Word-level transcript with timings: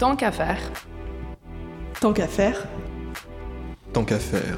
Tant 0.00 0.16
qu'à 0.16 0.32
faire. 0.32 0.58
Tant 2.00 2.14
qu'à 2.14 2.26
faire. 2.26 2.66
Tant 3.92 4.02
qu'à 4.02 4.18
faire. 4.18 4.56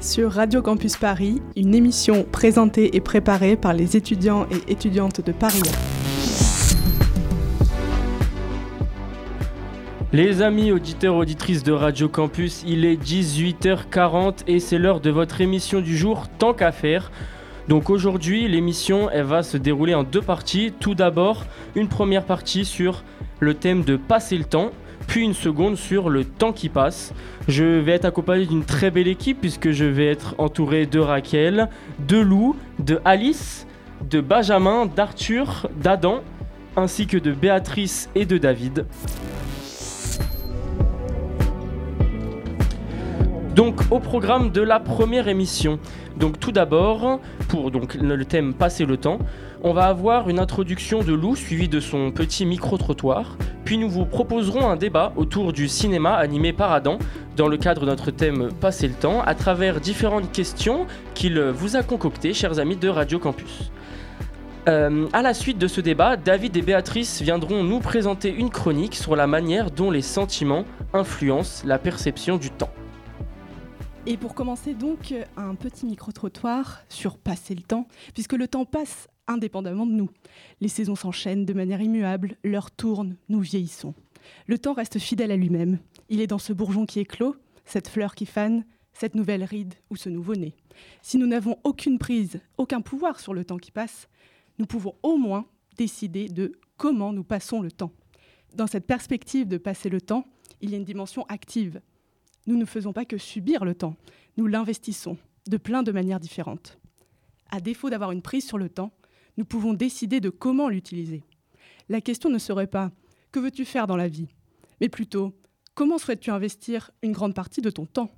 Sur 0.00 0.32
Radio 0.32 0.60
Campus 0.60 0.96
Paris, 0.96 1.40
une 1.54 1.72
émission 1.72 2.24
présentée 2.24 2.96
et 2.96 3.00
préparée 3.00 3.54
par 3.54 3.74
les 3.74 3.96
étudiants 3.96 4.48
et 4.50 4.72
étudiantes 4.72 5.20
de 5.20 5.30
Paris. 5.30 5.62
Les 10.12 10.42
amis 10.42 10.72
auditeurs 10.72 11.14
auditrices 11.14 11.62
de 11.62 11.70
Radio 11.70 12.08
Campus, 12.08 12.64
il 12.66 12.86
est 12.86 13.00
18h40 13.00 14.38
et 14.48 14.58
c'est 14.58 14.78
l'heure 14.78 15.00
de 15.00 15.10
votre 15.10 15.40
émission 15.40 15.80
du 15.80 15.96
jour 15.96 16.26
Tant 16.40 16.54
qu'à 16.54 16.72
faire. 16.72 17.12
Donc 17.68 17.90
aujourd'hui, 17.90 18.48
l'émission 18.48 19.10
elle 19.10 19.24
va 19.24 19.42
se 19.42 19.58
dérouler 19.58 19.94
en 19.94 20.02
deux 20.02 20.22
parties. 20.22 20.72
Tout 20.80 20.94
d'abord, 20.94 21.44
une 21.74 21.88
première 21.88 22.24
partie 22.24 22.64
sur 22.64 23.04
le 23.40 23.52
thème 23.52 23.84
de 23.84 23.96
passer 23.96 24.38
le 24.38 24.44
temps, 24.44 24.70
puis 25.06 25.22
une 25.22 25.34
seconde 25.34 25.76
sur 25.76 26.08
le 26.08 26.24
temps 26.24 26.52
qui 26.52 26.70
passe. 26.70 27.12
Je 27.46 27.64
vais 27.64 27.92
être 27.92 28.06
accompagné 28.06 28.46
d'une 28.46 28.64
très 28.64 28.90
belle 28.90 29.06
équipe 29.06 29.42
puisque 29.42 29.70
je 29.70 29.84
vais 29.84 30.06
être 30.06 30.34
entouré 30.38 30.86
de 30.86 30.98
Raquel, 30.98 31.68
de 32.08 32.16
Lou, 32.16 32.56
de 32.78 33.00
Alice, 33.04 33.66
de 34.08 34.22
Benjamin, 34.22 34.86
d'Arthur, 34.86 35.68
d'Adam, 35.76 36.20
ainsi 36.74 37.06
que 37.06 37.18
de 37.18 37.32
Béatrice 37.32 38.08
et 38.14 38.24
de 38.24 38.38
David. 38.38 38.86
Donc 43.54 43.80
au 43.90 43.98
programme 43.98 44.52
de 44.52 44.62
la 44.62 44.78
première 44.80 45.26
émission. 45.28 45.80
Donc 46.18 46.40
tout 46.40 46.50
d'abord, 46.50 47.20
pour 47.48 47.70
donc 47.70 47.94
le 47.94 48.24
thème 48.24 48.52
passer 48.52 48.84
le 48.84 48.96
temps, 48.96 49.18
on 49.62 49.72
va 49.72 49.84
avoir 49.84 50.28
une 50.28 50.40
introduction 50.40 51.02
de 51.02 51.12
Lou 51.12 51.36
suivie 51.36 51.68
de 51.68 51.78
son 51.78 52.10
petit 52.10 52.44
micro-trottoir. 52.44 53.36
Puis 53.64 53.78
nous 53.78 53.88
vous 53.88 54.04
proposerons 54.04 54.68
un 54.68 54.76
débat 54.76 55.12
autour 55.16 55.52
du 55.52 55.68
cinéma 55.68 56.14
animé 56.14 56.52
par 56.52 56.72
Adam 56.72 56.98
dans 57.36 57.46
le 57.46 57.56
cadre 57.56 57.82
de 57.82 57.86
notre 57.86 58.10
thème 58.10 58.48
passer 58.60 58.88
le 58.88 58.94
temps 58.94 59.22
à 59.22 59.34
travers 59.34 59.80
différentes 59.80 60.32
questions 60.32 60.86
qu'il 61.14 61.40
vous 61.40 61.76
a 61.76 61.82
concoctées, 61.84 62.34
chers 62.34 62.58
amis 62.58 62.76
de 62.76 62.88
Radio 62.88 63.20
Campus. 63.20 63.70
Euh, 64.68 65.06
à 65.12 65.22
la 65.22 65.34
suite 65.34 65.58
de 65.58 65.68
ce 65.68 65.80
débat, 65.80 66.16
David 66.16 66.56
et 66.56 66.62
Béatrice 66.62 67.22
viendront 67.22 67.62
nous 67.62 67.78
présenter 67.78 68.34
une 68.34 68.50
chronique 68.50 68.96
sur 68.96 69.14
la 69.14 69.26
manière 69.26 69.70
dont 69.70 69.90
les 69.90 70.02
sentiments 70.02 70.64
influencent 70.92 71.64
la 71.64 71.78
perception 71.78 72.38
du 72.38 72.50
temps. 72.50 72.70
Et 74.10 74.16
pour 74.16 74.34
commencer 74.34 74.72
donc, 74.72 75.12
un 75.36 75.54
petit 75.54 75.84
micro-trottoir 75.84 76.80
sur 76.88 77.18
passer 77.18 77.54
le 77.54 77.60
temps, 77.60 77.86
puisque 78.14 78.32
le 78.32 78.48
temps 78.48 78.64
passe 78.64 79.06
indépendamment 79.26 79.84
de 79.84 79.92
nous. 79.92 80.08
Les 80.62 80.68
saisons 80.68 80.96
s'enchaînent 80.96 81.44
de 81.44 81.52
manière 81.52 81.82
immuable, 81.82 82.38
l'heure 82.42 82.70
tourne, 82.70 83.18
nous 83.28 83.40
vieillissons. 83.40 83.92
Le 84.46 84.58
temps 84.58 84.72
reste 84.72 84.98
fidèle 84.98 85.30
à 85.30 85.36
lui-même. 85.36 85.78
Il 86.08 86.22
est 86.22 86.26
dans 86.26 86.38
ce 86.38 86.54
bourgeon 86.54 86.86
qui 86.86 87.00
éclot, 87.00 87.36
cette 87.66 87.88
fleur 87.88 88.14
qui 88.14 88.24
fane, 88.24 88.64
cette 88.94 89.14
nouvelle 89.14 89.44
ride 89.44 89.74
ou 89.90 89.96
ce 89.96 90.08
nouveau-né. 90.08 90.54
Si 91.02 91.18
nous 91.18 91.26
n'avons 91.26 91.58
aucune 91.62 91.98
prise, 91.98 92.40
aucun 92.56 92.80
pouvoir 92.80 93.20
sur 93.20 93.34
le 93.34 93.44
temps 93.44 93.58
qui 93.58 93.72
passe, 93.72 94.08
nous 94.58 94.64
pouvons 94.64 94.94
au 95.02 95.18
moins 95.18 95.44
décider 95.76 96.30
de 96.30 96.52
comment 96.78 97.12
nous 97.12 97.24
passons 97.24 97.60
le 97.60 97.70
temps. 97.70 97.92
Dans 98.54 98.68
cette 98.68 98.86
perspective 98.86 99.48
de 99.48 99.58
passer 99.58 99.90
le 99.90 100.00
temps, 100.00 100.24
il 100.62 100.70
y 100.70 100.74
a 100.74 100.78
une 100.78 100.84
dimension 100.84 101.26
active, 101.28 101.82
nous 102.46 102.56
ne 102.56 102.64
faisons 102.64 102.92
pas 102.92 103.04
que 103.04 103.18
subir 103.18 103.64
le 103.64 103.74
temps, 103.74 103.96
nous 104.36 104.46
l'investissons 104.46 105.16
de 105.48 105.56
plein 105.56 105.82
de 105.82 105.92
manières 105.92 106.20
différentes. 106.20 106.78
À 107.50 107.60
défaut 107.60 107.90
d'avoir 107.90 108.12
une 108.12 108.22
prise 108.22 108.46
sur 108.46 108.58
le 108.58 108.68
temps, 108.68 108.92
nous 109.36 109.44
pouvons 109.44 109.72
décider 109.72 110.20
de 110.20 110.30
comment 110.30 110.68
l'utiliser. 110.68 111.22
La 111.88 112.00
question 112.00 112.30
ne 112.30 112.38
serait 112.38 112.66
pas 112.66 112.90
que 113.32 113.38
veux-tu 113.38 113.64
faire 113.64 113.86
dans 113.86 113.96
la 113.96 114.08
vie, 114.08 114.28
mais 114.80 114.88
plutôt 114.88 115.34
comment 115.74 115.98
souhaites-tu 115.98 116.30
investir 116.30 116.90
une 117.02 117.12
grande 117.12 117.34
partie 117.34 117.60
de 117.60 117.70
ton 117.70 117.86
temps? 117.86 118.10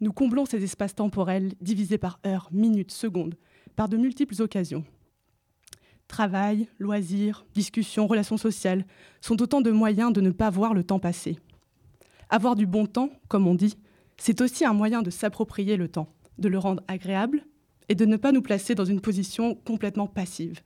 Nous 0.00 0.12
comblons 0.12 0.46
ces 0.46 0.62
espaces 0.62 0.94
temporels 0.94 1.54
divisés 1.60 1.98
par 1.98 2.20
heures, 2.26 2.48
minutes, 2.52 2.92
secondes, 2.92 3.34
par 3.74 3.88
de 3.88 3.96
multiples 3.96 4.40
occasions. 4.40 4.84
Travail, 6.06 6.68
loisirs, 6.78 7.44
discussions, 7.54 8.06
relations 8.06 8.36
sociales 8.36 8.86
sont 9.20 9.42
autant 9.42 9.60
de 9.60 9.70
moyens 9.70 10.12
de 10.12 10.20
ne 10.20 10.30
pas 10.30 10.50
voir 10.50 10.72
le 10.72 10.84
temps 10.84 10.98
passer. 10.98 11.38
Avoir 12.30 12.56
du 12.56 12.66
bon 12.66 12.86
temps, 12.86 13.10
comme 13.28 13.46
on 13.46 13.54
dit, 13.54 13.78
c'est 14.18 14.40
aussi 14.40 14.64
un 14.64 14.74
moyen 14.74 15.02
de 15.02 15.10
s'approprier 15.10 15.76
le 15.76 15.88
temps, 15.88 16.12
de 16.38 16.48
le 16.48 16.58
rendre 16.58 16.82
agréable 16.88 17.44
et 17.88 17.94
de 17.94 18.04
ne 18.04 18.16
pas 18.16 18.32
nous 18.32 18.42
placer 18.42 18.74
dans 18.74 18.84
une 18.84 19.00
position 19.00 19.54
complètement 19.54 20.06
passive. 20.06 20.60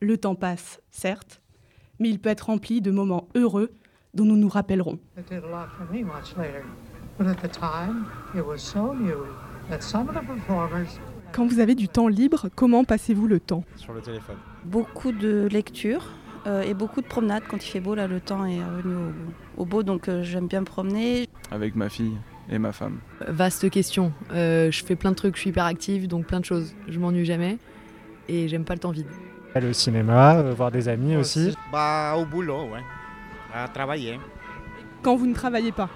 Le 0.00 0.18
temps 0.18 0.34
passe, 0.34 0.80
certes, 0.90 1.40
mais 1.98 2.10
il 2.10 2.18
peut 2.18 2.28
être 2.28 2.46
rempli 2.46 2.82
de 2.82 2.90
moments 2.90 3.28
heureux 3.34 3.72
dont 4.12 4.24
nous 4.24 4.36
nous 4.36 4.48
rappellerons. 4.48 4.98
Quand 11.32 11.46
vous 11.46 11.58
avez 11.58 11.74
du 11.74 11.88
temps 11.88 12.08
libre, 12.08 12.48
comment 12.54 12.84
passez-vous 12.84 13.26
le 13.26 13.40
temps? 13.40 13.64
Sur 13.76 13.94
le 13.94 14.00
téléphone. 14.00 14.36
Beaucoup 14.64 15.12
de 15.12 15.48
lectures 15.50 16.12
euh, 16.46 16.62
et 16.62 16.74
beaucoup 16.74 17.00
de 17.00 17.06
promenades. 17.06 17.44
Quand 17.48 17.56
il 17.56 17.68
fait 17.68 17.80
beau, 17.80 17.94
là, 17.94 18.06
le 18.06 18.20
temps 18.20 18.44
est 18.44 18.62
revenu 18.62 18.94
au, 18.94 19.12
au 19.56 19.64
beau, 19.64 19.82
donc 19.82 20.08
euh, 20.08 20.22
j'aime 20.22 20.46
bien 20.48 20.60
me 20.60 20.66
promener. 20.66 21.28
Avec 21.50 21.74
ma 21.76 21.88
fille 21.88 22.12
et 22.50 22.58
ma 22.58 22.72
femme. 22.72 22.98
Vaste 23.26 23.68
question. 23.70 24.12
Euh, 24.32 24.70
je 24.70 24.84
fais 24.84 24.96
plein 24.96 25.10
de 25.10 25.16
trucs, 25.16 25.36
je 25.36 25.40
suis 25.42 25.50
hyper 25.50 25.64
active, 25.64 26.06
donc 26.08 26.26
plein 26.26 26.40
de 26.40 26.44
choses. 26.44 26.74
Je 26.88 26.98
m'ennuie 26.98 27.24
jamais 27.24 27.58
et 28.28 28.48
j'aime 28.48 28.64
pas 28.64 28.74
le 28.74 28.80
temps 28.80 28.90
vide. 28.90 29.06
Le 29.54 29.72
cinéma, 29.72 30.36
euh, 30.36 30.52
voir 30.52 30.70
des 30.70 30.88
amis 30.88 31.16
aussi. 31.16 31.54
Bah, 31.72 32.14
au 32.18 32.26
boulot, 32.26 32.64
ouais. 32.72 32.82
À 33.54 33.66
travailler. 33.68 34.18
Quand 35.02 35.16
vous 35.16 35.26
ne 35.26 35.32
travaillez 35.34 35.72
pas 35.72 35.88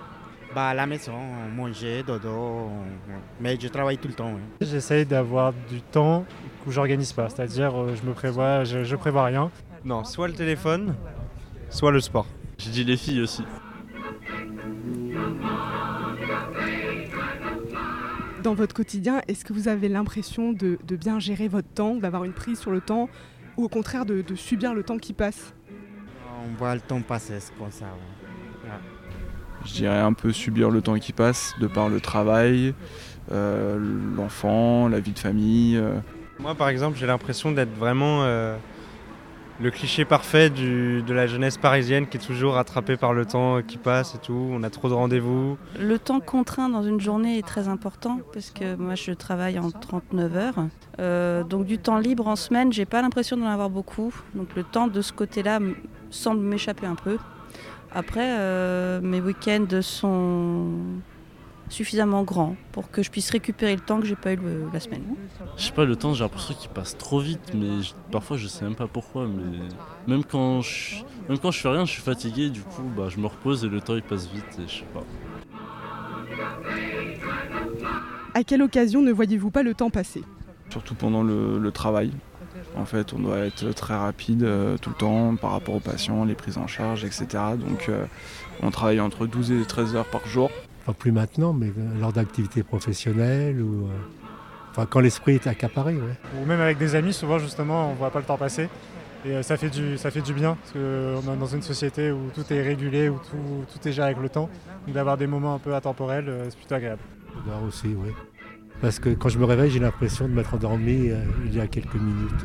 Bah, 0.54 0.69
à 0.69 0.75
la 0.75 0.87
maison, 0.87 1.12
manger, 1.54 2.03
dodo. 2.03 2.71
Mais 3.38 3.59
je 3.60 3.69
travaille 3.69 3.98
tout 3.98 4.09
le 4.09 4.15
temps. 4.15 4.32
ouais. 4.32 4.41
J'essaye 4.66 5.04
d'avoir 5.04 5.53
du 5.69 5.82
temps 5.82 6.25
où 6.66 6.71
j'organise 6.71 7.12
pas, 7.12 7.28
c'est-à-dire 7.28 7.72
je 7.94 8.09
me 8.09 8.15
prévois, 8.15 8.65
je, 8.65 8.82
je 8.84 8.97
prévois 8.97 9.25
rien. 9.25 9.50
Non, 9.84 10.04
soit 10.04 10.28
le 10.28 10.34
téléphone, 10.34 10.94
soit 11.69 11.91
le 11.91 12.00
sport. 12.00 12.27
J'ai 12.62 12.71
dit 12.71 12.84
les 12.84 12.97
filles 12.98 13.22
aussi. 13.22 13.43
Dans 18.43 18.54
votre 18.54 18.75
quotidien, 18.75 19.21
est-ce 19.28 19.44
que 19.44 19.53
vous 19.53 19.69
avez 19.69 19.88
l'impression 19.88 20.53
de, 20.53 20.78
de 20.87 20.97
bien 20.97 21.19
gérer 21.19 21.48
votre 21.48 21.69
temps, 21.69 21.94
d'avoir 21.97 22.25
une 22.25 22.32
prise 22.32 22.59
sur 22.59 22.71
le 22.71 22.81
temps, 22.81 23.09
ou 23.56 23.65
au 23.65 23.69
contraire 23.69 24.04
de, 24.04 24.21
de 24.22 24.34
subir 24.34 24.75
le 24.75 24.82
temps 24.82 24.98
qui 24.98 25.12
passe? 25.15 25.54
On 26.44 26.56
voit 26.59 26.75
le 26.75 26.81
temps 26.81 27.00
passer, 27.03 27.41
c'est 27.41 27.56
comme 27.59 27.71
ça. 27.71 27.87
ouais. 27.87 28.71
Je 29.66 29.72
dirais 29.75 29.98
un 29.98 30.12
peu 30.15 30.32
subir 30.32 30.71
le 30.71 30.81
temps 30.81 30.98
qui 30.98 31.12
passe 31.12 31.54
de 31.60 31.66
par 31.66 31.88
le 31.91 32.00
travail, 32.00 32.75
euh, 33.31 33.78
l'enfant, 34.16 34.88
la 34.88 35.00
vie 35.00 35.12
de 35.12 35.19
famille. 35.19 35.77
euh. 35.77 35.98
Moi, 36.38 36.54
par 36.54 36.71
exemple, 36.71 36.97
j'ai 36.98 37.06
l'impression 37.06 37.53
d'être 37.53 37.75
vraiment 37.75 38.25
euh, 38.25 38.56
le 39.60 39.71
cliché 39.71 40.04
parfait 40.04 40.48
de 40.50 41.12
la 41.12 41.26
jeunesse 41.26 41.59
parisienne 41.59 42.06
qui 42.06 42.16
est 42.16 42.21
toujours 42.21 42.54
rattrapée 42.54 42.97
par 42.97 43.12
le 43.12 43.26
temps 43.26 43.60
qui 43.62 43.76
passe 43.76 44.15
et 44.15 44.19
tout. 44.19 44.48
On 44.50 44.62
a 44.62 44.71
trop 44.71 44.88
de 44.88 44.94
rendez-vous. 44.94 45.59
Le 45.78 45.98
temps 45.98 46.21
contraint 46.21 46.69
dans 46.69 46.82
une 46.82 47.00
journée 47.00 47.38
est 47.38 47.47
très 47.47 47.69
important 47.69 48.21
parce 48.32 48.50
que 48.50 48.75
moi 48.76 48.94
je 48.94 49.12
travaille 49.12 49.59
en 49.59 49.71
39 49.71 50.37
heures. 50.37 50.66
Euh, 50.98 51.44
donc 51.44 51.66
du 51.66 51.78
temps 51.78 51.98
libre 51.98 52.26
en 52.26 52.37
semaine, 52.37 52.72
j'ai 52.72 52.87
pas 52.87 53.03
l'impression 53.03 53.37
d'en 53.37 53.47
avoir 53.47 53.71
beaucoup. 53.71 54.15
Donc 54.34 54.48
le 54.56 54.65
temps 54.65 54.87
de 54.87 55.03
ce 55.03 55.12
côté-là 55.12 55.59
semble 56.10 56.41
m'échapper 56.41 56.87
un 56.87 56.94
peu. 56.97 57.19
Après, 57.92 58.38
euh, 58.38 59.00
mes 59.03 59.21
week-ends 59.21 59.82
sont 59.82 60.69
suffisamment 61.70 62.22
grands 62.25 62.56
pour 62.72 62.91
que 62.91 63.03
je 63.03 63.10
puisse 63.10 63.31
récupérer 63.31 63.75
le 63.75 63.81
temps 63.81 64.00
que 64.00 64.06
j'ai 64.06 64.16
pas 64.16 64.32
eu 64.32 64.36
le- 64.36 64.69
la 64.72 64.81
semaine. 64.81 65.03
Je 65.56 65.64
sais 65.64 65.72
pas, 65.72 65.84
le 65.84 65.97
temps, 65.97 66.12
j'ai 66.14 66.22
l'impression 66.25 66.54
qu'il 66.54 66.69
passe 66.70 66.98
trop 66.98 67.20
vite, 67.20 67.53
mais 67.54 67.82
je- 67.82 67.92
parfois 68.12 68.36
je 68.36 68.47
sais 68.48 68.64
même 68.64 68.75
pas 68.75 68.86
pourquoi. 68.86 69.26
Mais 69.26 69.58
même 70.06 70.25
quand 70.25 70.60
je, 70.60 70.97
même 71.28 71.38
quand 71.38 71.50
je 71.50 71.60
fais 71.60 71.69
rien, 71.69 71.84
je 71.86 71.92
suis 71.92 72.03
fatigué, 72.03 72.50
du 72.50 72.60
coup, 72.60 72.83
bah, 72.97 73.04
je 73.09 73.18
me 73.18 73.27
repose 73.27 73.65
et 73.65 73.68
le 73.68 73.80
temps 73.80 73.94
il 73.94 74.03
passe 74.03 74.27
vite, 74.27 74.44
et 74.59 74.68
je 74.68 74.78
sais 74.80 74.86
pas. 74.92 75.04
À 78.34 78.44
quelle 78.44 78.62
occasion 78.62 79.03
ne 79.03 79.10
voyez-vous 79.12 79.50
pas 79.50 79.62
le 79.62 79.74
temps 79.74 79.91
passer? 79.91 80.22
Surtout 80.71 80.94
pendant 80.94 81.22
le, 81.22 81.59
le 81.59 81.72
travail. 81.72 82.12
En 82.77 82.84
fait, 82.84 83.12
on 83.12 83.18
doit 83.18 83.39
être 83.39 83.72
très 83.72 83.97
rapide 83.97 84.44
euh, 84.44 84.77
tout 84.78 84.91
le 84.91 84.97
temps 84.97 85.34
par 85.36 85.50
rapport 85.53 85.74
aux 85.74 85.80
patients, 85.80 86.24
les 86.24 86.34
prises 86.34 86.59
en 86.59 86.66
charge, 86.68 87.04
etc. 87.04 87.27
Donc, 87.59 87.89
euh, 87.89 88.04
on 88.62 88.71
travaille 88.71 89.00
entre 89.00 89.27
12 89.27 89.50
et 89.50 89.65
13 89.65 89.97
heures 89.97 90.06
par 90.09 90.27
jour. 90.27 90.50
Enfin, 90.82 90.92
plus 90.98 91.12
maintenant, 91.12 91.53
mais 91.53 91.72
lors 92.00 92.12
d'activités 92.12 92.62
professionnelles 92.62 93.60
ou. 93.60 93.86
euh, 93.86 93.91
Enfin, 94.72 94.86
quand 94.88 95.00
l'esprit 95.00 95.34
est 95.34 95.48
accaparé, 95.48 95.94
ouais. 95.97 96.15
Ou 96.41 96.47
même 96.47 96.60
avec 96.60 96.78
des 96.78 96.94
amis, 96.94 97.12
souvent 97.12 97.41
justement, 97.41 97.91
on 97.91 97.94
voit 97.94 98.10
pas 98.10 98.21
le 98.21 98.24
temps 98.24 98.36
passer. 98.36 98.68
Et 99.27 99.30
euh, 99.32 99.42
ça 99.42 99.56
fait 99.56 99.68
du, 99.68 99.98
ça 99.98 100.12
fait 100.12 100.21
du 100.22 100.32
bien, 100.32 100.54
parce 100.56 100.72
qu'on 100.72 101.32
est 101.34 101.36
dans 101.36 101.47
une 101.47 101.60
société 101.60 102.12
où 102.12 102.30
tout 102.32 102.44
est 102.53 102.62
régulé, 102.62 103.09
où 103.09 103.18
tout, 103.18 103.65
tout 103.72 103.88
est 103.88 103.91
géré 103.92 104.06
avec 104.12 104.22
le 104.22 104.28
temps. 104.28 104.48
Donc 104.86 104.94
d'avoir 104.94 105.16
des 105.16 105.27
moments 105.27 105.56
un 105.56 105.59
peu 105.59 105.74
intemporels, 105.74 106.28
euh, 106.28 106.44
c'est 106.50 106.56
plutôt 106.56 106.77
agréable. 106.77 107.03
Là 107.48 107.54
aussi, 107.66 107.88
oui. 107.88 108.12
Parce 108.80 109.00
que 109.00 109.10
quand 109.10 109.28
je 109.28 109.41
me 109.41 109.44
réveille, 109.44 109.72
j'ai 109.72 109.80
l'impression 109.80 110.28
de 110.28 110.32
m'être 110.34 110.54
endormi 110.54 111.10
euh, 111.10 111.16
il 111.47 111.54
y 111.56 111.60
a 111.60 111.66
quelques 111.66 111.97
minutes. 111.97 112.44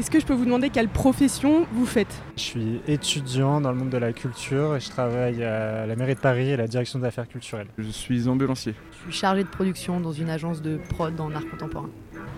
Est-ce 0.00 0.10
que 0.10 0.18
je 0.18 0.24
peux 0.24 0.32
vous 0.32 0.46
demander 0.46 0.70
quelle 0.70 0.88
profession 0.88 1.66
vous 1.74 1.84
faites? 1.84 2.22
Je 2.34 2.40
suis 2.40 2.80
étudiant 2.88 3.60
dans 3.60 3.70
le 3.70 3.76
monde 3.76 3.90
de 3.90 3.98
la 3.98 4.14
culture 4.14 4.74
et 4.74 4.80
je 4.80 4.88
travaille 4.88 5.44
à 5.44 5.84
la 5.84 5.94
mairie 5.94 6.14
de 6.14 6.20
Paris 6.20 6.48
et 6.48 6.56
la 6.56 6.66
direction 6.66 6.98
des 6.98 7.04
affaires 7.04 7.28
culturelles. 7.28 7.66
Je 7.76 7.90
suis 7.90 8.26
ambulancier. 8.26 8.74
Je 8.92 9.10
suis 9.10 9.20
chargée 9.20 9.44
de 9.44 9.48
production 9.50 10.00
dans 10.00 10.12
une 10.12 10.30
agence 10.30 10.62
de 10.62 10.78
prod 10.88 11.20
en 11.20 11.34
art 11.34 11.46
contemporain. 11.50 11.90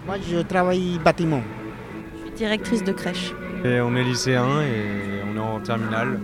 Moi, 0.07 0.17
je 0.29 0.39
travaille 0.39 0.99
bâtiment. 1.05 1.41
Je 2.17 2.23
suis 2.23 2.31
directrice 2.33 2.83
de 2.83 2.91
crèche. 2.91 3.33
Et 3.65 3.81
on 3.81 3.95
est 3.95 4.03
lycéen 4.03 4.61
et 4.63 5.23
on 5.33 5.37
est 5.37 5.39
en 5.39 5.61
terminale. 5.61 6.19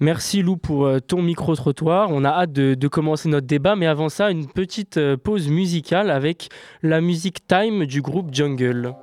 Merci 0.00 0.42
Lou 0.42 0.56
pour 0.56 0.86
euh, 0.86 1.00
ton 1.00 1.22
micro-trottoir. 1.22 2.10
On 2.12 2.24
a 2.24 2.28
hâte 2.28 2.52
de, 2.52 2.88
commencer 2.88 3.28
notre 3.28 3.48
débat, 3.48 3.74
mais 3.74 3.86
avant 3.86 4.08
ça, 4.08 4.30
une 4.30 4.46
petite 4.46 4.96
euh, 4.96 5.16
pause 5.16 5.48
musicale 5.48 6.10
avec 6.10 6.50
la 6.82 7.00
musique 7.00 7.46
Time 7.48 7.84
du 7.84 8.00
groupe 8.00 8.32
Jungle. 8.32 8.94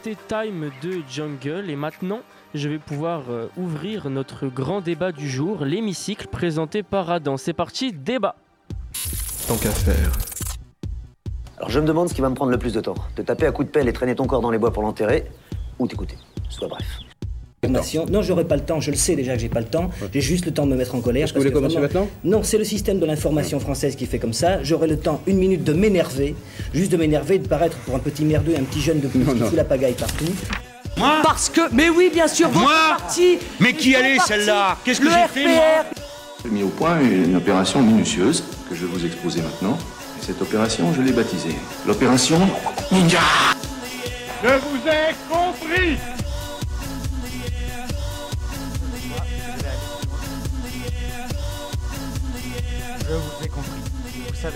C'était 0.00 0.16
Time 0.28 0.70
de 0.82 1.02
Jungle 1.10 1.70
et 1.70 1.74
maintenant 1.74 2.20
je 2.54 2.68
vais 2.68 2.78
pouvoir 2.78 3.22
euh, 3.30 3.48
ouvrir 3.56 4.10
notre 4.10 4.46
grand 4.46 4.80
débat 4.80 5.10
du 5.10 5.28
jour, 5.28 5.64
l'hémicycle 5.64 6.28
présenté 6.28 6.84
par 6.84 7.10
Adam. 7.10 7.36
C'est 7.36 7.52
parti, 7.52 7.92
débat. 7.92 8.36
Tant 9.48 9.56
qu'à 9.56 9.70
faire. 9.70 10.12
Alors 11.56 11.70
je 11.70 11.80
me 11.80 11.86
demande 11.86 12.08
ce 12.08 12.14
qui 12.14 12.20
va 12.20 12.28
me 12.28 12.34
prendre 12.36 12.52
le 12.52 12.58
plus 12.58 12.74
de 12.74 12.80
temps. 12.80 12.94
Te 13.16 13.22
taper 13.22 13.46
à 13.46 13.52
coups 13.52 13.66
de 13.66 13.72
pelle 13.72 13.88
et 13.88 13.92
traîner 13.92 14.14
ton 14.14 14.26
corps 14.26 14.40
dans 14.40 14.52
les 14.52 14.58
bois 14.58 14.72
pour 14.72 14.84
l'enterrer, 14.84 15.24
ou 15.80 15.88
t'écouter. 15.88 16.14
Formation. 17.72 18.06
Non, 18.10 18.22
j'aurai 18.22 18.44
pas 18.44 18.56
le 18.56 18.62
temps. 18.62 18.80
Je 18.80 18.90
le 18.90 18.96
sais 18.96 19.16
déjà 19.16 19.34
que 19.34 19.40
j'ai 19.40 19.48
pas 19.48 19.60
le 19.60 19.66
temps. 19.66 19.90
J'ai 20.12 20.20
juste 20.20 20.46
le 20.46 20.52
temps 20.52 20.66
de 20.66 20.72
me 20.72 20.76
mettre 20.76 20.94
en 20.94 21.00
colère. 21.00 21.28
Vous 21.28 21.34
voulez 21.40 21.50
que 21.50 21.54
commencer 21.54 21.76
vraiment- 21.76 21.88
maintenant? 22.00 22.08
Non, 22.24 22.42
c'est 22.42 22.58
le 22.58 22.64
système 22.64 22.98
de 22.98 23.06
l'information 23.06 23.60
française 23.60 23.96
qui 23.96 24.06
fait 24.06 24.18
comme 24.18 24.32
ça. 24.32 24.62
J'aurai 24.62 24.86
le 24.88 24.98
temps, 24.98 25.20
une 25.26 25.38
minute, 25.38 25.64
de 25.64 25.72
m'énerver, 25.72 26.34
juste 26.74 26.90
de 26.92 26.96
m'énerver, 26.96 27.38
de 27.38 27.48
paraître 27.48 27.76
pour 27.78 27.94
un 27.94 27.98
petit 28.00 28.24
merdeux, 28.24 28.54
un 28.58 28.64
petit 28.64 28.80
jeune 28.80 29.00
de 29.00 29.08
plus 29.08 29.20
qui 29.24 29.38
fout 29.40 29.54
la 29.54 29.64
pagaille 29.64 29.94
partout. 29.94 30.24
Moi 30.96 31.18
Parce 31.22 31.48
que, 31.48 31.60
mais 31.72 31.88
oui, 31.90 32.10
bien 32.12 32.26
sûr, 32.26 32.48
votre 32.48 32.60
Moi 32.60 32.72
parti. 32.98 33.38
Mais 33.60 33.72
qui 33.72 33.94
allait, 33.94 34.18
celle-là 34.26 34.76
Qu'est-ce 34.84 35.00
que 35.00 35.04
le 35.06 35.12
j'ai 35.12 35.42
fait, 35.42 35.46
moi. 35.54 35.84
J'ai 36.44 36.50
mis 36.50 36.62
au 36.64 36.68
point 36.68 36.98
une 37.00 37.36
opération 37.36 37.80
minutieuse 37.82 38.42
que 38.68 38.74
je 38.74 38.84
vais 38.86 38.92
vous 38.92 39.04
exposer 39.06 39.40
maintenant. 39.42 39.78
Et 40.20 40.24
cette 40.26 40.40
opération, 40.42 40.92
je 40.92 41.02
l'ai 41.02 41.12
baptisée 41.12 41.54
l'opération 41.86 42.38
Ninja. 42.90 43.18
Je 44.42 44.48
vous 44.48 44.88
ai 44.88 45.14
compris 45.30 45.96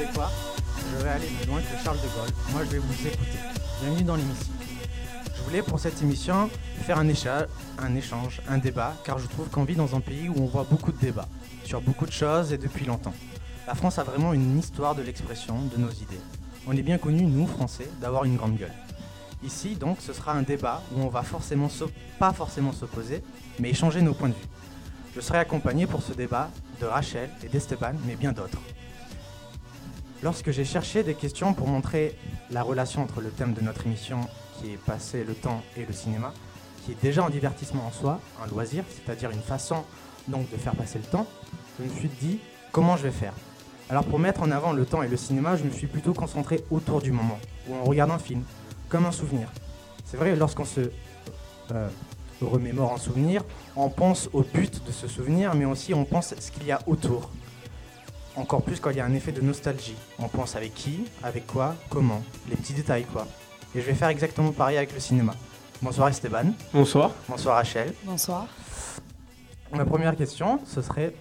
Je 0.06 1.04
vais 1.04 1.08
aller 1.10 1.26
plus 1.26 1.46
loin 1.46 1.60
que 1.60 1.84
Charles 1.84 1.98
de 1.98 2.02
Gaulle. 2.02 2.34
Moi, 2.50 2.62
je 2.64 2.70
vais 2.70 2.78
vous 2.78 3.06
écouter. 3.06 3.38
Bienvenue 3.80 4.02
dans 4.02 4.16
l'émission. 4.16 4.52
Je 5.36 5.42
voulais 5.42 5.62
pour 5.62 5.78
cette 5.78 6.02
émission 6.02 6.50
faire 6.84 6.98
un, 6.98 7.06
écha- 7.06 7.46
un 7.78 7.94
échange, 7.94 8.40
un 8.48 8.58
débat, 8.58 8.94
car 9.04 9.18
je 9.20 9.26
trouve 9.28 9.48
qu'on 9.48 9.62
vit 9.62 9.76
dans 9.76 9.94
un 9.94 10.00
pays 10.00 10.28
où 10.28 10.34
on 10.42 10.46
voit 10.46 10.66
beaucoup 10.68 10.90
de 10.90 10.98
débats 10.98 11.28
sur 11.64 11.80
beaucoup 11.80 12.04
de 12.06 12.10
choses 12.12 12.52
et 12.52 12.58
depuis 12.58 12.84
longtemps. 12.84 13.14
La 13.68 13.76
France 13.76 13.98
a 14.00 14.02
vraiment 14.02 14.32
une 14.32 14.58
histoire 14.58 14.96
de 14.96 15.02
l'expression 15.02 15.56
de 15.72 15.80
nos 15.80 15.90
idées. 15.90 16.20
On 16.66 16.76
est 16.76 16.82
bien 16.82 16.98
connus, 16.98 17.22
nous, 17.22 17.46
Français, 17.46 17.88
d'avoir 18.00 18.24
une 18.24 18.36
grande 18.36 18.56
gueule. 18.56 18.72
Ici, 19.44 19.76
donc, 19.76 19.98
ce 20.00 20.12
sera 20.12 20.32
un 20.32 20.42
débat 20.42 20.82
où 20.96 21.00
on 21.00 21.08
va 21.08 21.22
forcément 21.22 21.68
pas 22.18 22.32
forcément 22.32 22.72
s'opposer, 22.72 23.22
mais 23.60 23.70
échanger 23.70 24.02
nos 24.02 24.14
points 24.14 24.30
de 24.30 24.34
vue. 24.34 24.48
Je 25.14 25.20
serai 25.20 25.38
accompagné 25.38 25.86
pour 25.86 26.02
ce 26.02 26.12
débat 26.12 26.50
de 26.80 26.86
Rachel 26.86 27.30
et 27.44 27.48
d'Esteban, 27.48 27.92
mais 28.04 28.16
bien 28.16 28.32
d'autres. 28.32 28.58
Lorsque 30.22 30.52
j'ai 30.52 30.64
cherché 30.64 31.02
des 31.02 31.14
questions 31.14 31.52
pour 31.52 31.66
montrer 31.66 32.16
la 32.52 32.62
relation 32.62 33.02
entre 33.02 33.20
le 33.20 33.30
thème 33.30 33.54
de 33.54 33.60
notre 33.60 33.86
émission, 33.86 34.20
qui 34.60 34.72
est 34.72 34.76
passer 34.76 35.24
le 35.24 35.34
temps 35.34 35.62
et 35.76 35.84
le 35.84 35.92
cinéma, 35.92 36.32
qui 36.84 36.92
est 36.92 37.02
déjà 37.02 37.24
un 37.24 37.30
divertissement 37.30 37.84
en 37.86 37.90
soi, 37.90 38.20
un 38.40 38.46
loisir, 38.46 38.84
c'est-à-dire 38.88 39.30
une 39.32 39.40
façon 39.40 39.82
donc 40.28 40.48
de 40.50 40.56
faire 40.56 40.76
passer 40.76 41.00
le 41.00 41.04
temps, 41.04 41.26
je 41.78 41.84
me 41.84 41.90
suis 41.90 42.08
dit 42.20 42.38
comment 42.70 42.96
je 42.96 43.02
vais 43.02 43.10
faire? 43.10 43.32
Alors 43.90 44.04
pour 44.04 44.20
mettre 44.20 44.42
en 44.42 44.52
avant 44.52 44.72
le 44.72 44.86
temps 44.86 45.02
et 45.02 45.08
le 45.08 45.16
cinéma, 45.16 45.56
je 45.56 45.64
me 45.64 45.70
suis 45.70 45.88
plutôt 45.88 46.14
concentré 46.14 46.62
autour 46.70 47.02
du 47.02 47.10
moment, 47.10 47.40
où 47.68 47.74
on 47.74 47.82
regarde 47.82 48.12
un 48.12 48.18
film, 48.20 48.44
comme 48.88 49.06
un 49.06 49.12
souvenir. 49.12 49.48
C'est 50.04 50.16
vrai, 50.16 50.36
lorsqu'on 50.36 50.64
se 50.64 50.82
euh, 51.72 51.88
remémore 52.40 52.92
un 52.92 52.98
souvenir, 52.98 53.42
on 53.74 53.90
pense 53.90 54.28
au 54.32 54.42
but 54.42 54.86
de 54.86 54.92
ce 54.92 55.08
souvenir, 55.08 55.56
mais 55.56 55.64
aussi 55.64 55.94
on 55.94 56.04
pense 56.04 56.32
à 56.32 56.40
ce 56.40 56.52
qu'il 56.52 56.64
y 56.64 56.70
a 56.70 56.80
autour. 56.86 57.28
Encore 58.36 58.62
plus 58.62 58.80
quand 58.80 58.90
il 58.90 58.96
y 58.96 59.00
a 59.00 59.04
un 59.04 59.12
effet 59.12 59.32
de 59.32 59.42
nostalgie. 59.42 59.96
On 60.18 60.28
pense 60.28 60.56
avec 60.56 60.74
qui, 60.74 61.04
avec 61.22 61.46
quoi, 61.46 61.76
comment, 61.90 62.22
les 62.48 62.56
petits 62.56 62.72
détails 62.72 63.04
quoi. 63.04 63.26
Et 63.74 63.80
je 63.80 63.86
vais 63.86 63.94
faire 63.94 64.08
exactement 64.08 64.52
pareil 64.52 64.78
avec 64.78 64.94
le 64.94 65.00
cinéma. 65.00 65.34
Bonsoir 65.82 66.08
Esteban. 66.08 66.52
Bonsoir. 66.72 67.12
Bonsoir 67.28 67.56
Rachel. 67.56 67.92
Bonsoir. 68.04 68.46
Ma 69.72 69.84
première 69.84 70.16
question, 70.16 70.60
ce 70.64 70.80
serait 70.80 71.14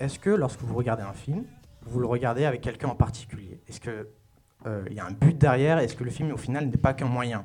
est-ce 0.00 0.18
que 0.18 0.30
lorsque 0.30 0.60
vous 0.62 0.74
regardez 0.74 1.02
un 1.02 1.12
film, 1.12 1.44
vous 1.86 2.00
le 2.00 2.06
regardez 2.06 2.44
avec 2.44 2.60
quelqu'un 2.60 2.88
en 2.88 2.94
particulier? 2.94 3.60
Est-ce 3.68 3.80
que 3.80 4.08
euh, 4.66 4.84
il 4.90 4.96
y 4.96 5.00
a 5.00 5.06
un 5.06 5.12
but 5.12 5.36
derrière? 5.36 5.78
Est-ce 5.78 5.94
que 5.94 6.04
le 6.04 6.10
film 6.10 6.32
au 6.32 6.36
final 6.36 6.66
n'est 6.66 6.76
pas 6.76 6.92
qu'un 6.94 7.06
moyen? 7.06 7.44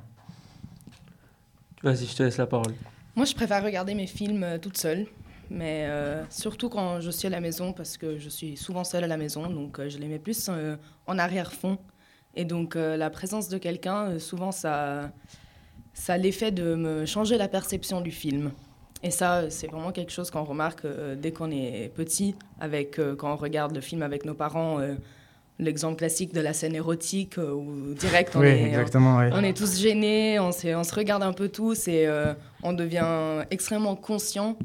Vas-y, 1.84 2.06
je 2.06 2.16
te 2.16 2.24
laisse 2.24 2.38
la 2.38 2.48
parole. 2.48 2.74
Moi, 3.16 3.26
je 3.26 3.36
préfère 3.36 3.64
regarder 3.64 3.94
mes 3.94 4.08
films 4.08 4.44
euh, 4.44 4.58
toute 4.58 4.78
seule. 4.78 5.08
Mais 5.50 5.86
euh, 5.88 6.24
surtout 6.30 6.70
quand 6.70 7.00
je 7.02 7.12
suis 7.12 7.28
à 7.28 7.30
la 7.30 7.40
maison, 7.40 7.74
parce 7.74 7.98
que 7.98 8.18
je 8.18 8.30
suis 8.30 8.58
souvent 8.58 8.84
seule 8.84 9.04
à 9.04 9.08
la 9.08 9.18
maison, 9.18 9.50
donc 9.50 9.80
euh, 9.80 9.90
je 9.90 9.98
les 9.98 10.08
mets 10.08 10.20
plus 10.20 10.50
euh, 10.50 10.76
en 11.08 11.18
arrière-fond. 11.18 11.78
Et 12.38 12.44
donc 12.44 12.76
la 12.76 13.10
présence 13.10 13.48
de 13.48 13.58
quelqu'un, 13.58 14.20
souvent, 14.20 14.52
ça, 14.52 15.10
ça 15.94 16.16
a 16.16 16.18
l'effet 16.18 16.52
de 16.52 16.76
me 16.76 17.06
changer 17.06 17.38
la 17.38 17.48
perception 17.48 18.02
du 18.02 18.12
film. 18.12 18.52
Et 19.04 19.10
ça, 19.10 19.50
c'est 19.50 19.68
vraiment 19.68 19.94
quelque 19.94 20.12
chose 20.12 20.32
qu'on 20.32 20.44
remarque 20.44 20.86
dès 21.16 21.32
qu'on 21.32 21.50
est 21.50 21.94
petit, 21.96 22.36
avec, 22.60 23.00
quand 23.18 23.32
on 23.32 23.38
regarde 23.38 23.74
le 23.74 23.80
film 23.80 24.04
avec 24.04 24.26
nos 24.26 24.34
parents. 24.34 24.82
L'exemple 25.58 25.96
classique 25.96 26.34
de 26.34 26.42
la 26.42 26.52
scène 26.52 26.76
érotique 26.76 27.38
euh, 27.38 27.54
où 27.54 27.94
direct 27.94 28.36
on, 28.36 28.42
Oui, 28.42 28.48
est, 28.48 28.78
oui. 28.78 29.30
on 29.32 29.42
est 29.42 29.56
tous 29.56 29.80
gênés, 29.80 30.38
on, 30.38 30.52
se 30.52 30.94
regarde 30.94 31.24
un 31.24 31.32
peu 31.32 31.48
tous 31.48 31.88
et 31.88 32.06
euh, 32.08 32.34
on 32.62 32.74
devient 32.74 33.46
extrêmement 33.52 33.96
conscient 33.96 34.58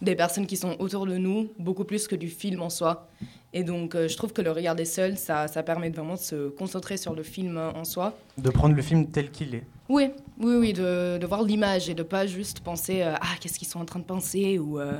des 0.00 0.14
personnes 0.14 0.46
qui 0.46 0.56
sont 0.56 0.76
autour 0.78 1.06
de 1.06 1.16
nous, 1.16 1.48
beaucoup 1.58 1.84
plus 1.84 2.06
que 2.06 2.16
du 2.16 2.28
film 2.28 2.62
en 2.62 2.70
soi. 2.70 3.08
Et 3.52 3.64
donc 3.64 3.94
euh, 3.94 4.08
je 4.08 4.16
trouve 4.16 4.32
que 4.32 4.42
le 4.42 4.52
regarder 4.52 4.84
seul, 4.84 5.16
ça, 5.16 5.48
ça 5.48 5.62
permet 5.62 5.90
vraiment 5.90 6.14
de 6.14 6.20
se 6.20 6.48
concentrer 6.50 6.96
sur 6.96 7.14
le 7.14 7.22
film 7.22 7.56
en 7.56 7.84
soi. 7.84 8.16
De 8.36 8.50
prendre 8.50 8.74
le 8.74 8.82
film 8.82 9.10
tel 9.10 9.30
qu'il 9.30 9.54
est. 9.54 9.64
Oui, 9.88 10.10
oui, 10.38 10.54
oui, 10.56 10.72
de, 10.74 11.16
de 11.18 11.26
voir 11.26 11.42
l'image 11.42 11.88
et 11.88 11.94
de 11.94 12.02
pas 12.02 12.26
juste 12.26 12.60
penser 12.60 13.02
euh, 13.02 13.14
ah 13.20 13.34
qu'est-ce 13.40 13.58
qu'ils 13.58 13.68
sont 13.68 13.80
en 13.80 13.86
train 13.86 14.00
de 14.00 14.04
penser? 14.04 14.58
ou 14.58 14.78
euh, 14.78 14.98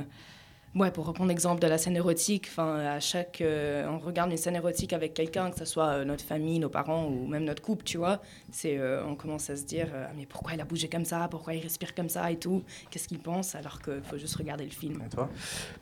ouais 0.75 0.91
pour 0.91 1.05
reprendre 1.05 1.29
l'exemple 1.29 1.61
de 1.61 1.67
la 1.67 1.77
scène 1.77 1.95
érotique. 1.95 2.47
Enfin 2.49 2.75
à 2.75 2.99
chaque 2.99 3.41
euh, 3.41 3.87
on 3.89 3.99
regarde 3.99 4.31
une 4.31 4.37
scène 4.37 4.55
érotique 4.55 4.93
avec 4.93 5.13
quelqu'un 5.13 5.51
que 5.51 5.57
ce 5.57 5.65
soit 5.65 5.87
euh, 5.87 6.05
notre 6.05 6.23
famille, 6.23 6.59
nos 6.59 6.69
parents 6.69 7.05
ou 7.07 7.27
même 7.27 7.43
notre 7.43 7.61
couple, 7.61 7.83
tu 7.83 7.97
vois, 7.97 8.21
c'est 8.51 8.77
euh, 8.77 9.03
on 9.05 9.15
commence 9.15 9.49
à 9.49 9.55
se 9.55 9.65
dire 9.65 9.87
euh, 9.93 10.05
mais 10.15 10.25
pourquoi 10.25 10.53
il 10.53 10.61
a 10.61 10.65
bougé 10.65 10.87
comme 10.87 11.05
ça, 11.05 11.27
pourquoi 11.29 11.53
il 11.53 11.61
respire 11.61 11.95
comme 11.95 12.09
ça 12.09 12.31
et 12.31 12.37
tout, 12.37 12.63
qu'est-ce 12.89 13.07
qu'il 13.07 13.19
pense? 13.19 13.55
Alors 13.55 13.81
qu'il 13.81 14.01
faut 14.03 14.17
juste 14.17 14.35
regarder 14.35 14.65
le 14.65 14.71
film. 14.71 15.01
Et 15.05 15.09
toi? 15.09 15.29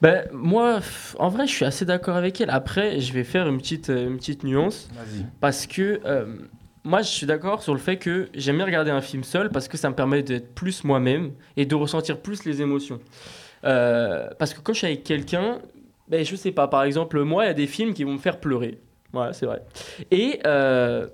Ben, 0.01 0.27
moi, 0.31 0.79
en 1.19 1.29
vrai, 1.29 1.47
je 1.47 1.51
suis 1.51 1.65
assez 1.65 1.85
d'accord 1.85 2.15
avec 2.15 2.39
elle. 2.41 2.49
Après, 2.49 2.99
je 2.99 3.13
vais 3.13 3.23
faire 3.23 3.47
une 3.47 3.57
petite, 3.57 3.89
une 3.89 4.17
petite 4.17 4.43
nuance. 4.43 4.89
Vas-y. 4.93 5.25
Parce 5.39 5.67
que 5.67 5.99
euh, 6.05 6.37
moi, 6.83 7.01
je 7.01 7.09
suis 7.09 7.25
d'accord 7.25 7.61
sur 7.63 7.73
le 7.73 7.79
fait 7.79 7.97
que 7.97 8.29
j'aime 8.33 8.57
bien 8.57 8.65
regarder 8.65 8.91
un 8.91 9.01
film 9.01 9.23
seul 9.23 9.49
parce 9.49 9.67
que 9.67 9.77
ça 9.77 9.89
me 9.89 9.95
permet 9.95 10.23
d'être 10.23 10.53
plus 10.53 10.83
moi-même 10.83 11.33
et 11.55 11.65
de 11.65 11.75
ressentir 11.75 12.19
plus 12.19 12.45
les 12.45 12.61
émotions. 12.61 12.99
Euh, 13.63 14.29
parce 14.39 14.53
que 14.53 14.61
quand 14.61 14.73
je 14.73 14.79
suis 14.79 14.87
avec 14.87 15.03
quelqu'un, 15.03 15.59
ben, 16.07 16.23
je 16.23 16.35
sais 16.35 16.51
pas, 16.51 16.67
par 16.67 16.83
exemple, 16.83 17.21
moi, 17.23 17.45
il 17.45 17.47
y 17.47 17.51
a 17.51 17.53
des 17.53 17.67
films 17.67 17.93
qui 17.93 18.03
vont 18.03 18.13
me 18.13 18.17
faire 18.17 18.39
pleurer. 18.39 18.79
Ouais, 19.13 19.29
c'est 19.33 19.45
vrai. 19.45 19.61
Et, 20.11 20.39
euh, 20.45 21.07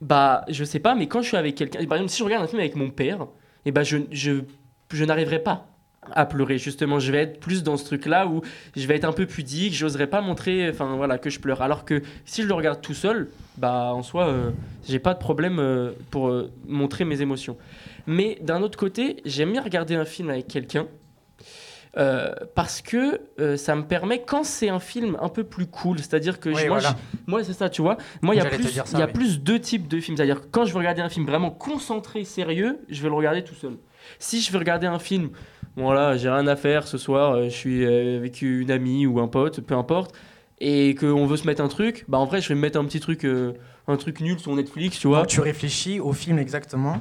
bah, 0.00 0.44
je 0.48 0.64
sais 0.64 0.80
pas, 0.80 0.94
mais 0.94 1.06
quand 1.06 1.22
je 1.22 1.28
suis 1.28 1.36
avec 1.36 1.54
quelqu'un, 1.54 1.84
par 1.86 1.98
exemple, 1.98 2.10
si 2.10 2.18
je 2.18 2.24
regarde 2.24 2.44
un 2.44 2.48
film 2.48 2.60
avec 2.60 2.76
mon 2.76 2.90
père, 2.90 3.26
et 3.64 3.72
ben, 3.72 3.82
je, 3.82 3.98
je, 4.10 4.42
je 4.92 5.04
n'arriverai 5.04 5.40
pas 5.40 5.70
à 6.12 6.26
pleurer 6.26 6.58
justement 6.58 6.98
je 6.98 7.12
vais 7.12 7.18
être 7.18 7.40
plus 7.40 7.62
dans 7.62 7.76
ce 7.76 7.84
truc 7.84 8.06
là 8.06 8.26
où 8.26 8.40
je 8.74 8.86
vais 8.86 8.96
être 8.96 9.04
un 9.04 9.12
peu 9.12 9.26
pudique 9.26 9.74
j'oserais 9.74 10.06
pas 10.06 10.20
montrer 10.20 10.70
enfin 10.70 10.96
voilà 10.96 11.18
que 11.18 11.28
je 11.28 11.38
pleure 11.40 11.60
alors 11.62 11.84
que 11.84 12.02
si 12.24 12.42
je 12.42 12.48
le 12.48 12.54
regarde 12.54 12.80
tout 12.80 12.94
seul 12.94 13.28
bah 13.58 13.92
en 13.92 14.02
soi 14.02 14.28
euh, 14.28 14.50
j'ai 14.88 14.98
pas 14.98 15.12
de 15.14 15.18
problème 15.18 15.58
euh, 15.58 15.92
pour 16.10 16.28
euh, 16.28 16.50
montrer 16.66 17.04
mes 17.04 17.20
émotions 17.20 17.56
mais 18.06 18.38
d'un 18.40 18.62
autre 18.62 18.78
côté 18.78 19.18
j'aime 19.26 19.52
bien 19.52 19.62
regarder 19.62 19.94
un 19.94 20.06
film 20.06 20.30
avec 20.30 20.48
quelqu'un 20.48 20.86
euh, 21.96 22.32
parce 22.54 22.82
que 22.82 23.20
euh, 23.40 23.56
ça 23.56 23.74
me 23.74 23.82
permet 23.82 24.22
quand 24.22 24.44
c'est 24.44 24.68
un 24.68 24.78
film 24.78 25.16
un 25.20 25.28
peu 25.28 25.42
plus 25.42 25.66
cool 25.66 25.98
c'est-à-dire 25.98 26.38
que 26.38 26.48
Oui, 26.48 26.54
moi, 26.68 26.78
voilà. 26.78 26.90
je- 26.90 27.18
moi 27.30 27.42
c'est 27.44 27.52
ça 27.52 27.68
tu 27.68 27.82
vois. 27.82 27.96
Moi 28.22 28.34
il 28.36 28.38
y 28.38 28.40
a 28.40 28.44
plus 28.44 28.62
ça, 28.68 28.84
il 28.92 28.98
y 28.98 29.02
a 29.02 29.08
plus 29.08 29.40
deux 29.40 29.58
types 29.58 29.88
de 29.88 29.98
films. 30.00 30.16
C'est-à-dire 30.16 30.40
que 30.40 30.46
quand 30.52 30.64
je 30.64 30.72
veux 30.72 30.78
regarder 30.78 31.02
un 31.02 31.08
film 31.08 31.26
vraiment 31.26 31.50
concentré 31.50 32.24
sérieux 32.24 32.78
je 32.88 33.02
vais 33.02 33.08
le 33.08 33.14
regarder 33.14 33.42
tout 33.42 33.54
seul. 33.56 33.76
Si 34.20 34.40
je 34.40 34.52
veux 34.52 34.58
regarder 34.58 34.86
un 34.86 34.98
film 35.00 35.30
voilà 35.76 36.16
j'ai 36.16 36.28
rien 36.30 36.46
à 36.46 36.54
faire 36.56 36.86
ce 36.86 36.96
soir 36.98 37.32
euh, 37.32 37.44
je 37.44 37.48
suis 37.50 37.84
avec 37.84 38.40
une 38.42 38.70
amie 38.70 39.06
ou 39.06 39.18
un 39.20 39.28
pote 39.28 39.60
peu 39.60 39.74
importe 39.74 40.14
et 40.60 40.94
qu'on 40.94 41.26
veut 41.26 41.36
se 41.38 41.46
mettre 41.46 41.62
un 41.62 41.68
truc 41.68 42.04
bah 42.06 42.18
en 42.18 42.24
vrai 42.24 42.40
je 42.40 42.48
vais 42.50 42.54
me 42.54 42.60
mettre 42.60 42.78
un 42.78 42.84
petit 42.84 43.00
truc 43.00 43.24
euh, 43.24 43.52
un 43.88 43.96
truc 43.96 44.20
nul 44.20 44.38
sur 44.38 44.54
Netflix 44.54 44.98
tu 44.98 45.08
vois. 45.08 45.18
Donc, 45.20 45.26
tu 45.28 45.40
réfléchis 45.40 45.98
au 45.98 46.12
film 46.12 46.38
exactement. 46.38 46.98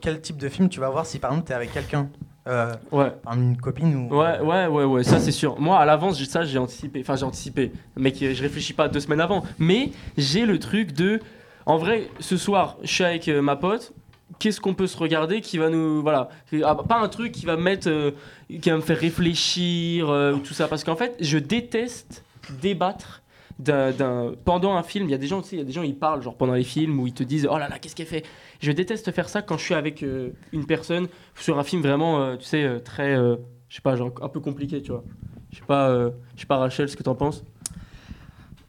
Quel 0.00 0.20
type 0.20 0.36
de 0.38 0.48
film 0.48 0.68
tu 0.68 0.80
vas 0.80 0.88
voir 0.90 1.06
si 1.06 1.18
par 1.20 1.30
exemple 1.30 1.46
tu 1.46 1.52
es 1.52 1.56
avec 1.56 1.72
quelqu'un? 1.72 2.08
Euh, 2.48 2.74
Ouais. 2.90 3.12
une 3.34 3.56
copine 3.56 3.94
ou. 4.10 4.16
Ouais, 4.16 4.40
ouais, 4.40 4.66
ouais, 4.66 4.84
ouais, 4.84 5.04
ça 5.04 5.18
c'est 5.20 5.32
sûr. 5.32 5.60
Moi, 5.60 5.78
à 5.78 5.84
l'avance, 5.84 6.18
j'ai- 6.18 6.24
ça 6.24 6.44
j'ai 6.44 6.58
anticipé. 6.58 7.00
Enfin, 7.00 7.16
j'ai 7.16 7.24
anticipé. 7.24 7.72
Euh, 7.98 8.10
je 8.34 8.42
réfléchis 8.42 8.72
pas 8.72 8.88
deux 8.88 9.00
semaines 9.00 9.20
avant. 9.20 9.44
Mais 9.58 9.90
j'ai 10.16 10.44
le 10.46 10.58
truc 10.58 10.92
de. 10.92 11.20
En 11.66 11.76
vrai, 11.78 12.08
ce 12.18 12.36
soir, 12.36 12.76
je 12.82 12.92
suis 12.92 13.04
avec 13.04 13.28
euh, 13.28 13.40
ma 13.42 13.54
pote. 13.56 13.92
Qu'est-ce 14.38 14.60
qu'on 14.60 14.74
peut 14.74 14.86
se 14.88 14.96
regarder 14.96 15.40
qui 15.40 15.58
va 15.58 15.68
nous. 15.70 16.02
Voilà. 16.02 16.28
Ah, 16.64 16.74
Pas 16.74 16.98
un 16.98 17.08
truc 17.08 17.30
qui 17.32 17.46
va 17.46 17.56
me 17.56 17.62
mettre. 17.62 17.88
euh, 17.88 18.10
qui 18.60 18.68
va 18.70 18.76
me 18.76 18.82
faire 18.82 18.98
réfléchir, 18.98 20.10
euh, 20.10 20.32
ou 20.34 20.38
tout 20.38 20.52
ça. 20.54 20.68
Parce 20.68 20.82
qu'en 20.84 20.96
fait, 20.96 21.16
je 21.20 21.38
déteste 21.38 22.24
débattre. 22.60 23.21
D'un- 23.58 24.32
pendant 24.44 24.74
un 24.74 24.82
film, 24.82 25.06
il 25.08 25.10
y 25.10 25.14
a 25.14 25.18
des 25.18 25.26
gens, 25.26 25.40
tu 25.42 25.48
sais, 25.50 25.56
il 25.56 25.58
y 25.60 25.62
a 25.62 25.64
des 25.64 25.72
gens, 25.72 25.82
ils 25.82 25.96
parlent 25.96 26.22
genre 26.22 26.36
pendant 26.36 26.54
les 26.54 26.64
films 26.64 26.98
où 27.00 27.06
ils 27.06 27.12
te 27.14 27.22
disent 27.22 27.46
oh 27.50 27.58
là 27.58 27.68
là, 27.68 27.78
qu'est-ce 27.78 27.94
qu'elle 27.96 28.06
fait? 28.06 28.24
Je 28.60 28.72
déteste 28.72 29.10
faire 29.12 29.28
ça 29.28 29.42
quand 29.42 29.56
je 29.58 29.64
suis 29.64 29.74
avec 29.74 30.02
euh, 30.02 30.30
une 30.52 30.66
personne 30.66 31.08
sur 31.36 31.58
un 31.58 31.64
film 31.64 31.82
vraiment, 31.82 32.20
euh, 32.22 32.36
tu 32.36 32.44
sais, 32.44 32.62
euh, 32.64 32.78
très, 32.80 33.14
euh, 33.16 33.36
je 33.68 33.76
sais 33.76 33.82
pas, 33.82 33.94
genre 33.96 34.10
un 34.20 34.28
peu 34.28 34.40
compliqué, 34.40 34.82
tu 34.82 34.90
vois. 34.92 35.04
Je 35.50 35.58
sais 35.58 35.64
pas, 35.66 35.92
je 36.34 36.40
sais 36.40 36.46
pas 36.46 36.56
Rachel, 36.56 36.88
ce 36.88 36.96
que 36.96 37.02
t'en 37.02 37.14
penses? 37.14 37.44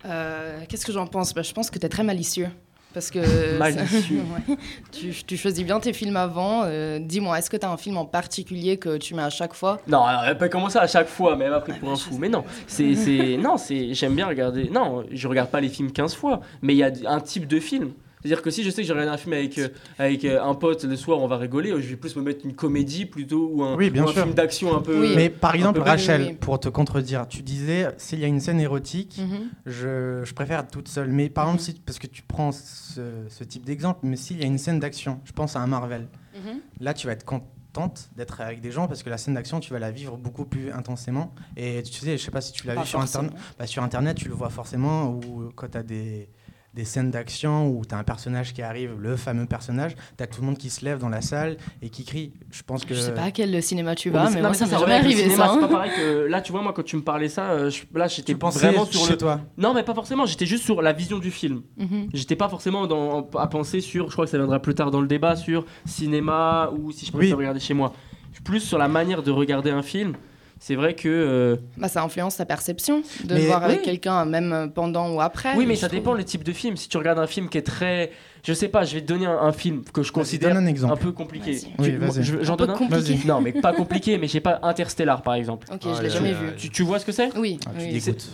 Qu'est-ce 0.03 0.85
que 0.85 0.91
j'en 0.91 1.07
pense? 1.07 1.33
Bah, 1.33 1.41
Je 1.43 1.53
pense 1.53 1.69
que 1.71 1.79
tu 1.79 1.85
es 1.85 1.89
très 1.89 2.03
malicieux. 2.03 2.49
Parce 2.93 3.09
que 3.09 3.57
Malicieux. 3.57 4.21
Ouais. 4.47 4.55
tu, 4.91 5.11
tu 5.25 5.37
choisis 5.37 5.63
bien 5.65 5.79
tes 5.79 5.93
films 5.93 6.15
avant. 6.17 6.63
Euh, 6.65 6.99
Dis-moi, 6.99 7.37
est-ce 7.39 7.49
que 7.49 7.57
tu 7.57 7.65
as 7.65 7.71
un 7.71 7.77
film 7.77 7.97
en 7.97 8.05
particulier 8.05 8.77
que 8.77 8.97
tu 8.97 9.15
mets 9.15 9.23
à 9.23 9.29
chaque 9.29 9.53
fois? 9.53 9.79
Non, 9.87 10.03
elle 10.25 10.37
peut 10.37 10.49
commencer 10.49 10.77
à 10.77 10.87
chaque 10.87 11.07
fois, 11.07 11.35
mais 11.35 11.45
elle 11.45 11.51
m'a 11.51 11.59
pris 11.61 11.73
pour 11.73 11.89
un 11.89 11.95
fou. 11.95 12.17
Mais 12.19 12.29
non, 12.29 12.43
c'est, 12.67 13.37
non, 13.37 13.57
c'est, 13.57 13.93
j'aime 13.93 14.15
bien 14.15 14.27
regarder. 14.27 14.69
Non, 14.69 15.03
je 15.11 15.27
regarde 15.27 15.49
pas 15.49 15.59
les 15.61 15.69
films 15.69 15.91
15 15.91 16.15
fois, 16.15 16.41
mais 16.61 16.73
il 16.73 16.77
y 16.77 16.83
a 16.83 16.91
un 17.07 17.19
type 17.19 17.47
de 17.47 17.59
film. 17.59 17.91
C'est-à-dire 18.23 18.41
que 18.41 18.49
si 18.51 18.63
je 18.63 18.69
sais 18.69 18.81
que 18.81 18.87
j'ai 18.87 18.93
regardé 18.93 19.11
un 19.11 19.17
film 19.17 19.33
avec, 19.33 19.57
euh, 19.57 19.67
avec 19.99 20.23
euh, 20.23 20.41
un 20.41 20.55
pote 20.55 20.85
le 20.85 20.95
soir, 20.95 21.19
on 21.19 21.27
va 21.27 21.35
rigoler, 21.37 21.71
je 21.81 21.89
vais 21.89 21.97
plus 21.97 22.15
me 22.15 22.21
mettre 22.21 22.45
une 22.45 22.53
comédie 22.53 23.05
plutôt 23.05 23.49
ou 23.51 23.63
un, 23.63 23.75
Oui, 23.75 23.89
bien 23.89 24.05
ou 24.05 24.09
un 24.09 24.13
sûr. 24.13 24.23
film 24.23 24.33
d'action 24.33 24.75
un 24.75 24.81
peu. 24.81 25.13
Mais 25.15 25.29
par 25.29 25.53
exemple, 25.55 25.81
Rachel, 25.81 26.37
pour 26.37 26.57
te 26.59 26.69
contredire, 26.69 27.27
tu 27.27 27.41
disais 27.41 27.87
s'il 27.97 28.19
y 28.19 28.23
a 28.23 28.27
une 28.27 28.39
scène 28.39 28.61
érotique, 28.61 29.19
Mhm. 29.21 29.49
je, 29.65 30.21
je 30.23 30.33
préfère 30.33 30.61
être 30.61 30.71
toute 30.71 30.87
seule. 30.87 31.09
Mais 31.09 31.27
par 31.29 31.45
exemple, 31.47 31.61
si, 31.63 31.73
parce 31.73 31.99
que 31.99 32.07
tu 32.07 32.21
prends 32.21 32.51
ce, 32.53 33.01
ce 33.27 33.43
type 33.43 33.65
d'exemple, 33.65 33.99
mais 34.03 34.15
s'il 34.15 34.39
y 34.39 34.43
a 34.43 34.47
une 34.47 34.57
scène 34.57 34.79
d'action, 34.79 35.19
je 35.25 35.33
pense 35.33 35.55
à 35.55 35.59
un 35.59 35.67
Marvel, 35.67 36.07
Mhm. 36.35 36.59
là 36.79 36.93
tu 36.93 37.05
vas 37.07 37.13
être 37.13 37.25
contente 37.25 38.09
d'être 38.15 38.39
avec 38.41 38.61
des 38.61 38.71
gens 38.71 38.87
parce 38.87 39.03
que 39.03 39.09
la 39.09 39.17
scène 39.17 39.33
d'action, 39.33 39.59
tu 39.59 39.73
vas 39.73 39.79
la 39.79 39.91
vivre 39.91 40.15
beaucoup 40.17 40.45
plus 40.45 40.71
intensément. 40.71 41.33
Et 41.57 41.81
tu 41.83 41.91
sais, 41.93 42.17
je 42.17 42.23
sais 42.23 42.31
pas 42.31 42.41
si 42.41 42.53
tu 42.53 42.67
l'as 42.67 42.75
vu 42.75 42.85
sur. 42.85 42.99
Internet. 43.01 43.33
Bah, 43.59 43.67
sur 43.67 43.83
Internet, 43.83 44.15
tu 44.17 44.29
le 44.29 44.33
vois 44.35 44.49
forcément, 44.49 45.09
ou 45.09 45.49
quand 45.55 45.67
tu 45.71 45.77
as 45.77 45.83
des 45.83 46.29
des 46.73 46.85
scènes 46.85 47.11
d'action 47.11 47.67
où 47.69 47.83
tu 47.85 47.93
as 47.93 47.97
un 47.99 48.03
personnage 48.03 48.53
qui 48.53 48.61
arrive, 48.63 48.91
le 48.99 49.15
fameux 49.15 49.45
personnage, 49.45 49.95
tu 50.17 50.23
as 50.23 50.27
tout 50.27 50.41
le 50.41 50.47
monde 50.47 50.57
qui 50.57 50.69
se 50.71 50.83
lève 50.83 50.97
dans 50.97 51.09
la 51.09 51.21
salle 51.21 51.57
et 51.83 51.89
qui 51.89 52.03
crie. 52.03 52.31
Je 52.51 52.63
pense 52.63 52.83
que 52.83 52.95
Je 52.95 52.99
sais 52.99 53.13
pas 53.13 53.23
à 53.25 53.31
quel 53.31 53.61
cinéma 53.61 53.93
tu 53.95 54.09
vas, 54.09 54.29
mais 54.29 54.35
mais, 54.37 54.41
moi 54.41 54.53
ça 54.55 54.65
c'est 54.65 54.75
m'est 54.85 54.93
arrivé 54.93 55.29
ça. 55.29 55.51
C'est 55.53 55.59
pas 55.59 55.67
pareil 55.67 55.91
que 55.95 56.25
là, 56.25 56.41
tu 56.41 56.51
vois, 56.51 56.61
moi, 56.63 56.73
quand 56.73 56.83
tu 56.83 56.95
me 56.95 57.03
parlais 57.03 57.29
ça, 57.29 57.51
euh, 57.51 57.69
je- 57.69 57.83
là, 57.97 58.07
j'étais 58.07 58.33
Tu 58.33 58.39
pensais 58.39 58.67
vraiment 58.71 58.85
sur 58.85 59.05
chez 59.05 59.11
le. 59.11 59.17
toi? 59.17 59.41
Non, 59.57 59.73
mais 59.75 59.83
pas 59.83 59.93
forcément. 59.93 60.25
J'étais 60.25 60.45
juste 60.47 60.63
sur 60.63 60.81
la 60.81 60.93
vision 60.93 61.19
du 61.19 61.29
film. 61.29 61.61
Mhm. 61.77 62.09
J'étais 62.13 62.35
pas 62.35 62.49
forcément 62.49 62.87
dans, 62.87 63.29
à 63.37 63.47
penser 63.47 63.79
sur. 63.79 64.07
Je 64.07 64.13
crois 64.13 64.25
que 64.25 64.31
ça 64.31 64.37
viendra 64.37 64.59
plus 64.59 64.73
tard 64.73 64.89
dans 64.89 65.01
le 65.01 65.07
débat 65.07 65.35
sur 65.35 65.65
cinéma 65.85 66.71
ou 66.77 66.91
si 66.91 67.05
je 67.05 67.11
préfère 67.11 67.37
regarder 67.37 67.59
chez 67.59 67.73
moi. 67.73 67.93
Plus 68.43 68.59
sur 68.61 68.77
la 68.79 68.87
manière 68.87 69.21
de 69.23 69.31
regarder 69.31 69.69
un 69.69 69.83
film. 69.83 70.13
C'est 70.65 70.75
vrai 70.75 70.93
que. 70.93 71.09
euh, 71.09 71.57
Bah, 71.75 71.89
ça 71.89 72.01
influence 72.03 72.37
ta 72.37 72.45
perception 72.45 73.01
de 73.25 73.33
Mais- 73.33 73.41
le 73.41 73.45
voir 73.47 73.63
avec 73.65 73.79
oui. 73.79 73.83
quelqu'un, 73.83 74.23
même 74.23 74.71
pendant 74.73 75.13
ou 75.13 75.19
après. 75.19 75.55
Oui, 75.57 75.65
mais 75.65 75.75
ça 75.75 75.87
trouve. 75.89 75.99
dépend 75.99 76.13
les 76.13 76.23
types 76.23 76.45
de 76.45 76.53
films. 76.53 76.77
Si 76.77 76.87
tu 76.87 76.95
regardes 76.95 77.19
un 77.19 77.27
film 77.27 77.49
qui 77.49 77.57
est 77.57 77.63
très. 77.63 78.11
Je 78.45 78.53
sais 78.53 78.69
pas, 78.69 78.85
je 78.85 78.93
vais 78.95 79.01
te 79.01 79.07
donner 79.07 79.25
un, 79.25 79.37
un 79.37 79.51
film 79.51 79.83
que 79.93 80.03
je 80.03 80.13
considère 80.13 80.55
un 80.55 80.65
exemple. 80.65 81.01
peu 81.01 81.11
compliqué. 81.11 81.59
Oui, 81.79 81.97
J'en 82.41 82.53
Un 82.53 82.55
peu 82.55 82.65
donne 82.65 82.75
un 82.75 82.77
compliqué. 82.77 83.13
Vas-y. 83.15 83.27
Non, 83.27 83.41
mais 83.41 83.51
pas 83.51 83.73
compliqué, 83.73 84.17
mais 84.17 84.27
je 84.27 84.31
sais 84.31 84.39
pas, 84.39 84.59
Interstellar 84.63 85.21
par 85.21 85.33
exemple. 85.33 85.67
Ok, 85.69 85.81
je 85.97 86.01
l'ai 86.01 86.09
jamais 86.09 86.31
vu. 86.31 86.55
Tu, 86.57 86.69
tu 86.69 86.83
vois 86.83 86.97
ce 86.99 87.05
que 87.05 87.11
c'est? 87.11 87.37
Oui, 87.37 87.59
Ah, 87.65 87.71
tu 87.77 87.85
oui. 87.85 87.91
dégoûtes. 87.99 88.29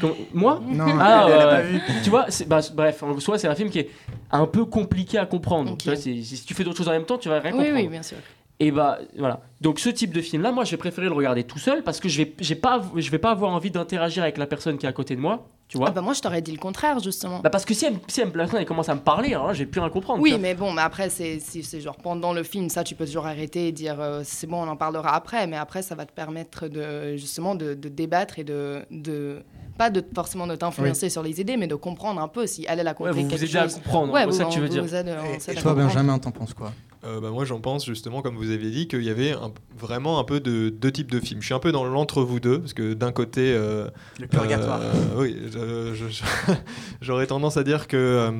Comment- 0.00 0.14
Moi? 0.32 0.62
Non, 0.70 0.86
Ah, 1.00 1.26
elle 1.28 1.36
pas 1.50 1.60
vu. 1.60 1.80
Tu 2.02 2.08
vois, 2.08 2.26
bah, 2.46 2.60
bref, 2.74 3.02
en 3.02 3.20
soi, 3.20 3.36
c'est 3.38 3.48
un 3.48 3.54
film 3.54 3.68
qui 3.68 3.80
est 3.80 3.90
un 4.30 4.46
peu 4.46 4.64
compliqué 4.64 5.18
à 5.18 5.26
comprendre. 5.26 5.76
Tu 5.76 5.84
vois, 5.90 5.96
si 5.96 6.44
tu 6.46 6.54
fais 6.54 6.64
d'autres 6.64 6.78
choses 6.78 6.88
en 6.88 6.92
même 6.92 7.04
temps, 7.04 7.18
tu 7.18 7.28
vas 7.28 7.40
rien 7.40 7.52
Oui, 7.52 7.58
comprendre. 7.58 7.76
oui, 7.82 7.88
bien 7.88 8.02
sûr. 8.02 8.16
Et 8.60 8.72
bah 8.72 8.98
voilà. 9.16 9.40
Donc 9.60 9.78
ce 9.78 9.88
type 9.88 10.12
de 10.12 10.20
film 10.20 10.42
là, 10.42 10.50
moi 10.50 10.64
je 10.64 10.72
vais 10.72 10.76
préférer 10.76 11.06
le 11.06 11.12
regarder 11.12 11.44
tout 11.44 11.58
seul 11.60 11.84
parce 11.84 12.00
que 12.00 12.08
je 12.08 12.18
vais 12.22 12.34
j'ai 12.40 12.56
pas 12.56 12.82
je 12.96 13.08
vais 13.10 13.18
pas 13.18 13.30
avoir 13.30 13.52
envie 13.52 13.70
d'interagir 13.70 14.24
avec 14.24 14.36
la 14.36 14.46
personne 14.46 14.78
qui 14.78 14.86
est 14.86 14.88
à 14.88 14.92
côté 14.92 15.14
de 15.14 15.20
moi, 15.20 15.46
tu 15.68 15.78
vois. 15.78 15.88
Ah 15.90 15.92
bah 15.92 16.00
moi 16.00 16.12
je 16.12 16.20
t'aurais 16.20 16.42
dit 16.42 16.50
le 16.50 16.58
contraire 16.58 16.98
justement. 16.98 17.38
Bah 17.38 17.50
parce 17.50 17.64
que 17.64 17.72
si 17.72 17.84
elle, 17.84 17.94
si 18.08 18.20
elle, 18.20 18.32
elle 18.56 18.66
commence 18.66 18.88
à 18.88 18.96
me 18.96 19.00
parler, 19.00 19.34
alors 19.34 19.46
là, 19.46 19.52
j'ai 19.52 19.64
plus 19.64 19.80
rien 19.80 19.90
comprendre. 19.90 20.20
Oui, 20.20 20.36
mais 20.40 20.54
bon, 20.54 20.72
mais 20.72 20.82
après, 20.82 21.08
c'est 21.08 21.38
c'est- 21.38 21.62
c'est 21.62 21.80
genre 21.80 21.96
pendant 21.96 22.32
le 22.32 22.42
film, 22.42 22.68
ça, 22.68 22.82
tu 22.82 22.96
peux 22.96 23.06
toujours 23.06 23.26
arrêter 23.28 23.68
et 23.68 23.72
dire 23.72 24.00
euh, 24.00 24.22
c'est 24.24 24.48
bon, 24.48 24.56
on 24.64 24.68
en 24.68 24.76
parlera 24.76 25.14
après. 25.14 25.46
Mais 25.46 25.56
après, 25.56 25.82
ça 25.82 25.94
va 25.94 26.04
te 26.04 26.12
permettre 26.12 26.66
de 26.66 27.16
justement 27.16 27.54
de, 27.54 27.74
de 27.74 27.88
débattre 27.88 28.40
et 28.40 28.44
de, 28.44 28.82
de 28.90 29.38
pas 29.76 29.90
de 29.90 30.02
forcément 30.16 30.48
de 30.48 30.56
t'influencer 30.56 31.10
sur 31.10 31.22
les 31.22 31.40
idées, 31.40 31.56
mais 31.56 31.68
de 31.68 31.76
comprendre 31.76 32.20
un 32.20 32.26
peu 32.28 32.48
si 32.48 32.66
elle, 32.68 32.80
elle 32.80 32.88
a 32.88 32.94
compris 32.94 33.12
vous 33.12 33.22
vous 33.22 33.28
quelque 33.28 33.44
aidez 33.44 33.56
à 33.58 33.68
comprendre, 33.68 34.12
Ouais, 34.12 34.24
c'est 34.26 34.32
ça 34.38 34.44
vous- 34.44 34.48
que 34.50 34.54
tu 34.54 34.60
veux 34.60 34.68
dire. 34.68 34.82
vous 34.82 34.94
aide, 34.96 35.06
Et, 35.06 35.52
et 35.52 35.58
à 35.58 35.60
toi. 35.62 35.74
Benjamin, 35.74 36.18
t'en 36.18 36.32
penses 36.32 36.54
quoi? 36.54 36.72
Euh, 37.04 37.20
bah, 37.20 37.30
moi 37.30 37.44
j'en 37.44 37.60
pense 37.60 37.84
justement, 37.86 38.22
comme 38.22 38.36
vous 38.36 38.50
avez 38.50 38.70
dit, 38.70 38.88
qu'il 38.88 39.02
y 39.02 39.10
avait 39.10 39.32
un- 39.32 39.52
vraiment 39.78 40.18
un 40.18 40.24
peu 40.24 40.40
de 40.40 40.68
deux 40.68 40.90
types 40.92 41.10
de 41.10 41.20
films. 41.20 41.40
Je 41.40 41.46
suis 41.46 41.54
un 41.54 41.58
peu 41.60 41.72
dans 41.72 41.84
l'entre-vous 41.84 42.40
deux, 42.40 42.58
parce 42.60 42.72
que 42.74 42.94
d'un 42.94 43.12
côté. 43.12 43.52
euh, 43.54 43.88
Le 44.18 44.26
purgatoire. 44.26 44.80
euh, 44.82 45.14
oui, 45.16 45.36
j'aurais 47.00 47.26
tendance 47.26 47.56
à 47.56 47.64
dire 47.64 47.86
que. 47.88 48.30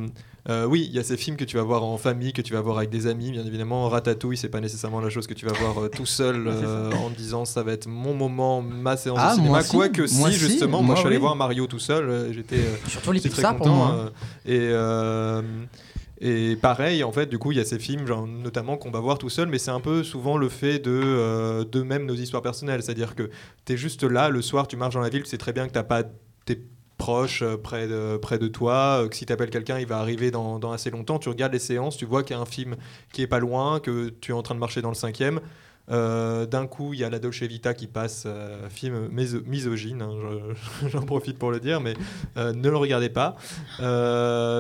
euh, 0.49 0.65
oui, 0.67 0.87
il 0.89 0.95
y 0.97 0.99
a 0.99 1.03
ces 1.03 1.17
films 1.19 1.37
que 1.37 1.45
tu 1.45 1.57
vas 1.57 1.63
voir 1.63 1.85
en 1.85 1.99
famille, 1.99 2.33
que 2.33 2.41
tu 2.43 2.55
vas 2.55 2.61
voir 2.63 2.79
avec 2.79 2.89
des 2.91 3.07
amis, 3.07 3.31
bien 3.33 3.45
évidemment. 3.45 3.89
Ratatouille, 3.89 4.37
c'est 4.39 4.49
pas 4.49 4.61
nécessairement 4.61 5.01
la 5.01 5.11
chose 5.11 5.27
que 5.27 5.35
tu 5.35 5.45
vas 5.47 5.53
voir 5.53 5.91
tout 5.91 6.07
seul 6.07 6.49
en 6.95 7.11
disant 7.11 7.45
ça 7.45 7.63
va 7.63 7.73
être 7.73 7.87
mon 7.87 8.15
moment, 8.15 8.63
ma 8.63 8.97
séance 8.97 9.19
Ah, 9.21 9.31
de 9.31 9.35
cinéma. 9.37 9.63
si, 9.63 9.77
Quoique 9.77 10.07
si, 10.07 10.33
justement, 10.33 10.79
moi, 10.79 10.87
moi, 10.87 10.95
je 10.95 11.01
suis 11.01 11.07
allé 11.09 11.19
voir 11.19 11.37
Mario 11.37 11.67
tout 11.67 11.79
seul, 11.79 12.33
j'étais 12.33 12.65
Surtout 12.89 13.13
les 13.13 13.21
très 13.21 13.29
Pixar 13.29 13.57
pour 13.57 13.67
content, 13.67 13.77
moi. 13.77 14.11
euh, 14.47 14.47
et, 14.47 14.59
et 16.21 16.57
pareil, 16.57 17.05
en 17.05 17.13
fait, 17.13 17.27
du 17.27 17.39
coup, 17.39 17.53
il 17.53 17.59
y 17.59 17.61
a 17.61 17.65
ces 17.65 17.79
films, 17.79 18.05
notamment 18.43 18.77
qu'on 18.77 18.91
va 18.91 18.99
voir 18.99 19.19
tout 19.19 19.31
seul, 19.31 19.49
mais 19.49 19.59
c'est 19.59 19.71
un 19.71 19.81
peu 19.81 20.03
souvent 20.03 20.37
le 20.37 20.49
fait 20.49 20.81
de 20.81 20.91
euh, 20.91 21.65
d'eux-mêmes 21.65 22.07
nos 22.07 22.15
histoires 22.15 22.43
personnelles. 22.43 22.83
C'est-à-dire 22.83 23.15
que 23.15 23.31
tu 23.65 23.75
es 23.75 23.77
juste 23.77 24.03
là, 24.03 24.29
le 24.29 24.43
soir, 24.43 24.67
tu 24.67 24.77
marches 24.77 24.95
dans 24.95 25.01
la 25.01 25.11
ville, 25.11 25.23
tu 25.23 25.29
sais 25.29 25.39
très 25.39 25.53
bien 25.53 25.69
que 25.69 25.79
tu 25.79 25.85
pas 25.85 26.03
tes 26.45 26.61
proches 26.97 27.43
euh, 27.43 27.57
près 27.57 27.87
de, 27.87 28.17
près 28.17 28.39
de 28.39 28.49
toi, 28.49 29.03
euh, 29.03 29.09
que 29.09 29.15
si 29.15 29.27
tu 29.27 29.33
appelles 29.33 29.51
quelqu'un, 29.51 29.79
il 29.79 29.87
va 29.87 29.99
arriver 29.99 30.33
dans, 30.33 30.59
dans 30.59 30.73
assez 30.73 30.91
longtemps. 30.91 31.21
Tu 31.21 31.29
regardes 31.29 31.53
les 31.53 31.61
séances, 31.61 31.97
tu 31.97 32.05
vois 32.05 32.25
qu'il 32.25 32.35
y 32.35 32.39
a 32.39 32.43
un 32.43 32.47
film 32.47 32.77
qui 33.13 33.23
est 33.23 33.29
pas 33.29 33.39
loin, 33.39 33.79
que 33.79 34.09
tu 34.09 34.33
es 34.33 34.35
en 34.35 34.43
train 34.43 34.57
de 34.57 34.61
marcher 34.61 34.83
dans 34.83 34.89
le 34.89 34.97
cinquième. 34.97 35.41
Euh, 35.91 36.45
D'un 36.47 36.67
coup, 36.67 36.93
il 36.95 37.01
y 37.01 37.05
a 37.05 37.11
la 37.11 37.19
Dolce 37.19 37.43
Vita 37.43 37.73
qui 37.75 37.87
passe, 37.87 38.25
euh, 38.27 38.69
film 38.69 39.09
miso- 39.09 39.43
misogyne, 39.47 40.03
hein, 40.03 40.11
je- 40.83 40.89
j'en 40.89 41.03
profite 41.03 41.39
pour 41.39 41.51
le 41.51 41.61
dire, 41.61 41.81
mais 41.81 41.95
euh, 42.37 42.53
ne 42.53 42.69
le 42.69 42.77
regardez 42.77 43.09
pas. 43.09 43.37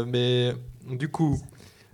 Mais 0.06 0.54
du 0.90 1.08
coup, 1.08 1.38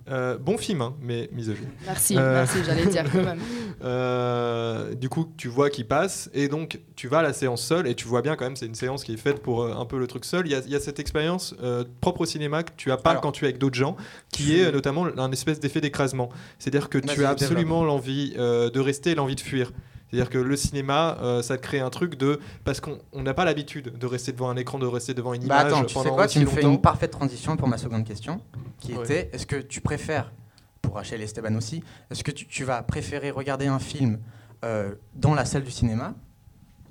euh, 0.08 0.36
bon 0.38 0.58
film, 0.58 0.82
hein, 0.82 0.94
mais 1.00 1.28
misogyne. 1.32 1.68
Merci, 1.86 2.16
merci, 2.16 2.58
j'allais 2.64 2.86
dire 2.86 3.04
quand 3.10 3.22
même. 3.22 3.40
Euh, 3.82 4.94
du 4.94 5.08
coup, 5.08 5.32
tu 5.36 5.48
vois 5.48 5.68
qu'il 5.68 5.86
passe, 5.86 6.30
et 6.32 6.48
donc 6.48 6.80
tu 6.96 7.08
vas 7.08 7.18
à 7.18 7.22
la 7.22 7.32
séance 7.32 7.62
seule, 7.62 7.86
et 7.86 7.94
tu 7.94 8.06
vois 8.06 8.22
bien 8.22 8.36
quand 8.36 8.44
même, 8.44 8.56
c'est 8.56 8.66
une 8.66 8.74
séance 8.74 9.04
qui 9.04 9.12
est 9.12 9.18
faite 9.18 9.42
pour 9.42 9.62
euh, 9.62 9.74
un 9.74 9.84
peu 9.84 9.98
le 9.98 10.06
truc 10.06 10.24
seul. 10.24 10.46
Il 10.46 10.52
y 10.52 10.54
a, 10.54 10.60
il 10.64 10.70
y 10.70 10.76
a 10.76 10.80
cette 10.80 11.00
expérience 11.00 11.54
euh, 11.62 11.84
propre 12.00 12.22
au 12.22 12.26
cinéma 12.26 12.62
que 12.62 12.70
tu 12.76 12.92
as 12.92 12.96
pas 12.96 13.10
Alors, 13.10 13.22
quand 13.22 13.32
tu 13.32 13.44
es 13.44 13.48
avec 13.48 13.58
d'autres 13.58 13.76
gens, 13.76 13.96
qui 14.32 14.58
est 14.58 14.66
euh, 14.66 14.72
notamment 14.72 15.06
un 15.16 15.32
espèce 15.32 15.60
d'effet 15.60 15.80
d'écrasement. 15.80 16.30
C'est-à-dire 16.58 16.88
que 16.88 16.98
tu 16.98 17.24
as 17.24 17.30
absolument 17.30 17.84
l'envie 17.84 18.34
euh, 18.38 18.70
de 18.70 18.80
rester 18.80 19.10
et 19.10 19.14
l'envie 19.14 19.36
de 19.36 19.40
fuir. 19.40 19.72
C'est-à-dire 20.14 20.30
que 20.30 20.38
le 20.38 20.54
cinéma, 20.54 21.18
euh, 21.22 21.42
ça 21.42 21.56
te 21.56 21.62
crée 21.62 21.80
un 21.80 21.90
truc 21.90 22.14
de. 22.16 22.38
Parce 22.62 22.80
qu'on 22.80 22.98
on 23.12 23.22
n'a 23.22 23.34
pas 23.34 23.44
l'habitude 23.44 23.98
de 23.98 24.06
rester 24.06 24.30
devant 24.30 24.48
un 24.48 24.56
écran, 24.56 24.78
de 24.78 24.86
rester 24.86 25.12
devant 25.12 25.34
une 25.34 25.44
Bah 25.46 25.62
image 25.62 25.72
attends, 25.72 25.84
tu 25.84 25.98
sais 25.98 26.08
quoi 26.08 26.28
Tu 26.28 26.38
me 26.38 26.46
fais 26.46 26.62
une 26.62 26.80
parfaite 26.80 27.10
transition 27.10 27.56
pour 27.56 27.66
ma 27.66 27.78
seconde 27.78 28.04
question, 28.04 28.40
qui 28.78 28.94
Ouais. 28.94 29.02
était 29.02 29.30
est-ce 29.32 29.44
que 29.44 29.56
tu 29.56 29.80
préfères, 29.80 30.32
pour 30.82 30.94
Rachel 30.94 31.20
et 31.20 31.24
Esteban 31.24 31.56
aussi, 31.56 31.82
est-ce 32.12 32.22
que 32.22 32.30
tu, 32.30 32.46
tu 32.46 32.62
vas 32.62 32.80
préférer 32.84 33.32
regarder 33.32 33.66
un 33.66 33.80
film 33.80 34.20
euh, 34.64 34.94
dans 35.16 35.34
la 35.34 35.44
salle 35.44 35.64
du 35.64 35.72
cinéma, 35.72 36.14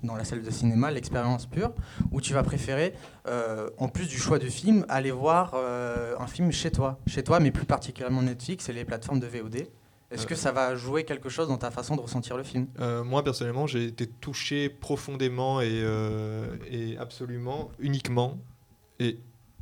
dans 0.04 0.16
la 0.16 0.26
salle 0.26 0.42
de 0.42 0.52
cinéma, 0.52 0.92
l'expérience 0.92 1.46
pure, 1.46 1.72
ou 2.12 2.20
tu 2.20 2.34
vas 2.34 2.44
préférer, 2.44 2.94
euh, 3.28 3.70
en 3.78 3.88
plus 3.88 4.10
du 4.10 4.18
choix 4.18 4.38
de 4.38 4.48
film, 4.50 4.86
aller 4.90 5.12
voir 5.12 5.54
euh, 5.56 6.14
un 6.20 6.28
film 6.28 6.52
chez 6.52 6.72
toi, 6.72 7.00
chez 7.08 7.24
toi, 7.24 7.40
mais 7.40 7.52
plus 7.52 7.66
particulièrement 7.66 8.22
Netflix 8.22 8.68
et 8.68 8.74
les 8.74 8.84
plateformes 8.84 9.22
de 9.22 9.28
VOD 9.28 9.68
Est-ce 10.14 10.28
que 10.28 10.36
ça 10.36 10.52
va 10.52 10.76
jouer 10.76 11.04
quelque 11.04 11.30
chose 11.30 11.48
dans 11.48 11.58
ta 11.58 11.72
façon 11.72 11.96
de 11.96 12.02
ressentir 12.02 12.38
le 12.38 12.44
film? 12.44 12.68
Euh, 12.80 13.04
moi 13.04 13.24
personnellement, 13.24 13.68
j'ai 13.68 13.86
été 13.86 14.08
touché 14.08 14.70
profondément 14.70 15.62
et, 15.62 15.70
euh, 15.72 16.56
et 16.70 16.98
absolument 16.98 17.72
uniquement 17.80 18.38
et 19.00 19.20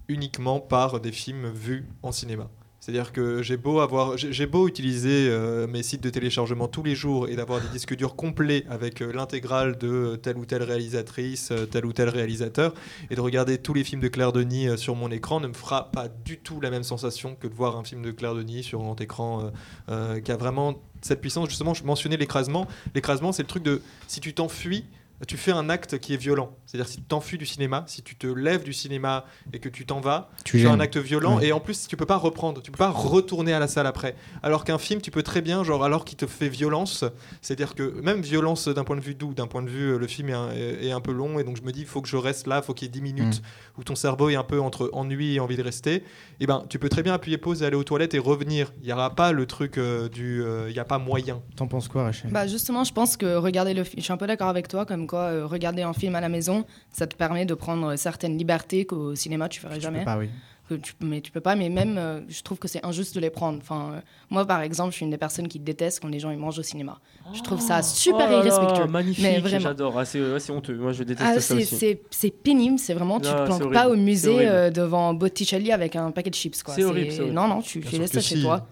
uniquement 0.07 0.59
par 0.59 0.99
des 0.99 1.11
films 1.11 1.49
vus 1.49 1.87
en 2.03 2.11
cinéma. 2.11 2.49
C'est-à-dire 2.81 3.11
que 3.11 3.43
j'ai 3.43 3.57
beau 3.57 3.79
avoir, 3.79 4.17
j'ai 4.17 4.47
beau 4.47 4.67
utiliser 4.67 5.27
euh, 5.29 5.67
mes 5.67 5.83
sites 5.83 6.01
de 6.01 6.09
téléchargement 6.09 6.67
tous 6.67 6.81
les 6.81 6.95
jours 6.95 7.29
et 7.29 7.35
d'avoir 7.35 7.61
des 7.61 7.67
disques 7.67 7.95
durs 7.95 8.15
complets 8.15 8.65
avec 8.71 9.03
euh, 9.03 9.13
l'intégrale 9.13 9.77
de 9.77 10.15
telle 10.15 10.35
ou 10.35 10.45
telle 10.45 10.63
réalisatrice, 10.63 11.51
euh, 11.51 11.67
tel 11.67 11.85
ou 11.85 11.93
tel 11.93 12.09
réalisateur, 12.09 12.73
et 13.11 13.15
de 13.15 13.21
regarder 13.21 13.59
tous 13.59 13.75
les 13.75 13.83
films 13.83 14.01
de 14.01 14.07
Claire 14.07 14.31
Denis 14.31 14.67
euh, 14.67 14.77
sur 14.77 14.95
mon 14.95 15.11
écran 15.11 15.39
ne 15.39 15.47
me 15.47 15.53
fera 15.53 15.91
pas 15.91 16.07
du 16.07 16.39
tout 16.39 16.59
la 16.59 16.71
même 16.71 16.81
sensation 16.81 17.35
que 17.35 17.47
de 17.47 17.53
voir 17.53 17.77
un 17.77 17.83
film 17.83 18.01
de 18.01 18.09
Claire 18.09 18.33
Denis 18.33 18.63
sur 18.63 18.79
grand 18.79 18.99
écran 18.99 19.43
euh, 19.43 19.49
euh, 19.89 20.19
qui 20.19 20.31
a 20.31 20.37
vraiment 20.37 20.81
cette 21.01 21.21
puissance. 21.21 21.49
Justement, 21.49 21.75
je 21.75 21.83
mentionnais 21.83 22.17
l'écrasement. 22.17 22.67
L'écrasement, 22.95 23.31
c'est 23.31 23.43
le 23.43 23.47
truc 23.47 23.63
de 23.63 23.81
si 24.07 24.21
tu 24.21 24.33
t'enfuis, 24.33 24.85
tu 25.27 25.37
fais 25.37 25.51
un 25.51 25.69
acte 25.69 25.99
qui 25.99 26.13
est 26.13 26.17
violent. 26.17 26.55
C'est-à-dire 26.65 26.87
si 26.89 26.97
tu 26.97 27.03
t'enfuis 27.03 27.37
du 27.37 27.45
cinéma, 27.45 27.83
si 27.87 28.01
tu 28.01 28.15
te 28.15 28.27
lèves 28.27 28.63
du 28.63 28.73
cinéma 28.73 29.25
et 29.53 29.59
que 29.59 29.69
tu 29.69 29.85
t'en 29.85 29.99
vas, 30.01 30.29
Tu 30.45 30.59
fais 30.59 30.67
un 30.67 30.79
acte 30.79 30.97
violent 30.97 31.37
Ouais. 31.37 31.47
et 31.47 31.51
en 31.51 31.59
plus 31.59 31.87
tu 31.87 31.97
peux 31.97 32.05
pas 32.05 32.17
reprendre, 32.17 32.61
tu 32.61 32.71
peux 32.71 32.77
pas 32.77 32.89
retourner 32.89 33.53
à 33.53 33.59
la 33.59 33.67
salle 33.67 33.87
après. 33.87 34.15
Alors 34.43 34.63
qu'un 34.63 34.77
film, 34.77 35.01
tu 35.01 35.11
peux 35.11 35.23
très 35.23 35.41
bien, 35.41 35.63
genre 35.63 35.83
alors 35.83 36.05
qu'il 36.05 36.17
te 36.17 36.25
fait 36.27 36.49
violence, 36.49 37.03
c'est-à-dire 37.41 37.75
que 37.75 37.99
même 38.01 38.21
violence 38.21 38.67
d'un 38.67 38.83
point 38.83 38.95
de 38.95 39.01
vue 39.01 39.15
doux, 39.15 39.33
d'un 39.33 39.47
point 39.47 39.61
de 39.63 39.69
vue 39.69 39.93
euh, 39.93 39.97
le 39.97 40.07
film 40.07 40.29
est 40.29 40.33
un, 40.33 40.51
est- 40.51 40.85
est 40.87 40.91
un 40.91 41.01
peu 41.01 41.11
long 41.11 41.39
et 41.39 41.43
donc 41.43 41.57
je 41.57 41.61
me 41.63 41.71
dis 41.71 41.81
il 41.81 41.85
faut 41.87 42.01
que 42.01 42.07
je 42.09 42.17
reste 42.17 42.47
là, 42.47 42.61
il 42.61 42.65
faut 42.65 42.73
qu'il 42.73 42.87
y 42.87 42.89
ait 42.89 42.91
10 42.91 43.01
minutes 43.01 43.41
où 43.77 43.83
ton 43.83 43.95
cerveau 43.95 44.29
est 44.29 44.35
un 44.35 44.43
peu 44.43 44.59
entre 44.61 44.89
ennui 44.93 45.35
et 45.35 45.39
envie 45.39 45.57
de 45.57 45.63
rester. 45.63 46.03
Et 46.39 46.47
ben 46.47 46.63
tu 46.69 46.79
peux 46.79 46.89
très 46.89 47.03
bien 47.03 47.13
appuyer 47.13 47.37
pause 47.37 47.61
et 47.63 47.65
aller 47.65 47.75
aux 47.75 47.83
toilettes 47.83 48.13
et 48.13 48.19
revenir. 48.19 48.71
Il 48.81 48.89
y 48.89 48.93
aura 48.93 49.13
pas 49.15 49.31
le 49.31 49.45
truc 49.45 49.77
euh, 49.77 50.09
du, 50.09 50.41
euh, 50.43 50.67
il 50.69 50.75
y 50.75 50.79
a 50.79 50.85
pas 50.85 50.97
moyen. 50.97 51.41
T'en 51.55 51.67
penses 51.67 51.87
quoi, 51.87 52.03
Rachel? 52.03 52.31
Bah 52.31 52.47
justement, 52.47 52.83
je 52.83 52.93
pense 52.93 53.17
que 53.17 53.35
regarder 53.35 53.73
le 53.73 53.83
film, 53.83 53.95
je 53.99 54.03
suis 54.03 54.13
un 54.13 54.17
peu 54.17 54.27
d'accord 54.27 54.47
avec 54.49 54.67
toi, 54.67 54.85
comme 54.85 55.05
quoi 55.11 55.19
euh, 55.29 55.45
regarder 55.45 55.83
un 55.83 55.93
film 55.93 56.15
à 56.15 56.21
la 56.21 56.29
maison, 56.29 56.65
ça 56.91 57.05
te 57.05 57.15
permet 57.15 57.45
de 57.45 57.53
prendre 57.53 57.95
certaines 57.97 58.37
libertés 58.37 58.85
qu'au 58.85 59.13
cinéma 59.15 59.47
tu 59.49 59.59
ferais 59.59 59.79
jamais. 59.79 60.03
pas, 60.05 60.17
oui. 60.17 60.29
Que 60.69 60.75
tu, 60.75 60.93
mais 61.01 61.19
tu 61.19 61.31
peux 61.31 61.41
pas, 61.41 61.55
mais 61.57 61.67
même 61.67 61.97
euh, 61.97 62.21
je 62.29 62.41
trouve 62.43 62.57
que 62.57 62.69
c'est 62.69 62.85
injuste 62.85 63.13
de 63.15 63.19
les 63.19 63.29
prendre. 63.29 63.57
Enfin, 63.61 63.91
euh, 63.95 63.99
moi 64.29 64.45
par 64.45 64.61
exemple, 64.61 64.91
je 64.91 64.95
suis 64.97 65.03
une 65.03 65.11
des 65.11 65.17
personnes 65.17 65.49
qui 65.49 65.59
détestent 65.59 65.99
quand 66.01 66.07
les 66.07 66.19
gens 66.19 66.31
ils 66.31 66.37
mangent 66.37 66.59
au 66.59 66.63
cinéma. 66.63 66.97
Je 67.33 67.41
trouve 67.41 67.59
ça 67.59 67.81
super 67.83 68.27
Oh 68.27 68.31
là 68.31 68.37
là, 68.37 68.37
irrespectueux. 68.39 68.85
Magnifique, 68.87 69.21
mais 69.23 69.39
vraiment. 69.41 69.59
j'adore. 69.59 69.99
Ah, 69.99 70.05
c'est 70.05 70.21
ouais, 70.21 70.39
c'est 70.39 70.53
honteux. 70.53 70.77
Moi, 70.77 70.93
je 70.93 71.03
déteste 71.03 71.27
Ah, 71.29 71.33
ça 71.35 71.41
c'est- 71.41 71.53
aussi. 71.55 71.75
c'est 71.75 72.01
c'est 72.09 72.31
pénible, 72.31 72.79
c'est 72.79 72.93
vraiment, 72.93 73.19
tu 73.19 73.27
Ah, 73.29 73.45
te 73.47 73.51
horrible, 73.51 73.73
pas 73.73 73.89
au 73.89 73.97
musée 73.97 74.47
euh, 74.47 74.69
devant 74.69 75.13
Botticelli 75.13 75.73
avec 75.73 75.97
un 75.97 76.09
paquet 76.11 76.29
de 76.29 76.35
chips. 76.35 76.63
quoi. 76.63 76.73
C'est 76.73 76.85
horrible, 76.85 77.11
c'est 77.11 77.19
horrible. 77.19 77.35
Non, 77.35 77.47
non, 77.49 77.61
tu 77.61 77.81
fais 77.81 78.07
ça 78.07 78.21
chez 78.21 78.35
si. 78.37 78.41
toi. 78.41 78.65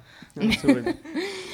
C'est 0.61 0.71
horrible. 0.71 0.93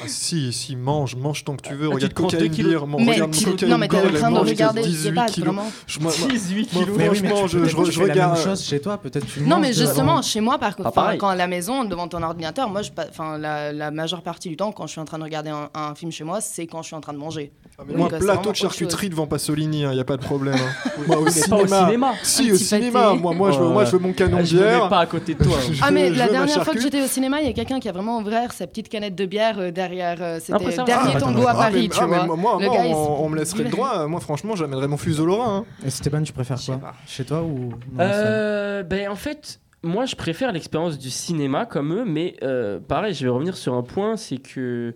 Ah, 0.03 0.07
si, 0.09 0.51
si, 0.51 0.75
mange, 0.75 1.15
mange 1.15 1.43
tant 1.45 1.55
que 1.55 1.61
tu 1.67 1.73
veux. 1.73 1.87
Ah, 1.91 1.95
tu 1.97 2.05
regarde 2.05 2.49
kilos- 2.51 2.69
beer, 2.81 2.85
mon- 2.85 2.99
Mais 2.99 3.13
regarde 3.13 3.31
tu- 3.31 3.65
non, 3.65 3.77
mais 3.77 3.87
t'es 3.87 3.97
en 3.97 4.01
train 4.13 4.29
de 4.29 4.35
mange 4.35 4.49
regarder, 4.49 4.83
jusqu'à 4.83 4.97
je 4.97 5.03
sais 5.03 5.09
18 5.09 5.15
pas, 5.15 5.25
kilos. 5.27 5.55
vraiment. 5.55 5.71
Je- 5.87 5.99
moi- 6.01 6.11
moi- 6.19 6.27
18 6.29 6.73
moi, 6.73 6.83
kilos. 6.83 6.97
Mais 6.97 7.09
oui, 7.09 7.19
mais 7.23 7.27
franchement, 7.29 7.47
tu- 7.47 7.51
je, 7.53 7.57
peut-être 7.59 7.69
je, 7.71 7.75
que 7.77 7.81
tu 7.85 7.91
je 7.91 7.99
fais 8.01 8.07
la 8.07 8.13
regarde. 8.13 8.33
même 8.37 8.43
chose 8.43 8.63
chez 8.65 8.79
toi, 8.81 8.97
peut-être 8.97 9.25
tu 9.25 9.39
Non, 9.41 9.57
mais 9.57 9.71
devant- 9.71 9.79
justement, 9.85 10.21
chez 10.21 10.41
moi, 10.41 10.57
par 10.59 10.75
contre, 10.75 10.91
quand 11.17 11.29
à 11.29 11.35
la 11.35 11.47
maison, 11.47 11.85
devant 11.85 12.07
ton 12.09 12.21
ordinateur, 12.21 12.69
moi, 12.69 12.81
je, 12.81 12.91
enfin, 13.09 13.37
la, 13.37 13.71
la 13.71 13.89
majeure 13.89 14.21
partie 14.21 14.49
du 14.49 14.57
temps, 14.57 14.71
quand 14.73 14.85
je 14.85 14.91
suis 14.91 15.01
en 15.01 15.05
train 15.05 15.17
de 15.17 15.23
regarder 15.23 15.49
un, 15.49 15.69
un 15.73 15.95
film 15.95 16.11
chez 16.11 16.25
moi, 16.25 16.39
c'est 16.41 16.67
quand 16.67 16.81
je 16.81 16.87
suis 16.87 16.95
en 16.95 17.01
train 17.01 17.13
de 17.13 17.17
manger. 17.17 17.51
Donc, 17.79 17.97
Moi, 17.97 18.07
euh, 18.11 18.17
c'est 18.19 18.25
plateau 18.25 18.51
de 18.51 18.55
charcuterie 18.57 19.09
devant 19.09 19.27
Pasolini, 19.27 19.81
il 19.83 19.89
n'y 19.89 19.99
a 19.99 20.03
pas 20.05 20.17
de 20.17 20.23
problème. 20.23 20.55
hein. 20.55 20.89
moi, 21.07 21.17
au 21.19 21.25
Mais 21.25 21.31
pas 21.49 21.55
au 21.55 21.67
cinéma. 21.67 22.13
Si, 22.21 22.49
Un 22.49 22.53
au 22.53 22.57
cinéma. 22.57 23.13
Moi, 23.15 23.33
moi, 23.33 23.51
je 23.51 23.59
veux, 23.59 23.69
moi, 23.69 23.85
je 23.85 23.91
veux 23.91 23.99
mon 23.99 24.11
canon 24.13 24.37
Ah, 24.39 24.41
de 24.41 24.47
je 24.47 24.55
me 24.57 24.61
mets 24.61 24.67
bière. 24.67 24.89
pas 24.89 24.99
à 24.99 25.05
côté 25.05 25.33
de 25.35 25.43
toi. 25.43 25.55
hein. 25.57 25.69
Je 25.71 25.81
Ah, 25.81 25.89
mais 25.89 26.13
je 26.13 26.19
la 26.19 26.27
dernière 26.27 26.63
fois 26.63 26.73
que 26.73 26.81
j'étais 26.81 27.01
au 27.01 27.07
cinéma, 27.07 27.41
il 27.41 27.47
y 27.47 27.49
a 27.49 27.53
quelqu'un 27.53 27.79
qui 27.79 27.87
a 27.89 27.91
vraiment 27.91 28.19
ouvert 28.19 28.51
sa 28.53 28.67
petite 28.75 28.89
canette 28.89 29.15
de 29.15 29.25
bière 29.25 29.57
euh, 29.59 29.71
derrière. 29.71 30.21
euh, 30.21 30.39
C'était 30.41 30.65
va. 30.65 30.83
dernier 30.83 31.13
Ah, 31.15 31.19
tango 31.19 31.47
à 31.47 31.53
Paris, 31.53 31.87
tu 31.87 31.97
ah, 32.01 32.05
vois. 32.05 32.25
moi, 32.25 32.35
moi, 32.35 32.57
Le 32.59 32.65
moi, 32.67 32.75
gars, 32.75 32.85
il 32.85 32.93
on, 32.93 33.29
me 33.29 33.37
laisserait 33.37 33.63
le 33.69 33.69
droit. 33.69 34.05
Moi, 34.07 34.19
franchement, 34.19 34.55
j'amènerais 34.55 34.87
mon 34.89 34.97
fuseau 34.97 35.25
Lorrain. 35.25 35.59
hein. 35.59 35.65
Et 35.85 35.89
Stéban, 35.89 36.21
tu 36.23 36.33
préfères 36.33 36.59
quoi. 36.61 36.93
Chez 37.07 37.23
toi 37.23 37.41
ou 37.43 37.69
Euh, 37.99 38.83
ben, 38.83 39.09
en 39.09 39.15
fait, 39.15 39.61
moi, 39.81 40.05
je 40.05 40.15
préfère 40.15 40.51
l'expérience 40.51 40.97
du 40.97 41.09
cinéma 41.09 41.65
comme 41.65 41.93
eux, 41.93 42.03
mais 42.05 42.35
euh, 42.43 42.79
pareil, 42.79 43.13
je 43.13 43.23
vais 43.23 43.29
revenir 43.31 43.55
sur 43.55 43.73
un 43.75 43.83
point, 43.83 44.17
c'est 44.17 44.37
que 44.37 44.93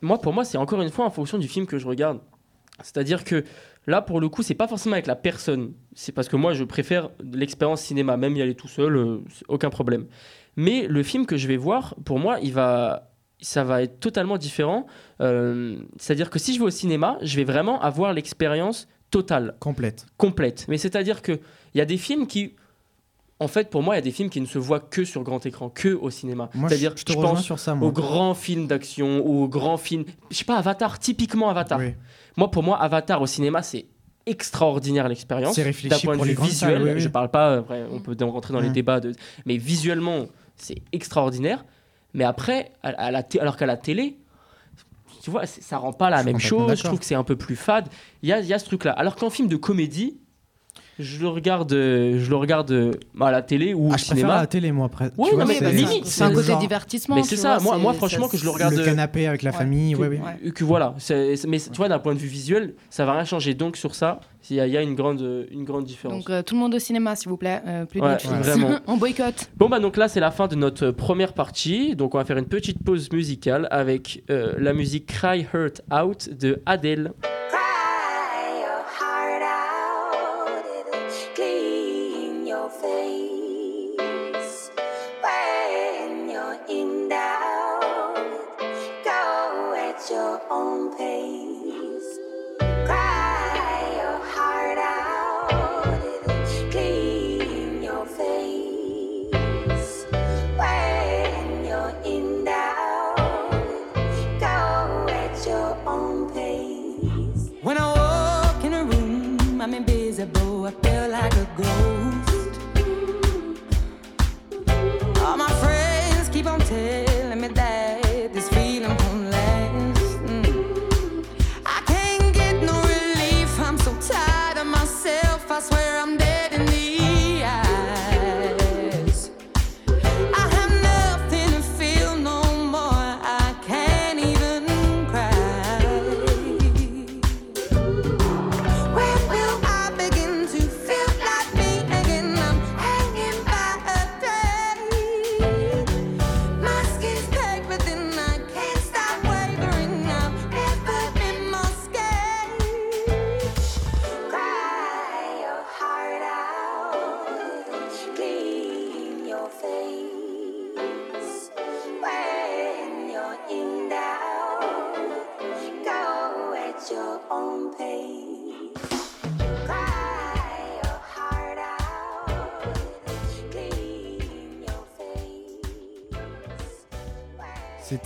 moi, 0.00 0.18
pour 0.18 0.32
moi, 0.32 0.44
c'est 0.44 0.58
encore 0.58 0.80
une 0.80 0.90
fois 0.90 1.04
en 1.04 1.10
fonction 1.10 1.36
du 1.38 1.48
film 1.48 1.66
que 1.66 1.78
je 1.78 1.86
regarde. 1.86 2.20
C'est-à-dire 2.82 3.24
que 3.24 3.44
là, 3.86 4.02
pour 4.02 4.20
le 4.20 4.28
coup, 4.28 4.42
c'est 4.42 4.54
pas 4.54 4.68
forcément 4.68 4.94
avec 4.94 5.06
la 5.06 5.16
personne. 5.16 5.72
C'est 5.94 6.12
parce 6.12 6.28
que 6.28 6.36
moi, 6.36 6.52
je 6.54 6.64
préfère 6.64 7.10
l'expérience 7.32 7.80
cinéma, 7.82 8.16
même 8.16 8.36
y 8.36 8.42
aller 8.42 8.54
tout 8.54 8.68
seul, 8.68 8.96
euh, 8.96 9.18
aucun 9.48 9.70
problème. 9.70 10.06
Mais 10.56 10.86
le 10.88 11.02
film 11.02 11.26
que 11.26 11.36
je 11.36 11.46
vais 11.48 11.56
voir, 11.56 11.94
pour 12.04 12.18
moi, 12.18 12.38
il 12.42 12.52
va, 12.52 13.10
ça 13.40 13.62
va 13.64 13.82
être 13.82 14.00
totalement 14.00 14.38
différent. 14.38 14.86
Euh, 15.20 15.76
C'est-à-dire 15.98 16.30
que 16.30 16.38
si 16.38 16.54
je 16.54 16.58
vais 16.58 16.64
au 16.66 16.70
cinéma, 16.70 17.18
je 17.22 17.36
vais 17.36 17.44
vraiment 17.44 17.80
avoir 17.80 18.12
l'expérience 18.12 18.88
totale 19.10 19.54
Complète. 19.60 20.06
complète. 20.16 20.66
Mais 20.68 20.78
c'est-à-dire 20.78 21.22
que 21.22 21.32
il 21.74 21.78
y 21.78 21.80
a 21.80 21.84
des 21.84 21.98
films 21.98 22.26
qui, 22.26 22.54
en 23.38 23.48
fait, 23.48 23.68
pour 23.70 23.82
moi, 23.82 23.94
il 23.94 23.98
y 23.98 24.00
a 24.00 24.02
des 24.02 24.10
films 24.10 24.30
qui 24.30 24.40
ne 24.40 24.46
se 24.46 24.58
voient 24.58 24.80
que 24.80 25.04
sur 25.04 25.22
grand 25.22 25.44
écran, 25.44 25.68
que 25.68 25.90
au 25.94 26.08
cinéma. 26.10 26.48
C'est-à-dire, 26.68 26.94
je, 26.96 27.04
je 27.06 27.14
pense 27.14 27.42
sur 27.42 27.58
ça, 27.58 27.74
moi. 27.74 27.88
aux 27.88 27.92
grands 27.92 28.34
films 28.34 28.66
d'action, 28.66 29.24
aux 29.24 29.46
grands 29.48 29.76
films, 29.76 30.04
je 30.30 30.36
sais 30.38 30.44
pas, 30.44 30.56
Avatar, 30.56 30.98
typiquement 30.98 31.50
Avatar. 31.50 31.78
Oui. 31.78 31.94
Moi, 32.38 32.50
pour 32.50 32.62
moi, 32.62 32.78
Avatar 32.82 33.20
au 33.20 33.26
cinéma, 33.26 33.62
c'est 33.62 33.86
extraordinaire 34.24 35.08
l'expérience. 35.08 35.54
C'est 35.54 35.62
réfléchi 35.62 35.88
D'un 35.88 35.98
point 35.98 36.16
pour 36.16 36.24
de 36.26 36.30
vue 36.30 36.36
visuel, 36.42 36.78
salles, 36.78 36.82
oui, 36.82 36.90
oui. 36.94 37.00
je 37.00 37.08
parle 37.08 37.30
pas, 37.30 37.58
après, 37.58 37.84
on 37.92 38.00
peut 38.00 38.16
rentrer 38.24 38.52
dans 38.52 38.60
les 38.60 38.70
Mm. 38.70 38.72
débats, 38.72 39.00
de... 39.00 39.12
mais 39.44 39.56
visuellement, 39.56 40.26
c'est 40.56 40.82
extraordinaire. 40.92 41.64
Mais 42.14 42.24
après, 42.24 42.72
à, 42.82 43.10
la 43.10 43.22
alors 43.40 43.56
qu'à 43.56 43.66
la 43.66 43.76
télé, 43.76 44.18
tu 45.22 45.30
vois, 45.30 45.46
ça 45.46 45.78
rend 45.78 45.92
pas 45.92 46.08
la 46.08 46.20
Je 46.20 46.24
même 46.24 46.38
chose. 46.38 46.74
Je 46.76 46.84
trouve 46.84 46.98
que 46.98 47.04
c'est 47.04 47.14
un 47.14 47.24
peu 47.24 47.36
plus 47.36 47.56
fade. 47.56 47.88
Il 48.22 48.28
y 48.28 48.32
a, 48.32 48.40
il 48.40 48.46
y 48.46 48.54
a 48.54 48.58
ce 48.58 48.64
truc-là. 48.64 48.92
Alors 48.92 49.16
qu'en 49.16 49.30
film 49.30 49.48
de 49.48 49.56
comédie, 49.56 50.18
je 50.98 51.20
le 51.20 51.28
regarde, 51.28 51.72
euh, 51.72 52.18
je 52.18 52.30
le 52.30 52.36
regarde 52.36 52.70
euh, 52.70 52.92
à 53.20 53.30
la 53.30 53.42
télé 53.42 53.74
ou 53.74 53.88
Ah, 53.90 53.94
au 53.94 53.98
je 53.98 54.04
préfère 54.04 54.16
cinéma. 54.16 54.34
à 54.34 54.40
la 54.40 54.46
télé, 54.46 54.72
moi, 54.72 54.86
après. 54.86 55.04
Ouais, 55.06 55.10
Tu 55.16 55.20
non, 55.22 55.36
vois, 55.36 55.44
mais 55.44 55.54
c'est- 55.54 55.72
limite, 55.72 56.06
C'est 56.06 56.24
un 56.24 56.30
côté 56.32 56.46
genre- 56.48 56.58
divertissement. 56.60 57.16
Mais 57.16 57.22
c'est 57.22 57.36
ça, 57.36 57.58
vois, 57.58 57.76
moi, 57.78 57.92
franchement 57.92 58.28
que 58.28 58.36
je 58.36 58.44
le 58.44 58.50
regarde. 58.50 58.74
Le 58.74 58.80
euh, 58.80 58.84
canapé 58.84 59.26
avec 59.26 59.42
la 59.42 59.52
famille, 59.52 59.92
que, 59.94 59.98
ouais, 59.98 60.08
oui. 60.08 60.18
que- 60.44 60.50
que 60.50 60.64
voilà, 60.64 60.94
mais 61.10 61.58
tu 61.58 61.70
vois 61.76 61.88
d'un 61.88 61.98
point 61.98 62.14
de 62.14 62.18
vue 62.18 62.28
visuel, 62.28 62.74
ça 62.90 63.04
va 63.04 63.12
rien 63.12 63.24
changer. 63.24 63.54
Donc 63.54 63.76
sur 63.76 63.94
ça, 63.94 64.20
il 64.48 64.56
y, 64.56 64.60
a- 64.60 64.66
il 64.66 64.72
y 64.72 64.76
a 64.76 64.82
une 64.82 64.94
grande, 64.94 65.46
une 65.50 65.64
grande 65.64 65.84
différence. 65.84 66.18
Donc 66.18 66.30
euh, 66.30 66.42
tout 66.42 66.54
le 66.54 66.60
monde 66.60 66.74
au 66.74 66.78
cinéma, 66.78 67.16
s'il 67.16 67.28
vous 67.28 67.36
plaît. 67.36 67.60
Euh, 67.66 67.84
plus 67.84 68.00
de 68.00 68.04
Ouais, 68.06 68.16
vraiment. 68.40 68.78
On 68.86 68.96
boycotte. 68.96 69.50
Bon 69.56 69.68
bah 69.68 69.80
donc 69.80 69.96
là 69.96 70.08
c'est 70.08 70.20
la 70.20 70.30
fin 70.30 70.46
de 70.46 70.54
notre 70.54 70.90
première 70.92 71.32
partie, 71.32 71.96
donc 71.96 72.14
on 72.14 72.18
va 72.18 72.24
faire 72.24 72.38
une 72.38 72.46
petite 72.46 72.82
pause 72.84 73.10
musicale 73.12 73.66
avec 73.70 74.22
euh, 74.30 74.52
la 74.58 74.72
musique 74.72 75.06
Cry 75.06 75.46
Hurt 75.52 75.82
Out 75.92 76.28
de 76.38 76.62
Adele. 76.64 77.12
clean 77.50 77.58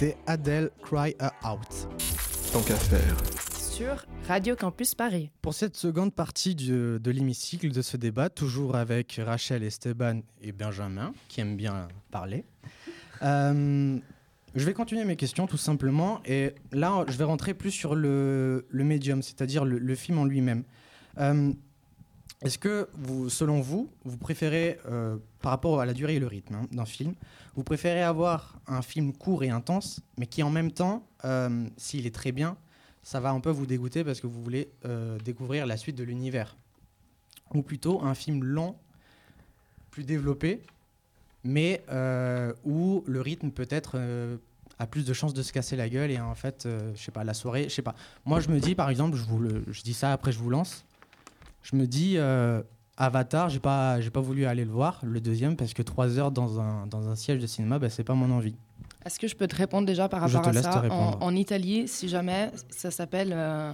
C'était 0.00 0.16
Adele 0.26 0.70
Cry 0.82 1.14
Her 1.20 1.28
Out. 1.44 1.86
Tant 2.54 2.62
qu'à 2.62 2.74
faire. 2.76 3.14
Sur 3.54 4.06
Radio 4.26 4.56
Campus 4.56 4.94
Paris. 4.94 5.28
Pour 5.42 5.52
cette 5.52 5.76
seconde 5.76 6.14
partie 6.14 6.54
du- 6.54 6.98
de 6.98 7.10
l'hémicycle 7.10 7.70
de 7.70 7.82
ce 7.82 7.98
débat, 7.98 8.30
toujours 8.30 8.76
avec 8.76 9.20
Rachel, 9.22 9.62
Esteban 9.62 10.20
et 10.40 10.52
Benjamin, 10.52 11.12
qui 11.28 11.42
aiment 11.42 11.54
bien 11.54 11.86
parler, 12.10 12.46
euh, 13.20 13.98
je 14.54 14.64
vais 14.64 14.72
continuer 14.72 15.04
mes 15.04 15.16
questions 15.16 15.46
tout 15.46 15.58
simplement. 15.58 16.22
Et 16.24 16.54
là, 16.72 17.04
je 17.06 17.18
vais 17.18 17.24
rentrer 17.24 17.52
plus 17.52 17.70
sur 17.70 17.94
le, 17.94 18.64
le 18.70 18.84
médium, 18.84 19.20
c'est-à-dire 19.20 19.66
le, 19.66 19.78
le 19.78 19.94
film 19.94 20.16
en 20.16 20.24
lui-même. 20.24 20.64
Euh, 21.18 21.52
Est-ce 22.42 22.58
que, 22.58 22.88
vous, 22.94 23.28
selon 23.28 23.60
vous, 23.60 23.90
vous 24.04 24.16
préférez, 24.16 24.78
euh, 24.86 25.18
par 25.42 25.50
rapport 25.50 25.80
à 25.80 25.84
la 25.84 25.92
durée 25.92 26.16
et 26.16 26.20
le 26.20 26.26
rythme 26.26 26.54
hein, 26.54 26.66
d'un 26.72 26.86
film, 26.86 27.14
vous 27.54 27.64
préférez 27.64 28.02
avoir 28.02 28.58
un 28.66 28.80
film 28.80 29.12
court 29.12 29.44
et 29.44 29.50
intense, 29.50 30.00
mais 30.16 30.26
qui 30.26 30.42
en 30.42 30.50
même 30.50 30.72
temps, 30.72 31.06
euh, 31.26 31.66
s'il 31.76 32.06
est 32.06 32.14
très 32.14 32.32
bien, 32.32 32.56
ça 33.02 33.20
va 33.20 33.30
un 33.30 33.40
peu 33.40 33.50
vous 33.50 33.66
dégoûter 33.66 34.04
parce 34.04 34.20
que 34.20 34.26
vous 34.26 34.42
voulez 34.42 34.70
euh, 34.86 35.18
découvrir 35.18 35.66
la 35.66 35.76
suite 35.76 35.96
de 35.96 36.04
l'univers? 36.04 36.56
Ou 37.52 37.62
plutôt 37.62 38.02
un 38.02 38.14
film 38.14 38.42
lent, 38.44 38.78
plus 39.90 40.04
développé, 40.04 40.62
mais 41.44 41.82
où 42.64 43.02
le 43.06 43.20
rythme 43.20 43.50
peut-être 43.50 43.92
euh, 43.96 44.36
a 44.78 44.86
plus 44.86 45.04
de 45.04 45.12
chances 45.12 45.34
de 45.34 45.42
se 45.42 45.52
casser 45.52 45.76
la 45.76 45.88
gueule 45.88 46.10
et 46.10 46.20
en 46.20 46.34
fait, 46.34 46.66
je 46.94 46.98
sais 46.98 47.10
pas, 47.10 47.24
la 47.24 47.34
soirée, 47.34 47.64
je 47.64 47.74
sais 47.74 47.82
pas. 47.82 47.94
Moi, 48.24 48.40
je 48.40 48.48
me 48.48 48.60
dis, 48.60 48.74
par 48.74 48.88
exemple, 48.88 49.16
je, 49.16 49.24
vous 49.24 49.40
le- 49.40 49.64
je 49.68 49.82
dis 49.82 49.94
ça 49.94 50.12
après, 50.12 50.32
je 50.32 50.38
vous 50.38 50.48
lance. 50.48 50.86
Je 51.62 51.76
me 51.76 51.86
dis, 51.86 52.14
euh, 52.16 52.62
Avatar, 52.96 53.48
j'ai 53.48 53.60
pas, 53.60 54.00
j'ai 54.00 54.10
pas 54.10 54.20
voulu 54.20 54.44
aller 54.46 54.64
le 54.64 54.70
voir, 54.70 55.00
le 55.02 55.20
deuxième, 55.20 55.56
parce 55.56 55.74
que 55.74 55.82
trois 55.82 56.18
heures 56.18 56.30
dans 56.30 56.60
un, 56.60 56.86
dans 56.86 57.08
un 57.08 57.14
siège 57.16 57.40
de 57.40 57.46
cinéma, 57.46 57.78
bah, 57.78 57.88
c'est 57.90 58.04
pas 58.04 58.14
mon 58.14 58.30
envie. 58.30 58.56
Est-ce 59.04 59.18
que 59.18 59.26
je 59.28 59.34
peux 59.36 59.46
te 59.46 59.56
répondre 59.56 59.86
déjà 59.86 60.08
par 60.08 60.26
Je 60.28 60.36
rapport 60.36 60.50
te 60.52 60.56
à 60.56 60.60
laisse 60.60 60.64
ça 60.64 60.72
te 60.72 60.78
en, 60.78 60.80
répondre. 60.82 61.18
en 61.20 61.34
Italie, 61.34 61.88
si 61.88 62.08
jamais, 62.08 62.50
ça 62.70 62.90
s'appelle. 62.90 63.32
euh, 63.34 63.72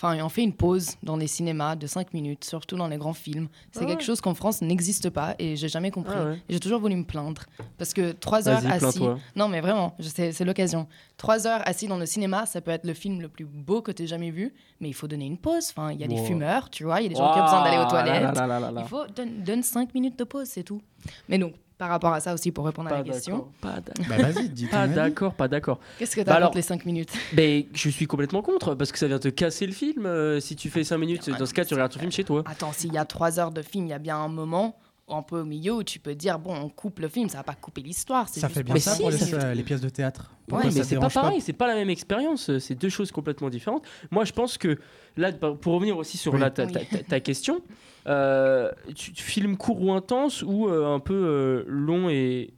Enfin, 0.00 0.16
on 0.22 0.28
fait 0.28 0.44
une 0.44 0.52
pause 0.52 0.94
dans 1.02 1.16
les 1.16 1.26
cinémas 1.26 1.74
de 1.74 1.88
5 1.88 2.14
minutes, 2.14 2.44
surtout 2.44 2.76
dans 2.76 2.86
les 2.86 2.98
grands 2.98 3.14
films. 3.14 3.48
C'est 3.72 3.82
Ah 3.82 3.86
quelque 3.86 4.04
chose 4.04 4.20
qu'en 4.20 4.34
France 4.34 4.62
n'existe 4.62 5.10
pas 5.10 5.34
et 5.40 5.56
j'ai 5.56 5.68
jamais 5.68 5.90
compris. 5.90 6.14
Ah 6.16 6.26
ouais. 6.26 6.38
J'ai 6.48 6.60
toujours 6.60 6.78
voulu 6.78 6.94
me 6.94 7.02
plaindre. 7.02 7.42
Parce 7.78 7.92
que 7.92 8.12
3 8.12 8.48
heures 8.48 8.62
assis. 8.70 9.02
Non, 9.34 9.48
mais 9.48 9.60
vraiment, 9.60 9.96
c'est 9.98 10.44
l'occasion. 10.44 10.86
3 11.16 11.48
heures 11.48 11.62
assis 11.66 11.88
dans 11.88 11.98
le 11.98 12.06
cinéma, 12.06 12.46
ça 12.46 12.60
peut 12.60 12.70
être 12.70 12.86
le 12.86 12.94
film 12.94 13.20
le 13.20 13.28
plus 13.28 13.44
beau 13.44 13.82
que 13.82 13.90
tu 13.90 14.04
aies 14.04 14.06
jamais 14.06 14.30
vu, 14.30 14.54
mais 14.80 14.88
il 14.88 14.94
faut 14.94 15.08
donner 15.08 15.26
une 15.26 15.36
pause. 15.36 15.72
Enfin, 15.76 15.90
il 15.90 16.00
y 16.00 16.04
a 16.04 16.06
des 16.06 16.22
fumeurs, 16.24 16.70
tu 16.70 16.84
vois, 16.84 17.00
il 17.00 17.04
y 17.04 17.06
a 17.06 17.08
des 17.08 17.16
gens 17.16 17.32
qui 17.32 17.40
ont 17.40 17.44
besoin 17.44 17.64
d'aller 17.64 17.78
aux 17.84 17.88
toilettes. 17.88 18.36
là, 18.36 18.46
là, 18.46 18.60
là, 18.60 18.70
là. 18.70 18.80
Il 18.84 18.88
faut 18.88 19.04
donne 19.44 19.64
5 19.64 19.94
minutes 19.94 20.16
de 20.16 20.24
pause, 20.24 20.46
c'est 20.46 20.62
tout. 20.62 20.80
Mais 21.28 21.38
donc, 21.38 21.54
par 21.78 21.88
rapport 21.88 22.12
à 22.12 22.20
ça 22.20 22.34
aussi, 22.34 22.50
pour 22.52 22.66
répondre 22.66 22.90
à 22.92 22.96
la 22.98 23.02
question. 23.04 23.36
d'accord, 23.36 23.52
Pas 23.60 23.80
d'accord. 23.80 24.06
Bah, 24.08 24.16
vas-y, 24.32 24.48
dis 24.48 24.64
ton 24.66 24.70
Pas 24.76 24.88
d'accord, 24.88 25.34
pas 25.34 25.48
d'accord. 25.48 25.78
Qu'est-ce 25.98 26.16
que 26.16 26.20
Bah 26.20 26.26
t'as 26.26 26.34
alors, 26.34 26.48
contre 26.50 26.56
les 26.58 26.62
5 26.62 26.84
minutes? 26.84 27.12
ben, 27.32 27.64
Je 27.72 27.88
suis 27.88 28.06
complètement 28.06 28.42
contre 28.42 28.74
parce 28.74 28.90
que 28.92 28.98
ça 28.98 29.06
vient 29.06 29.18
te 29.18 29.28
casser 29.28 29.66
le 29.66 29.72
film. 29.72 30.04
euh, 30.06 30.40
si 30.40 30.56
tu 30.56 30.68
fais 30.70 30.82
5 30.84 30.98
minutes, 30.98 31.30
dans 31.30 31.46
ce 31.46 31.54
cas, 31.54 31.64
tu 31.64 31.74
regardes 31.74 31.92
ton 31.92 32.00
film 32.00 32.12
chez 32.12 32.24
toi. 32.24 32.42
Attends, 32.46 32.72
s'il 32.72 32.92
y 32.92 32.98
a 32.98 33.04
3 33.04 33.38
heures 33.38 33.52
de 33.52 33.62
film, 33.62 33.86
il 33.86 33.90
y 33.90 33.92
a 33.94 33.98
bien 33.98 34.16
un 34.18 34.28
moment 34.28 34.76
un 35.10 35.22
peu 35.22 35.40
au 35.40 35.44
milieu 35.44 35.74
où 35.74 35.82
tu 35.82 35.98
peux 35.98 36.14
dire 36.14 36.38
bon, 36.38 36.54
on 36.54 36.68
coupe 36.68 37.00
le 37.00 37.08
film, 37.08 37.28
ça 37.28 37.38
va 37.38 37.44
pas 37.44 37.54
couper 37.54 37.80
l'histoire. 37.82 38.28
c'est 38.28 38.40
Ça 38.40 38.48
juste 38.48 38.58
fait 38.58 38.62
bien 38.64 38.76
ça 38.78 38.96
pour 38.96 39.10
les, 39.10 39.34
euh, 39.34 39.54
les 39.54 39.62
pièces 39.62 39.80
de 39.80 39.88
théâtre. 39.88 40.32
Pourquoi 40.46 40.66
Ouais, 40.66 40.70
ça 40.72 40.78
mais 40.78 40.84
c'est 40.84 40.96
pas 40.98 41.10
pareil, 41.10 41.40
c'est 41.40 41.52
pas 41.52 41.66
la 41.66 41.74
même 41.74 41.90
expérience, 41.90 42.56
c'est 42.58 42.74
deux 42.74 42.88
choses 42.88 43.12
complètement 43.12 43.50
différentes. 43.50 43.84
Moi, 44.10 44.24
je 44.24 44.32
pense 44.32 44.56
que 44.58 44.78
là, 45.16 45.32
pour 45.32 45.74
revenir 45.74 45.96
aussi 45.98 46.16
sur 46.16 46.32
Oui. 46.34 46.40
la- 46.40 46.50
ta, 46.50 46.66
ta- 46.66 46.80
ta- 46.84 47.02
ta 47.02 47.20
question, 47.20 47.60
euh, 48.06 48.70
tu, 48.94 49.12
filmes 49.14 49.56
court 49.56 49.82
ou 49.82 49.92
intense 49.92 50.42
ou 50.42 50.68
euh, 50.68 50.86
un 50.94 51.00
peu 51.00 51.14
euh, 51.14 51.64
long 51.66 52.08
et, 52.08 52.54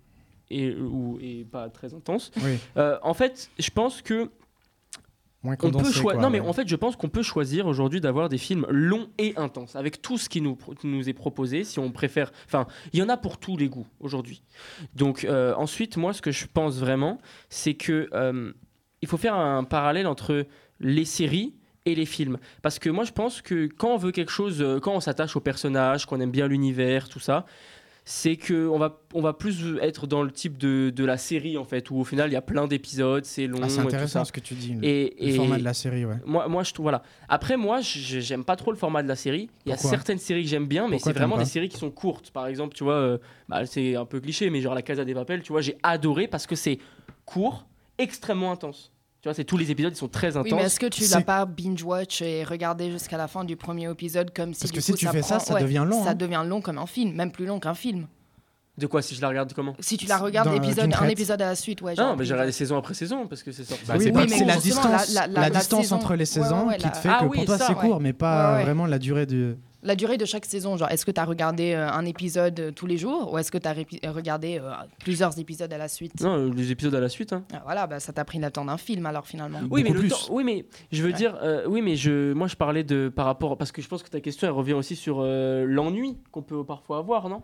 et, 0.50 0.74
ou, 0.76 1.18
et 1.20 1.44
pas 1.50 1.68
très 1.68 1.92
intense. 1.94 2.30
Oui. 2.42 2.58
Euh, 2.76 2.98
en 3.02 3.14
fait, 3.14 3.50
je 3.58 3.70
pense 3.70 4.02
que 4.02 4.30
Moins 5.42 5.56
on 5.62 5.70
peut 5.70 5.90
quoi, 6.02 6.16
non 6.16 6.28
mais 6.28 6.40
en 6.40 6.52
fait 6.52 6.68
je 6.68 6.76
pense 6.76 6.96
qu'on 6.96 7.08
peut 7.08 7.22
choisir 7.22 7.66
aujourd'hui 7.66 8.02
d'avoir 8.02 8.28
des 8.28 8.36
films 8.36 8.66
longs 8.68 9.08
et 9.16 9.32
intenses 9.36 9.74
avec 9.74 10.02
tout 10.02 10.18
ce 10.18 10.28
qui 10.28 10.42
nous 10.42 11.08
est 11.08 11.14
proposé 11.14 11.64
si 11.64 11.78
on 11.78 11.90
préfère 11.92 12.30
enfin 12.44 12.66
il 12.92 12.98
y 12.98 13.02
en 13.02 13.08
a 13.08 13.16
pour 13.16 13.38
tous 13.38 13.56
les 13.56 13.70
goûts 13.70 13.86
aujourd'hui. 14.00 14.42
Donc 14.94 15.24
euh, 15.24 15.54
ensuite 15.54 15.96
moi 15.96 16.12
ce 16.12 16.20
que 16.20 16.30
je 16.30 16.44
pense 16.52 16.78
vraiment 16.78 17.18
c'est 17.48 17.72
que 17.72 18.10
euh, 18.12 18.52
il 19.00 19.08
faut 19.08 19.16
faire 19.16 19.34
un 19.34 19.64
parallèle 19.64 20.06
entre 20.06 20.46
les 20.78 21.06
séries 21.06 21.54
et 21.86 21.94
les 21.94 22.04
films. 22.04 22.36
Parce 22.60 22.78
que 22.78 22.90
moi 22.90 23.04
je 23.04 23.12
pense 23.12 23.40
que 23.40 23.66
quand 23.66 23.94
on 23.94 23.96
veut 23.96 24.12
quelque 24.12 24.32
chose 24.32 24.60
euh, 24.60 24.78
quand 24.78 24.92
on 24.92 25.00
s'attache 25.00 25.36
au 25.36 25.40
personnage 25.40 26.04
qu'on 26.04 26.20
aime 26.20 26.30
bien 26.30 26.48
l'univers 26.48 27.08
tout 27.08 27.18
ça 27.18 27.46
c'est 28.04 28.36
que 28.36 28.66
on 28.68 28.78
va 28.78 29.00
on 29.14 29.20
va 29.20 29.32
plus 29.32 29.78
être 29.82 30.06
dans 30.06 30.22
le 30.22 30.30
type 30.32 30.56
de, 30.58 30.90
de 30.90 31.04
la 31.04 31.16
série 31.18 31.56
en 31.58 31.64
fait 31.64 31.90
où 31.90 31.96
au 31.98 32.04
final 32.04 32.30
il 32.30 32.32
y 32.32 32.36
a 32.36 32.42
plein 32.42 32.66
d'épisodes 32.66 33.24
c'est 33.24 33.46
long 33.46 33.58
Ah, 33.62 33.68
c'est 33.68 33.76
et 33.78 33.82
tout 33.82 33.88
intéressant 33.88 34.20
ça. 34.20 34.24
ce 34.24 34.32
que 34.32 34.40
tu 34.40 34.54
dis, 34.54 34.72
le- 34.74 34.84
et, 34.84 35.14
le 35.20 35.28
et- 35.28 35.36
format 35.36 35.58
de 35.58 35.64
la 35.64 35.74
série, 35.74 36.04
ouais. 36.04 36.16
moi, 36.24 36.48
moi 36.48 36.62
je 36.62 36.72
trouve 36.72 36.84
voilà. 36.84 37.02
Après 37.28 37.56
moi 37.56 37.80
j'aime 37.82 38.44
pas 38.44 38.56
trop 38.56 38.70
le 38.72 38.76
format 38.78 39.02
de 39.02 39.08
la 39.08 39.16
série. 39.16 39.48
Il 39.66 39.70
y 39.70 39.72
a 39.72 39.76
certaines 39.76 40.18
séries 40.18 40.42
que 40.44 40.48
j'aime 40.48 40.66
bien 40.66 40.88
mais 40.88 40.98
c'est 40.98 41.12
vraiment 41.12 41.36
des 41.38 41.44
séries 41.44 41.68
qui 41.68 41.76
sont 41.78 41.90
courtes. 41.90 42.30
Par 42.30 42.46
exemple 42.46 42.74
tu 42.74 42.84
vois 42.84 42.94
euh, 42.94 43.18
bah, 43.48 43.66
c'est 43.66 43.96
un 43.96 44.04
peu 44.06 44.20
cliché 44.20 44.50
mais 44.50 44.60
genre 44.60 44.74
la 44.74 44.82
Casa 44.82 45.04
des 45.04 45.14
Papel 45.14 45.42
tu 45.42 45.52
vois 45.52 45.60
j'ai 45.60 45.76
adoré 45.82 46.26
parce 46.26 46.46
que 46.46 46.56
c'est 46.56 46.78
court 47.26 47.66
extrêmement 47.98 48.50
intense 48.50 48.92
Tu 49.22 49.28
vois, 49.28 49.34
c'est 49.34 49.44
tous 49.44 49.58
les 49.58 49.70
épisodes, 49.70 49.92
ils 49.92 49.98
sont 49.98 50.08
très 50.08 50.28
intenses. 50.36 50.44
Oui, 50.44 50.54
mais 50.54 50.62
est-ce 50.62 50.80
que 50.80 50.86
tu 50.86 51.04
l'as 51.06 51.20
pas 51.20 51.44
binge-watch 51.44 52.22
et 52.22 52.42
regardé 52.42 52.90
jusqu'à 52.90 53.18
la 53.18 53.28
fin 53.28 53.44
du 53.44 53.54
premier 53.54 53.90
épisode 53.90 54.32
comme 54.34 54.54
si 54.54 54.60
Parce 54.60 54.72
du 54.72 54.78
que 54.78 54.82
si 54.82 54.94
tu 54.94 55.06
fais 55.08 55.20
ça, 55.20 55.36
prend- 55.36 55.44
ça 55.44 55.54
ouais, 55.54 55.60
devient 55.62 55.84
long, 55.86 56.02
Ça 56.04 56.10
hein. 56.10 56.14
devient 56.14 56.42
long 56.46 56.62
comme 56.62 56.78
un 56.78 56.86
film, 56.86 57.12
même 57.14 57.30
plus 57.30 57.44
long 57.44 57.60
qu'un 57.60 57.74
film. 57.74 58.06
De 58.78 58.86
quoi 58.86 59.02
si 59.02 59.14
je 59.14 59.20
la 59.20 59.28
regarde 59.28 59.52
comment? 59.52 59.74
Si 59.78 59.98
tu 59.98 60.06
la 60.06 60.16
regardes 60.16 60.48
Dans- 60.48 60.54
épisode, 60.54 60.90
un 60.98 61.08
épisode 61.08 61.42
à 61.42 61.46
la 61.48 61.54
suite, 61.54 61.82
ouais. 61.82 61.94
Non, 61.98 62.16
mais 62.16 62.24
j'ai 62.24 62.32
regardé 62.32 62.50
saison 62.52 62.78
après 62.78 62.94
saison 62.94 63.26
parce 63.26 63.42
que 63.42 63.52
c'est 63.52 63.64
sorti. 63.64 63.84
Bah, 63.86 63.94
Oui, 63.98 64.04
c'est 64.04 64.06
oui, 64.06 64.12
pas- 64.12 64.20
mais 64.26 64.38
c'est 64.38 64.44
la 64.46 64.56
distance, 64.56 65.12
la- 65.12 65.26
la, 65.26 65.32
la- 65.34 65.40
la 65.40 65.50
distance 65.50 65.82
saison- 65.82 65.96
entre 65.96 66.14
les 66.14 66.20
ouais, 66.20 66.24
saisons 66.24 66.66
ouais, 66.68 66.76
qui 66.78 66.84
la- 66.84 66.90
te 66.90 66.96
fait 66.96 67.08
Ah 67.12 67.18
que 67.20 67.24
oui, 67.26 67.36
pour 67.38 67.44
toi 67.44 67.58
ça, 67.58 67.66
c'est 67.66 67.74
ouais. 67.74 67.78
court, 67.80 68.00
mais 68.00 68.14
pas 68.14 68.52
Ouais, 68.52 68.56
ouais. 68.58 68.62
vraiment 68.64 68.86
la 68.86 68.98
durée 68.98 69.26
du. 69.26 69.54
La 69.82 69.96
durée 69.96 70.18
de 70.18 70.26
chaque 70.26 70.44
saison, 70.44 70.76
genre 70.76 70.90
est-ce 70.90 71.06
que 71.06 71.10
tu 71.10 71.18
as 71.20 71.24
regardé 71.24 71.72
euh, 71.72 71.88
un 71.90 72.04
épisode 72.04 72.60
euh, 72.60 72.70
tous 72.70 72.84
les 72.86 72.98
jours 72.98 73.32
ou 73.32 73.38
est-ce 73.38 73.50
que 73.50 73.56
tu 73.56 73.66
as 73.66 74.12
regardé 74.12 74.58
euh, 74.62 74.72
plusieurs 74.98 75.38
épisodes 75.38 75.72
à 75.72 75.78
la 75.78 75.88
suite? 75.88 76.20
Non, 76.20 76.50
les 76.50 76.70
épisodes 76.70 76.94
à 76.94 77.00
la 77.00 77.08
suite. 77.08 77.32
Hein. 77.32 77.44
Ah, 77.54 77.62
Voilà, 77.64 77.86
bah, 77.86 77.98
ça 77.98 78.12
t'a 78.12 78.26
pris 78.26 78.38
le 78.38 78.50
temps 78.50 78.66
d'un 78.66 78.76
film 78.76 79.06
alors 79.06 79.26
finalement. 79.26 79.60
Oui, 79.70 79.82
mais 79.82 79.90
le 79.90 80.06
temps- 80.08 80.16
oui, 80.30 80.44
mais 80.44 80.66
je 80.92 81.02
veux 81.02 81.12
dire, 81.14 81.34
euh, 81.42 81.64
oui, 81.66 81.80
mais 81.80 81.96
je, 81.96 82.34
moi 82.34 82.46
je 82.46 82.56
parlais 82.56 82.84
de 82.84 83.08
par 83.14 83.24
rapport 83.24 83.56
parce 83.56 83.72
que 83.72 83.80
je 83.80 83.88
pense 83.88 84.02
que 84.02 84.10
ta 84.10 84.20
question 84.20 84.46
elle 84.46 84.52
revient 84.52 84.74
aussi 84.74 84.96
sur 84.96 85.20
euh, 85.20 85.64
l'ennui 85.66 86.18
qu'on 86.30 86.42
peut 86.42 86.62
parfois 86.62 86.98
avoir, 86.98 87.30
non? 87.30 87.42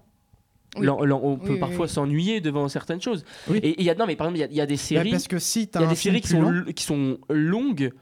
Oui. 0.78 0.86
On 0.90 0.98
Oui, 1.00 1.38
peut 1.42 1.52
oui, 1.54 1.58
parfois 1.58 1.86
oui. 1.86 1.90
s'ennuyer 1.90 2.42
devant 2.42 2.68
certaines 2.68 3.00
choses. 3.00 3.24
Oui. 3.48 3.60
Et 3.62 3.80
il 3.80 3.84
y 3.86 3.88
a 3.88 3.94
non, 3.94 4.04
mais 4.06 4.14
par 4.14 4.26
exemple, 4.26 4.36
il 4.36 4.40
y 4.40 4.44
a- 4.44 4.52
il 4.52 4.56
y, 4.56 4.60
a 4.60 4.66
des 4.66 4.76
séries. 4.76 5.10
parce 5.10 5.26
que 5.26 5.38
si 5.38 5.68
t'as 5.68 5.80
il 5.80 5.82
y 5.82 5.86
a 5.86 5.88
un 5.88 5.90
des 5.92 5.96
séries 5.96 6.20
qui 6.20 6.28
plus 6.28 6.36
sont, 6.36 6.42
long- 6.42 6.64
l- 6.66 6.74
qui 6.74 6.84
sont 6.84 7.18
longues. 7.30 7.92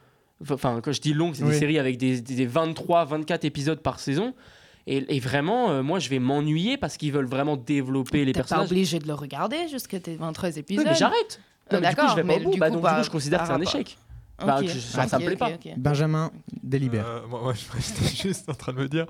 Enfin, 0.51 0.81
quand 0.83 0.93
je 0.93 1.01
dis 1.01 1.13
longues, 1.15 1.35
c'est 1.35 1.45
des 1.45 1.51
Oui. 1.51 1.59
séries 1.59 1.79
avec 1.79 1.97
des, 1.99 2.21
des- 2.21 2.35
des 2.37 2.47
23, 2.47 3.05
24 3.05 3.45
épisodes 3.45 3.81
par 3.81 4.01
saison. 4.01 4.35
Et, 4.87 5.17
et 5.17 5.21
vraiment, 5.21 5.71
euh, 5.71 5.83
moi, 5.83 5.99
je 5.99 6.09
vais 6.11 6.19
m'ennuyer 6.19 6.77
parce 6.77 6.97
qu'ils 6.99 7.13
veulent 7.13 7.25
vraiment 7.27 7.57
développer 7.57 8.25
les 8.25 8.33
T'es 8.33 8.41
pas 8.41 8.45
personnages. 8.45 8.71
obligé 8.71 8.99
de 8.99 9.07
le 9.07 9.15
regarder 9.15 9.67
jusqu'à 9.71 9.99
tes 10.01 10.17
23 10.17 10.51
Oui, 10.51 10.59
épisodes. 10.59 10.85
mais 10.87 10.95
j'arrête. 10.95 11.41
Euh, 11.73 11.79
mais 11.81 11.89
coup, 11.89 11.95
D'accord, 11.97 12.11
je 12.11 12.17
vais 12.17 12.23
pas 12.23 12.27
mais 12.29 12.41
au 12.41 12.45
bout. 12.45 12.51
du 12.53 12.59
Bah, 12.61 12.69
coup, 12.69 12.75
donc, 12.77 12.87
du 12.91 12.95
coup, 12.97 13.03
je 13.05 13.11
considère 13.11 13.41
que 13.41 13.47
c'est 13.47 13.53
un 13.55 13.61
échec. 13.63 13.97
Bah, 14.45 14.59
je- 14.63 14.79
ça, 14.79 15.07
ça 15.09 15.19
me 15.19 15.25
plaît 15.27 15.37
pas. 15.37 15.51
Benjamin 15.79 16.31
délibère. 16.63 17.07
Euh, 17.07 17.21
moi, 17.31 17.41
moi, 17.43 17.55
j'étais 17.79 18.29
juste 18.29 18.49
en 18.51 18.55
train 18.55 18.73
de 18.75 18.79
me 18.79 18.89
dire, 18.89 19.07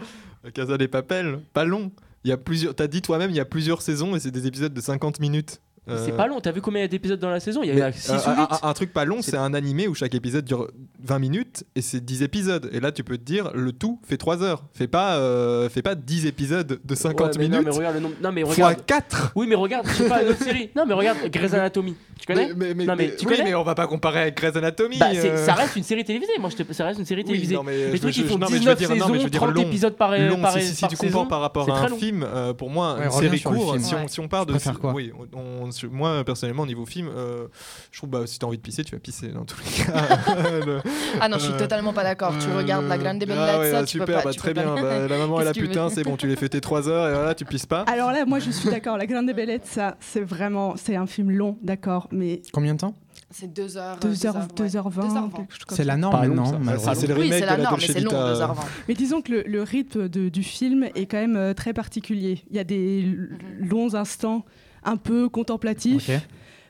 Casa 0.53 0.77
des 0.79 0.87
Papel, 0.87 1.41
pas 1.53 1.65
long. 1.65 1.91
Il 2.23 2.29
y 2.31 2.33
a 2.33 2.37
plusieurs. 2.37 2.75
T'as 2.75 2.87
dit 2.87 3.03
toi-même, 3.03 3.31
il 3.31 3.37
y 3.37 3.41
a 3.41 3.45
plusieurs 3.45 3.83
saisons 3.83 4.15
et 4.15 4.21
c'est 4.21 4.31
des 4.31 4.47
épisodes 4.47 4.73
de 4.73 4.81
50 4.81 5.19
minutes. 5.21 5.61
Mais 5.87 5.95
C'est 6.05 6.13
Euh, 6.13 6.17
pas 6.17 6.27
long. 6.27 6.41
T'as 6.41 6.51
vu 6.53 6.61
combien 6.63 6.81
il 6.81 6.83
y 6.83 6.87
a 6.87 6.89
d'épisodes 6.89 7.19
dans 7.21 7.29
la 7.31 7.41
saison? 7.41 7.61
Il 7.63 7.77
y 7.77 7.83
en 7.83 7.85
a 7.87 7.93
6 7.93 8.11
Euh, 8.11 8.15
ou 8.15 8.41
8. 8.41 8.49
un, 8.63 8.69
un- 8.69 8.73
truc 8.73 8.93
pas 8.93 9.05
long, 9.05 9.21
c'est 9.21 9.37
un 9.37 9.53
animé 9.53 9.87
où 9.87 9.95
chaque 9.95 10.15
épisode 10.15 10.45
dure 10.45 10.69
20 11.03 11.19
minutes 11.19 11.65
et 11.77 11.83
c'est 11.83 12.01
10 12.03 12.23
épisodes. 12.23 12.71
Et 12.73 12.81
là, 12.81 12.91
tu 12.91 13.05
peux 13.05 13.19
te 13.19 13.23
dire, 13.23 13.51
le 13.55 13.73
tout 13.73 14.01
fait 14.03 14.17
3 14.17 14.43
heures. 14.43 14.65
Fais 14.73 14.87
pas, 14.89 15.17
euh, 15.17 15.69
fais 15.69 15.83
pas 15.83 15.95
10 15.95 16.25
épisodes 16.27 16.81
de 16.83 16.95
50 16.95 17.27
Ouais, 17.27 17.33
mais 17.39 17.45
minutes. 17.49 17.67
Non, 17.67 17.71
mais 17.71 17.77
regarde 17.77 17.95
le 17.97 18.01
nombre. 18.01 18.15
Non, 18.23 18.33
mais 18.33 18.43
fois 18.43 18.53
regarde. 18.69 18.85
4 18.87 19.33
Oui, 19.37 19.47
mais 19.47 19.55
regarde, 19.57 19.87
je 19.87 19.93
sais 19.95 20.09
pas, 20.09 20.23
une 20.23 20.29
autre 20.31 20.43
série. 20.43 20.71
Non, 20.77 20.85
mais 20.87 20.95
regarde 20.95 21.19
Grey's 21.31 21.53
Anatomy. 21.53 21.95
Tu 22.19 22.27
connais? 22.27 22.55
Mais, 22.55 22.73
mais, 22.75 22.85
Non, 22.87 22.95
mais 22.97 23.09
mais- 23.09 23.17
tu 23.17 23.27
oui, 23.27 23.37
connais? 23.37 23.51
mais 23.51 23.55
on 23.55 23.63
va 23.65 23.75
pas 23.75 23.87
comparer 23.87 24.21
avec 24.23 24.37
Grey's 24.39 24.57
Anatomy. 24.57 24.99
Bah, 24.99 25.09
euh. 25.15 25.45
ça 25.45 25.53
reste 25.53 25.77
une 25.77 25.83
série 25.83 26.05
télévisée. 26.05 26.33
Moi, 26.41 26.49
je 26.49 26.63
te- 26.63 26.73
ça 26.73 26.87
reste 26.87 26.99
une 26.99 27.05
série 27.05 27.21
Oui, 27.23 27.27
télévisée. 27.27 27.55
non, 27.57 27.63
mais 27.63 27.77
les 27.91 27.97
je- 27.97 28.01
trucs, 28.03 28.17
ils 28.17 28.25
font 28.25 28.39
non, 28.39 28.47
mais 28.51 28.57
je 28.59 28.65
veux 28.65 28.75
19 28.75 28.79
dire- 28.79 28.89
non, 28.89 28.95
saisons, 28.95 29.09
mais 29.13 29.19
veux 29.25 29.31
dire 29.31 29.41
30 29.41 29.55
long. 29.55 29.63
épisodes 29.63 29.97
par, 29.97 30.17
Long, 30.17 30.41
par, 30.41 30.53
si, 30.55 30.63
si, 30.63 30.75
si 30.77 30.81
par 30.81 30.91
tu 30.91 30.97
saison. 30.97 31.19
compares 31.25 31.29
par 31.29 31.41
rapport 31.65 31.71
à 31.77 31.81
un 31.85 31.89
long. 31.89 31.97
film, 31.99 32.23
euh, 32.27 32.55
pour 32.55 32.71
moi, 32.71 32.95
Ouais, 32.99 33.05
une 33.07 33.11
série 33.11 33.41
courte, 33.43 33.81
si, 33.81 33.95
on, 33.95 33.99
Ouais. 33.99 34.09
si 34.09 34.21
on 34.21 34.29
part 34.29 34.47
de. 34.47 34.55
oui, 34.95 35.13
on- 35.35 35.71
moi, 35.91 36.23
personnellement, 36.25 36.63
au 36.63 36.67
niveau 36.67 36.87
film, 36.87 37.09
euh, 37.15 37.47
je 37.91 37.99
trouve 37.99 38.11
bah, 38.11 38.23
si 38.27 38.39
t'as 38.39 38.47
envie 38.47 38.57
de 38.59 38.63
pisser, 38.63 38.85
tu 38.85 38.95
vas 38.95 39.01
pisser 39.01 39.29
dans 39.29 39.45
tous 39.45 39.57
les 39.65 39.85
cas. 39.85 39.93
Le- 40.67 40.81
Ah 41.21 41.29
non, 41.29 41.39
je 41.39 41.45
suis 41.45 41.53
euh, 41.53 41.59
totalement 41.59 41.93
pas 41.93 42.05
d'accord. 42.05 42.33
Tu 42.39 42.49
euh, 42.49 42.57
regardes 42.59 42.87
la 42.87 42.99
Grande 42.99 43.23
ah 43.31 43.59
ouais, 43.59 43.81
tu 43.83 43.87
super, 43.89 44.07
peux 44.07 44.13
pas. 44.15 44.23
bah, 44.25 44.31
tu 44.33 44.39
très 44.39 44.55
peux 44.55 44.63
pas- 44.63 44.75
bien. 44.75 44.83
bah, 44.83 45.09
la 45.09 45.19
maman 45.19 45.41
et 45.41 45.45
la 45.45 45.53
que 45.53 45.61
putain, 45.61 45.89
c'est 45.91 46.03
bon, 46.05 46.17
tu 46.17 46.27
les 46.27 46.37
fais 46.37 46.49
tes 46.49 46.61
3 46.61 46.89
heures 46.89 47.09
et 47.11 47.15
voilà, 47.15 47.35
tu 47.35 47.45
pisses 47.45 47.67
pas. 47.67 47.83
Alors 47.83 48.13
là, 48.13 48.25
moi, 48.27 48.39
je 48.39 48.51
suis 48.51 48.69
d'accord. 48.71 48.97
La 48.99 49.07
Grande 49.07 49.27
Bellette, 49.35 49.67
ça, 49.67 49.97
c'est 50.01 50.21
vraiment, 50.23 50.75
c'est 50.77 50.97
un 50.97 51.07
film 51.07 51.31
long, 51.31 51.57
d'accord, 51.63 52.09
mais 52.13 52.43
Combien 52.53 52.75
de 52.75 52.79
temps? 52.81 52.95
C'est 53.31 53.53
2 53.53 53.77
heures. 53.79 53.97
2 53.99 54.27
heures, 54.27 54.37
ouais. 54.37 54.43
2h20, 54.69 54.93
2h20. 54.93 55.33
quelque 55.37 55.53
chose 55.55 55.65
comme 55.67 55.77
C'est 55.77 55.83
la 55.85 55.97
norme 55.97 56.15
maintenant. 56.29 56.57
malheureusement. 56.61 56.95
c'est 56.95 57.07
le 57.09 57.15
Oui, 57.15 57.23
remake 57.23 57.41
c'est 57.41 57.47
la 57.47 57.53
de 57.57 57.63
la 57.63 57.65
norme, 57.65 57.81
mais 57.81 57.87
c'est 57.93 58.01
long, 58.01 58.11
Vita. 58.11 58.35
2h20. 58.47 58.57
Mais 58.87 58.95
disons 58.95 59.23
que 59.23 59.33
le, 59.33 59.43
le 59.43 59.63
rythme 59.65 60.09
de- 60.09 60.29
du 60.29 60.43
film 60.45 60.85
est 60.95 61.07
quand 61.07 61.17
même 61.17 61.35
euh, 61.37 61.53
très 61.53 61.73
particulier. 61.73 62.45
Il 62.51 62.57
y 62.57 62.61
a 62.61 62.65
des 62.65 63.01
l- 63.01 63.31
longs 63.59 63.95
instants 63.97 64.45
un 64.85 64.97
peu 64.97 65.29
contemplatifs. 65.29 66.09
Ok. 66.09 66.17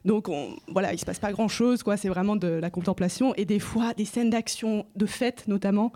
Donc 0.05 0.29
on, 0.29 0.55
voilà, 0.69 0.93
il 0.93 0.99
se 0.99 1.07
passe 1.07 1.19
pas 1.19 1.33
grand 1.33 1.49
chose, 1.49 1.83
quoi. 1.83 1.97
C'est 1.97 2.09
vraiment 2.11 2.37
de 2.37 2.49
la 2.49 2.69
contemplation 2.69 3.35
et 3.37 3.47
des 3.47 3.59
fois 3.59 3.95
des 3.95 4.05
scènes 4.05 4.29
d'action, 4.29 4.85
de 4.97 5.07
fête 5.07 5.49
notamment, 5.49 5.93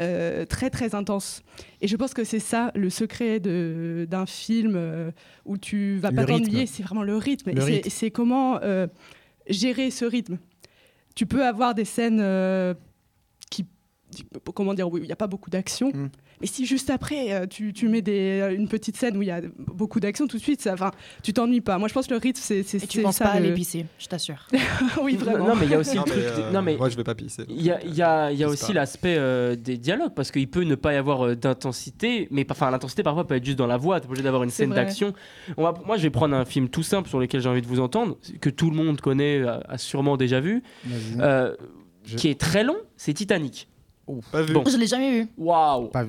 euh, 0.00 0.44
très 0.44 0.68
très 0.68 0.96
intenses. 0.96 1.42
Et 1.80 1.86
je 1.86 1.96
pense 1.96 2.12
que 2.12 2.24
c'est 2.24 2.40
ça 2.40 2.72
le 2.74 2.90
secret 2.90 3.38
d'un 3.38 4.26
film 4.26 4.74
euh, 4.74 5.12
où 5.44 5.58
tu 5.58 5.98
vas 5.98 6.10
Le 6.10 6.16
pas 6.16 6.24
t'ennuyer. 6.24 6.66
C'est 6.66 6.82
vraiment 6.82 7.04
le 7.04 7.16
rythme. 7.16 7.52
C'est- 7.88 8.10
comment 8.10 8.60
euh, 8.62 8.88
gérer 9.48 9.90
ce 9.92 10.04
rythme. 10.04 10.38
Tu 11.14 11.24
peux 11.26 11.46
avoir 11.46 11.74
des 11.74 11.84
scènes 11.84 12.20
qui, 13.48 13.64
comment 14.54 14.74
dire, 14.74 14.90
où 14.90 14.98
il 14.98 15.04
n'y 15.04 15.12
a 15.12 15.16
pas 15.16 15.28
beaucoup 15.28 15.50
d'action. 15.50 15.90
Mm. 15.94 16.10
Mais 16.40 16.46
si 16.46 16.66
juste 16.66 16.90
après, 16.90 17.32
euh, 17.32 17.46
tu, 17.46 17.72
tu 17.72 17.88
mets 17.88 18.02
des, 18.02 18.40
euh, 18.42 18.54
une 18.54 18.68
petite 18.68 18.96
scène 18.96 19.16
où 19.16 19.22
il 19.22 19.28
y 19.28 19.30
a 19.30 19.40
beaucoup 19.58 20.00
d'action, 20.00 20.26
tout 20.26 20.36
de 20.36 20.42
suite, 20.42 20.60
ça, 20.60 20.74
enfin, 20.74 20.90
tu 21.22 21.32
t'ennuies 21.32 21.60
pas. 21.60 21.78
Moi, 21.78 21.88
je 21.88 21.94
pense 21.94 22.06
que 22.06 22.14
le 22.14 22.20
rythme, 22.20 22.40
c'est 22.42 22.62
c'est 22.62 22.82
Et 22.82 22.86
tu 22.86 23.00
penses 23.02 23.16
ça, 23.16 23.24
pas 23.24 23.30
à 23.32 23.40
le- 23.40 23.46
aller 23.46 23.54
pisser, 23.54 23.86
je 23.98 24.06
t'assure. 24.06 24.46
oui, 25.02 25.16
vraiment. 25.16 25.48
Non, 25.48 25.54
mais 25.56 25.66
il 25.66 25.70
y 25.70 25.74
a 25.74 25.78
aussi 25.78 25.96
Non, 25.96 26.04
le 26.06 26.14
mais, 26.14 26.22
truc. 26.22 26.34
euh, 26.44 26.50
Non, 26.52 26.62
mais 26.62 26.76
Moi, 26.76 26.88
je 26.90 26.96
vais 26.96 27.04
pas 27.04 27.14
pisser. 27.14 27.44
Il 27.48 27.62
y 27.62 27.70
a, 27.70 27.82
il 27.84 27.94
y 27.94 28.02
a- 28.02 28.30
il 28.32 28.38
y 28.38 28.44
a 28.44 28.48
aussi 28.48 28.72
l'aspect 28.72 29.16
euh, 29.18 29.56
des 29.56 29.76
dialogues 29.78 30.12
parce 30.14 30.30
qu'il 30.30 30.48
peut 30.48 30.64
ne 30.64 30.74
pas 30.74 30.92
y 30.92 30.96
avoir 30.96 31.26
euh, 31.26 31.34
d'intensité, 31.36 32.28
mais 32.30 32.46
enfin 32.50 32.70
l'intensité 32.70 33.02
parfois 33.02 33.26
peut 33.26 33.34
être 33.36 33.44
juste 33.44 33.58
dans 33.58 33.66
la 33.66 33.76
voix. 33.76 34.00
T'es 34.00 34.06
obligé 34.06 34.22
d'avoir 34.22 34.42
une 34.42 34.50
scène 34.50 34.70
d'action. 34.70 35.12
On 35.56 35.62
va- 35.62 35.74
Moi, 35.86 35.96
je 35.96 36.02
vais 36.02 36.10
prendre 36.10 36.34
un 36.36 36.44
film 36.44 36.68
tout 36.68 36.82
simple 36.82 37.08
sur 37.08 37.18
lequel 37.18 37.40
j'ai 37.40 37.48
envie 37.48 37.62
de 37.62 37.66
vous 37.66 37.80
entendre, 37.80 38.18
que 38.40 38.50
tout 38.50 38.70
le 38.70 38.76
monde 38.76 39.00
connaît, 39.00 39.42
a, 39.42 39.62
a 39.68 39.78
sûrement 39.78 40.16
déjà 40.16 40.40
vu, 40.40 40.62
euh, 41.18 41.54
Je- 42.04 42.16
qui 42.16 42.28
est 42.28 42.38
très 42.38 42.62
long. 42.62 42.76
C'est 42.96 43.14
Titanic. 43.14 43.68
Pas 44.30 44.42
vu. 44.42 44.54
Bon. 44.54 44.62
Je 44.66 44.76
l'ai 44.76 44.86
jamais 44.86 45.10
vu. 45.20 45.28
Waouh. 45.36 45.88
Pas, 45.88 46.04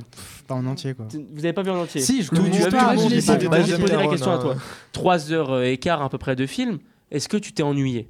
pas 0.48 0.56
en 0.56 0.66
entier 0.68 0.94
quoi. 0.94 1.08
Vous 1.34 1.40
avez 1.40 1.54
pas 1.54 1.64
vu 1.64 1.72
en 1.72 1.82
entier 1.82 2.02
Si, 2.02 2.22
je 2.22 2.32
le 2.32 2.38
je 2.38 3.76
vais 3.76 3.80
poser 3.80 3.96
la 3.96 4.08
question 4.08 4.32
à 4.32 4.38
toi. 4.38 4.56
Trois 4.92 5.32
heures 5.32 5.52
euh, 5.52 5.64
et 5.64 5.78
quart 5.78 6.02
à 6.02 6.10
peu 6.10 6.18
près 6.18 6.36
de 6.36 6.46
film. 6.46 6.80
Est-ce 7.10 7.28
que 7.28 7.38
tu 7.38 7.54
t'es 7.54 7.64
ennuyé? 7.64 8.08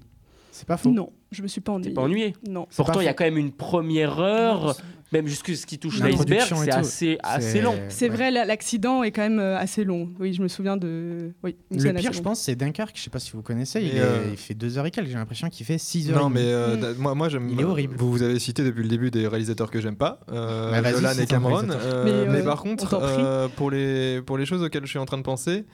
C'est 0.51 0.67
pas 0.67 0.77
faux. 0.77 0.89
Non, 0.89 1.11
je 1.31 1.43
me 1.43 1.47
suis 1.47 1.61
pas 1.61 1.71
ennuyée. 1.71 1.91
T'es 1.91 1.95
pas 1.95 2.01
ennuyé? 2.01 2.33
Non. 2.49 2.67
Pourtant, 2.75 2.93
pas 2.93 3.03
il 3.03 3.05
y 3.05 3.09
a 3.09 3.13
quand 3.13 3.25
même 3.25 3.37
une 3.37 3.51
première 3.51 4.19
heure, 4.19 4.75
même 5.13 5.27
jusque 5.27 5.55
ce 5.55 5.65
qui 5.65 5.79
touche 5.79 5.99
l'iceberg, 5.99 6.47
c'est 6.47 6.71
assez, 6.73 7.17
assez 7.23 7.51
C'est- 7.51 7.61
long. 7.61 7.75
C'est 7.89 8.09
ouais. 8.09 8.15
vrai, 8.15 8.31
la- 8.31 8.45
l'accident 8.45 9.03
est 9.03 9.11
quand 9.11 9.21
même 9.21 9.39
euh, 9.39 9.57
assez 9.57 9.83
long. 9.83 10.09
Oui, 10.19 10.33
je 10.33 10.41
me 10.41 10.47
souviens 10.47 10.77
de. 10.77 11.31
Oui, 11.43 11.55
Le 11.71 11.93
pire, 11.93 12.13
je 12.13 12.21
pense, 12.21 12.41
c'est 12.41 12.55
Dunkerque. 12.55 12.95
Je 12.97 13.01
sais 13.03 13.09
pas 13.09 13.19
si 13.19 13.31
vous 13.31 13.41
connaissez. 13.41 13.81
Il, 13.81 13.93
Mais, 13.93 13.99
est- 13.99 14.01
euh, 14.01 14.27
il 14.31 14.37
fait 14.37 14.53
2 14.53 14.77
heures 14.77 14.85
et 14.85 14.91
quelques. 14.91 15.07
J'ai 15.07 15.13
l'impression 15.15 15.49
qu'il 15.49 15.65
fait 15.65 15.77
6 15.77 16.11
heures. 16.11 16.21
Non, 16.23 16.29
mais 16.29 16.41
euh, 16.43 16.75
Mm. 16.75 16.79
da- 16.79 16.93
moi, 16.97 17.15
moi 17.15 17.29
j'aime. 17.29 17.49
Il 17.49 17.59
est 17.59 17.63
horrible. 17.63 17.95
Vous, 17.97 18.11
vous 18.11 18.21
avez 18.23 18.39
cité 18.39 18.63
depuis 18.63 18.83
le 18.83 18.89
début 18.89 19.11
des 19.11 19.27
réalisateurs 19.27 19.71
que 19.71 19.79
j'aime 19.81 19.95
pas, 19.97 20.19
euh, 20.31 20.71
Bah, 20.81 20.91
Nolan 20.91 21.11
et 21.17 21.25
Cameron. 21.25 21.69
euh, 21.69 22.03
Mais, 22.03 22.31
mais, 22.33 22.41
euh, 22.41 22.43
par 22.43 22.65
on 22.65 22.69
contre, 22.69 22.93
euh, 23.01 23.47
pour 23.47 23.71
les 23.71 24.21
pour 24.21 24.37
les 24.37 24.45
choses 24.45 24.61
auxquelles 24.61 24.83
je 24.85 24.89
suis 24.89 24.99
en 24.99 25.05
train 25.05 25.17
de 25.17 25.23
penser, 25.23 25.65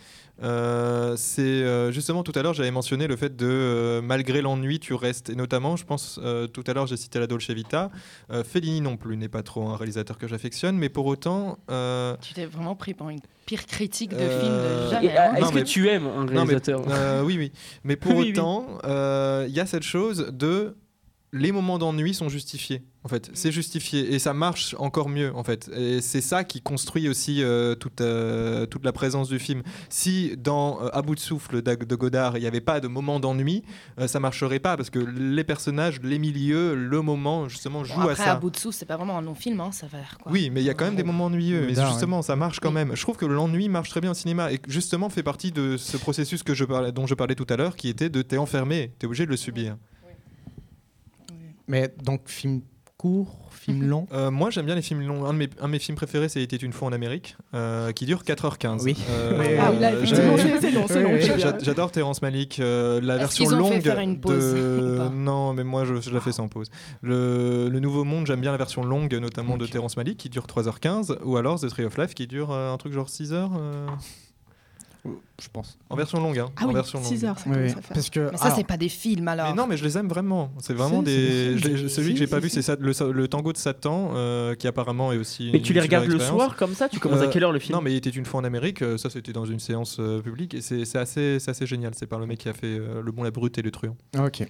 euh, 0.41 1.15
c'est 1.17 1.41
euh, 1.41 1.91
justement 1.91 2.23
tout 2.23 2.31
à 2.35 2.41
l'heure 2.41 2.53
j'avais 2.53 2.71
mentionné 2.71 3.07
le 3.07 3.15
fait 3.15 3.35
de 3.35 3.45
euh, 3.47 4.01
malgré 4.01 4.41
l'ennui 4.41 4.79
tu 4.79 4.93
restes 4.93 5.29
et 5.29 5.35
notamment 5.35 5.75
je 5.75 5.85
pense 5.85 6.19
euh, 6.23 6.47
tout 6.47 6.63
à 6.67 6.73
l'heure 6.73 6.87
j'ai 6.87 6.97
cité 6.97 7.19
la 7.19 7.27
Dolce 7.27 7.49
Vita. 7.51 7.91
Euh, 8.31 8.43
Fellini 8.43 8.81
non 8.81 8.97
plus 8.97 9.15
n'est 9.23 9.29
pas 9.29 9.41
trop 9.43 9.67
un 9.69 9.75
réalisateur 9.75 10.17
que 10.17 10.27
j'affectionne, 10.27 10.77
mais 10.77 10.89
pour 10.89 11.05
autant. 11.07 11.57
euh, 11.71 12.15
Tu 12.21 12.33
t'es 12.33 12.45
vraiment 12.45 12.75
pris 12.75 12.93
pour 12.93 13.09
une 13.09 13.19
pire 13.45 13.65
critique 13.65 14.12
de 14.12 14.17
Euh, 14.19 14.39
film 14.39 14.53
de 14.53 14.89
jamais. 14.91 15.17
euh, 15.17 15.21
hein. 15.21 15.36
Est-ce 15.36 15.49
que 15.49 15.55
mais- 15.55 15.63
tu 15.63 15.89
aimes 15.89 16.05
un 16.07 16.25
Non, 16.25 16.25
mais- 16.25 16.31
réalisateur 16.53 16.81
euh, 16.89 17.23
oui, 17.23 17.38
oui. 17.38 17.51
Mais 17.83 17.95
pour 17.95 18.12
Oui, 18.17 18.25
oui. 18.25 18.31
autant, 18.31 18.67
euh, 18.83 19.45
il 19.47 19.53
y 19.55 19.59
a 19.59 19.65
cette 19.65 19.83
chose 19.83 20.27
de 20.31 20.75
les 21.33 21.51
moments 21.51 21.79
d'ennui 21.79 22.13
sont 22.13 22.29
justifiés. 22.29 22.83
En 23.03 23.09
fait, 23.09 23.29
c'est 23.33 23.51
justifié 23.51 24.13
et 24.13 24.19
ça 24.19 24.33
marche 24.33 24.75
encore 24.79 25.09
mieux. 25.09 25.35
En 25.35 25.43
fait, 25.43 25.69
et 25.75 25.99
c'est 25.99 26.21
ça 26.21 26.43
qui 26.45 26.61
construit 26.61 27.09
aussi 27.09 27.43
euh, 27.43 27.75
toute 27.75 27.99
euh, 28.01 28.65
toute 28.67 28.85
la 28.85 28.93
présence 28.93 29.27
du 29.27 29.39
film. 29.39 29.63
Si 29.89 30.37
dans 30.37 30.81
euh, 30.81 30.89
À 30.93 31.01
bout 31.01 31.15
de 31.15 31.19
souffle 31.19 31.61
de 31.61 31.95
Godard, 31.95 32.37
il 32.37 32.41
n'y 32.41 32.47
avait 32.47 32.61
pas 32.61 32.79
de 32.79 32.87
moment 32.87 33.19
d'ennui, 33.19 33.63
euh, 33.99 34.07
ça 34.07 34.19
marcherait 34.21 34.59
pas 34.59 34.77
parce 34.77 34.89
que 34.91 34.99
les 34.99 35.43
personnages, 35.43 35.99
les 36.01 36.19
milieux, 36.19 36.75
le 36.75 37.01
moment 37.01 37.49
justement 37.49 37.79
Bon, 37.79 37.85
jouent 37.85 38.01
après, 38.01 38.13
à 38.13 38.25
ça. 38.25 38.31
à 38.33 38.35
bout 38.35 38.51
de 38.51 38.57
sous, 38.57 38.71
c'est 38.71 38.85
pas 38.85 38.95
vraiment 38.95 39.17
un 39.17 39.21
long-film, 39.21 39.59
hein, 39.59 39.71
ça 39.71 39.87
va 39.87 39.97
faire 39.97 40.17
quoi. 40.21 40.31
Oui, 40.31 40.49
mais 40.51 40.61
il 40.61 40.65
y 40.65 40.69
a 40.69 40.75
quand 40.75 40.85
même 40.85 40.95
des 40.95 41.03
moments 41.03 41.25
ennuyeux. 41.25 41.61
Mais 41.65 41.73
Godard, 41.73 41.89
justement, 41.91 42.21
ça 42.21 42.35
marche 42.35 42.59
quand 42.59 42.71
même. 42.71 42.95
Je 42.95 43.01
trouve 43.01 43.17
que 43.17 43.25
l'ennui 43.25 43.67
marche 43.69 43.89
très 43.89 44.01
bien 44.01 44.11
au 44.11 44.15
cinéma 44.15 44.53
et 44.53 44.59
justement 44.67 45.09
fait 45.09 45.23
partie 45.23 45.51
de 45.51 45.77
ce 45.77 45.97
processus 45.97 46.43
que 46.43 46.53
je 46.53 46.63
parlais, 46.63 46.91
dont 46.91 47.07
je 47.07 47.15
parlais 47.15 47.35
tout 47.35 47.47
à 47.49 47.57
l'heure, 47.57 47.75
qui 47.75 47.89
était 47.89 48.09
de 48.09 48.21
t'es 48.21 48.37
enfermé, 48.37 48.93
t'es 48.99 49.07
obligé 49.07 49.25
de 49.25 49.31
le 49.31 49.37
subir. 49.37 49.75
Mais 51.67 51.93
donc, 52.04 52.21
film 52.28 52.62
court, 52.97 53.49
film 53.52 53.84
long? 53.86 54.08
Euh, 54.13 54.32
moi, 54.32 54.49
j'aime 54.49 54.65
bien 54.65 54.76
les 54.76 54.82
films 54.82 55.02
longs. 55.06 55.26
Un 55.26 55.34
de 55.34 55.38
mes, 55.39 55.49
un 55.60 55.65
de 55.67 55.71
mes 55.71 55.80
films 55.80 55.97
préférés, 55.97 56.30
c'est 56.30 56.41
Était 56.41 56.56
une 56.56 56.71
fois 56.71 56.88
en 56.88 56.93
Amérique, 56.93 57.36
euh, 57.54 57.91
qui 57.91 58.06
dure 58.06 58.23
4h15. 58.23 58.82
Oui. 58.84 58.95
Euh, 59.10 59.38
Oui, 59.39 59.45
Ah 59.60 59.71
oui, 59.99 60.08
c'est 60.08 60.71
long, 60.71 60.86
c'est 60.88 61.02
long. 61.04 61.17
J'adore 61.62 61.91
Terrence 61.91 62.21
Malick. 62.21 62.60
euh, 62.60 63.02
la 63.02 63.17
version 63.17 63.45
qu'ils 63.45 63.54
ont 63.56 63.65
fait 63.67 63.73
longue 63.76 63.82
faire 63.84 63.99
une 63.99 64.19
pause 64.21 64.54
de. 64.54 64.99
Non, 65.13 65.54
mais 65.54 65.63
moi 65.65 65.84
je, 65.86 65.99
je 66.02 66.12
la 66.12 66.21
fais 66.21 66.32
sans 66.32 66.47
pause. 66.47 66.69
Le, 67.02 67.67
le 67.69 67.80
Nouveau 67.80 68.04
Monde, 68.06 68.26
j'aime 68.26 68.41
bien 68.41 68.52
la 68.52 68.58
version 68.58 68.84
longue, 68.84 69.13
notamment 69.15 69.58
de. 69.58 69.65
Terrence 69.65 69.97
Malick, 69.97 70.17
qui 70.17 70.30
dure 70.30 70.45
3h15, 70.45 71.17
ou 71.23 71.36
alors 71.38 71.60
The 71.60 71.67
Tree 71.67 71.84
of 71.86 71.97
Life, 71.97 72.13
qui 72.13 72.28
dure 72.28 72.52
euh, 72.52 72.71
un 72.73 72.78
truc 72.78 72.93
genre 72.93 73.08
6h. 73.08 73.49
Je 75.05 75.49
pense. 75.51 75.77
En 75.89 75.97
version 75.97 76.19
longue, 76.21 76.39
hein. 76.39 76.49
Ah 76.55 76.63
en 76.63 76.67
oui, 76.69 76.73
version 76.75 77.03
six 77.03 77.15
longue. 77.15 77.25
heures, 77.25 77.39
ça 77.39 77.43
commence 77.49 77.71
à 77.71 77.81
faire. 77.81 77.93
Parce 77.93 78.09
que, 78.09 78.29
Mais 78.31 78.37
ça, 78.37 78.45
alors- 78.45 78.57
c'est 78.57 78.63
pas 78.65 78.77
des 78.77 78.87
films 78.87 79.27
alors. 79.27 79.49
Mais 79.49 79.53
non, 79.55 79.67
mais 79.67 79.75
je 79.75 79.83
les 79.83 79.97
aime 79.97 80.07
vraiment. 80.07 80.53
C'est 80.59 80.73
vraiment 80.73 81.01
des. 81.03 81.57
je 81.57 81.87
celui 81.89 82.13
que 82.13 82.19
j'ai 82.19 82.27
pas 82.27 82.39
vu, 82.39 82.47
c'est 82.49 82.61
ça, 82.61 82.77
le, 82.79 82.93
le 83.11 83.27
tango 83.27 83.51
de 83.51 83.57
Satan, 83.57 84.11
euh, 84.15 84.55
qui 84.55 84.65
apparemment 84.67 85.11
est 85.11 85.17
aussi. 85.17 85.49
Mais 85.51 85.57
une 85.57 85.63
tu 85.65 85.73
les 85.73 85.81
regardes 85.81 86.07
le 86.07 86.19
soir 86.19 86.55
comme 86.55 86.73
ça 86.73 86.87
Tu 86.87 86.99
commences 86.99 87.21
à 87.21 87.27
quelle 87.27 87.43
heure 87.43 87.51
le 87.51 87.59
film 87.59 87.75
Non, 87.75 87.81
mais 87.81 87.91
il 87.91 87.97
était 87.97 88.11
une 88.11 88.25
fois 88.25 88.39
en 88.39 88.43
Amérique. 88.45 88.81
euh, 88.81 88.97
Ça, 88.97 89.09
c'était 89.09 89.33
dans 89.33 89.45
une 89.45 89.59
séance 89.59 89.97
euh, 89.99 90.21
publique 90.21 90.53
et 90.53 90.61
c'est 90.61 90.95
assez, 90.97 91.37
c'est 91.39 91.51
assez 91.51 91.65
génial. 91.65 91.93
C'est 91.95 92.07
par 92.07 92.19
le 92.19 92.25
mec 92.25 92.39
qui 92.39 92.47
a 92.47 92.53
fait 92.53 92.67
euh, 92.79 93.01
Le 93.01 93.11
Bon, 93.11 93.23
la 93.23 93.31
Brute 93.31 93.57
et 93.57 93.61
le 93.61 93.71
Truand. 93.71 93.97
Ok. 94.17 94.47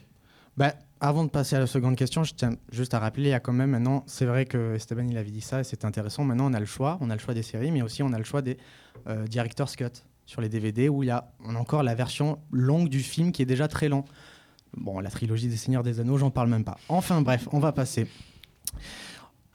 Bah, 0.56 0.76
avant 1.00 1.24
de 1.24 1.30
passer 1.32 1.56
à 1.56 1.60
la 1.60 1.66
seconde 1.68 1.96
question, 1.96 2.24
je 2.24 2.34
tiens 2.36 2.52
juste 2.72 2.94
à 2.94 3.00
rappeler, 3.00 3.24
il 3.24 3.30
y 3.30 3.34
a 3.34 3.40
quand 3.40 3.54
même 3.54 3.72
maintenant, 3.72 4.04
c'est 4.06 4.26
vrai 4.26 4.46
que 4.46 4.76
Esteban 4.76 5.08
il 5.10 5.18
avait 5.18 5.32
dit 5.32 5.42
ça 5.42 5.62
et 5.62 5.64
c'est 5.64 5.84
intéressant. 5.84 6.24
Maintenant, 6.24 6.46
on 6.52 6.54
a 6.54 6.60
le 6.60 6.68
choix, 6.68 7.00
on 7.02 7.10
a 7.10 7.16
le 7.16 7.20
choix 7.20 7.34
des 7.34 7.42
séries, 7.42 7.72
mais 7.72 7.82
aussi 7.82 8.04
on 8.04 8.14
a 8.14 8.20
le 8.20 8.24
choix 8.24 8.44
des 8.44 8.58
euh, 9.08 9.26
director's 9.26 9.76
cut 9.76 9.86
sur 10.26 10.42
les 10.42 10.50
DVD 10.50 10.90
où 10.90 11.04
il 11.04 11.08
y 11.08 11.12
a 11.12 11.32
on 11.46 11.56
a 11.56 11.60
encore 11.60 11.84
la 11.84 11.96
version 11.96 12.40
longue 12.52 12.90
du 12.90 13.00
film 13.00 13.32
qui 13.32 13.42
est 13.42 13.46
déjà 13.46 13.68
très 13.68 13.90
long. 13.90 14.06
Bon, 14.76 15.00
la 15.00 15.10
trilogie 15.10 15.48
des 15.48 15.58
Seigneurs 15.58 15.84
des 15.84 16.00
Anneaux, 16.00 16.18
j'en 16.18 16.32
parle 16.32 16.50
même 16.50 16.64
pas. 16.64 16.78
Enfin 16.90 17.22
bref, 17.22 17.48
on 17.52 17.60
va 17.60 17.72
passer. 17.72 18.08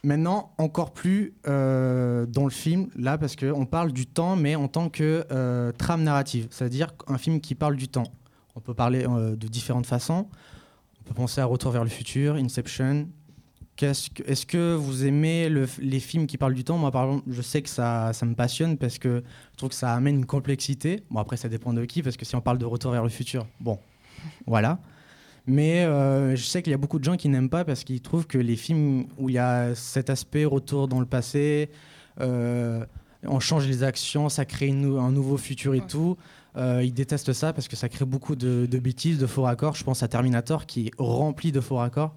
Maintenant, 0.04 0.52
encore 0.58 0.92
plus 0.92 1.34
euh, 1.48 2.24
dans 2.26 2.44
le 2.44 2.50
film, 2.50 2.88
là, 2.94 3.18
parce 3.18 3.34
qu'on 3.34 3.66
parle 3.66 3.92
du 3.92 4.06
temps, 4.06 4.36
mais 4.36 4.54
en 4.54 4.68
tant 4.68 4.88
que 4.90 5.26
euh, 5.32 5.72
trame 5.72 6.04
narrative, 6.04 6.46
c'est-à-dire 6.50 6.92
un 7.08 7.18
film 7.18 7.40
qui 7.40 7.56
parle 7.56 7.74
du 7.74 7.88
temps. 7.88 8.06
On 8.54 8.60
peut 8.60 8.74
parler 8.74 9.04
euh, 9.08 9.34
de 9.34 9.48
différentes 9.48 9.86
façons. 9.86 10.28
On 11.00 11.04
peut 11.04 11.14
penser 11.14 11.40
à 11.40 11.46
Retour 11.46 11.72
vers 11.72 11.82
le 11.82 11.90
futur, 11.90 12.36
Inception. 12.36 13.08
Que- 13.78 14.28
Est-ce 14.30 14.44
que 14.44 14.74
vous 14.74 15.06
aimez 15.06 15.48
le- 15.48 15.68
les 15.80 16.00
films 16.00 16.26
qui 16.26 16.36
parlent 16.36 16.54
du 16.54 16.64
temps? 16.64 16.78
Moi, 16.78 16.90
par 16.90 17.04
exemple, 17.04 17.24
je 17.30 17.42
sais 17.42 17.62
que 17.62 17.68
ça, 17.68 18.12
ça 18.12 18.26
me 18.26 18.34
passionne 18.34 18.76
parce 18.76 18.98
que 18.98 19.22
je 19.52 19.56
trouve 19.56 19.68
que 19.68 19.74
ça 19.76 19.94
amène 19.94 20.16
une 20.16 20.26
complexité. 20.26 21.04
Bon, 21.10 21.20
après, 21.20 21.36
ça 21.36 21.48
dépend 21.48 21.72
de 21.72 21.84
qui, 21.84 22.02
parce 22.02 22.16
que 22.16 22.24
si 22.24 22.34
on 22.34 22.40
parle 22.40 22.58
de 22.58 22.64
Retour 22.64 22.90
vers 22.92 23.04
le 23.04 23.08
futur, 23.08 23.46
bon, 23.60 23.78
voilà. 24.46 24.80
Mais 25.46 25.84
euh, 25.84 26.34
je 26.36 26.42
sais 26.42 26.60
qu'il 26.60 26.72
y 26.72 26.74
a 26.74 26.78
beaucoup 26.78 26.98
de 26.98 27.04
gens 27.04 27.16
qui 27.16 27.28
n'aiment 27.28 27.48
pas 27.48 27.64
parce 27.64 27.84
qu'ils 27.84 28.00
trouvent 28.02 28.26
que 28.26 28.36
les 28.36 28.56
films 28.56 29.06
où 29.16 29.30
il 29.30 29.34
y 29.36 29.38
a 29.38 29.74
cet 29.74 30.10
aspect 30.10 30.44
retour 30.44 30.88
dans 30.88 31.00
le 31.00 31.06
passé, 31.06 31.70
euh, 32.20 32.84
on 33.24 33.40
change 33.40 33.66
les 33.66 33.82
actions, 33.82 34.28
ça 34.28 34.44
crée 34.44 34.66
une 34.66 34.98
un 34.98 35.10
nouveau 35.10 35.36
futur 35.38 35.74
et 35.74 35.80
tout. 35.80 36.16
euh, 36.56 36.82
ils 36.84 36.92
détestent 36.92 37.32
ça 37.32 37.52
parce 37.52 37.68
que 37.68 37.76
ça 37.76 37.88
crée 37.88 38.04
beaucoup 38.04 38.34
de, 38.36 38.66
de 38.66 38.78
bêtises, 38.78 39.18
de 39.18 39.26
faux 39.26 39.42
raccords. 39.42 39.74
Je 39.76 39.84
pense 39.84 40.02
à 40.02 40.08
Terminator 40.08 40.66
qui 40.66 40.88
est 40.88 40.90
rempli 40.98 41.52
de 41.52 41.60
faux 41.60 41.76
raccords. 41.76 42.14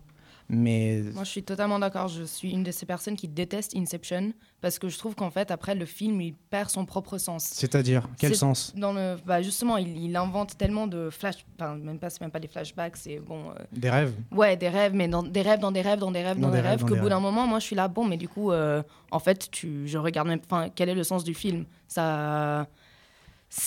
Mais 0.54 1.02
Moi, 1.14 1.24
je 1.24 1.30
suis 1.30 1.44
totalement 1.44 1.80
d'accord. 1.80 2.10
Je 2.10 2.24
suis 2.24 2.52
une 2.52 2.64
de 2.64 2.72
ces 2.72 2.86
personnes 2.86 3.16
qui 3.16 3.30
détestent 3.30 3.74
Inception 3.76 4.34
parce 4.60 4.78
que 4.80 4.90
je 4.90 4.98
trouve 4.98 5.16
qu'en 5.16 5.32
fait, 5.32 5.50
après, 5.50 5.76
le 5.76 5.86
film, 5.86 6.20
il 6.20 6.34
perd 6.34 6.70
son 6.70 6.86
propre 6.86 7.18
sens. 7.18 7.46
c'est-à-dire, 7.46 8.08
quel 8.20 8.36
sens? 8.36 8.74
dans 8.76 8.92
le, 8.92 9.16
bah 9.26 9.42
justement, 9.42 9.78
il, 9.78 9.98
il 9.98 10.16
invente 10.16 10.58
tellement 10.58 10.88
de 10.88 11.10
flash, 11.10 11.46
enfin 11.58 11.76
même 11.78 11.98
pas, 12.00 12.10
c'est 12.10 12.20
même 12.22 12.32
pas 12.32 12.40
des 12.42 12.50
flashbacks, 12.50 12.98
c'est 12.98 13.20
bon. 13.20 13.50
euh, 13.52 13.54
Des 13.72 13.90
rêves? 13.90 14.14
Ouais, 14.32 14.58
des 14.58 14.68
rêves, 14.70 14.94
mais 14.94 15.08
dans, 15.08 15.24
des 15.24 15.42
rêves, 15.42 15.60
dans 15.62 15.72
des 15.72 15.82
rêves, 15.82 16.00
dans 16.00 16.12
des 16.12 16.22
rêves, 16.22 16.38
dans, 16.40 16.50
des, 16.50 16.60
rêves. 16.60 16.82
dans 16.82 16.86
Qu'au 16.88 16.96
bout 16.98 17.08
d'un 17.10 17.16
rêves. 17.16 17.24
moment, 17.24 17.48
moi, 17.48 17.60
je 17.60 17.66
suis 17.66 17.76
là, 17.76 17.88
bon, 17.88 18.06
mais 18.06 18.18
du 18.18 18.28
coup, 18.28 18.52
euh, 18.52 18.84
en 19.10 19.20
fait, 19.20 19.50
tu, 19.52 19.88
je 19.88 19.98
regarde 19.98 20.28
même, 20.28 20.42
enfin, 20.46 20.68
quel 20.76 20.90
est 20.90 20.96
le 20.96 21.04
sens 21.06 21.24
du 21.24 21.34
film? 21.34 21.66
Ça, 21.88 22.68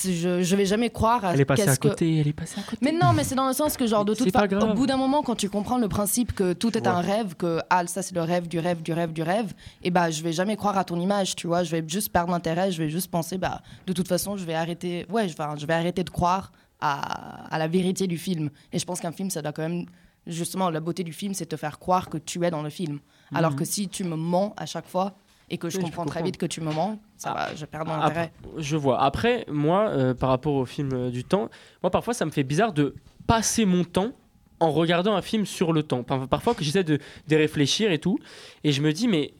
je, 0.05 0.43
je 0.43 0.57
vais 0.57 0.65
jamais 0.65 0.89
croire 0.89 1.25
à. 1.25 1.35
Elle 1.35 1.41
est 1.43 1.45
passée 1.45 1.69
à 1.69 1.77
que- 1.77 1.89
côté, 1.89 2.19
elle 2.19 2.29
est 2.29 2.33
passée 2.33 2.59
à 2.59 2.63
côté. 2.63 2.79
mais 2.81 2.93
non, 2.93 3.13
mais 3.13 3.23
c'est 3.23 3.35
dans 3.35 3.47
le 3.47 3.53
sens 3.53 3.77
que, 3.77 3.87
genre, 3.87 4.05
de 4.05 4.15
toute 4.15 4.33
façon, 4.33 4.71
au 4.71 4.75
bout 4.75 4.87
d'un 4.87 4.97
moment, 4.97 5.23
quand 5.23 5.35
tu 5.35 5.51
comprends 5.51 5.77
le 5.79 5.89
principe 5.89 6.33
que 6.33 6.55
tout 6.55 6.77
est 6.77 6.87
un 6.87 7.01
rêve, 7.01 7.35
que 7.37 7.61
ah, 7.69 7.87
ça 7.87 8.01
c'est 8.03 8.15
le 8.15 8.23
rêve 8.23 8.49
du 8.49 8.59
rêve 8.59 8.83
du 8.83 8.93
rêve 8.95 9.13
du 9.13 9.23
rêve, 9.23 9.53
et 9.83 9.91
bah, 9.91 10.11
je 10.11 10.23
vais 10.23 10.33
jamais 10.33 10.57
croire 10.57 10.79
à 10.79 10.85
ton 10.85 10.99
image, 10.99 11.37
tu 11.37 11.47
vois. 11.47 11.63
Je 11.65 11.71
vais 11.71 11.85
juste 11.87 12.11
perdre 12.11 12.33
l'intérêt, 12.33 12.73
je 12.73 12.83
vais 12.83 12.89
juste 12.89 13.11
penser, 13.11 13.37
bah, 13.37 13.61
de 13.87 13.93
toute 13.93 14.09
façon, 14.09 14.37
je 14.39 14.45
vais 14.45 14.55
arrêter, 14.55 15.07
ouais, 15.11 15.29
je, 15.29 15.35
enfin, 15.35 15.55
je 15.59 15.67
vais 15.67 15.75
arrêter 15.75 16.03
de 16.03 16.11
croire 16.11 16.51
à, 16.81 17.45
à 17.55 17.59
la 17.59 17.69
vérité 17.69 18.07
du 18.07 18.17
film. 18.19 18.49
Et 18.73 18.79
je 18.79 18.85
pense 18.87 19.01
qu'un 19.01 19.13
film, 19.13 19.29
ça 19.31 19.43
doit 19.43 19.53
quand 19.53 19.63
même. 19.69 19.85
Justement, 20.27 20.71
la 20.71 20.81
beauté 20.81 21.05
du 21.05 21.13
film, 21.13 21.35
c'est 21.35 21.45
te 21.45 21.57
faire 21.57 21.79
croire 21.79 22.09
que 22.09 22.17
tu 22.17 22.43
es 22.47 22.51
dans 22.51 22.63
le 22.63 22.71
film. 22.71 22.99
Alors 23.35 23.51
Mhm. 23.51 23.59
que 23.59 23.65
si 23.67 23.89
tu 23.89 24.05
me 24.05 24.17
mens 24.17 24.55
à 24.57 24.65
chaque 24.65 24.87
fois 24.89 25.13
et 25.51 25.59
que 25.59 25.69
je 25.71 25.77
Oui, 25.77 25.83
je 25.83 25.87
comprends 25.87 26.05
très 26.07 26.23
vite 26.23 26.37
que 26.37 26.47
tu 26.47 26.61
me 26.61 26.73
mens, 26.73 26.99
ça 27.17 27.33
va, 27.33 27.55
je 27.55 27.65
perds 27.65 27.85
mon 27.85 27.93
Après- 27.95 28.07
intérêt. 28.07 28.33
je 28.59 28.77
vois. 28.77 29.03
Après, 29.03 29.45
moi, 29.51 29.89
euh, 29.91 30.15
par 30.15 30.31
rapport 30.31 30.55
au 30.55 30.65
film 30.65 30.91
euh, 30.93 31.11
du 31.11 31.25
temps, 31.25 31.49
moi 31.83 31.91
parfois 31.91 32.15
ça 32.15 32.25
me 32.25 32.31
fait 32.31 32.43
bizarre 32.45 32.73
de 32.73 32.95
passer 33.27 33.65
mon 33.65 33.85
temps 33.85 34.13
en 34.61 34.71
regardant 34.71 35.15
un 35.15 35.23
film 35.23 35.45
sur 35.47 35.73
le 35.73 35.83
temps. 35.83 36.03
Par- 36.03 36.29
Parfois 36.29 36.55
que 36.55 36.65
j'essaie 36.65 36.85
de, 36.85 36.99
de 37.29 37.37
réfléchir 37.37 37.91
et 37.93 37.99
tout, 37.99 38.19
et 38.63 38.73
je 38.73 38.81
me 38.81 38.93
dis 38.93 39.09
mais 39.09 39.35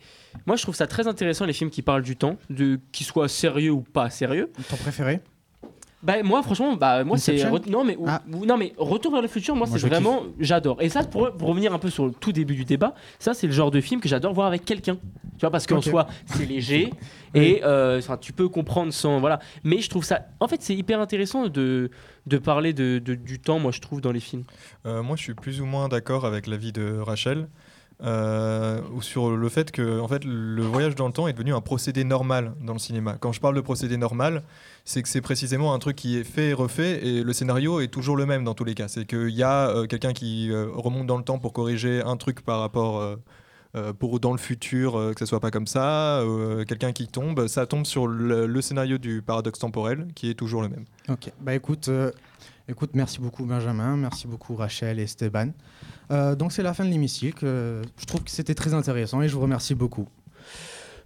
moi 0.47 0.57
je 0.57 0.63
trouve 0.63 0.75
ça 0.75 0.87
très 0.87 1.07
intéressant 1.07 1.45
les 1.47 1.53
films 1.53 1.71
qui 1.71 1.83
parlent 1.83 2.03
du 2.03 2.17
temps, 2.17 2.37
de 2.51 2.79
qu'ils 2.93 3.07
soient 3.07 3.29
sérieux 3.29 3.71
ou 3.71 3.81
pas 3.81 4.11
sérieux. 4.11 4.51
Ton 4.69 4.77
préféré? 4.77 5.21
Bah 6.05 6.23
moi 6.23 6.43
franchement 6.43 6.77
bah 6.77 7.03
moi 7.03 7.17
c'est 7.17 7.35
re- 7.37 7.69
non 7.71 7.83
mais 7.83 7.97
ou- 7.97 8.07
ou- 8.33 8.45
non 8.45 8.59
mais 8.59 8.75
Retour 8.77 9.11
vers 9.13 9.23
le 9.23 9.29
futur 9.29 9.57
moi, 9.57 9.67
Moi, 9.67 9.79
c'est 9.79 9.87
vraiment 9.89 10.23
j'adore. 10.39 10.83
Et 10.83 10.91
ça 10.91 11.03
pour, 11.03 11.33
pour 11.33 11.49
revenir 11.49 11.73
un 11.73 11.79
peu 11.79 11.89
sur 11.89 12.05
le 12.07 12.13
tout 12.13 12.31
début 12.31 12.55
du 12.55 12.65
débat 12.67 12.95
ça 13.19 13.33
c'est 13.33 13.47
le 13.47 13.53
genre 13.55 13.71
de 13.71 13.81
film 13.81 14.01
que 14.03 14.09
j'adore 14.09 14.35
voir 14.35 14.47
avec 14.47 14.65
quelqu'un. 14.67 14.97
Tu 15.37 15.41
vois 15.41 15.51
parce 15.51 15.67
qu'en 15.67 15.79
Ok. 15.79 15.85
soi 15.85 16.07
c'est 16.27 16.45
léger 16.47 16.91
et 17.35 17.63
euh, 17.65 17.99
enfin, 17.99 18.17
tu 18.19 18.33
peux 18.35 18.49
comprendre 18.49 18.93
sans 18.93 19.19
voilà. 19.19 19.39
Mais 19.65 19.81
je 19.81 19.89
trouve 19.89 20.05
ça 20.05 20.27
en 20.41 20.47
fait 20.49 20.61
c'est 20.63 20.75
hyper 20.77 21.01
intéressant 21.01 21.49
de 21.49 21.91
de 22.27 22.39
parler 22.39 22.73
de, 22.73 22.99
de- 22.99 23.15
du 23.15 23.39
temps 23.41 23.59
moi 23.59 23.73
je 23.73 23.81
trouve 23.81 24.01
dans 24.03 24.13
les 24.13 24.21
films. 24.21 24.45
Euh, 24.87 25.03
moi, 25.03 25.17
je 25.17 25.23
suis 25.23 25.35
plus 25.35 25.61
ou 25.61 25.67
moins 25.67 25.89
d'accord 25.89 26.25
avec 26.27 26.47
l'avis 26.47 26.73
de 26.73 26.99
Rachel. 26.99 27.49
Euh, 28.05 28.81
ou 28.93 29.01
sur 29.01 29.35
le 29.35 29.49
fait 29.49 29.71
que 29.71 29.99
en 30.01 30.09
fait, 30.09 30.25
le 30.25 30.63
voyage 30.63 30.95
dans 30.95 31.07
le 31.07 31.13
temps 31.13 31.27
est 31.27 31.33
devenu 31.33 31.55
un 31.55 31.61
procédé 31.61 32.05
normal 32.05 32.55
dans 32.61 32.75
le 32.75 32.79
cinéma. 32.79 33.17
Quand 33.19 33.33
je 33.33 33.41
parle 33.41 33.57
de 33.57 33.61
procédé 33.63 33.97
normal, 33.97 34.43
c'est 34.85 35.03
que 35.03 35.09
c'est 35.09 35.23
précisément 35.23 35.73
un 35.73 35.79
truc 35.79 35.97
qui 35.97 36.19
est 36.19 36.25
fait 36.25 36.49
et 36.49 36.53
refait 36.53 37.05
et 37.05 37.23
le 37.23 37.33
scénario 37.33 37.81
est 37.81 37.89
toujours 37.89 38.17
le 38.17 38.27
même 38.27 38.45
dans 38.45 38.55
tous 38.55 38.65
les 38.65 38.75
cas. 38.75 38.89
C'est 38.89 39.07
qu'il 39.07 39.31
y 39.31 39.43
a 39.43 39.69
euh, 39.69 39.87
quelqu'un 39.87 40.13
qui 40.13 40.51
euh, 40.51 40.69
remonte 40.75 41.07
dans 41.07 41.17
le 41.17 41.25
temps 41.25 41.39
pour 41.39 41.53
corriger 41.53 42.03
un 42.03 42.17
truc 42.17 42.43
par 42.43 42.61
rapport 42.61 43.01
euh, 43.01 43.93
pour 43.99 44.21
dans 44.21 44.33
le 44.33 44.39
futur 44.39 44.93
que 44.93 45.19
ça 45.19 45.27
soit 45.27 45.41
pas 45.41 45.51
comme 45.51 45.67
ça, 45.67 46.23
quelqu'un 46.69 46.93
qui 46.93 47.09
tombe, 47.09 47.49
ça 47.49 47.67
tombe 47.67 47.87
sur 47.87 48.07
le, 48.07 48.61
scénario 48.61 48.99
du 48.99 49.21
paradoxe 49.21 49.59
temporel 49.59 50.07
qui 50.15 50.31
est 50.31 50.35
toujours 50.35 50.63
le 50.63 50.69
même. 50.69 50.85
Ok, 51.09 51.33
bah 51.41 51.57
écoute, 51.57 51.91
écoute, 52.69 52.91
merci 52.95 53.19
beaucoup 53.19 53.45
Benjamin, 53.45 53.97
merci 53.97 54.29
beaucoup 54.29 54.55
Rachel 54.55 55.01
et 55.01 55.03
Esteban. 55.03 55.49
Euh, 56.11 56.35
donc 56.35 56.53
c'est 56.53 56.63
la 56.63 56.75
fin 56.75 56.85
de 56.85 56.91
l'hémicycle. 56.91 57.45
euh, 57.47 57.83
je 57.99 58.05
trouve 58.05 58.23
que 58.25 58.31
c'était 58.31 58.55
très 58.55 58.75
intéressant 58.75 59.23
et 59.23 59.29
je 59.29 59.35
vous 59.35 59.41
remercie 59.41 59.75
beaucoup. 59.75 60.07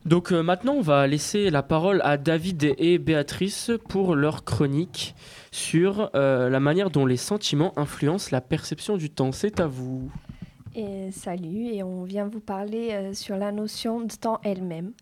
donc 0.04 0.32
euh, 0.32 0.42
maintenant 0.42 0.74
on 0.74 0.80
va 0.82 1.06
laisser 1.06 1.50
la 1.50 1.62
parole 1.62 2.00
à 2.04 2.16
David 2.16 2.74
et 2.78 2.98
Béatrice 2.98 3.70
pour 3.88 4.14
leur 4.16 4.44
chronique 4.44 5.14
sur 5.50 6.10
euh, 6.14 6.48
la 6.48 6.60
manière 6.60 6.90
dont 6.90 7.06
les 7.06 7.16
sentiments 7.16 7.72
influencent 7.78 8.28
la 8.32 8.40
perception 8.40 8.96
du 8.96 9.10
temps 9.10 9.32
c'est 9.32 9.60
à 9.60 9.66
vous 9.66 10.10
Et 10.74 11.10
salut, 11.12 11.66
et 11.74 11.82
on 11.82 12.04
vient 12.04 12.28
vous 12.28 12.40
parler 12.40 12.90
euh, 12.92 13.14
sur 13.14 13.36
la 13.36 13.52
notion 13.52 14.00
de 14.02 14.12
temps 14.14 14.38
elle-même. 14.44 14.92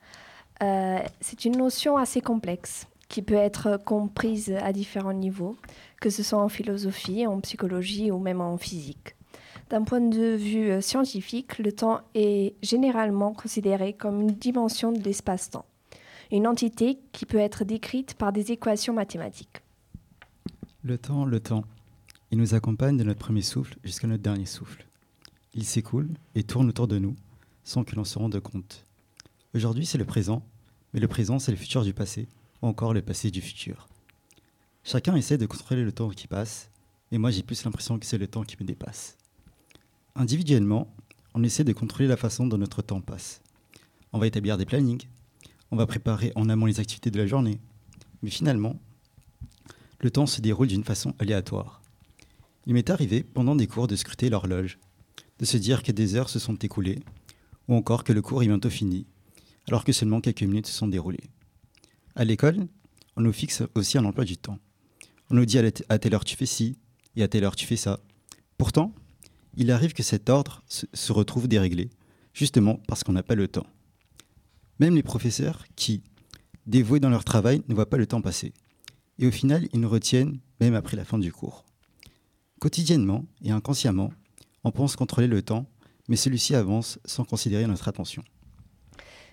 Euh, 0.62 0.98
c'est 1.20 1.44
une 1.44 1.56
notion 1.59 1.96
assez 1.98 2.20
complexe 2.20 2.87
qui 3.09 3.20
peut 3.22 3.35
être 3.35 3.78
comprise 3.85 4.54
à 4.62 4.72
différents 4.72 5.12
niveaux, 5.12 5.56
que 6.00 6.09
ce 6.11 6.22
soit 6.22 6.40
en 6.40 6.48
philosophie, 6.48 7.26
en 7.26 7.40
psychologie 7.40 8.11
ou 8.11 8.18
même 8.18 8.40
en 8.40 8.56
physique. 8.56 9.15
D'un 9.68 9.83
point 9.83 10.00
de 10.00 10.37
vue 10.37 10.70
euh, 10.70 10.81
scientifique, 10.81 11.59
le 11.59 11.72
temps 11.72 12.00
est 12.14 12.55
généralement 12.62 13.33
considéré 13.33 13.94
comme 13.94 14.20
une 14.20 14.35
dimension 14.35 14.92
de 14.92 15.02
l'espace-temps, 15.02 15.66
une 16.31 16.46
entité 16.46 17.00
qui 17.11 17.26
peut 17.26 17.38
être 17.38 17.64
décrite 17.64 18.14
par 18.14 18.33
des 18.33 18.52
équations 18.52 18.94
mathématiques. 18.94 19.62
Le 20.85 20.98
temps, 20.98 21.24
le 21.24 21.40
temps. 21.40 21.64
Il 22.31 22.38
nous 22.38 22.55
accompagne 22.55 22.96
de 22.96 23.02
notre 23.02 23.18
premier 23.18 23.42
souffle 23.42 23.76
jusqu'à 23.83 24.07
notre 24.07 24.22
dernier 24.22 24.46
souffle. 24.46 24.87
Il 25.55 25.64
s'écoule 25.64 26.11
et 26.37 26.44
tourne 26.44 26.68
autour 26.68 26.87
de 26.87 26.98
nous 26.98 27.16
sans 27.64 27.83
que 27.83 27.96
l'on 27.96 28.05
se 28.05 28.18
rende 28.18 28.38
compte. 28.38 28.85
Aujourd'hui, 29.52 29.85
c'est 29.85 29.98
le 29.98 30.05
présent, 30.05 30.42
mais 30.94 31.00
le 31.00 31.09
présent, 31.09 31.40
c'est 31.40 31.50
le 31.50 31.57
futur 31.57 31.83
du 31.83 31.92
passé, 31.92 32.29
ou 32.62 32.68
encore 32.68 32.94
le 32.94 33.02
passé 33.02 33.33
du 33.33 33.40
futur. 33.40 33.88
Chacun 34.85 35.16
essaie 35.16 35.38
de 35.38 35.46
contrôler 35.46 35.83
le 35.83 35.90
temps 35.90 36.11
qui 36.11 36.29
passe, 36.29 36.70
et 37.11 37.18
moi 37.18 37.33
j'ai 37.33 37.42
plus 37.42 37.64
l'impression 37.64 37.98
que 37.98 38.07
c'est 38.07 38.18
le 38.18 38.29
temps 38.29 38.44
qui 38.44 38.57
me 38.61 38.64
dépasse. 38.64 39.16
Individuellement, 40.18 40.94
on 41.35 41.42
essaie 41.42 41.62
de 41.62 41.74
contrôler 41.74 42.09
la 42.09 42.16
façon 42.16 42.46
dont 42.46 42.57
notre 42.57 42.81
temps 42.81 43.02
passe. 43.02 43.42
On 44.14 44.18
va 44.18 44.26
établir 44.26 44.57
des 44.57 44.64
plannings, 44.64 45.07
on 45.70 45.76
va 45.76 45.87
préparer 45.87 46.33
en 46.37 46.48
amont 46.48 46.64
les 46.64 46.81
activités 46.81 47.11
de 47.11 47.18
la 47.18 47.26
journée, 47.26 47.61
mais 48.22 48.31
finalement, 48.31 48.81
le 50.00 50.11
temps 50.11 50.24
se 50.24 50.40
déroule 50.40 50.68
d'une 50.68 50.85
façon 50.85 51.14
aléatoire. 51.18 51.83
Il 52.66 52.72
m'est 52.72 52.88
arrivé, 52.88 53.22
pendant 53.22 53.55
des 53.55 53.66
cours, 53.66 53.88
de 53.88 53.94
scruter 53.94 54.31
l'horloge, 54.31 54.79
de 55.38 55.44
se 55.44 55.59
dire 55.59 55.83
que 55.83 55.92
des 55.92 56.14
heures 56.14 56.31
se 56.31 56.38
sont 56.38 56.57
écoulées, 56.57 57.01
ou 57.68 57.74
encore 57.74 58.03
que 58.03 58.14
le 58.14 58.22
cours 58.22 58.43
est 58.43 58.47
bientôt 58.47 58.70
fini, 58.70 59.07
alors 59.68 59.84
que 59.84 59.93
seulement 59.93 60.22
quelques 60.22 60.45
minutes 60.45 60.66
se 60.66 60.72
sont 60.72 60.88
déroulées. 60.88 61.28
À 62.14 62.24
l'école, 62.24 62.66
on 63.16 63.20
nous 63.20 63.34
fixe 63.34 63.62
aussi 63.74 63.99
un 63.99 64.05
emploi 64.07 64.24
du 64.24 64.38
temps. 64.38 64.59
On 65.28 65.34
nous 65.34 65.45
dit 65.45 65.59
à, 65.59 65.99
telle 65.99 66.14
heure 66.14 66.24
tu 66.24 66.36
fais 66.36 66.47
ci, 66.47 66.78
et 67.16 67.22
à 67.22 67.28
telle 67.28 67.45
heure 67.45 67.57
tu 67.57 67.66
fais 67.66 67.76
ça. 67.76 68.01
Pourtant, 68.57 68.95
il 69.57 69.70
arrive 69.70 69.94
que 69.94 70.02
cet 70.02 70.28
ordre 70.28 70.62
se, 70.68 71.12
retrouve 71.12 71.48
déréglé, 71.48 71.90
justement 72.34 72.80
parce 72.86 73.02
qu'on 73.02 73.12
n'a 73.12 73.22
pas 73.22 73.34
le 73.34 73.48
temps. 73.48 73.66
Même 74.78 74.94
les 74.94 75.02
professeurs 75.02 75.64
qui, 75.76 76.02
dévoués 76.66 77.00
dans 77.00 77.11
leur 77.11 77.24
travail, 77.24 77.62
ne 77.68 77.74
voient 77.74 77.88
pas 77.88 77.96
le 77.96 78.07
temps 78.07 78.20
passer. 78.20 78.52
et 79.18 79.26
au 79.26 79.30
final, 79.30 79.66
ils 79.72 79.80
nous 79.80 79.88
retiennent 79.88 80.38
même 80.61 80.74
après 80.74 80.96
la 80.96 81.04
fin 81.04 81.18
du 81.18 81.32
cours. 81.32 81.64
Quotidiennement 82.61 83.24
et 83.42 83.50
inconsciemment, 83.50 84.12
on 84.64 84.70
pense 84.70 84.96
contrôler 84.96 85.26
le 85.26 85.42
temps, 85.42 85.66
mais 86.09 86.16
celui-ci 86.16 86.54
avance 86.54 86.98
sans 87.04 87.24
considérer 87.24 87.66
notre 87.66 87.88
attention. 87.88 88.22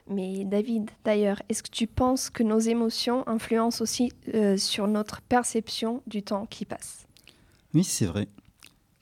Mais 0.10 0.44
David, 0.44 0.90
d'ailleurs, 1.06 1.42
est-ce 1.48 1.64
que 1.64 1.70
tu 1.70 1.88
penses 1.88 2.30
que 2.30 2.44
nos 2.44 2.60
émotions 2.60 3.28
influencent 3.28 3.82
aussi 3.82 4.12
euh, 4.34 4.58
sur 4.58 4.88
notre 4.88 5.22
perception 5.22 6.02
du 6.08 6.24
temps 6.24 6.46
qui 6.46 6.66
passe? 6.66 7.08
Oui, 7.74 7.84
c'est 7.84 8.06
vrai. 8.06 8.28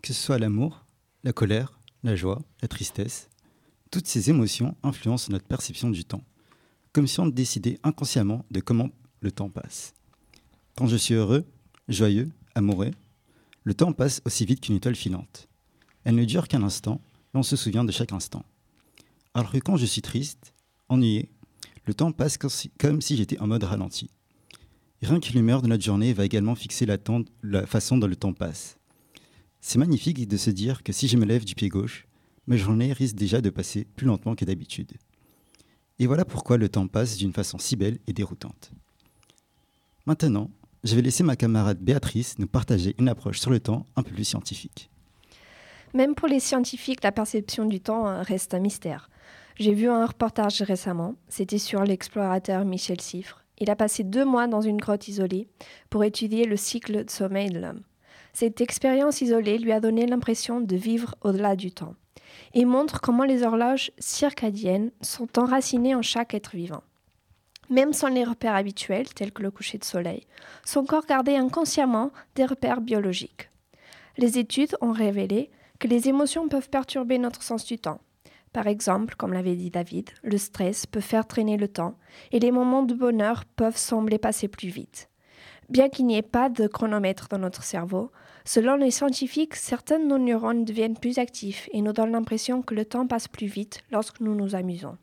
Que 0.01 0.13
ce 0.13 0.21
soit 0.21 0.37
l'amour, 0.37 0.80
la 1.23 1.33
colère, 1.33 1.79
la 2.03 2.15
joie, 2.15 2.41
la 2.61 2.67
tristesse, 2.67 3.29
toutes 3.91 4.07
ces 4.07 4.29
émotions 4.29 4.75
influencent 4.83 5.31
notre 5.31 5.45
perception 5.45 5.89
du 5.89 6.05
temps, 6.05 6.23
comme 6.93 7.07
si 7.07 7.19
on 7.19 7.27
décidait 7.27 7.79
inconsciemment 7.83 8.45
de 8.51 8.59
comment 8.59 8.89
le 9.21 9.31
temps 9.31 9.49
passe. 9.49 9.93
Quand 10.75 10.87
je 10.87 10.95
suis 10.95 11.13
heureux, 11.13 11.45
joyeux, 11.87 12.31
amoureux, 12.55 12.91
le 13.63 13.73
temps 13.73 13.93
passe 13.93 14.21
aussi 14.25 14.45
vite 14.45 14.61
qu'une 14.61 14.75
étoile 14.75 14.95
filante. 14.95 15.47
Elle 16.03 16.15
ne 16.15 16.25
dure 16.25 16.47
qu'un 16.47 16.63
instant, 16.63 17.01
et 17.33 17.37
on 17.37 17.43
se 17.43 17.55
souvient 17.55 17.83
de 17.83 17.91
chaque 17.91 18.13
instant. 18.13 18.43
Alors 19.33 19.51
que 19.51 19.59
quand 19.59 19.77
je 19.77 19.85
suis 19.85 20.01
triste, 20.01 20.53
ennuyé, 20.89 21.29
le 21.85 21.93
temps 21.93 22.11
passe 22.11 22.37
comme 22.37 23.01
si, 23.01 23.17
j'étais 23.17 23.39
en 23.39 23.47
mode 23.47 23.63
ralenti. 23.63 24.09
Rien 25.01 25.19
que 25.19 25.31
l'humeur 25.33 25.61
de 25.61 25.67
notre 25.67 25.83
journée 25.83 26.13
va 26.13 26.25
également 26.25 26.55
fixer 26.55 26.85
la 26.85 26.97
façon 27.67 27.97
dont 27.97 28.07
le 28.07 28.15
temps 28.15 28.33
passe. 28.33 28.77
C'est 29.61 29.77
magnifique 29.77 30.27
de 30.27 30.37
se 30.37 30.49
dire 30.49 30.81
que 30.81 30.91
si 30.91 31.07
je 31.07 31.17
me 31.17 31.25
lève 31.25 31.45
du 31.45 31.53
pied 31.53 31.69
gauche, 31.69 32.07
ma 32.47 32.57
journée 32.57 32.93
risque 32.93 33.15
déjà 33.15 33.41
de 33.41 33.51
passer 33.51 33.85
plus 33.95 34.07
lentement 34.07 34.35
que 34.35 34.43
d'habitude. 34.43 34.91
Et 35.99 36.07
voilà 36.07 36.25
pourquoi 36.25 36.57
le 36.57 36.67
temps 36.67 36.87
passe 36.87 37.15
d'une 37.15 37.31
façon 37.31 37.59
si 37.59 37.75
belle 37.75 37.99
et 38.07 38.13
déroutante. 38.13 38.71
Maintenant, 40.07 40.49
je 40.83 40.95
vais 40.95 41.03
laisser 41.03 41.23
ma 41.23 41.35
camarade 41.35 41.77
Béatrice 41.77 42.39
nous 42.39 42.47
partager 42.47 42.95
une 42.97 43.07
approche 43.07 43.39
sur 43.39 43.51
le 43.51 43.59
temps 43.59 43.85
un 43.95 44.01
peu 44.01 44.11
plus 44.11 44.25
scientifique. 44.25 44.89
Même 45.93 46.15
pour 46.15 46.27
les 46.27 46.39
scientifiques, 46.39 47.03
la 47.03 47.11
perception 47.11 47.65
du 47.65 47.79
temps 47.81 48.07
euh, 48.07 48.23
reste 48.23 48.55
un 48.55 48.59
mystère. 48.59 49.09
J'ai 49.59 49.73
vu 49.73 49.89
un 49.89 50.07
reportage 50.07 50.61
récemment, 50.63 51.15
c'était 51.27 51.59
sur 51.59 51.83
l'explorateur 51.83 52.65
Michel 52.65 52.99
Siffre. 52.99 53.45
Il 53.59 53.69
a 53.69 53.75
passé 53.75 54.03
deux 54.03 54.25
mois 54.25 54.47
dans 54.47 54.61
une 54.61 54.77
grotte 54.77 55.07
isolée 55.07 55.47
pour 55.91 56.03
étudier 56.03 56.45
le 56.45 56.57
cycle 56.57 57.05
de 57.05 57.09
sommeil 57.11 57.51
de 57.51 57.59
l'homme. 57.59 57.81
Cette 58.33 58.61
expérience 58.61 59.21
isolée 59.21 59.57
lui 59.57 59.71
a 59.71 59.79
donné 59.79 60.05
l'impression 60.05 60.61
de 60.61 60.75
vivre 60.75 61.15
au-delà 61.21 61.55
du 61.55 61.71
temps 61.71 61.95
et 62.53 62.65
montre 62.65 63.01
comment 63.01 63.23
les 63.23 63.43
horloges 63.43 63.91
circadiennes 63.99 64.91
sont 65.01 65.39
enracinées 65.39 65.95
en 65.95 66.01
chaque 66.01 66.33
être 66.33 66.55
vivant. 66.55 66.83
Même 67.69 67.93
sans 67.93 68.09
les 68.09 68.23
repères 68.23 68.55
habituels, 68.55 69.13
tels 69.13 69.31
que 69.31 69.43
le 69.43 69.51
coucher 69.51 69.77
de 69.77 69.85
soleil, 69.85 70.25
son 70.65 70.83
corps 70.83 71.05
gardait 71.05 71.37
inconsciemment 71.37 72.11
des 72.35 72.45
repères 72.45 72.81
biologiques. 72.81 73.49
Les 74.17 74.37
études 74.37 74.75
ont 74.81 74.91
révélé 74.91 75.49
que 75.79 75.87
les 75.87 76.09
émotions 76.09 76.49
peuvent 76.49 76.69
perturber 76.69 77.17
notre 77.17 77.43
sens 77.43 77.65
du 77.65 77.77
temps. 77.77 78.01
Par 78.51 78.67
exemple, 78.67 79.15
comme 79.15 79.31
l'avait 79.31 79.55
dit 79.55 79.71
David, 79.71 80.09
le 80.23 80.37
stress 80.37 80.85
peut 80.85 80.99
faire 80.99 81.25
traîner 81.25 81.55
le 81.55 81.69
temps 81.69 81.97
et 82.33 82.39
les 82.39 82.51
moments 82.51 82.83
de 82.83 82.93
bonheur 82.93 83.45
peuvent 83.45 83.77
sembler 83.77 84.17
passer 84.17 84.49
plus 84.49 84.67
vite. 84.67 85.09
Bien 85.69 85.87
qu'il 85.87 86.05
n'y 86.05 86.17
ait 86.17 86.21
pas 86.21 86.49
de 86.49 86.67
chronomètre 86.67 87.29
dans 87.29 87.37
notre 87.37 87.63
cerveau, 87.63 88.11
selon 88.45 88.75
les 88.75 88.91
scientifiques, 88.91 89.55
certains 89.55 89.99
de 89.99 90.05
nos 90.05 90.17
neurones 90.17 90.65
deviennent 90.65 90.97
plus 90.97 91.17
actifs 91.17 91.69
et 91.71 91.81
nous 91.81 91.93
donnent 91.93 92.11
l'impression 92.11 92.61
que 92.61 92.75
le 92.75 92.85
temps 92.85 93.07
passe 93.07 93.27
plus 93.27 93.47
vite 93.47 93.83
lorsque 93.91 94.19
nous 94.19 94.35
nous 94.35 94.55
amusons. 94.55 94.97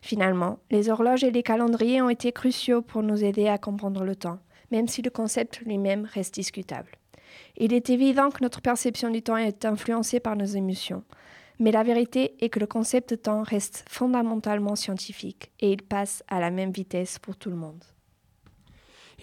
Finalement, 0.00 0.58
les 0.70 0.90
horloges 0.90 1.24
et 1.24 1.30
les 1.30 1.44
calendriers 1.44 2.02
ont 2.02 2.10
été 2.10 2.32
cruciaux 2.32 2.82
pour 2.82 3.02
nous 3.02 3.24
aider 3.24 3.46
à 3.46 3.58
comprendre 3.58 4.04
le 4.04 4.16
temps, 4.16 4.40
même 4.72 4.88
si 4.88 5.00
le 5.00 5.10
concept 5.10 5.60
lui-même 5.60 6.08
reste 6.12 6.34
discutable. 6.34 6.90
Il 7.56 7.72
est 7.72 7.88
évident 7.90 8.30
que 8.30 8.42
notre 8.42 8.60
perception 8.60 9.10
du 9.10 9.22
temps 9.22 9.36
est 9.36 9.64
influencée 9.64 10.18
par 10.18 10.36
nos 10.36 10.44
émotions, 10.44 11.04
mais 11.58 11.70
la 11.70 11.84
vérité 11.84 12.34
est 12.40 12.48
que 12.48 12.58
le 12.58 12.66
concept 12.66 13.10
de 13.10 13.16
temps 13.16 13.42
reste 13.42 13.84
fondamentalement 13.88 14.74
scientifique 14.74 15.52
et 15.60 15.70
il 15.70 15.82
passe 15.82 16.24
à 16.28 16.40
la 16.40 16.50
même 16.50 16.72
vitesse 16.72 17.18
pour 17.20 17.36
tout 17.36 17.50
le 17.50 17.56
monde. 17.56 17.84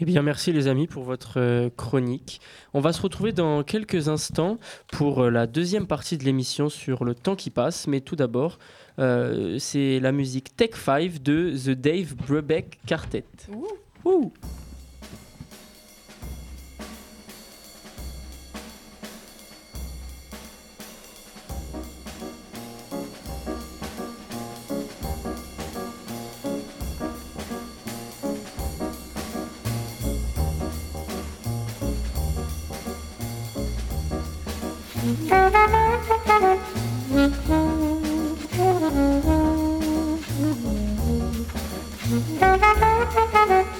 Eh 0.02 0.06
bien, 0.06 0.22
merci 0.22 0.54
les 0.54 0.68
amis 0.68 0.88
pour 0.88 1.04
votre 1.04 1.34
euh, 1.42 1.70
chronique. 1.76 2.40
On 2.74 2.80
va 2.80 2.94
se 2.94 3.02
retrouver 3.02 3.34
dans 3.34 3.64
quelques 3.64 4.08
instants 4.08 4.58
pour 4.94 5.26
euh, 5.26 5.30
la 5.30 5.46
deuxième 5.46 5.88
partie 5.88 6.18
de 6.18 6.24
l'émission 6.24 6.70
sur 6.70 7.04
le 7.04 7.14
temps 7.14 7.36
qui 7.36 7.50
passe. 7.50 7.86
Mais 7.86 8.00
tout 8.00 8.16
d'abord, 8.16 8.60
euh, 9.00 9.58
c'est 9.60 10.00
la 10.00 10.14
musique 10.14 10.56
Tech 10.56 10.72
5 10.74 11.22
de 11.22 11.52
The 11.52 11.72
Dave 11.72 12.16
Brubeck 12.16 12.80
Quartet. 12.88 13.26
Ouh. 14.06 14.32
Thank 36.40 36.64
you. 43.74 43.79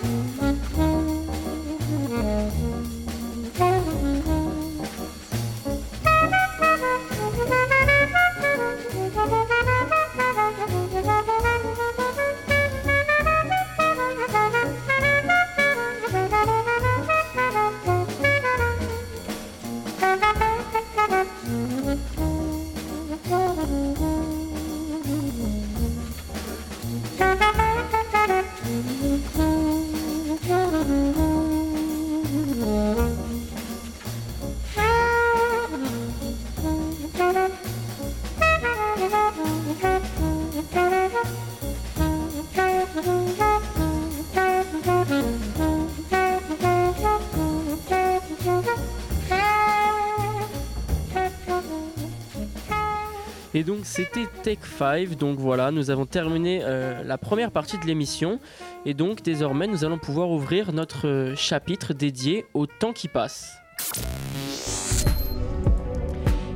Et 53.60 53.64
donc 53.64 53.80
c'était 53.84 54.26
Tech 54.42 54.60
5, 54.78 55.18
donc 55.18 55.38
voilà, 55.38 55.70
nous 55.72 55.92
avons 55.92 56.06
terminé 56.06 56.62
euh, 56.64 57.04
la 57.04 57.18
première 57.18 57.52
partie 57.52 57.78
de 57.78 57.86
l'émission. 57.86 58.40
Et 58.86 58.94
donc 58.94 59.22
désormais 59.22 59.68
nous 59.68 59.84
allons 59.84 59.98
pouvoir 59.98 60.32
ouvrir 60.32 60.72
notre 60.72 61.10
euh, 61.10 61.36
chapitre 61.36 61.94
dédié 61.94 62.46
au 62.54 62.68
temps 62.68 62.94
qui 62.94 63.10
passe. 63.10 63.58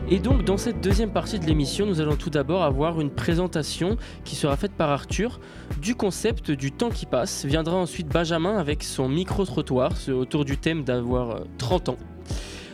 Et 0.09 0.19
donc 0.19 0.45
dans 0.45 0.55
cette 0.55 0.79
deuxième 0.79 1.11
partie 1.11 1.39
de 1.39 1.45
l'émission, 1.45 1.85
nous 1.85 1.99
allons 1.99 2.15
tout 2.15 2.29
d'abord 2.29 2.63
avoir 2.63 3.01
une 3.01 3.11
présentation 3.11 3.97
qui 4.23 4.37
sera 4.37 4.55
faite 4.55 4.71
par 4.71 4.89
Arthur 4.89 5.41
du 5.81 5.95
concept 5.95 6.51
du 6.51 6.71
temps 6.71 6.89
qui 6.89 7.05
passe. 7.05 7.43
Viendra 7.43 7.75
ensuite 7.75 8.07
Benjamin 8.07 8.57
avec 8.57 8.81
son 8.81 9.09
micro-trottoir 9.09 9.91
autour 10.07 10.45
du 10.45 10.57
thème 10.57 10.85
d'avoir 10.85 11.31
euh, 11.31 11.39
30 11.57 11.89
ans. 11.89 11.97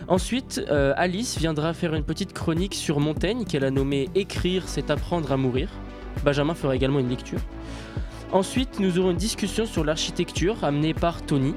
Ensuite, 0.09 0.59
euh, 0.71 0.91
Alice 0.97 1.37
viendra 1.37 1.71
faire 1.75 1.93
une 1.93 2.03
petite 2.03 2.33
chronique 2.33 2.73
sur 2.73 2.99
Montaigne 2.99 3.45
qu'elle 3.45 3.63
a 3.63 3.69
nommée 3.69 4.09
Écrire, 4.15 4.67
c'est 4.67 4.89
apprendre 4.89 5.31
à 5.31 5.37
mourir. 5.37 5.69
Benjamin 6.23 6.55
fera 6.55 6.75
également 6.75 6.97
une 6.97 7.09
lecture. 7.09 7.39
Ensuite, 8.31 8.79
nous 8.79 8.97
aurons 8.97 9.11
une 9.11 9.17
discussion 9.17 9.67
sur 9.67 9.83
l'architecture 9.83 10.63
amenée 10.63 10.95
par 10.95 11.21
Tony. 11.21 11.53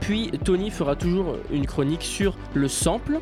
Puis 0.00 0.30
Tony 0.44 0.70
fera 0.70 0.94
toujours 0.94 1.36
une 1.50 1.66
chronique 1.66 2.02
sur 2.02 2.36
le 2.54 2.68
sample. 2.68 3.20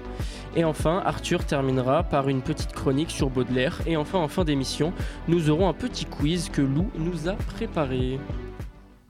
Et 0.55 0.64
enfin, 0.64 1.03
Arthur 1.03 1.46
terminera 1.46 2.03
par 2.03 2.28
une 2.28 2.42
petite 2.42 2.72
chronique 2.72 3.11
sur 3.11 3.30
Baudelaire. 3.30 3.80
Et 3.86 3.96
enfin, 3.96 4.18
en 4.18 4.28
fin 4.28 4.44
d'émission, 4.44 4.92
nous 5.28 5.48
aurons 5.48 5.66
un 5.66 5.74
petit 5.74 6.05
quiz 6.05 6.50
que 6.50 6.61
Lou 6.61 6.90
nous 6.98 7.26
a 7.26 7.32
préparé. 7.32 8.18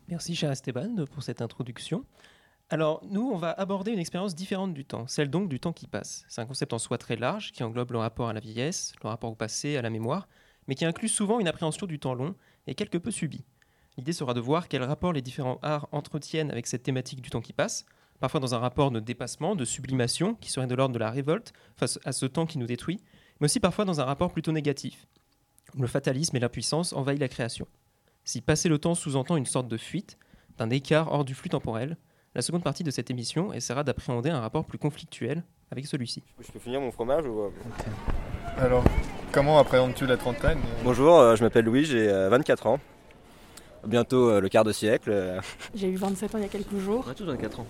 Merci 0.08 0.36
cher 0.36 0.52
Esteban 0.52 1.04
pour 1.12 1.24
cette 1.24 1.42
introduction. 1.42 2.04
Alors 2.72 3.02
nous, 3.04 3.30
on 3.30 3.36
va 3.36 3.50
aborder 3.50 3.92
une 3.92 3.98
expérience 3.98 4.34
différente 4.34 4.72
du 4.72 4.86
temps, 4.86 5.06
celle 5.06 5.28
donc 5.28 5.50
du 5.50 5.60
temps 5.60 5.74
qui 5.74 5.86
passe. 5.86 6.24
C'est 6.26 6.40
un 6.40 6.46
concept 6.46 6.72
en 6.72 6.78
soi 6.78 6.96
très 6.96 7.16
large 7.16 7.52
qui 7.52 7.62
englobe 7.62 7.92
le 7.92 7.98
rapport 7.98 8.30
à 8.30 8.32
la 8.32 8.40
vieillesse, 8.40 8.94
le 9.02 9.10
rapport 9.10 9.30
au 9.30 9.34
passé, 9.34 9.76
à 9.76 9.82
la 9.82 9.90
mémoire, 9.90 10.26
mais 10.66 10.74
qui 10.74 10.86
inclut 10.86 11.10
souvent 11.10 11.38
une 11.38 11.48
appréhension 11.48 11.86
du 11.86 11.98
temps 11.98 12.14
long 12.14 12.34
et 12.66 12.74
quelque 12.74 12.96
peu 12.96 13.10
subie. 13.10 13.44
L'idée 13.98 14.14
sera 14.14 14.32
de 14.32 14.40
voir 14.40 14.68
quel 14.68 14.82
rapport 14.84 15.12
les 15.12 15.20
différents 15.20 15.58
arts 15.60 15.86
entretiennent 15.92 16.50
avec 16.50 16.66
cette 16.66 16.82
thématique 16.82 17.20
du 17.20 17.28
temps 17.28 17.42
qui 17.42 17.52
passe, 17.52 17.84
parfois 18.20 18.40
dans 18.40 18.54
un 18.54 18.58
rapport 18.58 18.90
de 18.90 19.00
dépassement, 19.00 19.54
de 19.54 19.66
sublimation, 19.66 20.34
qui 20.36 20.50
serait 20.50 20.66
de 20.66 20.74
l'ordre 20.74 20.94
de 20.94 20.98
la 20.98 21.10
révolte 21.10 21.52
face 21.76 21.98
à 22.06 22.12
ce 22.12 22.24
temps 22.24 22.46
qui 22.46 22.56
nous 22.56 22.64
détruit, 22.66 23.02
mais 23.40 23.44
aussi 23.44 23.60
parfois 23.60 23.84
dans 23.84 24.00
un 24.00 24.04
rapport 24.04 24.32
plutôt 24.32 24.52
négatif, 24.52 25.06
où 25.76 25.82
le 25.82 25.88
fatalisme 25.88 26.36
et 26.36 26.40
l'impuissance 26.40 26.94
envahissent 26.94 27.20
la 27.20 27.28
création. 27.28 27.66
Si 28.24 28.40
passer 28.40 28.70
le 28.70 28.78
temps 28.78 28.94
sous-entend 28.94 29.36
une 29.36 29.44
sorte 29.44 29.68
de 29.68 29.76
fuite, 29.76 30.16
d'un 30.56 30.70
écart 30.70 31.12
hors 31.12 31.26
du 31.26 31.34
flux 31.34 31.50
temporel, 31.50 31.98
la 32.34 32.42
seconde 32.42 32.62
partie 32.62 32.82
de 32.84 32.90
cette 32.90 33.10
émission 33.10 33.52
essaiera 33.52 33.84
d'appréhender 33.84 34.30
un 34.30 34.40
rapport 34.40 34.64
plus 34.64 34.78
conflictuel 34.78 35.42
avec 35.70 35.86
celui-ci. 35.86 36.22
Je 36.40 36.50
peux 36.50 36.58
finir 36.58 36.80
mon 36.80 36.90
fromage 36.90 37.26
ou... 37.26 37.50
Alors, 38.58 38.84
comment 39.32 39.58
appréhendes-tu 39.58 40.06
la 40.06 40.16
trentaine 40.16 40.58
Bonjour, 40.84 41.18
euh, 41.18 41.36
je 41.36 41.42
m'appelle 41.44 41.64
Louis, 41.64 41.84
j'ai 41.84 42.08
euh, 42.08 42.28
24 42.28 42.66
ans. 42.66 42.80
Bientôt 43.86 44.30
euh, 44.30 44.40
le 44.40 44.48
quart 44.48 44.64
de 44.64 44.72
siècle. 44.72 45.10
euh. 45.12 45.40
J'ai 45.74 45.88
eu 45.88 45.96
27 45.96 46.34
ans 46.34 46.38
il 46.38 46.42
y 46.42 46.46
a 46.46 46.48
quelques 46.48 46.76
jours. 46.78 47.04
On 47.06 47.10
a 47.10 47.14
tous 47.14 47.24
24 47.24 47.60
ans. 47.60 47.66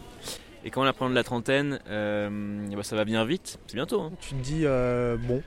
Et 0.65 0.71
quand 0.71 0.83
on 0.83 0.87
apprend 0.87 1.09
de 1.09 1.15
la 1.15 1.25
trentaine, 1.25 1.81
euh, 1.89 2.67
eh 2.71 2.77
ben, 2.77 2.83
ça 2.83 2.95
va 2.97 3.05
bien 3.05 3.25
vite, 3.25 3.59
c'est 3.67 3.75
bientôt. 3.75 4.01
hein. 4.03 4.13
Tu 4.21 4.35
te 4.35 4.41
dis, 4.43 4.63
euh, 4.65 5.17
bon, 5.17 5.43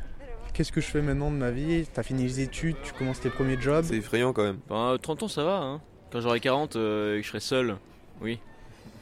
qu'est-ce 0.53 0.71
que 0.73 0.81
je 0.81 0.87
fais 0.87 1.01
maintenant 1.01 1.29
de 1.31 1.37
ma 1.37 1.51
vie? 1.51 1.85
T'as 1.93 2.03
fini 2.03 2.23
les 2.23 2.39
études, 2.41 2.75
tu 2.83 2.91
commences 2.93 3.21
tes 3.21 3.29
premiers 3.29 3.61
jobs? 3.61 3.85
C'est 3.85 3.95
effrayant 3.97 4.33
quand 4.33 4.43
même. 4.43 4.57
Ben, 4.67 4.97
30 5.01 5.23
ans 5.23 5.27
ça 5.29 5.43
va, 5.45 5.57
hein. 5.59 5.81
quand 6.11 6.19
j'aurai 6.19 6.39
40 6.41 6.75
euh, 6.75 7.15
et 7.15 7.19
que 7.19 7.23
je 7.23 7.29
serai 7.29 7.39
seul, 7.39 7.77
oui, 8.21 8.39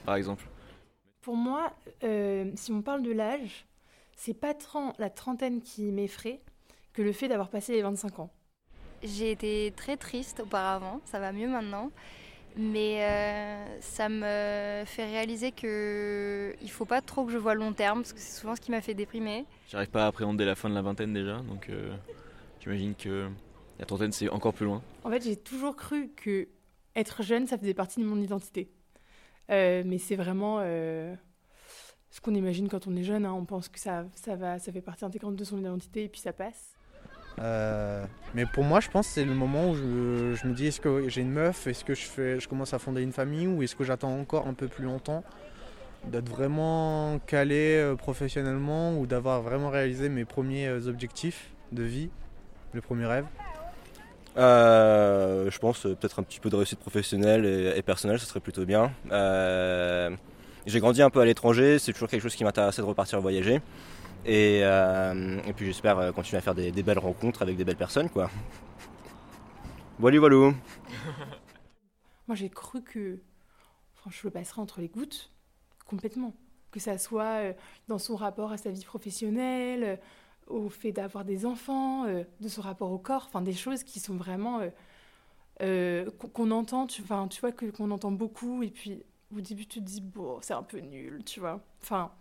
par 0.05 0.15
exemple. 0.15 0.45
Pour 1.21 1.35
moi, 1.35 1.73
euh, 2.03 2.51
si 2.55 2.71
on 2.71 2.81
parle 2.81 3.01
de 3.01 3.11
l'âge, 3.11 3.65
c'est 4.15 4.33
pas 4.33 4.53
tant 4.53 4.93
la 4.99 5.09
trentaine 5.09 5.61
qui 5.61 5.91
m'effraie 5.91 6.41
que 6.93 7.01
le 7.01 7.11
fait 7.11 7.27
d'avoir 7.27 7.49
passé 7.49 7.73
les 7.73 7.81
25 7.81 8.19
ans. 8.19 8.29
J'ai 9.01 9.31
été 9.31 9.73
très 9.75 9.97
triste 9.97 10.41
auparavant, 10.41 11.01
ça 11.05 11.19
va 11.19 11.31
mieux 11.31 11.47
maintenant. 11.47 11.91
Mais 12.55 13.03
euh, 13.03 13.81
ça 13.81 14.09
me 14.09 14.83
fait 14.85 15.05
réaliser 15.05 15.51
que 15.51 16.55
il 16.61 16.69
faut 16.69 16.85
pas 16.85 17.01
trop 17.01 17.25
que 17.25 17.31
je 17.31 17.37
vois 17.37 17.55
long 17.55 17.73
terme, 17.73 18.01
parce 18.01 18.13
que 18.13 18.19
c'est 18.19 18.39
souvent 18.39 18.55
ce 18.55 18.61
qui 18.61 18.69
m'a 18.69 18.81
fait 18.81 18.93
déprimer. 18.93 19.45
J'arrive 19.69 19.89
pas 19.89 20.03
à 20.03 20.07
appréhender 20.07 20.45
la 20.45 20.53
fin 20.53 20.69
de 20.69 20.75
la 20.75 20.83
vingtaine 20.83 21.13
déjà, 21.13 21.37
donc 21.37 21.69
euh, 21.69 21.95
j'imagine 22.61 22.93
que 22.93 23.27
la 23.79 23.85
trentaine 23.85 24.11
c'est 24.11 24.29
encore 24.29 24.53
plus 24.53 24.65
loin. 24.65 24.83
En 25.03 25.09
fait, 25.09 25.23
j'ai 25.23 25.35
toujours 25.35 25.75
cru 25.75 26.11
que 26.15 26.47
être 26.95 27.23
jeune, 27.23 27.47
ça 27.47 27.57
faisait 27.57 27.73
partie 27.73 27.99
de 27.99 28.05
mon 28.05 28.21
identité. 28.21 28.69
Euh, 29.53 29.83
mais 29.85 29.99
c'est 29.99 30.15
vraiment 30.15 30.57
euh, 30.61 31.13
ce 32.09 32.19
qu'on 32.21 32.33
imagine 32.33 32.67
quand 32.69 32.87
on 32.87 32.95
est 32.95 33.03
jeune. 33.03 33.25
hein. 33.25 33.33
On 33.33 33.45
pense 33.45 33.69
que 33.69 33.79
ça, 33.79 34.05
ça, 34.15 34.35
va, 34.35 34.59
ça 34.59 34.71
fait 34.71 34.81
partie 34.81 35.05
intégrante 35.05 35.35
de 35.35 35.43
son 35.43 35.59
identité 35.59 36.05
et 36.05 36.09
puis 36.09 36.19
ça 36.19 36.33
passe. 36.33 36.75
Euh, 37.39 38.05
mais 38.35 38.45
pour 38.45 38.63
moi, 38.63 38.79
je 38.79 38.89
pense 38.89 39.07
que 39.07 39.13
c'est 39.13 39.25
le 39.25 39.33
moment 39.33 39.71
où 39.71 39.75
je, 39.75 40.47
me 40.47 40.53
dis 40.53 40.67
est-ce 40.67 40.81
que 40.81 41.07
j'ai 41.09 41.21
une 41.21 41.31
meuf? 41.31 41.67
Est-ce 41.67 41.83
que 41.83 41.95
je, 41.95 42.39
je 42.39 42.47
commence 42.47 42.73
à 42.73 42.79
fonder 42.79 43.01
une 43.01 43.11
famille 43.11 43.47
Ou 43.47 43.63
est-ce 43.63 43.75
que 43.75 43.83
j'attends 43.83 44.19
encore 44.19 44.47
un 44.47 44.53
peu 44.53 44.67
plus 44.67 44.85
longtemps 44.85 45.23
D'être 46.05 46.29
vraiment 46.29 47.19
calé 47.27 47.93
professionnellement 47.97 48.99
ou 48.99 49.07
d'avoir 49.07 49.41
vraiment 49.41 49.69
réalisé 49.69 50.09
mes 50.09 50.25
premiers 50.25 50.69
objectifs 50.87 51.53
de 51.71 51.83
vie, 51.83 52.09
le 52.73 52.81
premier 52.81 53.05
rêve 53.05 53.25
Euh, 54.35 55.51
je 55.51 55.59
pense 55.59 55.85
euh, 55.85 55.95
peut-être 55.95 56.19
un 56.19 56.23
petit 56.23 56.39
peu 56.39 56.49
de 56.49 56.55
réussite 56.55 56.79
professionnelle 56.79 57.45
et, 57.45 57.81
personnelle, 57.81 58.19
ce 58.19 58.25
serait 58.25 58.39
plutôt 58.39 58.65
bien. 58.65 58.91
Euh, 59.11 60.15
j'ai 60.65 60.79
grandi 60.79 61.01
un 61.01 61.09
peu 61.09 61.19
à 61.19 61.25
l'étranger, 61.25 61.77
c'est 61.77 61.93
toujours 61.93 62.09
quelque 62.09 62.21
chose 62.21 62.35
qui 62.35 62.43
m'intéressait 62.43 62.81
de 62.81 62.87
repartir 62.87 63.21
voyager. 63.21 63.61
Et, 64.25 64.63
puis 65.55 65.67
j'espère 65.67 66.13
continuer 66.13 66.37
à 66.37 66.41
faire 66.41 66.55
des, 66.55 66.71
belles 66.71 66.99
rencontres 66.99 67.41
avec 67.41 67.57
des 67.57 67.65
belles 67.65 67.75
personnes, 67.75 68.09
quoi. 68.09 68.29
Voilà, 69.99 70.19
voilà. 70.19 70.35
Moi, 72.27 72.35
j'ai 72.35 72.49
cru 72.49 72.81
que 72.81 73.19
enfin, 73.97 74.09
je 74.09 74.21
le 74.23 74.31
passerais 74.31 74.61
entre 74.61 74.81
les 74.81 74.87
gouttes, 74.87 75.29
complètement. 75.85 76.33
Que 76.71 76.79
ça 76.79 76.97
soit 76.97 77.53
dans 77.87 77.99
son 77.99 78.15
rapport 78.15 78.51
à 78.51 78.57
sa 78.57 78.71
vie 78.71 78.83
professionnelle, 78.83 79.99
au 80.47 80.69
fait 80.69 80.91
d'avoir 80.91 81.25
des 81.25 81.45
enfants, 81.45 82.05
euh, 82.05 82.23
de 82.41 82.47
son 82.47 82.61
rapport 82.61 82.91
au 82.91 82.97
corps, 82.99 83.25
enfin 83.27 83.41
des 83.41 83.53
choses 83.53 83.83
qui 83.83 83.99
sont 83.99 84.15
vraiment 84.15 84.59
euh, 84.59 84.69
euh, 85.61 86.09
qu'on 86.33 86.51
entend, 86.51 86.87
tu, 86.87 87.03
tu 87.03 87.41
vois, 87.41 87.51
que- 87.51 87.67
qu'on 87.71 87.91
entend 87.91 88.11
beaucoup, 88.11 88.63
et 88.63 88.69
puis 88.71 89.03
au 89.35 89.41
début 89.41 89.65
tu 89.67 89.79
te 89.79 89.85
dis, 89.85 90.01
bon, 90.01 90.39
c'est 90.41 90.53
un 90.53 90.63
peu 90.63 90.79
nul, 90.79 91.23
tu 91.25 91.39
vois. 91.39 91.61
Enfin, 91.81 92.11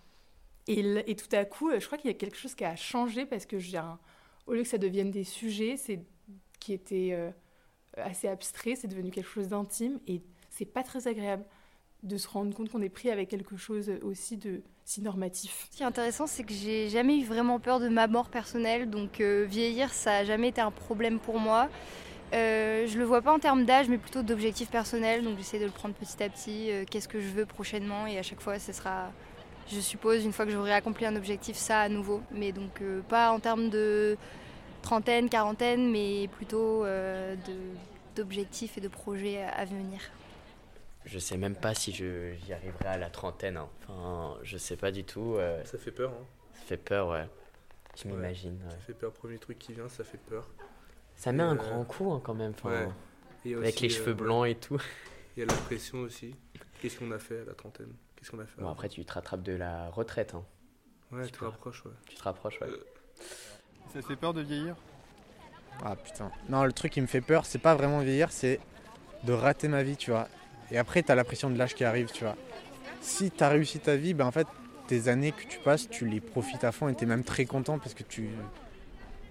et, 0.69 0.81
et 1.11 1.17
tout 1.17 1.35
à 1.37 1.45
coup, 1.45 1.71
je 1.79 1.85
crois 1.87 1.99
qu'il 1.99 2.11
y 2.11 2.15
a 2.15 2.19
quelque 2.19 2.37
chose 2.37 2.55
qui 2.55 2.65
a 2.65 2.77
changé 2.77 3.27
parce 3.27 3.47
que 3.47 3.59
j'ai 3.59 3.81
au 4.47 4.55
lieu 4.55 4.63
que 4.63 4.69
ça 4.69 4.79
devienne 4.79 5.11
des 5.11 5.25
sujets, 5.25 5.77
qui 6.61 6.73
étaient 6.73 7.11
euh, 7.13 7.31
assez 7.97 8.29
abstrait, 8.29 8.77
c'est 8.77 8.89
devenu 8.89 9.11
quelque 9.11 9.29
chose 9.29 9.49
d'intime 9.49 10.01
et 10.07 10.23
c'est 10.51 10.65
pas 10.67 10.83
très 10.83 11.09
agréable 11.09 11.45
de 12.03 12.17
se 12.17 12.27
rendre 12.29 12.53
compte 12.55 12.69
qu'on 12.69 12.83
est 12.83 12.89
pris 12.89 13.11
avec 13.11 13.29
quelque 13.29 13.57
chose 13.57 13.91
aussi 14.03 14.37
de 14.37 14.63
si 14.85 15.03
normatif. 15.03 15.69
Ce 15.71 15.77
qui 15.77 15.83
est 15.85 15.87
intéressant, 15.87 16.27
c'est 16.27 16.43
que 16.43 16.53
j'ai 16.53 16.89
jamais 16.89 17.19
eu 17.19 17.25
vraiment 17.25 17.61
peur 17.61 17.79
de 17.79 17.89
ma 17.89 18.09
mort 18.09 18.29
personnelle, 18.29 18.91
donc 18.91 19.21
euh, 19.21 19.47
vieillir, 19.49 19.93
ça 19.93 20.17
a 20.17 20.25
jamais 20.25 20.49
été 20.49 20.61
un 20.61 20.73
problème 20.73 21.21
pour 21.21 21.39
moi. 21.39 21.69
Euh, 22.33 22.87
je 22.89 22.99
le 22.99 23.05
vois 23.05 23.23
pas 23.23 23.33
en 23.33 23.39
termes 23.39 23.65
d'âge, 23.65 23.89
mais 23.89 23.99
plutôt 23.99 24.23
d'objectifs 24.23 24.71
personnels, 24.71 25.23
donc 25.23 25.39
j'essaie 25.39 25.61
de 25.61 25.67
le 25.67 25.71
prendre 25.71 25.95
petit 25.95 26.21
à 26.23 26.29
petit. 26.29 26.71
euh, 26.71 26.85
Qu'est-ce 26.91 27.07
que 27.07 27.21
je 27.21 27.29
veux 27.29 27.47
prochainement, 27.47 28.07
et 28.07 28.19
à 28.19 28.23
chaque 28.23 28.41
fois, 28.41 28.59
ce 28.59 28.73
sera, 28.73 29.13
je 29.71 29.79
suppose, 29.79 30.25
une 30.25 30.33
fois 30.33 30.45
que 30.45 30.51
j'aurai 30.51 30.73
accompli 30.73 31.07
un 31.07 31.15
objectif, 31.15 31.57
ça 31.57 31.81
à 31.83 31.89
nouveau. 31.89 32.21
Mais 32.33 32.51
donc 32.51 32.81
euh, 32.81 33.01
pas 33.03 33.31
en 33.31 33.39
termes 33.39 33.69
de 33.71 34.17
trentaine, 34.83 35.29
quarantaine, 35.29 35.93
mais 35.93 36.27
plutôt 36.33 36.85
d'objectifs 38.17 38.77
et 38.77 38.81
de 38.81 38.89
projets 38.89 39.45
à 39.45 39.65
venir. 39.65 40.01
Je 41.05 41.19
sais 41.19 41.37
même 41.37 41.57
pas 41.57 41.75
si 41.75 41.93
je- 41.93 42.35
j'y 42.45 42.53
arriverai 42.53 42.89
à 42.89 42.97
la 42.99 43.11
trentaine. 43.11 43.57
hein. 43.57 43.69
Enfin, 43.89 44.39
je 44.43 44.57
sais 44.57 44.77
pas 44.77 44.91
du 44.93 45.05
tout. 45.05 45.35
euh, 45.37 45.63
Ça 45.65 45.79
fait 45.79 45.91
peur, 45.91 46.13
hein. 46.13 46.27
Ça 46.55 46.61
fait 46.63 46.77
peur, 46.77 47.09
ouais. 47.09 47.29
Je 47.97 48.09
Ouais, 48.09 48.15
m'imagine. 48.15 48.59
ouais. 48.65 48.71
Ça 48.71 48.79
fait 48.79 48.95
peur, 48.95 49.13
premier 49.13 49.39
truc 49.39 49.59
qui 49.59 49.73
vient, 49.73 49.89
ça 49.89 50.05
fait 50.05 50.19
peur. 50.19 50.49
Ça 51.17 51.33
met 51.33 51.43
Et, 51.43 51.47
un 51.47 51.53
euh, 51.53 51.57
grand 51.57 51.85
coup 51.85 52.13
hein, 52.13 52.21
quand 52.25 52.35
même. 52.35 52.53
enfin, 52.53 52.71
ouais. 52.71 52.89
Et 53.45 53.55
avec 53.55 53.75
aussi, 53.75 53.83
les 53.83 53.89
cheveux 53.89 54.13
euh, 54.13 54.15
blancs 54.15 54.47
et 54.47 54.55
tout. 54.55 54.81
Il 55.37 55.41
y 55.41 55.43
a 55.43 55.47
la 55.47 55.55
pression 55.55 55.99
aussi. 55.99 56.35
Qu'est-ce 56.81 56.99
qu'on 56.99 57.11
a 57.11 57.19
fait 57.19 57.41
à 57.41 57.45
la 57.45 57.55
trentaine? 57.55 57.93
Qu'est-ce 58.17 58.31
qu'on 58.31 58.39
a 58.39 58.47
fait 58.47 58.61
Bon, 58.61 58.69
après, 58.69 58.89
tu 58.89 59.05
te 59.05 59.13
rattrapes 59.13 59.43
de 59.43 59.53
la 59.55 59.89
retraite. 59.91 60.35
hein. 60.35 60.45
Ouais, 61.11 61.27
tu 61.27 61.33
te 61.33 61.45
rapproches, 61.45 61.85
ouais. 61.85 61.93
Tu 62.09 62.17
te 62.17 62.23
rapproches, 62.23 62.61
ouais. 62.61 62.69
Ça 63.93 64.01
fait 64.03 64.17
peur 64.17 64.33
de 64.33 64.41
vieillir? 64.41 64.75
Ah 65.85 65.97
putain. 65.97 66.31
Non, 66.49 66.65
le 66.65 66.73
truc 66.73 66.93
qui 66.93 67.01
me 67.01 67.07
fait 67.07 67.21
peur, 67.21 67.45
c'est 67.45 67.59
pas 67.59 67.75
vraiment 67.75 68.01
vieillir, 68.01 68.31
c'est 68.31 68.61
de 69.25 69.33
rater 69.33 69.69
ma 69.69 69.83
vie, 69.83 69.97
tu 69.97 70.11
vois. 70.11 70.29
Et 70.73 70.79
après, 70.79 71.03
t'as 71.03 71.15
la 71.15 71.23
pression 71.25 71.51
de 71.51 71.59
l'âge 71.59 71.75
qui 71.75 71.85
arrive, 71.85 72.11
tu 72.11 72.25
vois. 72.25 72.37
Si 73.03 73.31
t'as 73.31 73.49
réussi 73.51 73.79
ta 73.79 73.95
vie, 73.97 74.15
ben 74.15 74.27
en 74.27 74.31
fait, 74.31 74.47
tes 74.89 75.09
années 75.09 75.33
que 75.33 75.47
tu 75.47 75.59
passes, 75.59 75.89
tu 75.89 76.07
les 76.07 76.21
profites 76.21 76.65
à 76.65 76.73
fond 76.73 76.89
et 76.89 76.95
t'es 76.95 77.07
même 77.07 77.25
très 77.25 77.45
content 77.45 77.79
parce 77.79 77.95
que 77.95 78.03
tu. 78.03 78.29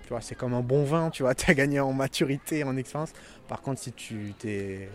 Tu 0.04 0.10
vois, 0.10 0.22
c'est 0.22 0.36
comme 0.36 0.54
un 0.54 0.62
bon 0.62 0.84
vin, 0.84 1.10
tu 1.10 1.24
vois, 1.24 1.34
t'as 1.36 1.54
gagné 1.54 1.80
en 1.80 1.94
maturité, 1.94 2.64
en 2.64 2.78
expérience. 2.78 3.14
Par 3.48 3.62
contre, 3.62 3.82
si 3.82 3.92
tu 3.92 4.34
t'es. 4.38 4.88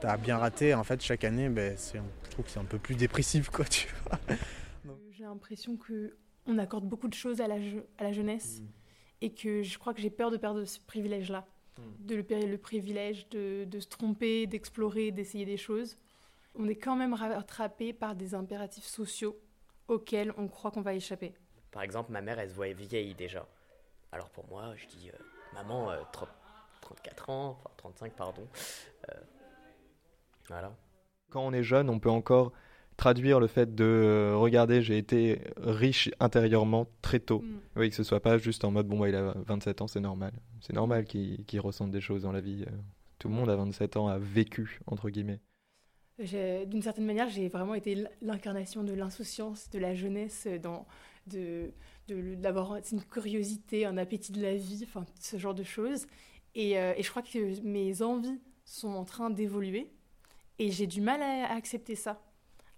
T'as 0.00 0.16
bien 0.16 0.38
raté, 0.38 0.72
en 0.72 0.82
fait, 0.84 1.02
chaque 1.02 1.24
année, 1.24 1.50
ben, 1.50 1.76
je 1.76 2.30
trouve 2.30 2.46
que 2.46 2.50
c'est 2.50 2.58
un 2.58 2.64
peu 2.64 2.78
plus 2.78 2.94
dépressif, 2.94 3.50
quoi, 3.50 3.66
tu 3.66 3.86
vois. 4.06 4.18
J'ai 5.10 5.24
l'impression 5.24 5.76
que 5.76 6.16
on 6.46 6.56
accorde 6.56 6.86
beaucoup 6.88 7.08
de 7.08 7.12
choses 7.14 7.42
à 7.42 7.48
la, 7.48 7.60
je- 7.60 7.80
à 7.98 8.04
la 8.04 8.12
jeunesse 8.12 8.62
et 9.20 9.34
que 9.34 9.62
je 9.62 9.78
crois 9.78 9.92
que 9.92 10.00
j'ai 10.00 10.08
peur 10.08 10.30
de 10.30 10.38
perdre 10.38 10.64
ce 10.64 10.78
privilège-là. 10.80 11.46
De 12.00 12.14
le, 12.16 12.46
le 12.46 12.58
privilège 12.58 13.28
de, 13.28 13.64
de 13.64 13.80
se 13.80 13.88
tromper, 13.88 14.46
d'explorer, 14.46 15.10
d'essayer 15.10 15.44
des 15.44 15.56
choses. 15.56 15.96
On 16.54 16.68
est 16.68 16.76
quand 16.76 16.96
même 16.96 17.14
rattrapé 17.14 17.92
par 17.92 18.14
des 18.14 18.34
impératifs 18.34 18.84
sociaux 18.84 19.38
auxquels 19.88 20.32
on 20.36 20.48
croit 20.48 20.70
qu'on 20.70 20.82
va 20.82 20.94
échapper. 20.94 21.34
Par 21.70 21.82
exemple, 21.82 22.10
ma 22.10 22.20
mère, 22.20 22.38
elle 22.38 22.50
se 22.50 22.54
voit 22.54 22.72
vieille 22.72 23.14
déjà. 23.14 23.46
Alors 24.12 24.30
pour 24.30 24.46
moi, 24.48 24.74
je 24.76 24.86
dis, 24.86 25.10
euh, 25.10 25.18
maman, 25.54 25.90
euh, 25.90 26.00
30 26.12 26.28
34 26.80 27.30
ans, 27.30 27.50
enfin 27.58 27.70
35, 27.76 28.12
pardon. 28.14 28.48
Euh, 29.10 29.20
voilà. 30.48 30.74
Quand 31.30 31.42
on 31.42 31.52
est 31.52 31.62
jeune, 31.62 31.88
on 31.88 32.00
peut 32.00 32.10
encore 32.10 32.52
traduire 33.00 33.40
le 33.40 33.46
fait 33.46 33.74
de 33.74 33.82
euh, 33.84 34.36
regarder, 34.36 34.82
j'ai 34.82 34.98
été 34.98 35.40
riche 35.56 36.10
intérieurement 36.20 36.86
très 37.00 37.18
tôt. 37.18 37.40
Mm. 37.40 37.58
Oui, 37.76 37.88
que 37.88 37.96
ce 37.96 38.02
soit 38.02 38.20
pas 38.20 38.36
juste 38.36 38.62
en 38.64 38.70
mode 38.70 38.88
bon, 38.88 38.98
bah, 39.00 39.08
il 39.08 39.14
a 39.14 39.32
27 39.46 39.80
ans, 39.80 39.86
c'est 39.88 40.00
normal. 40.00 40.32
C'est 40.60 40.74
normal 40.74 41.06
qu'il 41.06 41.44
qu'il 41.46 41.60
ressente 41.60 41.90
des 41.90 42.02
choses 42.02 42.22
dans 42.22 42.32
la 42.32 42.42
vie. 42.42 42.64
euh. 42.66 42.70
Tout 43.18 43.28
le 43.28 43.34
monde 43.34 43.48
à 43.48 43.56
27 43.56 43.96
ans 43.96 44.08
a 44.08 44.18
vécu, 44.18 44.80
entre 44.86 45.08
guillemets. 45.08 45.40
J'ai- 46.18 46.66
D'une 46.66 46.82
certaine 46.82 47.06
manière, 47.06 47.30
j'ai 47.30 47.48
vraiment 47.48 47.74
été 47.74 48.04
l'incarnation 48.20 48.84
de 48.84 48.92
l'insouciance, 48.92 49.70
de 49.70 49.78
la 49.78 49.94
jeunesse, 49.94 50.44
euh, 50.46 50.58
dans, 50.58 50.86
de, 51.26 51.72
de- 52.08 52.34
d'avoir 52.34 52.76
une 52.92 53.02
curiosité, 53.02 53.86
un 53.86 53.96
appétit 53.96 54.32
de 54.32 54.42
la 54.42 54.54
vie, 54.56 54.80
enfin 54.86 55.06
ce 55.20 55.38
genre 55.38 55.54
de 55.54 55.62
choses. 55.64 56.06
Et, 56.54 56.78
euh, 56.78 56.92
et 56.98 57.02
je 57.02 57.08
crois 57.10 57.22
que 57.22 57.60
mes 57.62 58.02
envies 58.02 58.40
sont 58.66 58.88
en 58.90 59.04
train 59.06 59.30
d'évoluer 59.30 59.90
et 60.58 60.70
j'ai 60.70 60.86
du 60.86 61.00
mal 61.00 61.22
à, 61.22 61.46
à 61.46 61.54
accepter 61.56 61.94
ça. 61.94 62.20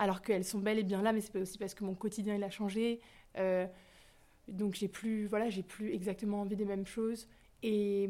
Alors 0.03 0.21
qu'elles 0.21 0.45
sont 0.45 0.59
bel 0.59 0.81
et 0.81 0.83
bien 0.83 1.01
là, 1.01 1.13
mais 1.13 1.21
c'est 1.21 1.41
aussi 1.41 1.59
parce 1.59 1.75
que 1.75 1.85
mon 1.85 1.95
quotidien 1.95 2.35
il 2.35 2.43
a 2.43 2.51
changé. 2.51 3.01
euh, 3.39 3.69
donc 4.49 4.75
j'ai 4.75 4.89
plus, 4.89 5.27
voilà, 5.29 5.49
j'ai 5.49 5.63
plus 5.63 5.93
exactement 5.95 6.41
envie 6.41 6.57
des 6.57 6.65
mêmes 6.65 6.87
choses. 6.87 7.29
Et, 7.63 8.09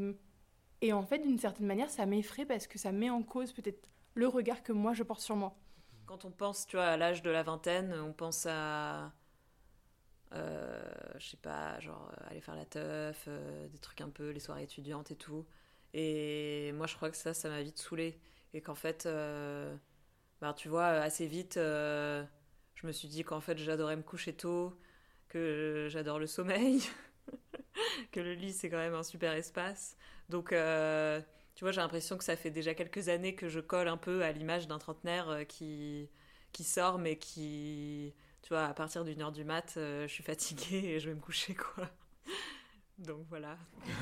en 0.90 1.02
fait, 1.02 1.18
d'une 1.18 1.38
certaine 1.38 1.66
manière, 1.66 1.90
ça 1.90 2.06
m'effraie 2.06 2.46
parce 2.46 2.66
que 2.66 2.78
ça 2.78 2.92
met 2.92 3.10
en 3.10 3.22
cause 3.22 3.52
peut-être 3.52 3.86
le 4.14 4.26
regard 4.26 4.62
que 4.62 4.72
moi 4.72 4.94
je 4.94 5.02
porte 5.02 5.20
sur 5.20 5.36
moi. 5.36 5.54
quand 6.06 6.24
on 6.24 6.30
pense, 6.30 6.66
tu 6.66 6.76
vois, 6.76 6.86
à 6.86 6.96
l'âge 6.96 7.20
de 7.22 7.30
la 7.30 7.42
vingtaine, 7.42 7.92
on 8.00 8.14
pense 8.14 8.46
à, 8.48 9.12
euh, 10.34 10.82
je 11.18 11.28
sais 11.30 11.36
pas, 11.36 11.78
genre 11.80 12.10
aller 12.28 12.40
faire 12.40 12.54
la 12.56 12.64
teuf, 12.64 13.24
euh, 13.28 13.68
des 13.68 13.78
trucs 13.78 14.00
un 14.00 14.08
peu, 14.10 14.30
les 14.30 14.40
soirées 14.40 14.62
étudiantes 14.64 15.10
et 15.10 15.16
tout. 15.16 15.46
Et 15.94 16.72
moi, 16.72 16.86
je 16.86 16.96
crois 16.96 17.10
que 17.10 17.16
ça, 17.16 17.34
ça 17.34 17.48
m'a 17.50 17.62
vite 17.62 17.78
saoulé. 17.78 18.18
Et 18.54 18.60
qu'en 18.62 18.74
fait, 18.74 19.06
euh, 19.06 19.76
bah, 20.42 20.52
tu 20.52 20.68
vois, 20.68 20.88
assez 20.88 21.28
vite, 21.28 21.56
euh, 21.56 22.24
je 22.74 22.84
me 22.88 22.90
suis 22.92 23.06
dit 23.06 23.22
qu'en 23.22 23.40
fait, 23.40 23.56
j'adorais 23.58 23.94
me 23.94 24.02
coucher 24.02 24.32
tôt, 24.32 24.76
que 25.28 25.86
j'adore 25.88 26.18
le 26.18 26.26
sommeil, 26.26 26.82
que 28.12 28.18
le 28.18 28.34
lit, 28.34 28.52
c'est 28.52 28.68
quand 28.68 28.78
même 28.78 28.94
un 28.94 29.04
super 29.04 29.34
espace. 29.34 29.96
Donc, 30.28 30.52
euh, 30.52 31.20
tu 31.54 31.62
vois, 31.62 31.70
j'ai 31.70 31.80
l'impression 31.80 32.18
que 32.18 32.24
ça 32.24 32.34
fait 32.34 32.50
déjà 32.50 32.74
quelques 32.74 33.08
années 33.08 33.36
que 33.36 33.48
je 33.48 33.60
colle 33.60 33.86
un 33.86 33.96
peu 33.96 34.24
à 34.24 34.32
l'image 34.32 34.66
d'un 34.66 34.78
trentenaire 34.78 35.28
euh, 35.30 35.44
qui, 35.44 36.10
qui 36.50 36.64
sort, 36.64 36.98
mais 36.98 37.18
qui, 37.18 38.12
tu 38.42 38.48
vois, 38.48 38.64
à 38.64 38.74
partir 38.74 39.04
d'une 39.04 39.22
heure 39.22 39.30
du 39.30 39.44
mat, 39.44 39.74
euh, 39.76 40.08
je 40.08 40.12
suis 40.12 40.24
fatiguée 40.24 40.86
et 40.86 40.98
je 40.98 41.08
vais 41.08 41.14
me 41.14 41.20
coucher, 41.20 41.54
quoi. 41.54 41.88
Donc 42.98 43.26
voilà. 43.28 43.56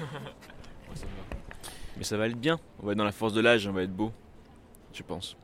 Mais 1.99 2.05
ça 2.05 2.17
va 2.17 2.29
être 2.29 2.41
bien. 2.41 2.59
On 2.79 2.87
va 2.87 2.93
être 2.93 2.99
dans 2.99 3.05
la 3.05 3.13
force 3.13 3.35
de 3.35 3.43
l'âge, 3.43 3.67
on 3.67 3.73
va 3.73 3.83
être 3.83 3.95
beau. 3.95 4.11
Je 4.95 5.03
pense. 5.03 5.37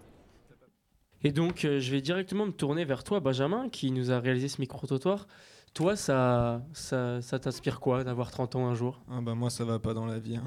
Et 1.24 1.32
donc, 1.32 1.64
euh, 1.64 1.80
je 1.80 1.90
vais 1.90 2.00
directement 2.00 2.46
me 2.46 2.52
tourner 2.52 2.84
vers 2.84 3.02
toi, 3.04 3.20
Benjamin, 3.20 3.68
qui 3.68 3.90
nous 3.90 4.10
a 4.12 4.20
réalisé 4.20 4.48
ce 4.48 4.60
micro-trottoir. 4.60 5.26
Toi, 5.74 5.96
ça, 5.96 6.62
ça, 6.72 7.20
ça 7.20 7.38
t'inspire 7.38 7.80
quoi 7.80 8.04
d'avoir 8.04 8.30
30 8.30 8.56
ans 8.56 8.66
un 8.68 8.74
jour? 8.74 9.00
Ah 9.10 9.20
bah 9.20 9.34
moi 9.34 9.50
ça 9.50 9.64
va 9.64 9.78
pas 9.78 9.92
dans 9.92 10.06
la 10.06 10.18
vie. 10.18 10.36
hein. 10.36 10.44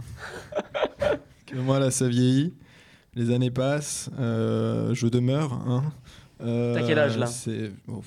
que 1.46 1.56
moi 1.58 1.78
là 1.80 1.92
ça 1.92 2.08
vieillit, 2.08 2.54
les 3.14 3.32
années 3.32 3.52
passent, 3.52 4.10
euh, 4.20 4.94
je 4.96 5.08
demeure. 5.08 5.54
Hein. 5.54 5.84
Euh, 6.42 6.74
T'as 6.74 6.82
quel 6.88 6.98
âge, 6.98 7.18
là? 7.18 7.28
oh, 7.90 8.02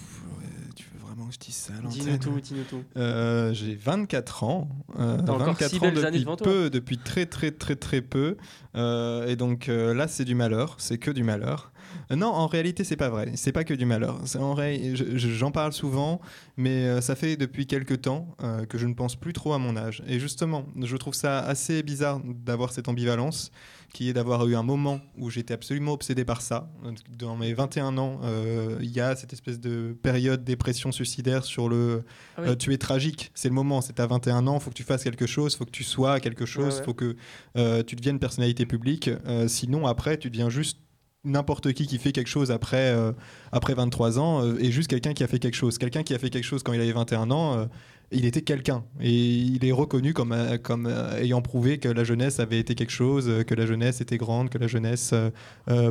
Tu 0.75 0.85
veux 0.93 1.01
vraiment 1.07 1.27
que 1.29 1.35
je 1.35 1.39
dise 1.39 1.55
ça 1.55 1.75
Dis-nous 1.89 2.19
tout, 2.19 2.41
dis-nous 2.41 2.65
tout. 2.65 2.83
Euh, 2.97 3.53
J'ai 3.53 3.75
24 3.77 4.43
ans. 4.45 4.69
Euh, 4.99 5.19
T'as 5.19 5.33
encore 5.33 5.47
24 5.49 5.71
six 5.71 5.77
ans 5.77 5.81
belles 5.81 5.99
années 5.99 6.19
depuis 6.19 6.21
devant 6.25 6.37
toi. 6.37 6.47
peu, 6.47 6.71
depuis 6.71 6.99
très 6.99 7.27
très 7.27 7.51
très 7.53 7.77
très 7.77 8.01
peu. 8.01 8.37
Et 8.75 9.37
donc 9.37 9.67
là 9.69 10.09
c'est 10.09 10.25
du 10.25 10.35
malheur, 10.35 10.75
c'est 10.79 10.99
que 10.99 11.11
du 11.11 11.23
malheur. 11.23 11.72
Euh, 12.11 12.17
Non, 12.17 12.29
en 12.29 12.47
réalité, 12.47 12.85
c'est 12.85 12.97
pas 12.97 13.09
vrai. 13.09 13.33
C'est 13.35 13.53
pas 13.53 13.65
que 13.65 13.75
du 13.75 13.85
malheur. 13.87 14.21
En 14.39 14.55
ré- 14.55 14.93
je- 14.95 15.17
je- 15.17 15.29
J'en 15.29 15.51
parle 15.51 15.73
souvent, 15.73 16.21
mais 16.57 16.87
euh, 16.87 17.01
ça 17.01 17.15
fait 17.17 17.37
depuis 17.37 17.67
quelques 17.67 18.03
temps 18.03 18.29
euh, 18.43 18.65
que 18.67 18.79
je 18.79 18.87
ne 18.87 18.95
pense 18.95 19.17
plus 19.17 19.33
trop 19.33 19.53
à 19.55 19.59
mon 19.59 19.77
âge. 19.77 20.03
Et 20.07 20.19
justement, 20.21 20.65
je 20.81 20.97
trouve 20.97 21.15
ça 21.15 21.41
assez 21.41 21.83
bizarre 21.83 22.21
d'avoir 22.25 22.73
cette 22.73 22.89
ambivalence, 22.89 23.51
qui 23.93 24.09
est 24.09 24.13
d'avoir 24.15 24.47
eu 24.47 24.55
un 24.57 24.63
moment 24.63 25.01
où 25.19 25.29
j'étais 25.29 25.53
absolument 25.53 25.93
obsédé 25.93 26.25
par 26.25 26.41
ça. 26.41 26.71
Dans 27.19 27.37
mes 27.37 27.53
21 27.53 27.99
ans, 27.99 28.21
euh, 28.25 28.79
il 28.81 28.91
y 28.91 29.01
a 29.01 29.15
cette 29.17 29.33
espèce 29.35 29.61
de 29.61 29.95
période 30.03 30.45
dépression 30.45 30.93
suicidaire 30.93 31.45
sur 31.45 31.69
le 31.69 32.03
oui. 32.39 32.45
euh, 32.49 32.57
tu 32.57 32.73
es 32.73 32.79
tragique. 32.79 33.31
C'est 33.35 33.49
le 33.49 33.55
moment. 33.55 33.83
C'est 33.83 34.01
à 34.01 34.07
21 34.07 34.47
ans, 34.47 34.59
faut 34.61 34.71
que 34.71 34.75
tu 34.77 34.83
fasses 34.83 35.05
quelque 35.05 35.27
chose, 35.27 35.57
faut 35.57 35.67
que 35.67 35.71
tu 35.71 35.85
sois 35.85 36.21
quelque 36.21 36.47
chose, 36.47 36.75
Ouais, 36.75 36.79
ouais. 36.81 36.85
faut 36.87 36.95
que 36.95 37.17
euh, 37.59 37.83
tu 37.83 37.97
deviennes 37.97 38.19
personnalité 38.19 38.65
publique. 38.65 39.11
Sinon, 39.47 39.87
après, 39.87 40.17
tu 40.17 40.31
deviens 40.31 40.49
juste 40.49 40.79
n'importe 41.25 41.73
qui 41.73 41.87
qui 41.87 41.99
fait 41.99 42.13
quelque 42.13 42.29
chose 42.29 42.51
après, 42.51 42.91
euh, 42.91 43.13
après 43.53 43.75
23 43.75 44.19
ans 44.19 44.45
euh, 44.45 44.59
est 44.59 44.71
juste 44.71 44.89
quelqu'un 44.89 45.15
qui 45.15 45.23
a 45.23 45.27
fait 45.27 45.39
quelque 45.39 45.55
chose. 45.55 45.79
Quelqu'un 45.79 46.03
qui 46.03 46.15
a 46.15 46.19
fait 46.19 46.31
quelque 46.31 46.45
chose 46.45 46.63
quand 46.63 46.73
il 46.73 46.81
avait 46.81 46.93
21 46.93 47.31
ans, 47.31 47.57
euh, 47.57 47.67
il 48.11 48.25
était 48.25 48.43
quelqu'un. 48.43 48.85
Et 49.01 49.11
il 49.11 49.65
est 49.65 49.73
reconnu 49.73 50.13
comme, 50.15 50.33
euh, 50.33 50.59
comme 50.59 50.87
euh, 50.87 51.21
ayant 51.21 51.43
prouvé 51.43 51.79
que 51.79 51.89
la 51.89 52.05
jeunesse 52.05 52.41
avait 52.41 52.59
été 52.59 52.75
quelque 52.75 52.93
chose, 52.93 53.45
que 53.47 53.55
la 53.55 53.67
jeunesse 53.67 54.01
était 54.01 54.19
grande, 54.19 54.51
que 54.51 54.59
la 54.59 54.67
jeunesse 54.67 55.15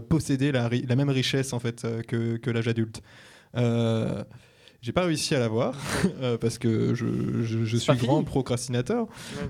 possédait 0.10 0.52
la, 0.52 0.70
la 0.70 0.96
même 0.96 1.10
richesse 1.10 1.54
en 1.54 1.60
fait 1.60 1.86
que, 2.08 2.38
que 2.38 2.50
l'âge 2.52 2.68
adulte. 2.68 3.02
J'ai 4.82 4.92
pas 4.94 5.04
réussi 5.06 5.36
à 5.36 5.40
l'avoir 5.40 5.76
euh, 6.22 6.38
parce 6.40 6.58
que 6.58 6.96
je, 6.96 7.06
je- 7.44 7.66
je 7.66 7.78
suis 7.78 7.96
grand 7.98 8.16
fini. 8.18 8.26
procrastinateur. 8.26 9.06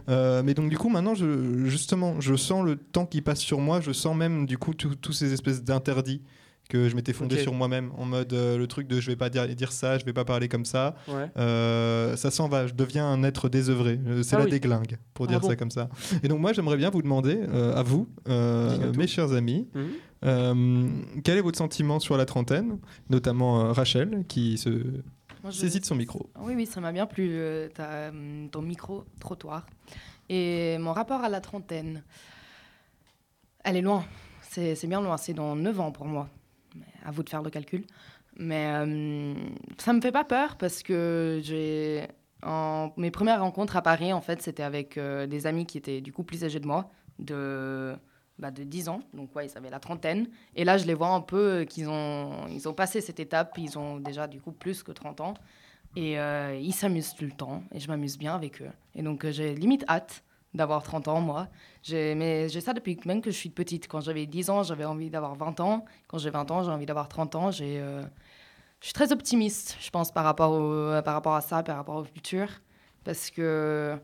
Euh, 0.10 0.44
mais 0.44 0.54
donc 0.54 0.70
du 0.70 0.78
coup 0.78 0.90
maintenant, 0.90 1.16
je, 1.16 1.66
justement, 1.68 2.20
je 2.20 2.36
sens 2.36 2.66
le 2.66 2.76
temps 2.76 3.06
qui 3.06 3.22
passe 3.22 3.40
sur 3.40 3.60
moi. 3.60 3.80
Je 3.80 3.94
sens 3.94 4.16
même 4.16 4.46
du 4.46 4.58
coup 4.58 4.74
tous 4.74 5.14
ces 5.14 5.32
espèces 5.32 5.64
d'interdits 5.64 6.22
que 6.70 6.88
je 6.90 6.96
m'étais 6.96 7.12
fondé 7.14 7.38
sur 7.38 7.54
moi-même 7.54 7.92
en 7.98 8.06
mode 8.06 8.32
euh, 8.34 8.58
le 8.58 8.66
truc 8.68 8.88
de 8.88 9.00
je 9.02 9.08
vais 9.08 9.18
pas 9.18 9.30
dire, 9.30 9.46
dire 9.56 9.72
ça, 9.74 9.98
je 9.98 10.06
vais 10.06 10.14
pas 10.14 10.24
parler 10.26 10.48
comme 10.50 10.64
ça. 10.66 10.96
Ouais. 11.08 11.30
Euh, 11.38 12.16
ça 12.18 12.30
s'en 12.32 12.48
va. 12.50 12.68
Je 12.68 12.74
deviens 12.74 13.06
un 13.08 13.24
être 13.24 13.48
désœuvré. 13.50 14.00
C'est 14.24 14.36
Ah 14.36 14.40
la 14.40 14.46
oui. 14.46 14.52
déglingue 14.52 14.98
pour 15.14 15.26
Ah 15.28 15.30
dire 15.30 15.40
bon. 15.40 15.48
ça 15.48 15.56
comme 15.56 15.72
ça. 15.72 15.88
Et 16.24 16.28
donc 16.28 16.40
moi 16.42 16.52
j'aimerais 16.52 16.78
bien 16.78 16.90
vous 16.90 17.02
demander 17.02 17.40
euh, 17.54 17.74
à 17.76 17.84
vous, 17.84 18.08
mes 18.98 19.08
chers 19.08 19.32
amis. 19.32 19.70
Mhm. 20.24 21.02
quel 21.24 21.38
est 21.38 21.42
votre 21.42 21.58
sentiment 21.58 22.00
sur 22.00 22.16
la 22.16 22.26
trentaine, 22.26 22.78
notamment 23.10 23.74
Rachel 23.74 24.24
qui 24.28 24.58
se 24.58 24.70
je- 25.50 25.80
de 25.80 25.86
son 25.86 25.96
micro. 25.96 26.30
Oui, 26.40 26.54
oui, 26.56 26.66
ça 26.66 26.80
m'a 26.82 26.92
bien 26.92 27.06
plu, 27.08 27.30
euh, 27.32 27.70
hum, 28.10 28.50
ton 28.52 28.62
micro-trottoir. 28.62 29.66
Et 30.30 30.78
mon 30.80 30.94
rapport 30.94 31.22
à 31.24 31.30
la 31.30 31.42
trentaine, 31.42 32.04
elle 33.64 33.78
est 33.78 33.82
loin. 33.82 34.06
C'est 34.42 34.86
bien 34.88 35.02
loin. 35.02 35.18
C'est 35.18 35.34
dans 35.34 35.56
9 35.56 35.80
ans 35.80 35.92
pour 35.92 36.06
moi. 36.06 36.30
À 37.06 37.12
vous 37.12 37.24
de 37.24 37.30
faire 37.30 37.42
le 37.42 37.50
calcul. 37.50 37.86
Mais 38.38 38.68
euh, 38.74 39.34
ça 39.78 39.94
me 39.94 40.02
fait 40.02 40.12
pas 40.12 40.24
peur 40.24 40.58
parce 40.58 40.84
que 40.84 41.40
j'ai. 41.44 42.08
en- 42.44 42.92
Mes 42.98 43.12
premières 43.12 43.42
rencontres 43.42 43.76
à 43.78 43.82
Paris, 43.82 44.14
en 44.14 44.22
fait, 44.22 44.42
c'était 44.42 44.64
avec 44.64 44.98
euh, 44.98 45.28
des 45.28 45.48
amis 45.48 45.66
qui 45.66 45.78
étaient 45.78 46.02
du 46.02 46.12
coup 46.14 46.24
plus 46.24 46.44
âgés 46.44 46.60
de 46.60 46.68
moi, 46.68 46.90
de, 47.20 47.96
bah, 48.40 48.52
de 48.52 48.64
10 48.64 48.90
ans. 48.90 49.02
Donc, 49.14 49.36
ouais, 49.36 49.48
ils 49.48 49.58
avaient 49.58 49.70
la 49.70 49.80
trentaine. 49.80 50.28
Et 50.56 50.64
là, 50.64 50.78
je 50.78 50.86
les 50.86 50.94
vois 50.94 51.10
un 51.10 51.22
peu 51.22 51.62
euh, 51.62 51.66
qu'ils 51.66 51.90
ont, 51.90 52.48
ils 52.50 52.68
ont 52.68 52.74
passé 52.74 53.02
cette 53.02 53.20
étape. 53.20 53.58
Ils 53.58 53.78
ont 53.78 53.98
déjà 53.98 54.28
du 54.28 54.40
coup 54.42 54.52
plus 54.52 54.84
que 54.84 54.92
30 54.92 55.22
ans. 55.22 55.34
Et 55.96 56.20
euh, 56.20 56.56
ils 56.62 56.74
s'amusent 56.74 57.14
tout 57.16 57.26
le 57.26 57.32
temps. 57.32 57.64
Et 57.74 57.80
je 57.80 57.88
m'amuse 57.88 58.18
bien 58.18 58.34
avec 58.36 58.62
eux. 58.62 58.70
Et 58.96 59.04
donc, 59.04 59.26
euh, 59.26 59.32
j'ai 59.32 59.54
limite 59.56 59.84
hâte 59.90 60.24
d'avoir 60.54 60.84
30 60.84 61.08
ans, 61.08 61.22
moi. 61.22 61.48
Mais 61.92 62.50
j'ai 62.50 62.62
ça 62.62 62.74
depuis 62.74 63.00
même 63.06 63.22
que 63.22 63.32
je 63.32 63.38
suis 63.38 63.50
petite. 63.50 63.88
Quand 63.88 64.02
j'avais 64.02 64.26
10 64.26 64.50
ans, 64.50 64.64
j'avais 64.64 64.86
envie 64.86 65.10
d'avoir 65.10 65.36
20 65.36 65.60
ans. 65.60 65.86
Quand 66.08 66.18
j'ai 66.18 66.30
20 66.30 66.50
ans, 66.52 66.64
j'ai 66.64 66.72
envie 66.72 66.86
d'avoir 66.86 67.08
30 67.08 67.36
ans. 67.36 67.52
Je 67.52 68.04
suis 68.82 68.94
très 68.94 69.12
optimiste, 69.12 69.78
je 69.80 69.90
pense, 69.92 70.12
par 70.12 70.24
rapport, 70.24 70.52
au- 70.54 71.02
par 71.04 71.14
rapport 71.14 71.36
à 71.36 71.42
ça, 71.42 71.62
par 71.64 71.78
rapport 71.78 71.96
au 71.98 72.04
futur. 72.04 72.48
Parce 73.04 73.30
que 73.30 73.98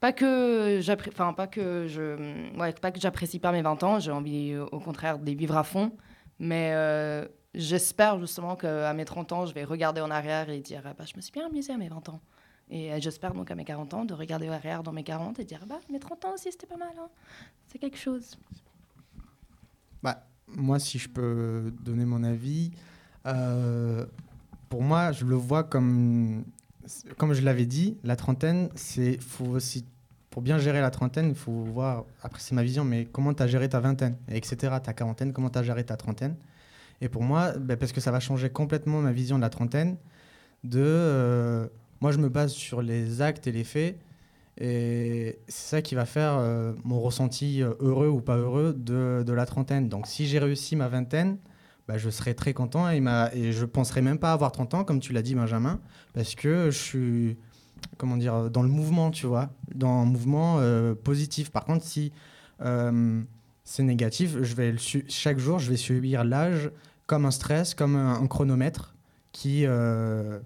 pas 0.00 0.12
que 0.12 0.78
j'appré- 0.80 1.10
enfin 1.12 1.32
pas 1.32 1.46
que 1.46 1.86
je 1.88 2.56
ouais, 2.58 2.72
pas 2.72 2.90
que 2.90 3.00
j'apprécie 3.00 3.38
pas 3.38 3.52
mes 3.52 3.62
20 3.62 3.82
ans, 3.82 3.98
j'ai 3.98 4.12
envie 4.12 4.52
euh, 4.52 4.64
au 4.72 4.80
contraire 4.80 5.18
de 5.18 5.30
vivre 5.32 5.56
à 5.56 5.64
fond, 5.64 5.92
mais 6.38 6.70
euh, 6.74 7.26
j'espère 7.54 8.18
justement 8.20 8.56
qu'à 8.56 8.92
mes 8.94 9.04
30 9.04 9.32
ans, 9.32 9.46
je 9.46 9.54
vais 9.54 9.64
regarder 9.64 10.00
en 10.00 10.10
arrière 10.10 10.50
et 10.50 10.60
dire 10.60 10.82
ah 10.84 10.94
bah, 10.96 11.04
je 11.10 11.16
me 11.16 11.20
suis 11.20 11.32
bien 11.32 11.46
amusée 11.46 11.72
à 11.72 11.78
mes 11.78 11.88
20 11.88 12.08
ans. 12.10 12.20
Et 12.70 12.92
euh, 12.92 12.98
j'espère 13.00 13.32
donc 13.34 13.50
à 13.50 13.54
mes 13.54 13.64
40 13.64 13.94
ans 13.94 14.04
de 14.04 14.14
regarder 14.14 14.48
en 14.48 14.52
arrière 14.52 14.82
dans 14.82 14.92
mes 14.92 15.02
40 15.04 15.38
et 15.40 15.44
dire 15.44 15.64
bah 15.66 15.80
mes 15.90 15.98
30 15.98 16.24
ans 16.26 16.34
aussi 16.34 16.52
c'était 16.52 16.66
pas 16.66 16.76
mal 16.76 16.92
hein. 16.98 17.08
C'est 17.66 17.78
quelque 17.78 17.98
chose. 17.98 18.36
Bah, 20.02 20.24
moi, 20.46 20.78
si 20.78 20.98
je 20.98 21.08
peux 21.08 21.72
donner 21.82 22.04
mon 22.04 22.22
avis, 22.24 22.70
pour 24.68 24.82
moi, 24.82 25.12
je 25.12 25.24
le 25.24 25.34
vois 25.34 25.64
comme, 25.64 26.44
comme 27.16 27.32
je 27.32 27.42
l'avais 27.42 27.66
dit, 27.66 27.96
la 28.04 28.16
trentaine, 28.16 28.68
c'est 28.74 29.20
faut 29.20 29.46
aussi 29.46 29.84
pour 30.30 30.42
bien 30.42 30.58
gérer 30.58 30.80
la 30.80 30.90
trentaine, 30.90 31.30
il 31.30 31.34
faut 31.34 31.64
voir. 31.64 32.04
Après, 32.22 32.40
c'est 32.40 32.54
ma 32.54 32.62
vision, 32.62 32.84
mais 32.84 33.06
comment 33.06 33.34
tu 33.34 33.42
as 33.42 33.46
géré 33.46 33.68
ta 33.68 33.80
vingtaine, 33.80 34.16
et 34.28 34.36
etc. 34.36 34.76
Ta 34.82 34.92
quarantaine, 34.92 35.32
comment 35.32 35.50
tu 35.50 35.58
as 35.58 35.62
géré 35.62 35.84
ta 35.84 35.96
trentaine. 35.96 36.36
Et 37.00 37.08
pour 37.08 37.22
moi, 37.22 37.52
bah, 37.58 37.76
parce 37.76 37.92
que 37.92 38.00
ça 38.00 38.10
va 38.10 38.20
changer 38.20 38.50
complètement 38.50 39.00
ma 39.00 39.12
vision 39.12 39.36
de 39.36 39.42
la 39.42 39.50
trentaine, 39.50 39.96
de 40.64 40.82
euh, 40.82 41.66
moi, 42.00 42.12
je 42.12 42.18
me 42.18 42.28
base 42.28 42.52
sur 42.52 42.82
les 42.82 43.22
actes 43.22 43.46
et 43.46 43.52
les 43.52 43.64
faits. 43.64 43.98
Et 44.60 45.38
c'est 45.46 45.76
ça 45.76 45.82
qui 45.82 45.94
va 45.94 46.04
faire 46.04 46.36
euh, 46.38 46.72
mon 46.84 47.00
ressenti 47.00 47.62
euh, 47.62 47.74
heureux 47.80 48.08
ou 48.08 48.20
pas 48.20 48.36
heureux 48.36 48.74
de 48.74 49.32
la 49.32 49.46
trentaine. 49.46 49.88
Donc 49.88 50.06
si 50.08 50.26
j'ai 50.26 50.40
réussi 50.40 50.74
ma 50.74 50.88
vingtaine, 50.88 51.38
bah, 51.88 51.98
je 51.98 52.10
serai 52.10 52.34
très 52.34 52.52
content 52.52 52.88
et, 52.88 53.00
ma, 53.00 53.32
et 53.34 53.52
je 53.52 53.64
penserai 53.64 54.02
même 54.02 54.18
pas 54.18 54.32
avoir 54.32 54.52
30 54.52 54.74
ans, 54.74 54.84
comme 54.84 55.00
tu 55.00 55.12
l'as 55.12 55.22
dit 55.22 55.34
Benjamin, 55.34 55.80
parce 56.12 56.34
que 56.34 56.70
je 56.70 56.78
suis 56.78 57.36
comment 57.96 58.16
dire, 58.16 58.50
dans 58.50 58.62
le 58.62 58.68
mouvement, 58.68 59.10
tu 59.10 59.26
vois, 59.26 59.50
dans 59.74 60.02
un 60.02 60.04
mouvement 60.04 60.58
euh, 60.58 60.94
positif. 60.94 61.50
Par 61.50 61.64
contre, 61.64 61.84
si 61.84 62.12
euh, 62.62 63.22
c'est 63.64 63.82
négatif, 63.82 64.36
chaque 65.08 65.38
jour, 65.38 65.58
je 65.58 65.70
vais 65.70 65.76
subir 65.76 66.24
l'âge 66.24 66.70
comme 67.06 67.24
un 67.24 67.30
stress, 67.30 67.74
comme 67.74 67.96
un, 67.96 68.26
chronomètre 68.26 68.94
qui, 69.32 69.64
euh, 69.66 70.38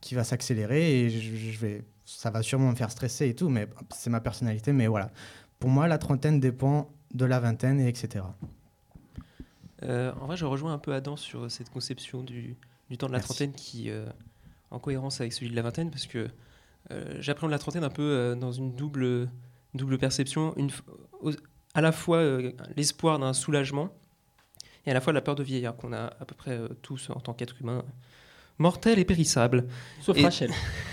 qui 0.00 0.14
va 0.14 0.24
s'accélérer 0.24 1.06
et 1.06 1.82
ça 2.04 2.30
va 2.30 2.42
sûrement 2.42 2.70
me 2.70 2.76
faire 2.76 2.90
stresser 2.90 3.28
et 3.28 3.34
tout, 3.34 3.48
mais 3.48 3.68
c'est 3.94 4.10
ma 4.10 4.20
personnalité. 4.20 4.72
Mais 4.72 4.86
voilà, 4.86 5.10
pour 5.58 5.70
moi, 5.70 5.88
la 5.88 5.98
trentaine 5.98 6.40
dépend 6.40 6.90
de 7.14 7.24
la 7.24 7.40
vingtaine 7.40 7.80
et 7.80 7.88
etc. 7.88 8.24
Euh, 9.84 10.12
en 10.20 10.26
vrai, 10.26 10.36
je 10.36 10.44
rejoins 10.44 10.72
un 10.72 10.78
peu 10.78 10.92
Adam 10.94 11.16
sur 11.16 11.50
cette 11.50 11.70
conception 11.70 12.22
du, 12.22 12.56
du 12.90 12.96
temps 12.98 13.06
de 13.06 13.12
la 13.12 13.18
Merci. 13.18 13.28
trentaine 13.28 13.52
qui, 13.52 13.90
euh, 13.90 14.06
en 14.70 14.78
cohérence 14.78 15.20
avec 15.20 15.32
celui 15.32 15.50
de 15.50 15.56
la 15.56 15.62
vingtaine, 15.62 15.90
parce 15.90 16.06
que 16.06 16.28
euh, 16.90 17.16
j'appréhende 17.20 17.50
la 17.50 17.58
trentaine 17.58 17.84
un 17.84 17.90
peu 17.90 18.02
euh, 18.02 18.34
dans 18.34 18.52
une 18.52 18.74
double, 18.74 19.28
double 19.74 19.98
perception, 19.98 20.54
une, 20.56 20.68
f- 20.68 20.82
aux- 21.20 21.32
à 21.74 21.80
la 21.80 21.92
fois 21.92 22.18
euh, 22.18 22.52
l'espoir 22.76 23.18
d'un 23.18 23.32
soulagement 23.32 23.90
et 24.86 24.90
à 24.90 24.94
la 24.94 25.00
fois 25.00 25.12
la 25.12 25.20
peur 25.22 25.34
de 25.34 25.42
vieillir 25.42 25.74
qu'on 25.76 25.92
a 25.92 26.04
à 26.20 26.24
peu 26.26 26.34
près 26.34 26.58
tous 26.82 27.08
en 27.10 27.20
tant 27.20 27.32
qu'être 27.34 27.56
humain 27.60 27.84
mortel 28.58 28.98
et 28.98 29.04
périssable. 29.04 29.66
Sauf 30.00 30.16
Et- 30.18 30.22
Rachel. 30.24 30.50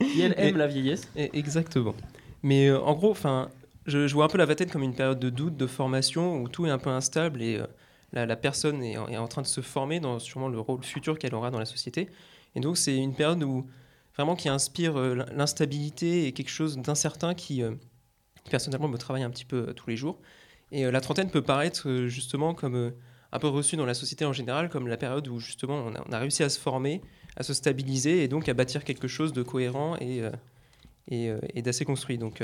Qui, 0.00 0.20
elle, 0.22 0.34
aime 0.36 0.54
Et- 0.56 0.58
la 0.58 0.66
vieillesse. 0.66 1.08
et- 1.16 1.30
Exactement. 1.38 1.94
Mais 2.42 2.70
en 2.72 2.94
gros, 2.94 3.10
enfin, 3.10 3.50
je, 3.86 4.06
je 4.06 4.14
vois 4.14 4.24
un 4.24 4.28
peu 4.28 4.38
la 4.38 4.46
vingtaine 4.46 4.70
comme 4.70 4.82
une 4.82 4.94
période 4.94 5.20
de 5.20 5.30
doute, 5.30 5.56
de 5.56 5.66
formation, 5.66 6.42
où 6.42 6.48
tout 6.48 6.66
est 6.66 6.70
un 6.70 6.78
peu 6.78 6.90
instable 6.90 7.40
et 7.42 7.58
euh, 7.58 7.66
la, 8.12 8.36
personne 8.36 8.82
est 8.82 8.96
en, 8.96 9.28
train 9.28 9.42
de 9.42 9.46
se 9.46 9.60
former 9.60 10.00
dans 10.00 10.18
sûrement 10.18 10.48
le 10.48 10.60
rôle 10.60 10.82
futur 10.82 11.18
qu'elle 11.18 11.34
aura 11.34 11.50
dans 11.50 11.58
la 11.58 11.64
société. 11.64 12.08
Et 12.54 12.60
donc 12.60 12.76
c'est 12.76 12.96
une 12.96 13.14
période 13.14 13.42
où 13.42 13.66
vraiment 14.14 14.36
qui 14.36 14.48
inspire 14.48 14.98
euh, 14.98 15.14
l'in- 15.14 15.26
l'instabilité 15.34 16.26
et 16.26 16.32
quelque 16.32 16.50
chose 16.50 16.76
d'incertain 16.76 17.34
qui, 17.34 17.62
euh, 17.62 17.72
personnellement, 18.50 18.88
me 18.88 18.98
travaille 18.98 19.22
un 19.22 19.30
petit 19.30 19.46
peu 19.46 19.68
euh, 19.68 19.72
tous 19.72 19.88
les 19.88 19.96
jours. 19.96 20.20
Et 20.70 20.90
la 20.90 21.00
trentaine 21.02 21.30
peut 21.30 21.42
paraître 21.42 22.06
justement 22.06 22.54
comme 22.54 22.94
un 23.30 23.38
peu 23.38 23.48
reçue 23.48 23.76
dans 23.76 23.84
la 23.84 23.92
société 23.92 24.24
en 24.24 24.32
général, 24.32 24.70
comme 24.70 24.88
la 24.88 24.96
période 24.96 25.28
où 25.28 25.38
justement 25.38 25.84
on 25.84 26.12
a, 26.12 26.18
réussi 26.18 26.42
à 26.42 26.48
se 26.48 26.58
former, 26.58 27.02
à 27.36 27.42
se 27.42 27.52
stabiliser 27.52 28.24
et 28.24 28.28
donc 28.28 28.48
à 28.48 28.54
bâtir 28.54 28.82
quelque 28.82 29.06
chose 29.06 29.34
de 29.34 29.42
cohérent 29.42 29.98
et, 30.00 30.22
et, 31.08 31.30
et 31.52 31.60
d'assez 31.60 31.84
construit. 31.84 32.16
Donc, 32.16 32.42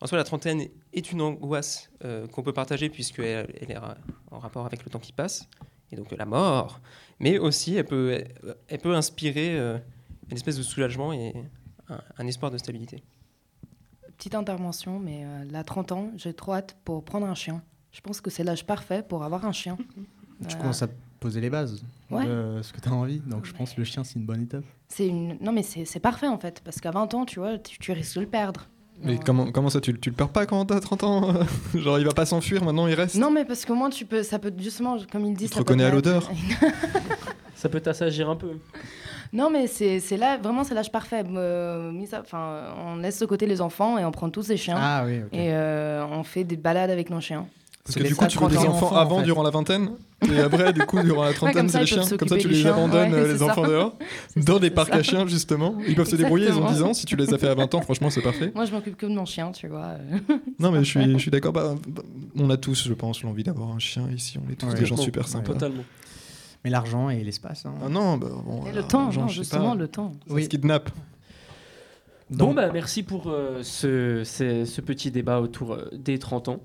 en 0.00 0.06
soi, 0.06 0.16
la 0.18 0.24
trentaine 0.24 0.66
est 0.92 1.12
une 1.12 1.20
angoisse 1.20 1.90
euh, 2.04 2.26
qu'on 2.28 2.42
peut 2.42 2.52
partager 2.52 2.88
puisqu'elle 2.88 3.52
elle 3.60 3.70
est 3.70 3.78
en 4.30 4.38
rapport 4.38 4.64
avec 4.66 4.84
le 4.84 4.90
temps 4.90 4.98
qui 4.98 5.12
passe 5.12 5.48
et 5.92 5.96
donc 5.96 6.10
la 6.16 6.24
mort, 6.24 6.80
mais 7.18 7.38
aussi 7.38 7.74
elle 7.76 7.84
peut, 7.84 8.22
elle 8.68 8.78
peut 8.78 8.94
inspirer 8.94 9.58
euh, 9.58 9.78
une 10.30 10.36
espèce 10.36 10.56
de 10.56 10.62
soulagement 10.62 11.12
et 11.12 11.34
un, 11.88 12.00
un 12.18 12.26
espoir 12.26 12.50
de 12.50 12.58
stabilité. 12.58 13.02
Petite 14.16 14.34
intervention, 14.34 14.98
mais 14.98 15.24
euh, 15.24 15.44
là, 15.50 15.64
30 15.64 15.92
ans, 15.92 16.10
j'ai 16.16 16.34
trop 16.34 16.52
hâte 16.54 16.76
pour 16.84 17.02
prendre 17.04 17.26
un 17.26 17.34
chien. 17.34 17.62
Je 17.90 18.00
pense 18.02 18.20
que 18.20 18.28
c'est 18.30 18.44
l'âge 18.44 18.66
parfait 18.66 19.02
pour 19.02 19.24
avoir 19.24 19.44
un 19.46 19.52
chien. 19.52 19.76
Tu 20.48 20.56
Euh, 20.56 20.58
commences 20.58 20.82
à 20.82 20.88
poser 21.18 21.38
les 21.42 21.50
bases 21.50 21.84
Ouais. 22.10 22.24
de 22.26 22.60
ce 22.62 22.72
que 22.72 22.80
tu 22.80 22.88
as 22.88 22.92
envie. 22.94 23.20
Donc 23.20 23.44
je 23.44 23.52
pense 23.52 23.74
que 23.74 23.78
le 23.80 23.84
chien, 23.84 24.04
c'est 24.04 24.18
une 24.18 24.24
bonne 24.24 24.42
étape. 24.42 24.64
C'est 24.88 25.06
une... 25.06 25.36
Non, 25.42 25.52
mais 25.52 25.62
c'est 25.62 25.84
c'est 25.84 26.00
parfait 26.00 26.28
en 26.28 26.38
fait, 26.38 26.62
parce 26.64 26.80
qu'à 26.80 26.90
20 26.90 27.12
ans, 27.12 27.26
tu 27.26 27.40
vois, 27.40 27.58
tu, 27.58 27.78
tu 27.78 27.92
risques 27.92 28.16
de 28.16 28.20
le 28.22 28.26
perdre. 28.26 28.68
Mais 29.02 29.18
comment, 29.24 29.50
comment 29.50 29.70
ça, 29.70 29.80
tu, 29.80 29.98
tu 29.98 30.10
le 30.10 30.16
perds 30.16 30.28
pas 30.28 30.46
quand 30.46 30.64
t'as 30.66 30.80
30 30.80 31.04
ans 31.04 31.34
Genre, 31.74 31.98
il 31.98 32.04
va 32.06 32.12
pas 32.12 32.26
s'enfuir, 32.26 32.62
maintenant 32.64 32.86
il 32.86 32.94
reste 32.94 33.16
Non, 33.16 33.30
mais 33.30 33.44
parce 33.44 33.64
qu'au 33.64 33.74
moins, 33.74 33.90
tu 33.90 34.04
peux, 34.04 34.22
ça 34.22 34.38
peut 34.38 34.52
justement, 34.58 34.96
comme 35.10 35.24
il 35.24 35.34
dit, 35.34 35.48
te 35.48 35.54
peut 35.54 35.60
reconnais 35.60 35.84
à 35.84 35.90
l'odeur 35.90 36.30
Ça 37.54 37.68
peut 37.68 37.80
t'assagir 37.80 38.30
un 38.30 38.36
peu. 38.36 38.52
Non, 39.32 39.50
mais 39.50 39.66
c'est 39.66 40.00
c'est 40.00 40.16
là, 40.16 40.38
vraiment, 40.38 40.64
c'est 40.64 40.74
l'âge 40.74 40.90
parfait. 40.90 41.22
Euh, 41.26 41.92
on 42.32 42.96
laisse 42.96 43.18
de 43.20 43.26
côté 43.26 43.46
les 43.46 43.60
enfants 43.60 43.98
et 43.98 44.04
on 44.04 44.10
prend 44.10 44.30
tous 44.30 44.48
les 44.48 44.56
chiens. 44.56 44.76
Ah 44.78 45.04
oui, 45.04 45.20
ok. 45.20 45.28
Et 45.32 45.52
euh, 45.52 46.04
on 46.10 46.22
fait 46.22 46.44
des 46.44 46.56
balades 46.56 46.90
avec 46.90 47.10
nos 47.10 47.20
chiens. 47.20 47.46
Parce 47.84 47.96
que 47.96 48.02
du 48.06 48.14
coup, 48.14 48.26
tu 48.26 48.38
veux 48.38 48.48
des 48.48 48.58
enfants 48.58 48.94
avant, 48.94 49.22
durant 49.22 49.42
la 49.42 49.50
vingtaine, 49.50 49.90
et 50.30 50.38
après, 50.38 50.72
du 50.72 50.80
coup, 50.82 51.02
durant 51.02 51.24
la 51.24 51.32
trentaine, 51.32 51.68
c'est 51.68 51.80
les 51.80 51.86
chiens. 51.86 52.04
Comme 52.18 52.28
ça, 52.28 52.36
tu 52.36 52.48
les 52.48 52.66
abandonnes, 52.66 53.12
Ouais, 53.12 53.18
euh, 53.20 53.32
les 53.32 53.38
ça. 53.38 53.46
enfants 53.46 53.66
dehors, 53.66 53.96
dans 54.36 54.54
ça, 54.54 54.58
des 54.60 54.70
parcs 54.70 54.90
ça. 54.92 54.96
à 54.96 55.02
chiens, 55.02 55.26
justement. 55.26 55.74
Ils 55.88 55.94
peuvent 55.96 56.06
se 56.08 56.14
débrouiller, 56.16 56.46
ils 56.48 56.52
ont 56.52 56.58
Exactement. 56.60 56.88
10 56.88 56.90
ans. 56.90 56.94
Si 56.94 57.06
tu 57.06 57.16
les 57.16 57.32
as 57.32 57.38
fait 57.38 57.48
à 57.48 57.54
20 57.54 57.74
ans, 57.74 57.80
franchement, 57.80 58.10
c'est 58.10 58.20
parfait. 58.20 58.52
Moi, 58.54 58.66
je 58.66 58.72
m'occupe 58.72 58.96
que 58.98 59.06
de 59.06 59.12
mon 59.14 59.24
chien, 59.24 59.50
tu 59.50 59.66
vois. 59.66 59.94
Non, 60.58 60.70
mais 60.70 60.80
je 60.84 60.90
suis, 60.90 61.12
je 61.12 61.18
suis 61.18 61.30
d'accord. 61.30 61.52
Bah, 61.54 61.74
bah, 61.88 62.02
on 62.38 62.50
a 62.50 62.56
tous, 62.58 62.86
je 62.86 62.92
pense, 62.92 63.22
l'envie 63.22 63.44
d'avoir 63.44 63.70
un 63.70 63.78
chien 63.78 64.04
ici. 64.14 64.38
On 64.46 64.52
est 64.52 64.56
tous 64.56 64.66
Ouais. 64.66 64.74
des 64.74 64.84
gens 64.86 64.96
super 64.98 65.26
sympas. 65.26 65.54
Totalement. 65.54 65.82
Mais 66.62 66.68
l'argent 66.70 67.08
et 67.08 67.24
l'espace. 67.24 67.64
hein. 67.64 67.72
Ah 67.82 67.88
non, 67.88 68.18
bah, 68.18 68.28
bon, 68.44 68.66
Et 68.66 68.72
le 68.72 68.80
euh, 68.80 68.82
temps, 68.82 69.10
justement, 69.28 69.74
le 69.74 69.88
temps. 69.88 70.12
Ça 70.28 70.34
Oui. 70.34 70.44
se 70.44 70.48
kidnappe. 70.50 70.90
Bon, 72.30 72.54
bah, 72.54 72.70
merci 72.72 73.02
pour 73.02 73.28
euh, 73.28 73.62
ce, 73.64 74.22
ce- 74.22 74.64
ce 74.64 74.80
petit 74.80 75.10
débat 75.10 75.40
autour 75.40 75.72
euh, 75.72 75.88
des 75.92 76.18
30 76.18 76.48
ans. 76.48 76.60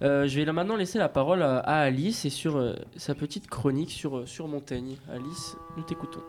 Euh, 0.00 0.26
je 0.26 0.36
vais 0.38 0.46
là 0.46 0.54
maintenant 0.54 0.76
laisser 0.76 0.98
la 0.98 1.10
parole 1.10 1.42
à, 1.42 1.58
à 1.58 1.80
Alice 1.80 2.24
et 2.24 2.30
sur 2.30 2.56
euh, 2.56 2.74
sa 2.96 3.14
petite 3.14 3.46
chronique 3.46 3.90
sur, 3.90 4.26
sur 4.26 4.48
Montaigne. 4.48 4.96
Alice, 5.12 5.56
nous 5.76 5.82
t'écoutons. 5.82 6.22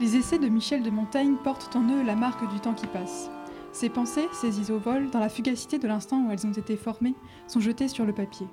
Les 0.00 0.16
essais 0.16 0.38
de 0.40 0.48
Michel 0.48 0.82
de 0.82 0.90
Montaigne 0.90 1.36
portent 1.44 1.74
en 1.76 1.82
eux 1.88 2.04
la 2.04 2.16
marque 2.16 2.48
du 2.52 2.58
temps 2.58 2.74
qui 2.74 2.86
passe. 2.88 3.30
Ces 3.72 3.88
pensées, 3.88 4.26
saisies 4.32 4.72
au 4.72 4.78
vol, 4.78 5.10
dans 5.10 5.20
la 5.20 5.28
fugacité 5.28 5.78
de 5.78 5.86
l'instant 5.86 6.24
où 6.26 6.32
elles 6.32 6.46
ont 6.46 6.52
été 6.52 6.76
formées, 6.76 7.14
sont 7.46 7.60
jetées 7.60 7.86
sur 7.88 8.04
le 8.04 8.12
papier. 8.12 8.46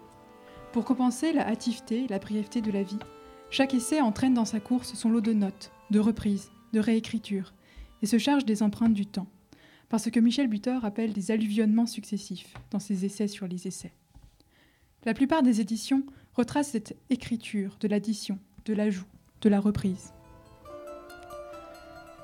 Pour 0.71 0.85
compenser 0.85 1.33
la 1.33 1.47
hâtiveté 1.47 2.03
et 2.03 2.07
la 2.09 2.19
brièveté 2.19 2.61
de 2.61 2.71
la 2.71 2.83
vie, 2.83 2.99
chaque 3.49 3.73
essai 3.73 4.01
entraîne 4.01 4.33
dans 4.35 4.45
sa 4.45 4.59
course 4.59 4.93
son 4.93 5.09
lot 5.09 5.21
de 5.21 5.33
notes, 5.33 5.71
de 5.89 5.99
reprises, 5.99 6.51
de 6.73 6.79
réécritures, 6.79 7.53
et 8.05 8.07
se 8.07 8.19
charge 8.19 8.45
des 8.45 8.61
empreintes 8.61 8.93
du 8.93 9.07
temps, 9.07 9.25
parce 9.89 10.11
que 10.11 10.19
Michel 10.19 10.47
Butor 10.47 10.85
appelle 10.85 11.11
des 11.11 11.31
alluvionnements 11.31 11.87
successifs 11.87 12.53
dans 12.69 12.77
ses 12.77 13.03
essais 13.03 13.27
sur 13.27 13.47
les 13.47 13.65
essais. 13.65 13.93
La 15.05 15.15
plupart 15.15 15.41
des 15.41 15.59
éditions 15.59 16.03
retracent 16.35 16.69
cette 16.69 16.95
écriture 17.09 17.77
de 17.79 17.87
l'addition, 17.87 18.37
de 18.65 18.75
l'ajout, 18.75 19.07
de 19.41 19.49
la 19.49 19.59
reprise. 19.59 20.13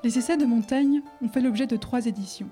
Les 0.04 0.20
essais 0.20 0.38
de 0.38 0.46
Montaigne 0.46 1.02
ont 1.20 1.30
fait 1.30 1.42
l'objet 1.42 1.66
de 1.66 1.78
trois 1.78 2.06
éditions. 2.06 2.52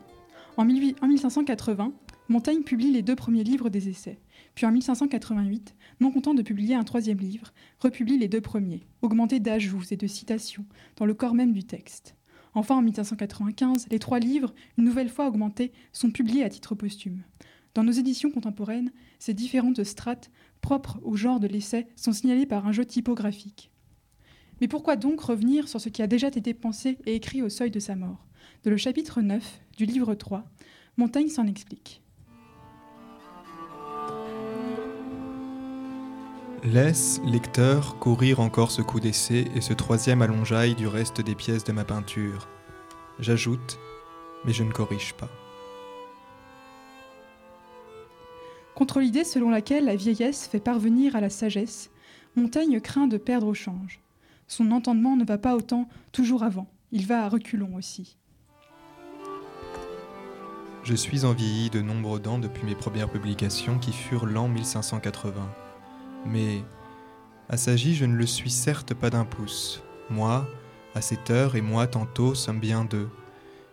En, 0.58 0.66
18 0.66 0.98
en 1.04 1.08
1580, 1.08 1.94
Montaigne 2.30 2.64
publie 2.64 2.92
les 2.92 3.04
deux 3.04 3.16
premiers 3.16 3.44
livres 3.44 3.70
des 3.70 3.90
essais, 3.90 4.18
puis 4.56 4.66
en 4.66 4.72
1588, 4.72 5.76
non 6.00 6.10
content 6.10 6.34
de 6.34 6.42
publier 6.42 6.74
un 6.74 6.84
troisième 6.84 7.20
livre, 7.20 7.54
republie 7.80 8.18
les 8.18 8.28
deux 8.28 8.42
premiers, 8.42 8.88
augmentés 9.04 9.40
d'ajouts 9.40 9.84
et 9.92 9.98
de 9.98 10.08
citations 10.08 10.66
dans 10.96 11.06
le 11.06 11.14
corps 11.14 11.36
même 11.36 11.54
du 11.54 11.64
texte. 11.64 12.16
Enfin, 12.54 12.76
en 12.78 12.82
1595, 12.82 13.88
les 13.90 14.00
trois 14.00 14.20
livres, 14.20 14.54
une 14.78 14.86
nouvelle 14.86 15.10
fois 15.10 15.28
augmentés, 15.28 15.72
sont 15.94 16.12
publiés 16.12 16.44
à 16.44 16.50
titre 16.50 16.76
posthume. 16.76 17.24
Dans 17.76 17.84
nos 17.84 17.92
éditions 17.92 18.32
contemporaines, 18.32 18.92
ces 19.20 19.34
différentes 19.34 19.84
strates, 19.84 20.32
propres 20.62 21.00
au 21.04 21.16
genre 21.16 21.40
de 21.40 21.48
l'essai, 21.48 21.88
sont 21.96 22.12
signalées 22.12 22.46
par 22.46 22.68
un 22.68 22.72
jeu 22.72 22.86
typographique. 22.86 23.72
Mais 24.60 24.68
pourquoi 24.68 24.96
donc 24.96 25.22
revenir 25.22 25.68
sur 25.68 25.80
ce 25.80 25.90
qui 25.90 26.02
a 26.02 26.08
déjà 26.08 26.28
été 26.28 26.54
pensé 26.54 26.98
et 27.06 27.16
écrit 27.16 27.42
au 27.42 27.50
seuil 27.50 27.72
de 27.72 27.80
sa 27.80 27.96
mort? 27.96 28.26
De 28.64 28.70
le 28.70 28.78
chapitre 28.78 29.22
9 29.22 29.62
du 29.78 29.86
livre 29.86 30.16
3, 30.16 30.44
Montaigne 30.98 31.30
s'en 31.30 31.48
explique. 31.48 32.02
Laisse, 36.64 37.22
lecteur, 37.24 37.98
courir 38.00 38.42
encore 38.42 38.72
ce 38.72 38.82
coup 38.82 39.00
d'essai 39.00 39.48
et 39.56 39.62
ce 39.62 39.72
troisième 39.72 40.22
allongeaille 40.22 40.76
du 40.76 40.88
reste 40.88 41.22
des 41.22 41.34
pièces 41.34 41.64
de 41.64 41.72
ma 41.72 41.86
peinture. 41.86 42.50
J'ajoute, 43.18 43.80
mais 44.44 44.52
je 44.52 44.64
ne 44.64 44.72
corrige 44.72 45.14
pas. 45.14 45.30
Contre 48.76 49.00
l'idée 49.00 49.24
selon 49.24 49.50
laquelle 49.50 49.86
la 49.86 49.96
vieillesse 49.96 50.48
fait 50.48 50.60
parvenir 50.60 51.16
à 51.16 51.22
la 51.22 51.30
sagesse, 51.30 51.92
Montaigne 52.36 52.82
craint 52.82 53.08
de 53.08 53.18
perdre 53.18 53.48
au 53.48 53.54
change. 53.54 54.02
Son 54.48 54.72
entendement 54.72 55.16
ne 55.16 55.26
va 55.26 55.38
pas 55.38 55.56
autant 55.56 55.88
toujours 56.12 56.44
avant, 56.44 56.68
il 56.92 57.06
va 57.06 57.24
à 57.24 57.30
reculons 57.30 57.76
aussi. 57.76 58.18
Je 60.84 60.96
suis 60.96 61.24
en 61.24 61.34
vieilli 61.34 61.70
de 61.70 61.82
nombreux 61.82 62.20
dents 62.20 62.40
depuis 62.40 62.66
mes 62.66 62.76
premières 62.76 63.10
publications 63.10 63.80
qui 63.80 63.94
furent 63.94 64.26
l'an 64.26 64.50
1580. 64.50 65.69
Mais, 66.26 66.64
assagi, 67.50 67.96
je 67.96 68.06
ne 68.06 68.16
le 68.16 68.26
suis 68.26 68.50
certes 68.50 68.94
pas 68.94 69.10
d'un 69.10 69.26
pouce. 69.26 69.82
Moi, 70.10 70.48
à 70.96 71.02
cette 71.02 71.30
heure, 71.30 71.56
et 71.56 71.62
moi 71.62 71.88
tantôt, 71.88 72.36
sommes 72.36 72.60
bien 72.60 72.86
deux. 72.86 73.10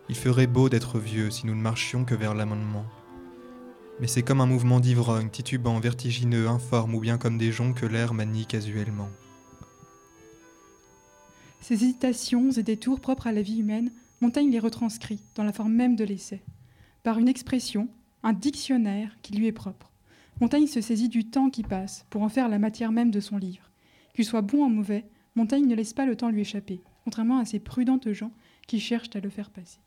Il 0.09 0.15
ferait 0.15 0.47
beau 0.47 0.69
d'être 0.69 0.99
vieux 0.99 1.29
si 1.29 1.45
nous 1.45 1.55
ne 1.55 1.61
marchions 1.61 2.05
que 2.05 2.15
vers 2.15 2.33
l'amendement. 2.33 2.85
Mais 3.99 4.07
c'est 4.07 4.21
comme 4.21 4.41
un 4.41 4.45
mouvement 4.45 4.79
d'ivrogne, 4.79 5.29
titubant, 5.29 5.79
vertigineux, 5.79 6.47
informe, 6.47 6.95
ou 6.95 6.99
bien 6.99 7.17
comme 7.17 7.37
des 7.37 7.51
joncs 7.51 7.75
que 7.75 7.85
l'air 7.85 8.13
manie 8.13 8.45
casuellement. 8.45 9.09
Ces 11.61 11.73
hésitations 11.73 12.51
et 12.51 12.63
détours 12.63 13.01
propres 13.01 13.27
à 13.27 13.31
la 13.31 13.41
vie 13.41 13.59
humaine, 13.59 13.91
Montaigne 14.21 14.51
les 14.51 14.59
retranscrit 14.59 15.19
dans 15.35 15.43
la 15.43 15.53
forme 15.53 15.73
même 15.73 15.95
de 15.95 16.03
l'essai, 16.03 16.41
par 17.03 17.19
une 17.19 17.27
expression, 17.27 17.87
un 18.23 18.33
dictionnaire 18.33 19.17
qui 19.21 19.33
lui 19.33 19.47
est 19.47 19.51
propre. 19.51 19.91
Montaigne 20.39 20.67
se 20.67 20.81
saisit 20.81 21.09
du 21.09 21.25
temps 21.27 21.49
qui 21.49 21.63
passe 21.63 22.05
pour 22.11 22.21
en 22.21 22.29
faire 22.29 22.47
la 22.47 22.59
matière 22.59 22.91
même 22.91 23.09
de 23.09 23.19
son 23.19 23.37
livre. 23.37 23.71
Qu'il 24.13 24.23
soit 24.23 24.43
bon 24.43 24.65
ou 24.65 24.69
mauvais, 24.69 25.05
Montaigne 25.35 25.65
ne 25.65 25.73
laisse 25.73 25.93
pas 25.93 26.05
le 26.05 26.15
temps 26.15 26.29
lui 26.29 26.41
échapper, 26.41 26.83
contrairement 27.03 27.39
à 27.39 27.45
ces 27.45 27.59
prudentes 27.59 28.11
gens 28.11 28.31
qui 28.67 28.79
cherchent 28.79 29.15
à 29.15 29.19
le 29.19 29.29
faire 29.29 29.49
passer. 29.49 29.79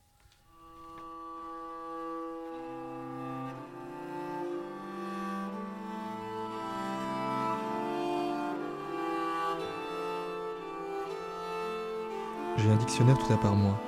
J'ai 12.57 12.71
un 12.71 12.77
dictionnaire 12.77 13.19
tout 13.19 13.33
à 13.33 13.37
part 13.37 13.55
moi. 13.55 13.81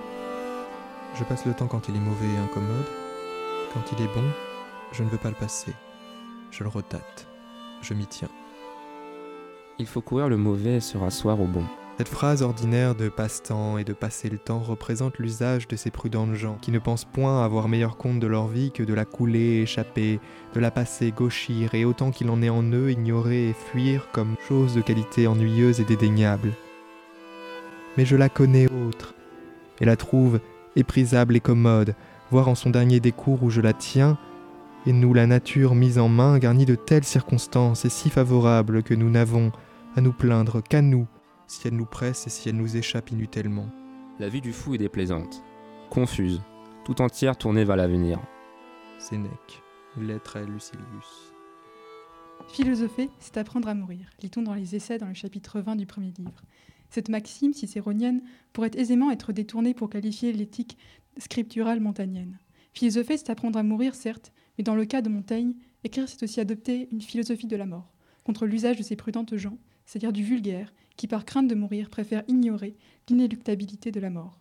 Je 1.16 1.24
passe 1.24 1.44
le 1.44 1.54
temps 1.54 1.66
quand 1.66 1.88
il 1.88 1.96
est 1.96 2.00
mauvais 2.00 2.28
et 2.28 2.38
incommode. 2.38 2.86
Quand 3.74 3.82
il 3.92 4.04
est 4.04 4.14
bon, 4.14 4.24
je 4.92 5.02
ne 5.02 5.08
veux 5.08 5.18
pas 5.18 5.28
le 5.28 5.34
passer. 5.34 5.74
Je 6.52 6.62
le 6.62 6.68
retâte. 6.68 7.26
Je 7.80 7.94
m'y 7.94 8.06
tiens. 8.06 8.28
Il 9.78 9.86
faut 9.86 10.02
courir 10.02 10.28
le 10.28 10.36
mauvais 10.36 10.76
et 10.76 10.80
se 10.80 10.98
rasseoir 10.98 11.40
au 11.40 11.46
bon. 11.46 11.64
Cette 11.96 12.08
phrase 12.08 12.42
ordinaire 12.42 12.94
de 12.94 13.08
passe-temps 13.08 13.78
et 13.78 13.84
de 13.84 13.94
passer 13.94 14.28
le 14.28 14.36
temps 14.36 14.58
représente 14.58 15.18
l'usage 15.18 15.66
de 15.66 15.76
ces 15.76 15.90
prudentes 15.90 16.34
gens 16.34 16.58
qui 16.60 16.70
ne 16.70 16.78
pensent 16.78 17.06
point 17.06 17.42
avoir 17.42 17.68
meilleur 17.68 17.96
compte 17.96 18.20
de 18.20 18.26
leur 18.26 18.48
vie 18.48 18.70
que 18.70 18.82
de 18.82 18.92
la 18.92 19.06
couler, 19.06 19.62
échapper, 19.62 20.20
de 20.54 20.60
la 20.60 20.70
passer, 20.70 21.10
gauchir 21.10 21.74
et 21.74 21.86
autant 21.86 22.10
qu'il 22.10 22.28
en 22.28 22.42
est 22.42 22.50
en 22.50 22.62
eux, 22.64 22.90
ignorer 22.90 23.48
et 23.48 23.54
fuir 23.54 24.08
comme 24.12 24.36
chose 24.46 24.74
de 24.74 24.82
qualité 24.82 25.26
ennuyeuse 25.26 25.80
et 25.80 25.84
dédaignable. 25.84 26.52
Mais 27.96 28.04
je 28.04 28.16
la 28.16 28.28
connais 28.28 28.66
autre, 28.70 29.14
et 29.80 29.84
la 29.86 29.96
trouve 29.96 30.40
éprisable 30.76 31.36
et 31.36 31.40
commode, 31.40 31.94
voir 32.30 32.48
en 32.48 32.54
son 32.54 32.70
dernier 32.70 33.00
décours 33.00 33.42
où 33.42 33.50
je 33.50 33.60
la 33.60 33.72
tiens, 33.72 34.18
et 34.86 34.92
nous 34.92 35.14
la 35.14 35.26
nature 35.26 35.74
mise 35.74 35.98
en 35.98 36.08
main 36.08 36.38
garnie 36.38 36.66
de 36.66 36.74
telles 36.74 37.04
circonstances 37.04 37.84
et 37.84 37.88
si 37.88 38.10
favorables 38.10 38.82
que 38.82 38.94
nous 38.94 39.10
n'avons 39.10 39.52
à 39.94 40.00
nous 40.00 40.12
plaindre 40.12 40.62
qu'à 40.62 40.82
nous, 40.82 41.06
si 41.46 41.68
elle 41.68 41.76
nous 41.76 41.86
presse 41.86 42.26
et 42.26 42.30
si 42.30 42.48
elle 42.48 42.56
nous 42.56 42.76
échappe 42.76 43.10
inutilement. 43.10 43.68
La 44.18 44.28
vie 44.28 44.40
du 44.40 44.52
fou 44.52 44.74
est 44.74 44.78
déplaisante, 44.78 45.42
confuse, 45.90 46.42
tout 46.84 47.00
entière 47.00 47.36
tournée 47.36 47.64
vers 47.64 47.76
l'avenir. 47.76 48.20
Sénèque, 48.98 49.62
lettre 49.96 50.36
à 50.36 50.42
Lucilius. 50.42 51.32
Philosopher, 52.48 53.08
c'est 53.20 53.36
apprendre 53.36 53.68
à 53.68 53.74
mourir, 53.74 54.10
lit-on 54.22 54.42
dans 54.42 54.54
les 54.54 54.74
essais 54.74 54.98
dans 54.98 55.06
le 55.06 55.14
chapitre 55.14 55.60
20 55.60 55.76
du 55.76 55.86
premier 55.86 56.12
livre. 56.18 56.42
Cette 56.90 57.08
maxime 57.08 57.54
cicéronienne 57.54 58.22
pourrait 58.52 58.72
aisément 58.76 59.10
être 59.10 59.32
détournée 59.32 59.74
pour 59.74 59.88
qualifier 59.88 60.32
l'éthique 60.32 60.76
scripturale 61.18 61.80
montagnenne. 61.80 62.38
Philosopher, 62.74 63.16
c'est 63.16 63.30
apprendre 63.30 63.58
à 63.58 63.62
mourir, 63.62 63.94
certes, 63.94 64.32
mais 64.56 64.64
dans 64.64 64.74
le 64.74 64.84
cas 64.84 65.02
de 65.02 65.08
Montaigne, 65.08 65.54
écrire, 65.84 66.08
c'est 66.08 66.22
aussi 66.22 66.40
adopter 66.40 66.88
une 66.92 67.00
philosophie 67.00 67.46
de 67.46 67.56
la 67.56 67.66
mort, 67.66 67.92
contre 68.24 68.46
l'usage 68.46 68.76
de 68.76 68.82
ces 68.82 68.96
prudentes 68.96 69.36
gens, 69.36 69.58
c'est-à-dire 69.86 70.12
du 70.12 70.22
vulgaire, 70.22 70.72
qui 70.96 71.08
par 71.08 71.24
crainte 71.24 71.48
de 71.48 71.54
mourir 71.54 71.90
préfère 71.90 72.22
ignorer 72.28 72.76
l'inéluctabilité 73.08 73.90
de 73.90 74.00
la 74.00 74.10
mort. 74.10 74.38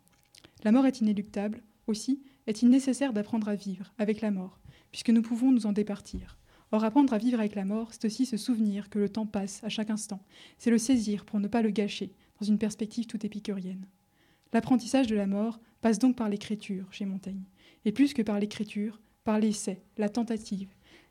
La 0.64 0.72
mort 0.72 0.86
est 0.86 1.02
inéluctable, 1.02 1.64
aussi 1.88 2.22
est-il 2.48 2.70
nécessaire 2.70 3.14
d'apprendre 3.14 3.50
à 3.50 3.56
vivre 3.56 3.92
avec 3.98 4.22
la 4.22 4.32
mort, 4.32 4.60
puisque 4.92 5.10
nous 5.10 5.22
pouvons 5.22 5.52
nous 5.52 5.66
en 5.66 5.72
départir. 5.72 6.38
Or, 6.72 6.84
apprendre 6.84 7.14
à 7.14 7.18
vivre 7.18 7.40
avec 7.40 7.56
la 7.56 7.66
mort, 7.66 7.90
c'est 7.92 8.06
aussi 8.06 8.26
se 8.26 8.38
souvenir 8.38 8.90
que 8.90 9.00
le 9.00 9.10
temps 9.10 9.26
passe 9.26 9.62
à 9.64 9.70
chaque 9.70 9.90
instant. 9.90 10.24
C'est 10.58 10.70
le 10.70 10.78
saisir 10.78 11.26
pour 11.26 11.40
ne 11.40 11.48
pas 11.48 11.62
le 11.62 11.70
gâcher, 11.70 12.14
dans 12.40 12.46
une 12.46 12.58
perspective 12.58 13.08
tout 13.08 13.26
épicurienne. 13.26 13.86
L'apprentissage 14.54 15.08
de 15.08 15.16
la 15.16 15.28
mort 15.28 15.60
passe 15.82 16.00
donc 16.00 16.16
par 16.16 16.30
l'écriture 16.30 16.88
chez 16.92 17.06
Montaigne, 17.06 17.44
et 17.86 17.92
plus 17.92 18.14
que 18.14 18.22
par 18.22 18.40
l'écriture, 18.40 19.02
par 19.24 19.40
l'essai, 19.40 19.82
la 19.98 20.10
tentative 20.10 20.70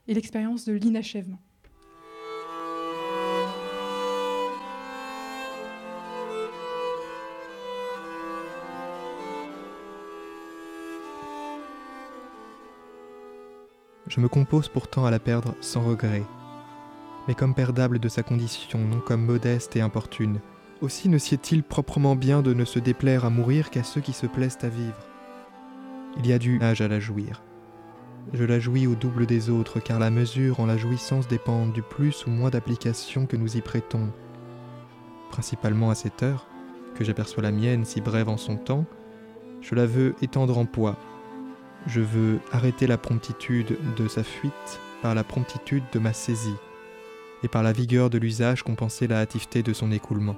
et 0.08 0.14
l'expérience 0.14 0.64
de 0.64 0.72
l'inachèvement. 0.72 1.40
Je 14.06 14.18
me 14.18 14.26
compose 14.26 14.68
pourtant 14.68 15.06
à 15.06 15.12
la 15.12 15.20
perdre 15.20 15.54
sans 15.60 15.82
regret, 15.82 16.24
mais 17.28 17.34
comme 17.36 17.54
perdable 17.54 18.00
de 18.00 18.08
sa 18.08 18.24
condition, 18.24 18.80
non 18.80 18.98
comme 18.98 19.24
modeste 19.24 19.76
et 19.76 19.80
importune. 19.80 20.40
Aussi 20.80 21.08
ne 21.08 21.18
sied-il 21.18 21.62
proprement 21.62 22.16
bien 22.16 22.42
de 22.42 22.52
ne 22.52 22.64
se 22.64 22.80
déplaire 22.80 23.24
à 23.24 23.30
mourir 23.30 23.70
qu'à 23.70 23.84
ceux 23.84 24.00
qui 24.00 24.12
se 24.12 24.26
plaisent 24.26 24.58
à 24.62 24.68
vivre. 24.68 24.98
Il 26.18 26.26
y 26.26 26.32
a 26.32 26.40
du 26.40 26.60
âge 26.60 26.80
à 26.80 26.88
la 26.88 26.98
jouir. 26.98 27.40
Je 28.32 28.44
la 28.44 28.60
jouis 28.60 28.86
au 28.86 28.94
double 28.94 29.26
des 29.26 29.50
autres, 29.50 29.80
car 29.80 29.98
la 29.98 30.10
mesure 30.10 30.60
en 30.60 30.66
la 30.66 30.76
jouissance 30.76 31.26
dépend 31.26 31.66
du 31.66 31.82
plus 31.82 32.26
ou 32.26 32.30
moins 32.30 32.50
d'application 32.50 33.26
que 33.26 33.36
nous 33.36 33.56
y 33.56 33.60
prêtons. 33.60 34.08
Principalement 35.30 35.90
à 35.90 35.96
cette 35.96 36.22
heure, 36.22 36.46
que 36.94 37.04
j'aperçois 37.04 37.42
la 37.42 37.50
mienne 37.50 37.84
si 37.84 38.00
brève 38.00 38.28
en 38.28 38.36
son 38.36 38.56
temps, 38.56 38.84
je 39.60 39.74
la 39.74 39.86
veux 39.86 40.14
étendre 40.22 40.58
en 40.58 40.64
poids. 40.64 40.96
Je 41.86 42.00
veux 42.00 42.38
arrêter 42.52 42.86
la 42.86 42.98
promptitude 42.98 43.76
de 43.96 44.06
sa 44.06 44.22
fuite 44.22 44.80
par 45.02 45.14
la 45.14 45.24
promptitude 45.24 45.84
de 45.92 45.98
ma 45.98 46.12
saisie, 46.12 46.56
et 47.42 47.48
par 47.48 47.62
la 47.64 47.72
vigueur 47.72 48.10
de 48.10 48.18
l'usage 48.18 48.62
compenser 48.62 49.08
la 49.08 49.18
hâtiveté 49.18 49.62
de 49.62 49.72
son 49.72 49.90
écoulement. 49.90 50.36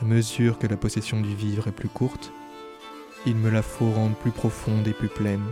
À 0.00 0.04
mesure 0.04 0.58
que 0.58 0.66
la 0.66 0.76
possession 0.76 1.20
du 1.20 1.34
vivre 1.34 1.66
est 1.66 1.72
plus 1.72 1.88
courte, 1.88 2.32
il 3.26 3.36
me 3.36 3.50
la 3.50 3.62
faut 3.62 3.90
rendre 3.90 4.16
plus 4.16 4.32
profonde 4.32 4.86
et 4.86 4.92
plus 4.92 5.08
pleine. 5.08 5.44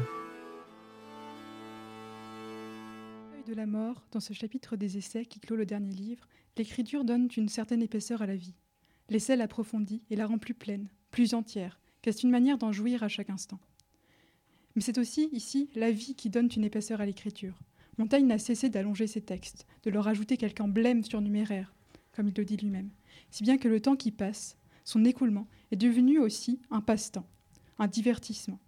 De 3.53 3.57
la 3.59 3.67
mort, 3.67 4.07
dans 4.13 4.21
ce 4.21 4.33
chapitre 4.33 4.77
des 4.77 4.97
essais 4.97 5.27
qui 5.27 5.39
clôt 5.39 5.57
le 5.57 5.67
dernier 5.67 5.93
livre, 5.93 6.27
l'écriture 6.57 7.05
donne 7.05 7.29
une 7.37 7.51
certaine 7.51 7.83
épaisseur 7.83 8.23
à 8.23 8.27
la 8.27 8.35
vie. 8.35 8.55
L'essai 9.11 9.37
l'approfondit 9.37 10.03
et 10.09 10.17
la 10.17 10.27
rend 10.27 10.39
plus 10.39 10.55
pleine, 10.55 10.89
plus 11.11 11.35
entière, 11.35 11.79
car 12.01 12.15
c'est 12.15 12.23
une 12.23 12.31
manière 12.31 12.57
d'en 12.57 12.73
jouir 12.73 13.03
à 13.03 13.09
chaque 13.09 13.29
instant. 13.29 13.61
Mais 14.75 14.81
c'est 14.81 14.97
aussi, 14.97 15.29
ici, 15.33 15.69
la 15.75 15.91
vie 15.91 16.15
qui 16.15 16.31
donne 16.31 16.49
une 16.57 16.65
épaisseur 16.65 17.03
à 17.03 17.05
l'écriture. 17.05 17.59
Montaigne 17.99 18.27
n'a 18.27 18.39
cessé 18.39 18.71
d'allonger 18.71 19.07
ses 19.07 19.21
textes, 19.21 19.67
de 19.83 19.91
leur 19.91 20.09
ajouter 20.09 20.39
quelque 20.39 20.63
emblème 20.63 21.05
surnuméraire, 21.05 21.75
comme 22.13 22.29
il 22.29 22.35
le 22.35 22.47
dit 22.47 22.57
lui-même, 22.57 22.89
si 23.31 23.43
bien 23.43 23.59
que 23.59 23.69
le 23.69 23.81
temps 23.81 23.97
qui 23.97 24.13
passe, 24.13 24.57
son 24.85 25.05
écoulement, 25.05 25.47
est 25.73 25.77
devenu 25.77 26.19
aussi 26.19 26.59
un 26.71 26.81
passe-temps, 26.81 27.29
un 27.79 27.87
divertissement. 27.87 28.61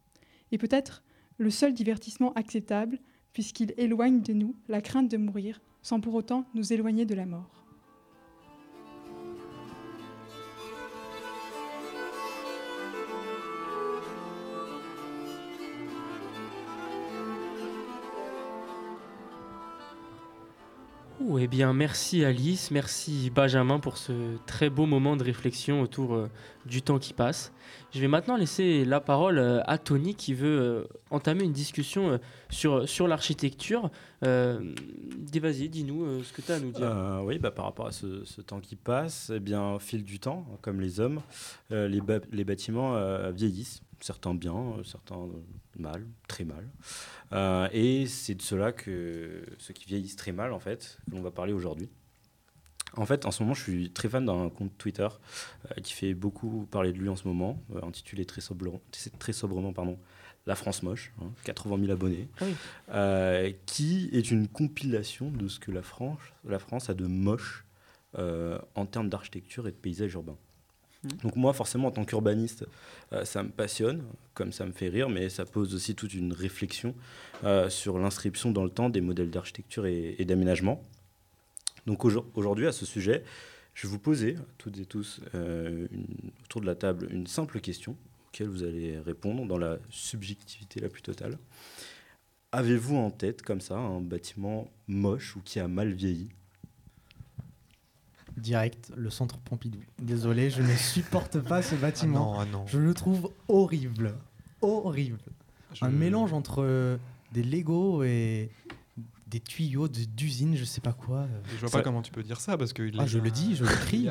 Et 0.52 0.58
peut-être 0.58 1.02
le 1.38 1.48
seul 1.48 1.72
divertissement 1.72 2.34
acceptable, 2.34 3.00
puisqu'il 3.34 3.74
éloigne 3.76 4.22
de 4.22 4.32
nous 4.32 4.54
la 4.68 4.80
crainte 4.80 5.10
de 5.10 5.18
mourir, 5.18 5.60
sans 5.82 6.00
pour 6.00 6.14
autant 6.14 6.46
nous 6.54 6.72
éloigner 6.72 7.04
de 7.04 7.14
la 7.14 7.26
mort. 7.26 7.63
Eh 21.38 21.46
bien, 21.46 21.72
merci 21.72 22.22
Alice, 22.24 22.70
merci 22.70 23.30
Benjamin 23.34 23.78
pour 23.78 23.96
ce 23.96 24.12
très 24.46 24.68
beau 24.68 24.84
moment 24.84 25.16
de 25.16 25.24
réflexion 25.24 25.80
autour 25.80 26.14
euh, 26.14 26.28
du 26.66 26.82
temps 26.82 26.98
qui 26.98 27.14
passe. 27.14 27.52
Je 27.94 28.00
vais 28.00 28.08
maintenant 28.08 28.36
laisser 28.36 28.84
la 28.84 29.00
parole 29.00 29.38
euh, 29.38 29.62
à 29.64 29.78
Tony 29.78 30.14
qui 30.14 30.34
veut 30.34 30.60
euh, 30.60 30.84
entamer 31.10 31.44
une 31.44 31.52
discussion 31.52 32.20
sur, 32.50 33.08
l'architecture. 33.08 33.90
Vas-y, 34.20 35.68
dis-nous 35.68 36.22
ce 36.22 36.32
que 36.32 36.42
tu 36.42 36.52
as 36.52 36.56
à 36.56 36.60
nous 36.60 36.72
dire. 36.72 37.22
Oui, 37.24 37.38
bah, 37.38 37.50
par 37.50 37.64
rapport 37.64 37.86
à 37.86 37.92
ce, 37.92 38.40
temps 38.42 38.60
qui 38.60 38.76
passe, 38.76 39.32
eh 39.34 39.40
bien, 39.40 39.74
au 39.74 39.78
fil 39.78 40.04
du 40.04 40.18
temps, 40.18 40.46
comme 40.60 40.80
les 40.80 41.00
hommes, 41.00 41.20
les, 41.70 42.44
bâtiments 42.44 42.98
vieillissent, 43.32 43.80
certains 44.04 44.34
bien, 44.34 44.54
euh, 44.54 44.84
certains 44.84 45.26
mal, 45.78 46.06
très 46.28 46.44
mal. 46.44 46.68
Euh, 47.32 47.68
et 47.72 48.06
c'est 48.06 48.34
de 48.34 48.42
cela 48.42 48.70
que 48.72 49.42
ceux 49.58 49.72
qui 49.72 49.86
vieillissent 49.86 50.16
très 50.16 50.32
mal, 50.32 50.52
en 50.52 50.58
fait, 50.60 50.98
que 51.10 51.16
l'on 51.16 51.22
va 51.22 51.30
parler 51.30 51.54
aujourd'hui. 51.54 51.88
En 52.96 53.06
fait, 53.06 53.24
en 53.24 53.30
ce 53.30 53.42
moment, 53.42 53.54
je 53.54 53.62
suis 53.62 53.90
très 53.90 54.08
fan 54.10 54.24
d'un 54.26 54.50
compte 54.50 54.76
Twitter 54.76 55.08
euh, 55.08 55.80
qui 55.82 55.94
fait 55.94 56.12
beaucoup 56.14 56.68
parler 56.70 56.92
de 56.92 56.98
lui 56.98 57.08
en 57.08 57.16
ce 57.16 57.26
moment, 57.26 57.60
euh, 57.74 57.80
intitulé 57.82 58.24
très, 58.26 58.40
sobrement, 58.42 58.80
très 59.18 59.32
sobrement 59.32 59.72
pardon, 59.72 59.98
La 60.46 60.54
France 60.54 60.82
moche, 60.82 61.12
hein, 61.22 61.30
80 61.44 61.78
000 61.80 61.90
abonnés, 61.90 62.28
Ah 62.40 62.44
oui. 62.44 62.54
euh, 62.90 63.52
qui 63.66 64.10
est 64.12 64.30
une 64.30 64.46
compilation 64.46 65.30
de 65.30 65.48
ce 65.48 65.58
que 65.58 65.70
la 65.72 65.82
France, 65.82 66.20
la 66.44 66.58
France 66.58 66.90
a 66.90 66.94
de 66.94 67.06
moche 67.06 67.64
euh, 68.18 68.58
en 68.76 68.84
termes 68.86 69.08
d'architecture 69.08 69.66
et 69.66 69.72
de 69.72 69.76
paysage 69.76 70.12
urbain. 70.12 70.36
Mhm. 71.04 71.10
Donc 71.22 71.36
moi, 71.36 71.52
forcément, 71.52 71.88
en 71.88 71.90
tant 71.90 72.04
qu'urbaniste, 72.04 72.66
euh, 73.12 73.24
ça 73.24 73.42
me 73.42 73.50
passionne, 73.50 74.02
comme 74.34 74.52
ça 74.52 74.66
me 74.66 74.72
fait 74.72 74.88
rire, 74.88 75.08
mais 75.08 75.28
ça 75.28 75.44
pose 75.44 75.74
aussi 75.74 75.94
toute 75.94 76.14
une 76.14 76.32
réflexion 76.32 76.94
euh, 77.44 77.68
sur 77.68 77.98
l'inscription 77.98 78.50
dans 78.50 78.64
le 78.64 78.70
temps 78.70 78.90
des 78.90 79.00
modèles 79.00 79.30
d'architecture 79.30 79.86
et, 79.86 80.24
d'aménagement. 80.24 80.82
Donc 81.86 82.04
aujourd- 82.04 82.26
aujourd'hui, 82.34 82.66
à 82.66 82.72
ce 82.72 82.86
sujet, 82.86 83.22
je 83.74 83.86
vais 83.86 83.90
vous 83.90 83.98
poser, 83.98 84.36
toutes 84.58 84.78
et 84.78 84.86
tous, 84.86 85.20
euh, 85.34 85.86
autour 86.44 86.60
de 86.60 86.66
la 86.66 86.74
table, 86.74 87.08
une 87.10 87.26
simple 87.26 87.60
question 87.60 87.96
auquel 88.28 88.48
vous 88.48 88.64
allez 88.64 88.98
répondre 88.98 89.46
dans 89.46 89.58
la 89.58 89.78
subjectivité 89.90 90.80
la 90.80 90.88
plus 90.88 91.02
totale. 91.02 91.38
Avez-vous 92.52 92.96
en 92.96 93.10
tête, 93.10 93.42
comme 93.42 93.60
ça, 93.60 93.76
un 93.76 94.00
bâtiment 94.00 94.70
moche 94.86 95.36
ou 95.36 95.40
qui 95.44 95.58
a 95.60 95.68
mal 95.68 95.92
vieilli? 95.92 96.28
Direct, 98.36 98.90
le 98.96 99.10
centre 99.10 99.38
Pompidou. 99.38 99.78
Désolé, 100.00 100.50
je 100.50 100.60
ne 100.62 100.74
supporte 100.76 101.38
pas 101.40 101.62
ce 101.62 101.74
bâtiment. 101.76 102.34
Ah 102.38 102.44
non, 102.44 102.50
ah 102.50 102.58
non. 102.60 102.66
Je 102.66 102.78
le 102.78 102.92
trouve 102.94 103.30
horrible. 103.48 104.14
Horrible. 104.60 105.18
Un 105.82 105.90
mélange 105.90 106.32
entre 106.32 106.62
euh, 106.62 106.96
des 107.32 107.42
Lego 107.42 108.02
et 108.04 108.50
des 109.26 109.40
tuyaux 109.40 109.88
d'usine, 109.88 110.56
je 110.56 110.64
sais 110.64 110.80
pas 110.80 110.92
quoi. 110.92 111.26
Je 111.54 111.60
vois 111.60 111.70
pas 111.70 111.82
comment 111.82 112.02
tu 112.02 112.12
peux 112.12 112.22
dire 112.22 112.40
ça 112.40 112.56
parce 112.56 112.72
que 112.72 112.88
Ah, 112.98 113.06
je 113.06 113.18
le 113.18 113.30
dis, 113.30 113.56
je 113.56 113.64
le 113.64 113.70
crie. 113.70 114.08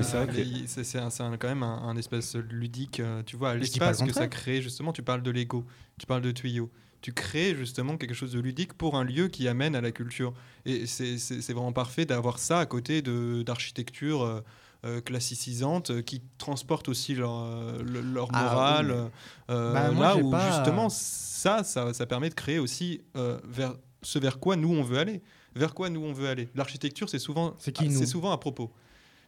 C'est 0.68 1.00
quand 1.40 1.48
même 1.48 1.64
un, 1.64 1.84
un 1.84 1.96
espèce 1.96 2.36
ludique. 2.36 3.00
euh, 3.00 3.24
Tu 3.26 3.36
vois, 3.38 3.54
le 3.54 3.62
l'espace 3.62 4.04
que 4.04 4.12
ça 4.14 4.28
crée. 4.28 4.62
Justement, 4.62 4.92
tu 4.92 5.02
parles 5.04 5.24
de 5.24 5.32
Lego, 5.32 5.66
tu 5.98 6.06
parles 6.06 6.22
de 6.22 6.32
tuyaux. 6.32 6.70
Tu 7.04 7.14
crées 7.14 7.54
justement 7.56 7.98
quelque 7.98 8.16
chose 8.16 8.32
de 8.32 8.40
ludique 8.40 8.74
pour 8.74 8.96
un 8.98 9.04
lieu 9.04 9.28
qui 9.28 9.48
amène 9.48 9.76
à 9.76 9.82
la 9.82 9.92
culture. 9.92 10.34
Et 10.66 10.88
c'est 10.88 11.54
vraiment 11.54 11.74
parfait 11.74 12.06
d'avoir 12.06 12.40
ça 12.40 12.60
à 12.60 12.66
côté 12.66 13.02
d'architecture. 13.04 14.24
euh, 14.24 14.42
euh, 14.86 15.00
classicisantes 15.00 15.92
euh, 15.92 16.02
qui 16.02 16.22
transportent 16.38 16.90
aussi 16.90 17.16
leur, 17.16 17.32
le- 17.82 18.02
leur 18.02 18.28
Ah, 18.34 18.44
morale. 18.44 18.92
oui, 18.92 19.10
euh, 19.52 19.74
Bah, 19.74 19.92
moi, 19.92 20.08
là 20.08 20.18
où 20.18 20.30
pas- 20.30 20.46
justement 20.52 20.90
ça, 20.90 21.64
ça, 21.64 21.94
ça 21.94 22.06
permet 22.06 22.28
de 22.30 22.34
créer 22.34 22.60
aussi 22.60 23.00
euh, 23.16 23.40
vers 23.48 23.76
ce 24.02 24.20
vers 24.20 24.40
quoi 24.42 24.58
nous 24.58 24.74
on 24.74 24.84
veut 24.84 24.98
aller. 24.98 25.22
Vers 25.56 25.74
quoi 25.74 25.90
nous 25.90 26.02
on 26.04 26.12
veut 26.12 26.28
aller. 26.28 26.50
L'architecture, 26.54 27.08
c'est 27.08 27.18
souvent, 27.18 27.56
C'est 27.60 27.74
ah, 27.80 28.06
souvent 28.06 28.34
à 28.34 28.38
propos. 28.38 28.74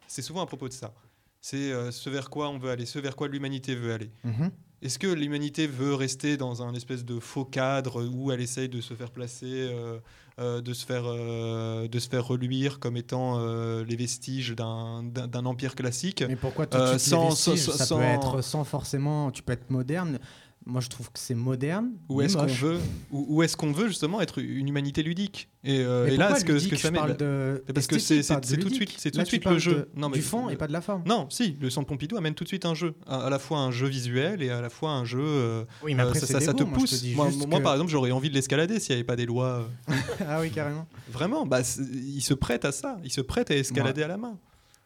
C'est 0.08 0.22
souvent 0.22 0.42
à 0.42 0.46
propos 0.46 0.68
de 0.68 0.74
ça. 0.74 0.94
C'est 1.40 1.72
euh, 1.72 1.90
ce 1.90 2.10
vers 2.10 2.30
quoi 2.30 2.50
on 2.50 2.58
veut 2.58 2.72
aller, 2.72 2.86
ce 2.86 3.00
vers 3.00 3.16
quoi 3.16 3.30
l'humanité 3.30 3.76
veut 3.76 3.94
aller. 3.94 4.12
Mhm. 4.26 4.52
Est-ce 4.86 5.00
que 5.00 5.08
l'humanité 5.08 5.66
veut 5.66 5.96
rester 5.96 6.38
dans 6.38 6.62
un 6.62 6.76
espèce 6.76 7.04
de 7.04 7.20
faux 7.20 7.44
cadre 7.44 8.06
où 8.08 8.32
elle 8.32 8.40
essaye 8.40 8.70
de 8.70 8.82
se 8.82 8.94
faire 8.94 9.10
placer, 9.10 9.48
euh, 9.52 9.98
euh, 10.38 10.62
de, 10.62 10.74
se 10.74 10.86
faire, 10.86 11.06
euh, 11.08 11.88
de 11.88 11.98
se 11.98 12.08
faire 12.08 12.24
reluire 12.28 12.78
comme 12.80 12.96
étant 12.96 13.40
les 13.84 13.96
vestiges 13.96 14.52
d'un 14.56 15.46
empire 15.46 15.74
classique? 15.74 16.24
Mais 16.28 16.36
pourquoi 16.36 16.68
tout 16.68 16.78
de 16.78 17.00
suite 17.00 17.14
les 17.20 17.26
vestiges, 17.30 17.58
ça 17.72 17.86
sans- 17.86 17.98
peut 17.98 18.04
être 18.04 18.42
sans 18.44 18.64
forcément. 18.64 19.32
Tu 19.32 19.42
peux 19.42 19.54
être 19.54 19.72
moderne. 19.72 20.20
Moi, 20.68 20.82
je 20.82 20.90
trouve 20.90 21.12
que 21.12 21.20
c'est 21.20 21.36
moderne. 21.36 21.92
Où 22.10 22.18
mais 22.20 22.26
est-ce 22.26 22.36
qu'on 22.38 22.46
veut, 22.48 22.80
où, 23.12 23.26
où 23.38 23.44
est-ce 23.44 23.56
qu'on 23.56 23.72
veut 23.72 23.88
justement 23.88 24.20
être 24.20 24.40
une 24.40 24.68
humanité 24.68 25.04
ludique 25.04 25.48
Et, 25.64 25.80
euh, 25.82 26.06
Mais 26.08 26.16
et 26.16 26.18
là, 26.18 26.34
ce 26.36 26.44
que, 26.44 26.58
ce 26.58 26.68
que 26.68 26.76
ça 26.76 26.90
met, 26.90 26.98
bah, 26.98 27.14
de 27.14 27.64
mais 27.68 27.74
parce 27.74 27.86
que 27.86 28.00
c'est 28.00 28.22
tout 28.58 28.70
de 28.70 28.74
suite, 28.74 28.96
c'est 28.98 29.12
tout 29.12 29.18
Là, 29.20 29.24
de 29.26 29.30
tu 29.30 29.34
suite 29.36 29.44
parles 29.44 29.56
le 29.58 29.60
jeu. 29.60 29.90
de- 29.96 30.12
du 30.12 30.22
fond 30.24 30.50
et 30.50 30.56
pas 30.56 30.66
de 30.66 30.74
la 30.74 30.82
forme. 30.82 31.04
Non, 31.06 31.28
si, 31.30 31.56
le 31.62 31.70
centre 31.70 31.88
Pompidou 31.88 32.18
amène 32.18 32.34
tout 32.34 32.44
de 32.44 32.48
suite 32.48 32.66
un 32.66 32.74
jeu, 32.74 32.96
à, 33.06 33.28
à 33.28 33.30
la 33.30 33.38
fois 33.38 33.60
un 33.60 33.70
jeu 33.70 33.88
visuel 33.88 34.42
et 34.42 34.50
à 34.50 34.60
la 34.60 34.72
fois 34.72 34.90
un 34.92 35.06
jeu. 35.06 35.20
euh, 35.22 35.66
Oui, 35.84 35.94
mais 35.94 36.02
après, 36.02 36.20
ça, 36.20 36.40
ça- 36.40 36.54
te 36.54 36.64
moi, 36.64 36.74
pousse. 36.74 37.04
moi, 37.14 37.28
juste 37.30 37.48
moi, 37.48 37.60
que- 37.60 37.64
par 37.64 37.74
exemple, 37.74 37.92
j'aurais 37.92 38.10
envie 38.12 38.30
de 38.30 38.34
l'escalader 38.34 38.80
s'il 38.80 38.96
n'y 38.96 39.00
avait 39.02 39.04
pas 39.06 39.16
des 39.16 39.28
lois. 39.28 39.68
euh, 39.90 39.94
ah 40.28 40.40
oui, 40.42 40.50
carrément. 40.50 40.88
Vraiment, 41.12 41.46
bah, 41.46 41.62
il 41.94 42.22
se 42.22 42.34
prête 42.34 42.66
à 42.66 42.72
ça. 42.72 42.98
Il 43.04 43.12
se 43.12 43.22
prête 43.22 43.52
à 43.52 43.56
escalader 43.56 44.02
à 44.02 44.08
la 44.08 44.18
main. 44.18 44.40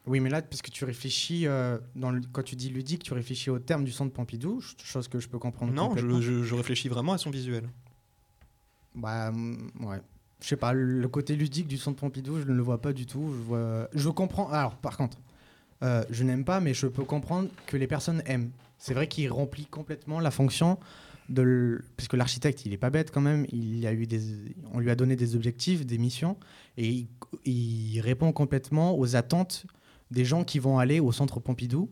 Oui, 0.10 0.20
mais 0.20 0.30
là, 0.30 0.42
parce 0.42 0.64
que 0.64 0.72
tu 0.72 0.86
réfléchis, 0.86 1.46
euh, 1.46 1.78
dans 1.96 2.10
le- 2.10 2.22
quand 2.32 2.42
tu 2.42 2.56
dis 2.56 2.70
ludique, 2.70 3.04
tu 3.04 3.14
réfléchis 3.14 3.52
au 3.52 3.60
terme 3.60 3.84
du 3.86 3.92
centre 3.92 4.12
Pompidou, 4.12 4.60
ch- 4.60 4.76
chose 4.84 5.08
que 5.08 5.20
je 5.20 5.28
peux 5.30 5.38
comprendre. 5.38 5.72
Non, 5.72 5.96
je, 5.96 6.20
je- 6.20 6.44
je 6.44 6.56
réfléchis 6.56 6.90
vraiment 6.90 7.14
à 7.14 7.20
son 7.20 7.30
visuel. 7.30 7.70
Bah, 8.96 9.32
mm, 9.32 9.70
ouais. 9.86 10.02
Je 10.42 10.48
sais 10.48 10.56
pas, 10.56 10.74
le 10.74 11.08
côté 11.10 11.36
ludique 11.36 11.68
du 11.68 11.78
centre 11.78 12.00
Pompidou, 12.00 12.40
je 12.40 12.46
ne 12.48 12.54
le 12.54 12.62
vois 12.64 12.82
pas 12.82 12.92
du 12.94 13.06
tout. 13.06 13.32
Je, 13.34 13.38
vois... 13.44 13.90
je 13.94 14.10
comprends. 14.10 14.50
Alors, 14.50 14.78
par 14.78 14.98
contre, 14.98 15.18
euh, 15.84 16.04
je 16.10 16.24
n'aime 16.24 16.44
pas, 16.46 16.60
mais 16.60 16.74
je 16.74 16.88
peux 16.88 17.04
comprendre 17.04 17.50
que 17.68 17.78
les 17.78 17.88
personnes 17.88 18.24
aiment. 18.26 18.50
C'est 18.78 18.94
vrai 18.94 19.08
qu'il 19.08 19.30
remplit 19.32 19.66
complètement 19.66 20.20
la 20.20 20.32
fonction 20.32 20.80
de. 21.28 21.42
l- 21.44 21.82
Puisque 21.98 22.14
l'architecte, 22.14 22.66
il 22.66 22.74
est 22.74 22.78
pas 22.78 22.90
bête 22.90 23.12
quand 23.12 23.22
même. 23.22 23.46
Il 23.52 23.86
a 23.86 23.94
eu 23.94 24.08
des... 24.08 24.22
On 24.74 24.80
lui 24.80 24.90
a 24.90 24.96
donné 24.96 25.16
des 25.18 25.36
objectifs, 25.36 25.86
des 25.86 25.98
missions, 25.98 26.38
et 26.78 26.88
il, 26.90 27.08
il 27.46 28.00
répond 28.02 28.32
complètement 28.32 28.98
aux 28.98 29.16
attentes 29.18 29.66
des 30.12 30.26
gens 30.26 30.44
qui 30.44 30.60
vont 30.60 30.80
aller 30.80 31.00
au 31.00 31.12
centre 31.12 31.40
Pompidou. 31.40 31.90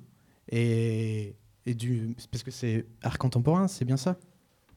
Et, 0.50 1.36
et 1.66 1.74
du. 1.74 2.16
Parce 2.32 2.44
que 2.44 2.52
c'est 2.52 2.86
art 3.04 3.18
contemporain, 3.18 3.68
c'est 3.68 3.84
bien 3.86 3.98
ça 3.98 4.18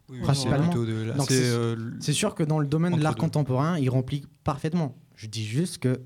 Oui, 0.09 0.21
principalement. 0.21 0.65
c'est 0.65 0.71
plutôt 0.71 0.87
de 0.87 1.03
là, 1.05 1.15
Donc 1.15 1.29
c'est, 1.29 1.35
c'est 1.43 1.51
euh, 1.51 1.77
c'est 2.01 2.13
sûr 2.13 2.35
que 2.35 2.43
dans 2.43 2.59
le 2.59 2.67
domaine 2.67 2.97
de 2.97 3.03
l'art 3.03 3.15
deux. 3.15 3.21
contemporain, 3.21 3.79
il 3.79 3.89
remplit 3.89 4.25
parfaitement. 4.43 4.97
Je 5.15 5.27
dis 5.29 5.45
juste 5.45 5.79
que 5.79 6.01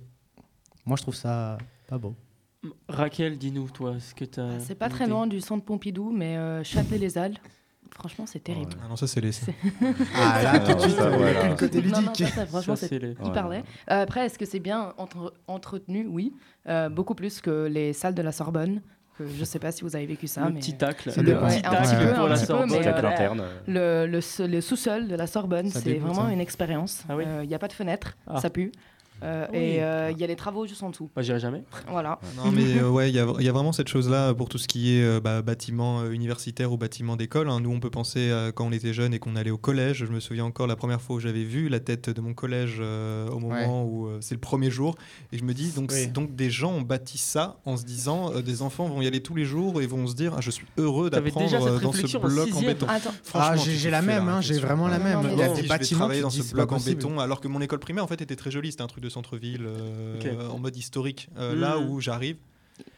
moi 0.85 0.97
je 0.97 1.03
trouve 1.03 1.15
ça 1.15 1.57
pas 1.89 1.97
beau. 1.99 2.15
Raquel, 2.89 3.37
dis-nous, 3.39 3.69
toi, 3.71 3.99
ce 4.01 4.15
que 4.15 4.25
tu 4.25 4.41
as. 4.41 4.59
C'est 4.61 4.75
pas 4.75 4.89
très 4.89 5.07
loin 5.07 5.27
du 5.27 5.41
centre 5.41 5.65
Pompidou, 5.65 6.11
mais 6.11 6.37
euh, 6.39 6.65
Châtelet-les-Halles. 6.65 7.37
Franchement, 7.95 8.25
c'est 8.27 8.43
terrible. 8.43 8.73
Ah 8.85 8.89
non, 8.89 8.97
ça 8.97 9.07
c'est 9.07 9.21
les. 9.21 9.31
Ah, 10.17 10.43
là, 10.43 10.59
tout 10.59 10.75
de 10.75 10.81
suite, 10.81 10.99
le 10.99 11.57
côté 11.57 11.81
Non, 11.83 12.01
non, 12.01 12.01
ludique. 12.09 12.27
ça, 12.29 12.35
ça, 12.35 12.47
franchement, 12.47 12.75
Ça, 12.77 12.81
c'est 12.81 12.89
c'est 12.89 12.99
les- 12.99 13.17
hyper 13.25 13.49
Ouais. 13.49 13.59
laid. 13.59 13.65
Euh, 13.91 14.03
après, 14.03 14.27
est-ce 14.27 14.39
que 14.39 14.45
c'est 14.45 14.59
bien 14.59 14.93
entre- 14.99 15.33
entretenu? 15.47 16.07
Oui. 16.11 16.35
Euh, 16.69 16.89
beaucoup 16.89 17.15
plus 17.15 17.41
que 17.41 17.67
les 17.71 17.93
salles 17.93 18.15
de 18.15 18.23
la 18.23 18.33
Sorbonne. 18.33 18.83
Que 19.17 19.25
je 19.29 19.45
sais 19.45 19.61
pas 19.61 19.71
si 19.71 19.83
vous 19.83 19.95
avez 19.95 20.07
vécu 20.07 20.27
ça. 20.27 20.45
Le 20.47 20.55
mais... 20.55 20.59
petit 20.59 20.77
tacle. 20.77 21.13
Le 21.17 21.23
petit 21.23 21.31
Ouais, 21.35 21.59
un 21.65 21.71
tacle 21.71 21.83
petit 21.89 22.05
peu, 22.05 22.15
pour 22.15 22.27
la 22.27 22.35
peu, 22.35 22.45
Sorbonne. 22.45 22.71
mais, 22.73 22.81
Tacle 22.83 23.05
euh, 23.07 23.09
interne. 23.09 23.43
Le, 23.69 24.07
le, 24.07 24.47
le 24.49 24.61
sous-sol 24.61 25.07
de 25.07 25.15
la 25.15 25.29
Sorbonne, 25.29 25.71
Ça 25.71 25.79
c'est 25.79 25.93
dégoûte, 25.93 26.09
vraiment 26.13 26.29
une 26.31 26.41
expérience. 26.41 27.05
Ah 27.09 27.15
oui 27.17 27.23
Il 27.43 27.49
n'y 27.49 27.55
a 27.55 27.61
pas 27.61 27.69
de 27.69 27.73
fenêtre, 27.75 28.17
Ah. 28.27 28.41
ça 28.41 28.51
pue. 28.51 28.73
Euh, 29.25 29.47
Oui. 29.53 29.59
Et 29.59 29.83
euh, 29.83 30.11
il 30.11 30.19
y 30.19 30.25
a 30.25 30.27
les 30.27 30.37
travaux 30.37 30.67
juste 30.67 30.83
en 30.83 30.91
dessous. 30.91 31.11
Moi, 31.17 31.23
j'irai 31.23 31.41
jamais. 31.41 31.65
Voilà. 31.89 32.19
Non, 32.37 32.51
mais 32.53 32.79
euh, 32.79 32.89
ouais, 32.91 33.11
il 33.11 33.15
y, 33.17 33.19
a- 33.19 33.27
il 33.39 33.45
y 33.45 33.49
a 33.49 33.53
vraiment 33.53 33.73
cette 33.73 33.89
chose-là 33.89 34.35
pour 34.35 34.49
tout 34.49 34.59
ce 34.59 34.69
qui 34.69 34.97
est 34.99 35.03
euh, 35.03 35.21
bah, 35.21 35.41
bâtiment 35.43 36.05
universitaire 36.11 36.73
ou 36.73 36.77
bâtiment 36.77 37.17
d'école. 37.17 37.49
hein. 37.49 37.61
Nous, 37.61 37.71
on 37.71 37.81
peut 37.81 37.91
penser 37.91 38.31
à 38.31 38.53
quand 38.53 38.67
on 38.67 38.73
était 38.73 38.93
jeune 38.93 39.15
et 39.15 39.19
qu'on 39.19 39.35
allait 39.37 39.51
au 39.51 39.57
collège. 39.59 40.05
Je 40.07 40.13
me 40.13 40.21
souviens 40.21 40.45
encore 40.45 40.67
la 40.67 40.77
première 40.77 41.01
fois 41.01 41.17
où 41.17 41.21
j'avais 41.21 41.45
vu 41.45 41.69
la 41.69 41.81
tête 41.81 42.11
de 42.11 42.21
mon 42.21 42.35
collège 42.35 42.77
euh, 42.81 43.29
au 43.29 43.39
moment 43.39 43.85
où 43.85 44.07
euh, 44.09 44.19
c'est 44.21 44.35
le 44.35 44.41
premier 44.41 44.71
jour. 44.71 44.95
Et 45.33 45.39
je 45.39 45.45
me 45.45 45.55
dis, 45.55 45.71
donc, 45.71 45.91
Oui. 45.93 46.07
donc 46.09 46.35
des 46.37 46.51
gens 46.51 46.73
ont 46.73 46.83
bâti 46.83 47.19
ça 47.19 47.57
en 47.65 47.77
se 47.77 47.85
disant, 47.85 48.33
euh, 48.35 48.43
des 48.43 48.61
enfants 48.63 48.87
vont 48.87 49.01
y 49.01 49.07
aller 49.07 49.21
tous 49.23 49.35
les 49.35 49.45
jours 49.45 49.81
et 49.81 49.87
vont 49.87 50.07
se 50.07 50.15
dire, 50.15 50.35
ah, 50.37 50.41
je 50.41 50.51
suis 50.51 50.67
heureux 50.77 51.09
d'apprendre 51.11 51.51
dans 51.81 51.93
ce 51.93 52.17
en 52.17 52.21
bloc 52.21 52.49
en 52.55 52.61
béton. 52.61 52.87
Attends. 52.89 53.11
Franchement, 53.23 53.55
Ah, 53.57 53.57
j'ai 53.57 53.91
la 53.91 54.03
même, 54.03 54.29
hein, 54.29 54.41
j'ai 54.41 54.59
vraiment 54.59 54.89
la 54.89 54.99
même. 54.99 55.21
Il 55.33 55.39
y 55.39 55.43
a 55.43 55.49
des 55.49 55.63
bâtiments 55.63 56.09
dans 56.09 56.31
ce 56.31 56.53
bloc 56.53 56.73
en 56.73 56.79
béton, 56.81 57.19
alors 57.21 57.41
que 57.41 57.49
mon 57.49 57.61
école 57.61 57.79
primaire 57.79 58.05
en 58.05 58.09
fait 58.09 58.21
était 58.21 58.37
très 58.37 58.51
jolie. 58.51 58.71
C'était 58.71 58.83
un 58.83 58.87
truc 58.87 59.03
de 59.03 59.09
centre-ville, 59.15 59.65
euh, 59.67 60.49
en 60.51 60.59
mode 60.59 60.77
historique. 60.77 61.29
Euh, 61.39 61.55
Mm. 61.55 61.61
Là 61.61 61.79
où 61.79 62.01
j'arrive, 62.01 62.37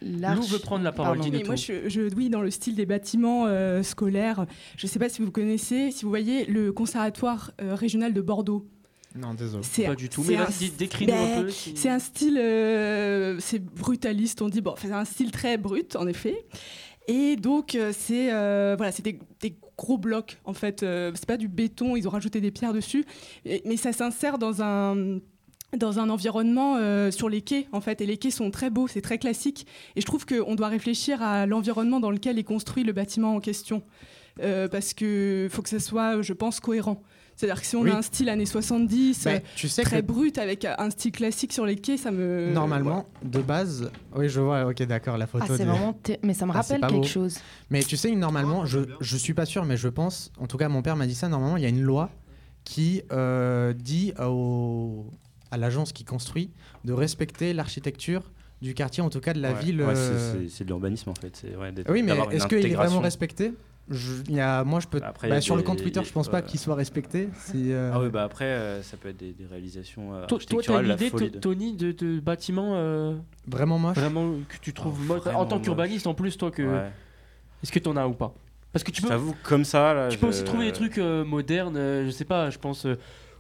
Lou 0.01 0.43
veut 0.43 0.59
prendre 0.59 0.83
la 0.85 0.93
parole, 0.93 1.19
Pardon. 1.19 1.31
dis-nous 1.31 1.39
Mais 1.43 1.47
moi, 1.47 1.57
je, 1.57 1.89
je- 1.89 2.15
oui, 2.17 2.31
dans 2.31 2.41
le 2.41 2.51
style 2.51 2.75
des 2.75 2.87
bâtiments 2.87 3.45
euh, 3.47 3.83
scolaires, 3.83 4.47
je 4.77 4.87
ne 4.87 4.91
sais 4.91 4.99
pas 4.99 5.09
si 5.11 5.21
vous 5.23 5.31
connaissez, 5.31 5.91
si 5.91 6.05
vous 6.05 6.09
voyez 6.11 6.47
le 6.47 6.73
conservatoire 6.73 7.53
euh, 7.61 7.75
régional 7.75 8.15
de 8.15 8.21
Bordeaux. 8.23 8.67
Non, 9.15 9.35
désolé. 9.35 9.63
C'est 9.65 9.85
Pas 9.87 9.95
du 9.95 10.09
tout. 10.09 10.23
Mais 10.27 10.37
un- 10.37 10.45
vas-y, 10.45 10.71
décris-nous 10.71 11.13
un 11.13 11.17
Ben, 11.37 11.43
peu. 11.45 11.51
si- 11.51 11.77
C'est 11.77 11.89
un 11.91 11.99
style, 11.99 12.39
euh, 12.39 13.37
c'est 13.41 13.59
brutaliste, 13.63 14.41
on 14.43 14.49
dit. 14.49 14.61
Bon, 14.63 14.75
c'est 14.81 14.93
un 14.93 15.05
style 15.05 15.31
très 15.31 15.57
brut, 15.59 15.95
en 15.97 16.07
effet. 16.07 16.47
Et 17.09 17.37
donc, 17.37 17.79
c'est 17.93 18.33
euh, 18.33 18.75
voilà, 18.77 18.93
c'est 18.93 19.03
des, 19.05 19.19
des 19.41 19.57
gros 19.79 19.97
blocs, 19.99 20.39
en 20.45 20.55
fait. 20.55 20.83
Euh, 20.83 21.13
c'est 21.15 21.27
pas 21.27 21.37
du 21.37 21.49
béton, 21.49 21.97
ils 21.97 22.07
ont 22.09 22.11
rajouté 22.11 22.41
des 22.41 22.51
pierres 22.51 22.73
dessus. 22.73 23.05
Et- 23.45 23.63
mais 23.65 23.77
ça 23.77 23.93
s'insère 23.93 24.39
dans 24.39 24.61
un 24.63 25.19
dans 25.77 25.99
un 25.99 26.09
environnement 26.11 26.77
euh, 26.77 27.11
sur 27.11 27.29
les 27.29 27.41
quais 27.43 27.67
en 27.73 27.81
fait 27.81 28.01
et 28.01 28.07
les 28.07 28.17
quais 28.19 28.31
sont 28.31 28.51
très 28.51 28.71
beaux 28.71 28.87
c'est 28.89 29.01
très 29.01 29.19
classique 29.19 29.67
et 29.97 30.01
je 30.01 30.07
trouve 30.07 30.25
qu'on 30.25 30.55
doit 30.55 30.69
réfléchir 30.69 31.23
à 31.23 31.47
l'environnement 31.47 31.99
dans 32.01 32.11
lequel 32.11 32.39
est 32.39 32.45
construit 32.45 32.85
le 32.85 32.93
bâtiment 32.93 33.35
en 33.35 33.41
question 33.41 33.83
Euh, 34.43 34.69
parce 34.69 34.93
que 34.93 35.49
faut 35.51 35.63
que 35.63 35.71
ça 35.71 35.81
soit 35.81 36.21
je 36.21 36.35
pense 36.35 36.61
cohérent 36.61 37.03
c'est 37.37 37.47
à 37.47 37.55
dire 37.55 37.61
que 37.63 37.67
si 37.67 37.75
on 37.77 37.83
Oui. 37.83 37.91
a 37.91 37.97
un 37.97 38.03
style 38.03 38.29
années 38.29 38.45
70 38.47 39.25
Mais 39.27 39.37
euh, 39.37 39.39
tu 39.57 39.67
sais 39.69 39.83
très 39.83 40.03
que 40.03 40.07
brut 40.07 40.37
avec 40.39 40.67
un 40.67 40.91
style 40.91 41.13
classique 41.13 41.53
sur 41.55 41.65
les 41.67 41.77
quais 41.77 41.97
ça 41.97 42.11
me 42.11 42.53
normalement, 42.53 43.07
de 43.23 43.41
base, 43.43 43.91
oui, 44.15 44.29
je 44.29 44.41
vois, 44.41 44.67
ok, 44.67 44.83
d'accord, 44.85 45.17
la 45.19 45.27
photo. 45.27 45.45
Ah, 45.49 45.55
c'est 45.57 45.65
vraiment. 45.65 45.99
Mais 46.23 46.33
ça 46.35 46.45
me 46.47 46.53
Ah, 46.53 46.61
rappelle 46.61 46.81
quelque 46.83 46.93
beau. 46.97 47.03
chose. 47.05 47.39
Mais 47.71 47.83
tu 47.83 47.97
sais, 47.99 48.11
normalement, 48.15 48.65
je, 48.67 48.81
je 49.01 49.17
suis 49.19 49.35
pas 49.35 49.45
sûr, 49.47 49.65
mais 49.67 49.77
je 49.77 49.89
pense, 49.89 50.31
en 50.39 50.47
tout 50.47 50.57
cas, 50.59 50.69
mon 50.71 50.81
père 50.83 50.97
m'a 50.97 51.07
dit 51.07 51.15
ça, 51.15 51.29
normalement, 51.29 51.57
il 51.59 51.63
y 51.63 51.67
a 51.67 51.71
une 51.71 51.83
loi 51.83 52.09
qui 52.65 53.03
euh, 53.13 53.73
dit 53.75 54.13
au- 54.19 55.05
à 55.51 55.57
l'agence 55.57 55.93
qui 55.93 56.05
construit 56.05 56.51
de 56.85 56.93
respecter 56.93 57.53
l'architecture 57.53 58.23
du 58.63 58.75
quartier, 58.75 59.03
en 59.03 59.11
tout 59.11 59.21
cas 59.21 59.33
de 59.35 59.41
la 59.41 59.53
Ouais. 59.53 59.61
ville. 59.61 59.83
Ouais, 59.83 59.95
euh, 59.97 60.47
c'est- 60.49 60.65
de 60.65 60.69
l'urbanisme 60.69 61.11
en 61.11 61.15
fait. 61.15 61.37
c'est- 61.37 61.55
ouais, 61.57 61.73
Oui, 61.89 62.03
mais 62.03 62.13
est-ce 62.33 62.47
qu'il 62.47 62.65
est 62.67 62.75
vraiment 62.75 63.01
respecté? 63.01 63.53
Je- 63.89 64.23
il 64.29 64.35
y 64.35 64.41
a, 64.41 64.65
Moi, 64.65 64.81
je 64.81 64.89
peux. 64.89 64.99
Après, 65.01 65.29
bah, 65.29 65.37
a 65.37 65.41
sur 65.41 65.55
le 65.55 65.63
des- 65.63 65.67
compte 65.67 65.81
Twitter, 65.81 66.01
a- 66.01 66.03
je 66.03 66.11
pense 66.11 66.29
pas 66.29 66.43
qu'il 66.43 66.59
soit 66.59 66.75
respecté. 66.75 67.29
Euh, 67.55 67.93
Ah 67.95 68.01
oui, 68.01 68.09
bah 68.09 68.25
après, 68.25 68.47
euh, 68.47 68.83
ça 68.83 68.97
peut 68.97 69.11
être 69.11 69.17
des, 69.17 69.31
des 69.33 69.47
réalisations 69.47 70.13
euh, 70.13 70.27
Toi, 70.27 70.27
t'as 70.27 70.35
architecturales, 70.37 70.83
une 70.83 70.89
la 70.89 70.95
idée, 70.97 71.09
folie 71.11 71.29
To- 71.31 71.35
de- 71.35 71.39
Tony, 71.39 71.77
de, 71.77 71.93
de 71.93 72.19
bâtiments 72.19 72.73
euh, 72.75 73.15
Vraiment 73.47 73.79
moche 73.79 73.97
Vraiment 73.97 74.33
que 74.49 74.57
tu 74.61 74.73
trouves 74.73 75.01
moche. 75.07 75.21
En 75.33 75.47
tant 75.47 75.61
qu'urbaniste, 75.61 76.09
en 76.09 76.15
plus, 76.15 76.37
toi, 76.37 76.51
que. 76.51 76.63
Ouais. 76.63 76.91
Est-ce 77.63 77.71
que 77.71 77.79
t'en 77.79 77.97
as 77.97 78.09
ou 78.09 78.13
pas? 78.15 78.35
Parce 78.73 78.83
que 78.83 78.91
tu 78.91 79.03
peux. 79.03 79.09
comme 79.45 79.65
ça, 79.65 79.95
là, 79.95 80.09
Tu 80.09 80.19
peux 80.19 80.27
aussi 80.27 80.43
trouver 80.43 80.67
des 80.67 80.73
trucs 80.73 80.99
euh, 80.99 81.25
modernes, 81.25 81.77
euh, 81.77 82.07
je 82.07 82.11
sais 82.11 82.25
pas, 82.25 82.51
je 82.51 82.59
pense 82.59 82.87
euh, 82.87 82.97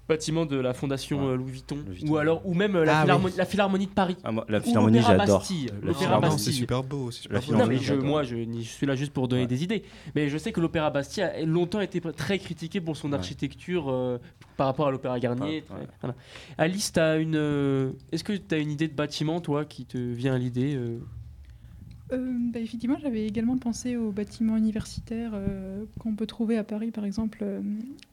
bâtiment 0.08 0.46
de 0.46 0.56
la 0.56 0.72
fondation 0.72 1.28
euh, 1.28 1.36
Louis, 1.36 1.50
Vuitton, 1.52 1.78
ou 2.06 2.16
alors 2.16 2.40
ou 2.46 2.54
même 2.54 2.76
euh, 2.76 2.84
la, 2.84 2.98
Ah, 2.98 3.02
Philharmonie, 3.02 3.32
oui. 3.32 3.38
la 3.38 3.44
Philharmonie 3.44 3.86
de 3.86 3.90
Paris. 3.92 4.16
Ah, 4.24 4.32
moi, 4.32 4.44
la 4.48 4.60
Philharmonie, 4.60 4.98
l'Opéra 4.98 5.18
j'adore. 5.18 5.38
Bastille. 5.40 5.66
La 5.66 5.74
L'Opéra 5.74 5.94
Philharmonie, 5.98 6.30
Bastille. 6.32 6.52
c'est 6.52 6.58
super 6.58 6.82
beau, 6.84 7.10
c'est 7.10 7.22
super 7.22 7.40
La 7.40 7.46
beau. 7.46 7.52
Non 7.52 7.66
mais 7.66 7.76
Philharmonie, 7.76 7.78
je, 7.82 7.86
j'adore. 7.86 8.04
moi 8.04 8.22
je, 8.22 8.36
je 8.36 8.60
suis 8.68 8.86
là 8.86 8.94
juste 8.94 9.12
pour 9.12 9.28
donner 9.28 9.46
des 9.46 9.64
idées. 9.64 9.82
Mais 10.14 10.28
je 10.28 10.38
sais 10.38 10.52
que 10.52 10.60
l'Opéra 10.60 10.90
Bastille 10.90 11.22
a 11.24 11.42
longtemps 11.44 11.80
été 11.80 12.00
très 12.00 12.38
critiqué 12.38 12.80
pour 12.80 12.96
son 12.96 13.12
architecture 13.12 13.86
euh, 13.90 14.18
par 14.56 14.66
rapport 14.68 14.86
à 14.86 14.90
l'Opéra 14.90 15.18
Garnier. 15.18 15.64
Ouais, 15.70 15.76
ouais. 15.80 15.86
Voilà. 16.00 16.14
Alice, 16.58 16.92
t'as 16.92 17.18
une, 17.18 17.34
euh, 17.36 17.90
est-ce 18.12 18.24
que 18.24 18.32
tu 18.32 18.54
as 18.54 18.58
une 18.58 18.70
idée 18.70 18.88
de 18.88 18.94
bâtiment 18.94 19.40
toi 19.40 19.64
qui 19.64 19.84
te 19.86 19.98
vient 19.98 20.34
à 20.34 20.38
l'idée 20.38 20.74
euh 20.76 20.98
Euh, 22.12 22.36
bah, 22.52 22.60
effectivement, 22.60 22.96
j'avais 23.02 23.26
également 23.26 23.58
pensé 23.58 23.96
aux 23.96 24.12
bâtiments 24.12 24.56
universitaires 24.56 25.32
euh, 25.34 25.84
qu'on 25.98 26.14
peut 26.14 26.26
trouver 26.26 26.56
à 26.56 26.62
Paris, 26.64 26.92
par 26.92 27.04
exemple. 27.04 27.38
euh, 27.42 27.60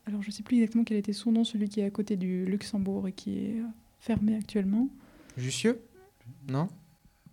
alors, 0.08 0.22
je 0.24 0.30
ne 0.30 0.32
sais 0.32 0.42
plus 0.44 0.58
exactement 0.58 0.84
quel 0.84 0.98
était 0.98 1.14
son 1.14 1.32
nom, 1.32 1.44
celui 1.44 1.70
qui 1.70 1.80
est 1.80 1.86
à 1.86 1.92
côté 1.92 2.16
du 2.18 2.46
Luxembourg 2.46 3.08
et 3.08 3.12
qui 3.12 3.38
est 3.38 3.56
fermé 4.00 4.36
actuellement. 4.36 4.90
Jussieu? 5.38 5.80
Non? 6.50 6.68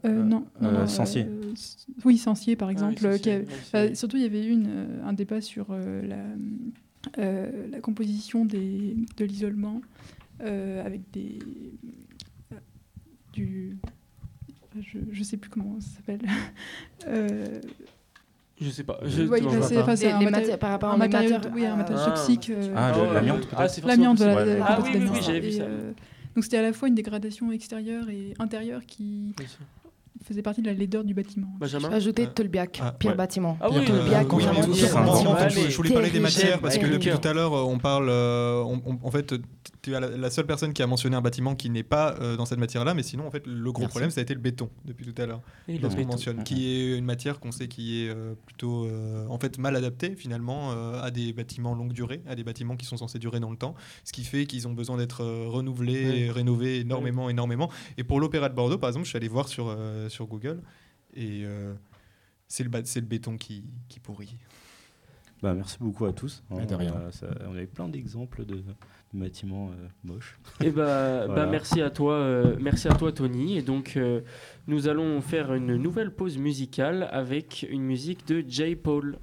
Euh, 0.04 0.22
non, 0.22 0.46
non, 0.60 0.68
euh, 0.68 0.72
non, 0.80 0.86
Sancier. 0.86 1.24
euh, 1.28 1.52
s- 1.52 1.86
oui, 2.04 2.16
Sancier, 2.18 2.56
par 2.56 2.68
exemple. 2.70 3.00
Sancier, 3.00 3.20
qui 3.20 3.30
a- 3.30 3.38
oui, 3.38 3.46
c'est 3.64 3.76
euh, 3.76 3.86
vrai. 3.86 3.94
surtout, 3.94 4.16
il 4.18 4.22
y 4.22 4.26
avait 4.26 4.44
eu 4.46 4.50
une, 4.50 5.00
un 5.04 5.12
débat 5.14 5.40
sur 5.40 5.68
euh, 5.70 6.02
la, 6.02 6.24
euh, 7.18 7.68
la 7.68 7.80
composition 7.80 8.44
des, 8.44 8.96
de 9.16 9.24
l'isolement 9.24 9.80
euh, 10.42 10.84
avec 10.84 11.10
des, 11.10 11.38
du, 13.32 13.76
je, 14.80 14.98
je 15.12 15.22
sais 15.22 15.36
plus 15.36 15.50
comment 15.50 15.80
ça 15.80 15.88
s'appelle. 15.96 16.20
Euh, 17.08 17.60
Je 18.60 18.68
sais 18.68 18.84
pas. 18.84 18.98
je- 19.04 19.22
ouais, 19.22 19.40
bah, 19.40 19.48
vois 19.48 19.84
pas. 19.84 19.94
Les- 19.94 20.06
un 20.08 20.18
les 20.18 20.26
maté- 20.26 20.56
par 20.58 20.70
rapport 20.70 20.90
un 20.90 20.94
aux 20.94 20.98
matériau, 20.98 21.30
matériaux- 21.30 21.54
oui, 21.56 21.64
un 21.66 21.76
matériau 21.76 22.02
Ah. 22.06 22.10
toxique. 22.10 22.50
euh, 22.50 22.74
Ah, 22.76 22.92
l'amiante, 23.14 23.48
Ah, 23.52 23.56
peut-être 23.56 23.70
c'est 23.70 23.84
L'amiante, 23.86 24.18
possible. 24.18 24.34
la 24.58 24.66
Ah 24.66 24.80
oui, 24.82 24.90
oui, 24.94 25.08
oui, 25.12 25.18
j'avais 25.24 25.40
vu 25.40 25.52
ça. 25.52 25.62
euh, 25.62 25.92
donc 26.34 26.44
c'était 26.44 26.58
à 26.58 26.62
la 26.62 26.72
fois 26.74 26.88
une 26.88 26.94
dégradation 26.94 27.50
extérieure 27.52 28.08
et 28.10 28.34
intérieure 28.38 28.82
qui 28.86 29.34
faisait 30.30 30.42
partie 30.42 30.62
de 30.62 30.66
la 30.68 30.74
laideur 30.74 31.02
du 31.04 31.12
bâtiment. 31.14 31.48
Benjamin 31.58 31.90
Ajouter 31.90 32.28
Tolbiac, 32.28 32.80
Ah, 32.82 32.92
pire 32.92 33.10
ouais. 33.10 33.16
bâtiment. 33.16 33.58
Ah 33.60 33.68
oui, 33.70 33.84
Tolbiac, 33.84 34.32
oui, 34.32 34.38
oui, 34.38 34.44
pire 34.44 34.52
oui, 34.52 34.56
bâtiment. 34.74 35.48
je, 35.68 35.76
voulais 35.76 35.90
parler 35.92 36.10
des 36.10 36.20
matières 36.20 36.60
parce 36.60 36.78
que 36.78 36.86
depuis 36.86 37.10
tout 37.10 37.28
à 37.28 37.32
l'heure, 37.32 37.52
on 37.52 37.78
parle. 37.78 38.08
euh, 38.08 38.62
on- 38.62 38.80
on- 38.86 38.98
en 39.06 39.10
fait, 39.10 39.34
tu 39.82 39.92
es 39.92 40.00
la, 40.00 40.30
seule 40.30 40.46
personne 40.46 40.72
qui 40.72 40.82
a 40.82 40.86
mentionné 40.86 41.16
un 41.16 41.20
bâtiment 41.20 41.54
qui 41.54 41.68
n'est 41.70 41.82
pas 41.82 42.14
euh, 42.20 42.36
dans 42.36 42.44
cette 42.44 42.58
matière-là, 42.58 42.94
mais 42.94 43.02
sinon, 43.02 43.26
en 43.26 43.30
fait, 43.30 43.46
le 43.46 43.72
gros 43.72 43.82
Merci. 43.82 43.90
problème, 43.90 44.10
ça 44.10 44.20
a 44.20 44.22
été 44.22 44.34
le 44.34 44.40
béton 44.40 44.70
depuis 44.84 45.04
tout 45.12 45.20
à 45.20 45.26
l'heure. 45.26 45.40
Qu'on 45.66 45.72
béton. 45.88 46.06
mentionne, 46.06 46.44
qui 46.44 46.70
est 46.70 46.96
une 46.96 47.04
matière 47.04 47.40
qu'on 47.40 47.50
sait 47.52 47.66
qui 47.68 48.04
est 48.04 48.08
euh, 48.10 48.34
plutôt, 48.46 48.84
euh, 48.86 49.26
en 49.28 49.38
fait, 49.38 49.58
mal 49.58 49.74
adaptée 49.76 50.14
finalement 50.14 50.70
à 51.02 51.10
des 51.10 51.32
bâtiments 51.32 51.74
longue 51.74 51.92
durée, 51.92 52.22
à 52.28 52.34
des 52.34 52.44
bâtiments 52.44 52.76
qui 52.76 52.86
sont 52.86 52.96
censés 52.96 53.18
durer 53.18 53.40
dans 53.40 53.50
le 53.50 53.56
temps, 53.56 53.74
ce 54.04 54.12
qui 54.12 54.24
fait 54.24 54.46
qu'ils 54.46 54.68
ont 54.68 54.72
besoin 54.72 54.96
d'être 54.96 55.24
renouvelés, 55.24 56.20
et 56.26 56.30
rénovés 56.30 56.80
énormément, 56.80 57.28
énormément. 57.30 57.70
Et 57.98 58.04
pour 58.04 58.20
l'Opéra 58.20 58.48
de 58.48 58.54
Bordeaux, 58.54 58.78
par 58.78 58.88
exemple, 58.88 59.04
je 59.06 59.10
suis 59.10 59.16
allé 59.16 59.28
voir 59.28 59.48
sur 59.48 59.74
sur 60.20 60.26
Google 60.26 60.60
et 61.14 61.44
euh, 61.44 61.72
c'est 62.46 62.62
le, 62.62 62.70
le 62.70 63.00
béton 63.06 63.38
qui, 63.38 63.64
qui 63.88 64.00
pourrit. 64.00 64.36
Bah, 65.42 65.54
merci 65.54 65.78
beaucoup 65.80 66.04
à 66.04 66.12
tous. 66.12 66.42
Bah, 66.50 66.66
de 66.66 66.74
rien. 66.74 66.94
Euh, 66.94 67.10
ça- 67.10 67.28
on 67.48 67.52
avait 67.54 67.66
plein 67.66 67.88
d'exemples 67.88 68.44
de, 68.44 68.56
de 68.56 68.62
bâtiments 69.14 69.70
euh, 69.70 69.88
moches. 70.04 70.38
Et 70.62 70.70
bah, 70.70 71.20
bah, 71.26 71.26
Voilà. 71.26 71.46
merci 71.46 71.80
à 71.80 71.88
toi, 71.88 72.12
euh, 72.16 72.56
merci 72.60 72.88
à 72.88 72.92
toi 72.94 73.10
Tony. 73.12 73.56
Et 73.56 73.62
donc 73.62 73.94
euh, 73.96 74.20
nous 74.66 74.88
allons 74.88 75.22
faire 75.22 75.54
une 75.54 75.76
nouvelle 75.76 76.10
pause 76.14 76.36
musicale 76.36 77.08
avec 77.12 77.66
une 77.70 77.82
musique 77.82 78.26
de 78.26 78.44
J. 78.46 78.76
Paul. 78.76 79.16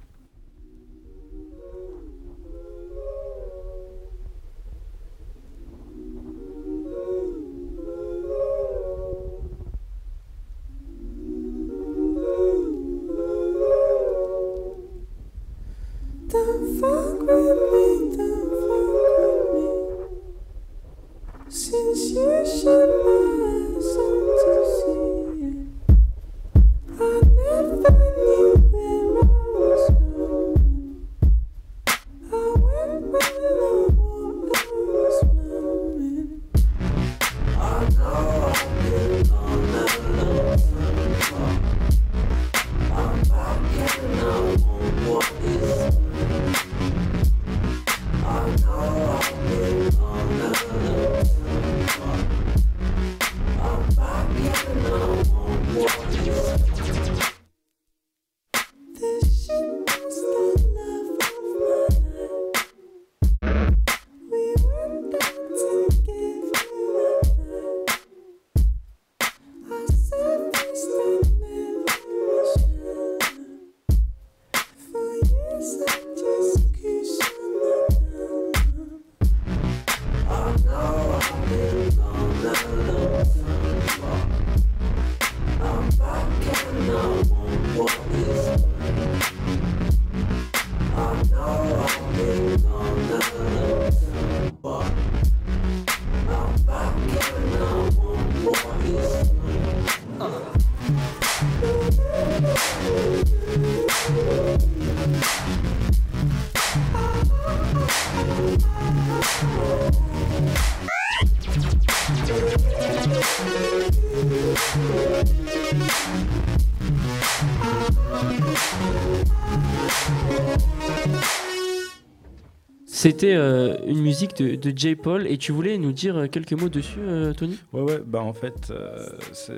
C'était 122.98 123.36
euh, 123.36 123.76
une 123.86 124.00
musique 124.02 124.36
de, 124.38 124.56
de 124.56 124.76
J. 124.76 124.96
Paul 124.96 125.28
et 125.28 125.38
tu 125.38 125.52
voulais 125.52 125.78
nous 125.78 125.92
dire 125.92 126.16
euh, 126.16 126.26
quelques 126.26 126.54
mots 126.54 126.68
dessus, 126.68 126.98
euh, 126.98 127.32
Tony? 127.32 127.56
Ouais, 127.72 127.80
ouais, 127.82 128.00
bah 128.04 128.20
en 128.22 128.32
fait, 128.32 128.72
euh, 128.72 129.06
c'est 129.32 129.52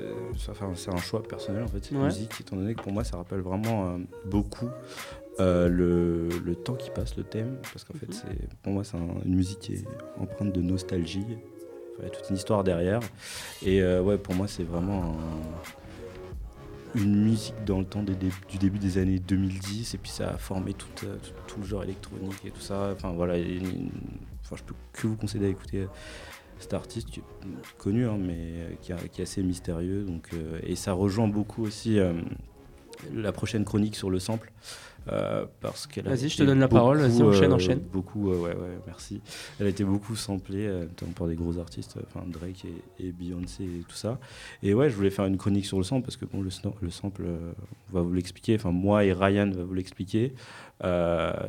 enfin, 0.47 0.67
un 0.89 0.97
choix 1.01 1.23
personnel 1.23 1.63
en 1.63 1.67
fait, 1.67 1.83
cette 1.83 1.97
Ouais. 1.97 2.03
musique, 2.05 2.29
étant 2.39 2.55
donné 2.55 2.75
que 2.75 2.83
pour 2.83 2.91
moi 2.91 3.03
ça 3.03 3.17
rappelle 3.17 3.39
vraiment 3.39 3.97
beaucoup 4.25 4.69
le, 5.39 6.29
le 6.45 6.53
temps 6.55 6.75
qui 6.75 6.91
passe, 6.91 7.17
le 7.17 7.23
thème, 7.23 7.57
parce 7.73 7.83
qu'en 7.83 7.95
Mhm. 7.95 7.99
fait, 8.01 8.13
c'est 8.13 8.47
pour 8.61 8.73
moi 8.73 8.83
c'est 8.83 8.97
un- 8.97 9.25
une 9.25 9.33
musique 9.33 9.57
qui 9.57 9.73
est 9.73 9.85
empreinte 10.19 10.53
de 10.53 10.61
nostalgie, 10.61 11.25
il 11.97 12.03
y 12.03 12.07
a 12.07 12.11
toute 12.11 12.29
une 12.29 12.35
histoire 12.35 12.63
derrière, 12.63 12.99
et 13.65 13.81
ouais, 13.83 14.19
pour 14.19 14.35
moi 14.35 14.47
c'est 14.47 14.61
vraiment 14.63 15.01
un- 15.15 15.80
une 16.95 17.23
musique 17.23 17.63
dans 17.65 17.79
le 17.79 17.85
temps 17.85 18.03
du 18.03 18.57
début 18.59 18.79
des 18.79 18.97
années 18.97 19.19
2010, 19.19 19.93
et 19.93 19.97
puis 19.97 20.11
ça 20.11 20.31
a 20.31 20.37
formé 20.37 20.73
tout, 20.73 20.87
euh, 21.05 21.15
tout, 21.47 21.59
le 21.59 21.65
genre 21.65 21.83
électronique 21.83 22.45
et 22.45 22.51
tout 22.51 22.61
ça, 22.61 22.91
enfin 22.93 23.11
voilà, 23.11 23.37
et 23.37 23.61
enfin, 24.43 24.55
je 24.57 24.63
peux 24.63 24.75
que 24.93 25.07
vous 25.07 25.15
conseiller 25.15 25.47
d'écouter 25.47 25.87
cet 26.61 26.73
artiste 26.73 27.07
connu, 27.77 28.07
hein, 28.07 28.17
mais 28.19 28.37
euh, 28.37 28.69
qui, 28.81 28.91
est 28.91 29.23
assez 29.23 29.43
mystérieux. 29.43 30.03
Donc, 30.03 30.29
euh, 30.33 30.59
et 30.63 30.75
ça 30.75 30.93
rejoint 30.93 31.27
beaucoup 31.27 31.63
aussi 31.63 31.99
euh, 31.99 32.13
la 33.13 33.31
prochaine 33.31 33.65
chronique 33.65 33.95
sur 33.95 34.09
le 34.09 34.19
sample. 34.19 34.51
Euh, 35.07 35.45
parce 35.61 35.87
qu'elle 35.87 36.05
Vas-y, 36.05 36.29
je 36.29 36.37
te 36.37 36.43
donne 36.43 36.59
la 36.59 36.67
parole, 36.67 36.99
vas-y, 36.99 37.23
enchaîne, 37.23 37.51
euh, 37.51 37.55
enchaîne. 37.55 37.79
Beaucoup, 37.79 38.31
euh, 38.31 38.37
ouais, 38.37 38.55
ouais, 38.55 38.79
merci. 38.85 39.21
Elle 39.59 39.67
a 39.67 39.69
été 39.69 39.83
beaucoup 39.83 40.15
samplée, 40.15 40.67
notamment 40.67 41.13
par 41.13 41.27
des 41.27 41.35
gros 41.35 41.57
artistes, 41.57 41.97
enfin 42.05 42.25
Drake 42.27 42.65
et, 42.65 43.07
et 43.07 43.11
Beyoncé 43.11 43.63
et 43.63 43.83
tout 43.87 43.95
ça. 43.95 44.19
Et 44.61 44.73
ouais, 44.73 44.89
je 44.89 44.95
voulais 44.95 45.09
faire 45.09 45.25
une 45.25 45.37
chronique 45.37 45.65
sur 45.65 45.77
le 45.77 45.83
sample 45.83 46.05
parce 46.05 46.17
que 46.17 46.25
bon, 46.25 46.41
le, 46.41 46.49
sample, 46.91 47.25
on 47.89 47.93
va 47.93 48.01
vous 48.01 48.13
l'expliquer. 48.13 48.55
Enfin, 48.55 48.71
moi 48.71 49.03
et 49.05 49.13
Ryan 49.13 49.49
va 49.49 49.63
vous 49.63 49.73
l'expliquer. 49.73 50.33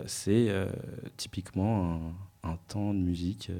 C'est 0.06 0.48
typiquement 1.16 2.14
un, 2.44 2.51
un 2.52 2.56
temps 2.68 2.94
de 2.94 2.98
musique 3.01 3.51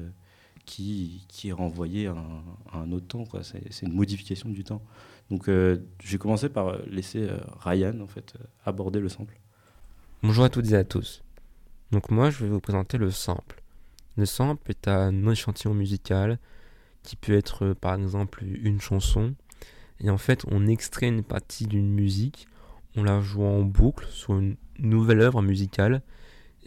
qui, 0.65 1.25
qui 1.27 1.49
est 1.49 1.53
renvoyé 1.53 2.07
à 2.07 2.11
un, 2.13 2.43
à 2.71 2.77
un 2.79 2.91
autre 2.91 3.07
temps. 3.07 3.25
quoi. 3.25 3.41
C'est 3.43 3.85
une 3.85 3.93
modification 3.93 4.49
du 4.49 4.63
temps. 4.63 4.81
Donc, 5.29 5.47
euh, 5.47 5.77
j'ai 6.03 6.17
commencé 6.17 6.49
par 6.49 6.77
laisser 6.85 7.23
euh, 7.29 7.37
Ryan 7.59 7.99
en 8.01 8.07
fait 8.07 8.33
aborder 8.65 8.99
le 8.99 9.09
sample. 9.09 9.39
Bonjour 10.25 10.45
à 10.45 10.49
toutes 10.49 10.71
et 10.71 10.75
à 10.75 10.85
tous. 10.85 11.21
Donc 11.91 12.09
moi, 12.09 12.29
je 12.29 12.45
vais 12.45 12.49
vous 12.49 12.61
présenter 12.61 12.97
le 12.97 13.11
sample. 13.11 13.61
Le 14.15 14.25
sample 14.25 14.71
est 14.71 14.87
un 14.87 15.27
échantillon 15.27 15.73
musical 15.73 16.39
qui 17.03 17.17
peut 17.17 17.33
être 17.33 17.65
euh, 17.65 17.73
par 17.75 17.93
exemple 17.95 18.41
une 18.45 18.79
chanson. 18.79 19.35
Et 19.99 20.09
en 20.09 20.17
fait, 20.17 20.45
on 20.49 20.65
extrait 20.65 21.09
une 21.09 21.23
partie 21.23 21.67
d'une 21.67 21.93
musique, 21.93 22.47
on 22.95 23.03
la 23.03 23.19
joue 23.19 23.43
en 23.43 23.63
boucle 23.63 24.07
sur 24.11 24.39
une 24.39 24.55
nouvelle 24.79 25.19
œuvre 25.19 25.41
musicale. 25.41 26.01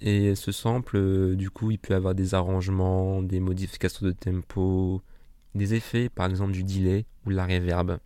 Et 0.00 0.34
ce 0.34 0.52
sample, 0.52 0.98
euh, 0.98 1.34
du 1.34 1.48
coup, 1.48 1.70
il 1.70 1.78
peut 1.78 1.94
avoir 1.94 2.14
des 2.14 2.34
arrangements, 2.34 3.22
des 3.22 3.40
modifications 3.40 4.04
de 4.04 4.12
tempo, 4.12 5.00
des 5.54 5.72
effets, 5.72 6.10
par 6.10 6.28
exemple 6.28 6.52
du 6.52 6.62
delay 6.62 7.06
ou 7.24 7.30
de 7.30 7.36
la 7.36 7.46
reverb. 7.46 8.00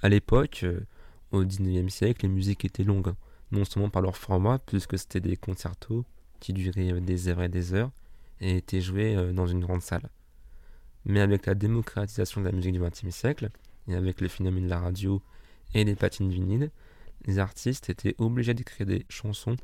À 0.00 0.08
l'époque, 0.08 0.60
euh, 0.64 0.80
au 1.30 1.44
19e 1.44 1.90
siècle, 1.90 2.24
les 2.24 2.32
musiques 2.32 2.64
étaient 2.64 2.84
longues 2.84 3.12
non 3.54 3.64
seulement 3.64 3.88
par 3.88 4.02
leur 4.02 4.16
format, 4.16 4.58
puisque 4.58 4.98
c'était 4.98 5.20
des 5.20 5.36
concertos 5.36 6.04
qui 6.40 6.52
duraient 6.52 6.92
euh, 6.92 7.00
des 7.00 7.28
heures 7.28 7.42
et 7.42 7.48
des 7.48 7.72
heures 7.74 7.90
et 8.40 8.56
étaient 8.58 8.80
joués 8.80 9.16
euh, 9.16 9.32
dans 9.32 9.46
une 9.46 9.60
grande 9.60 9.82
salle. 9.82 10.08
Mais 11.06 11.20
avec 11.20 11.46
la 11.46 11.54
démocratisation 11.54 12.40
de 12.40 12.46
la 12.46 12.52
musique 12.52 12.72
du 12.72 12.80
XXe 12.80 13.14
siècle, 13.14 13.50
et 13.88 13.94
avec 13.94 14.20
le 14.20 14.28
phénomène 14.28 14.64
de 14.64 14.70
la 14.70 14.80
radio 14.80 15.22
et 15.74 15.84
des 15.84 15.94
platines 15.94 16.30
vinyles, 16.30 16.70
les 17.26 17.38
artistes 17.38 17.90
étaient 17.90 18.14
obligés 18.18 18.54
d'écrire 18.54 18.86
des 18.86 19.06
chansons 19.08 19.56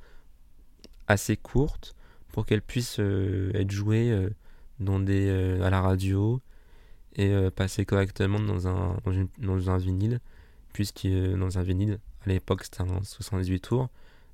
assez 1.07 1.37
courtes 1.37 1.95
pour 2.29 2.47
qu'elles 2.47 2.63
puissent 2.63 3.01
euh, 3.01 3.51
être 3.55 3.71
jouées 3.71 4.29
dans 4.79 5.01
des, 5.01 5.31
à 5.63 5.71
la 5.71 5.81
radio 5.81 6.41
et 7.17 7.35
passer 7.55 7.85
correctement 7.85 8.39
dans 8.39 8.69
un, 8.69 8.97
dans, 9.05 9.57
dans 9.57 9.71
un 9.71 9.79
vinyle, 9.79 10.21
puisque 10.73 11.07
dans 11.07 11.59
un 11.59 11.63
vinyle, 11.63 11.99
à 12.27 12.29
l'époque 12.29 12.65
c'était 12.65 12.83
un 12.83 13.03
78 13.03 13.61
tours, 13.61 13.89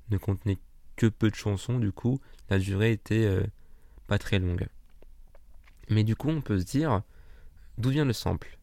ne 0.09 0.17
contenait 0.17 0.57
que 0.95 1.07
peu 1.07 1.29
de 1.29 1.35
chansons, 1.35 1.79
du 1.79 1.91
coup 1.91 2.19
la 2.49 2.59
durée 2.59 2.91
était 2.91 3.25
euh, 3.25 3.43
pas 4.07 4.17
très 4.17 4.39
longue. 4.39 4.67
Mais 5.89 6.03
du 6.03 6.15
coup 6.15 6.29
on 6.29 6.41
peut 6.41 6.59
se 6.59 6.65
dire, 6.65 7.01
d'où 7.77 7.89
vient 7.89 8.05
le 8.05 8.13
sample? 8.13 8.57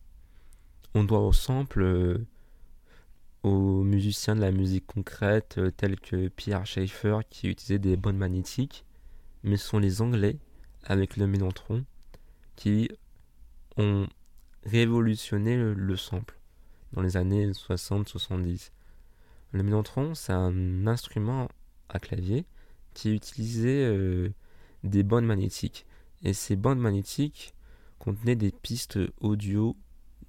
On 0.94 1.04
doit 1.04 1.20
au 1.20 1.32
sample 1.32 1.82
euh, 1.82 2.26
aux 3.42 3.82
musiciens 3.82 4.36
de 4.36 4.40
la 4.40 4.52
musique 4.52 4.86
concrète 4.86 5.56
euh, 5.58 5.70
tels 5.70 6.00
que 6.00 6.28
Pierre 6.28 6.66
Schaeffer 6.66 7.18
qui 7.28 7.48
utilisait 7.48 7.78
des 7.78 7.96
bonnes 7.96 8.16
magnétiques, 8.16 8.84
mais 9.42 9.56
ce 9.56 9.68
sont 9.68 9.78
les 9.78 10.02
Anglais 10.02 10.38
avec 10.84 11.16
le 11.16 11.26
Mélontron 11.26 11.84
qui 12.56 12.90
ont 13.76 14.06
révolutionné 14.64 15.56
le 15.56 15.96
sample 15.96 16.38
dans 16.92 17.02
les 17.02 17.16
années 17.16 17.50
60-70. 17.50 18.70
Le 19.54 19.62
Mélontron, 19.62 20.16
c'est 20.16 20.32
un 20.32 20.88
instrument 20.88 21.46
à 21.88 22.00
clavier 22.00 22.44
qui 22.92 23.14
utilisait 23.14 23.84
euh, 23.84 24.30
des 24.82 25.04
bandes 25.04 25.26
magnétiques. 25.26 25.86
Et 26.24 26.32
ces 26.32 26.56
bandes 26.56 26.80
magnétiques 26.80 27.54
contenaient 28.00 28.34
des 28.34 28.50
pistes 28.50 28.98
audio 29.20 29.76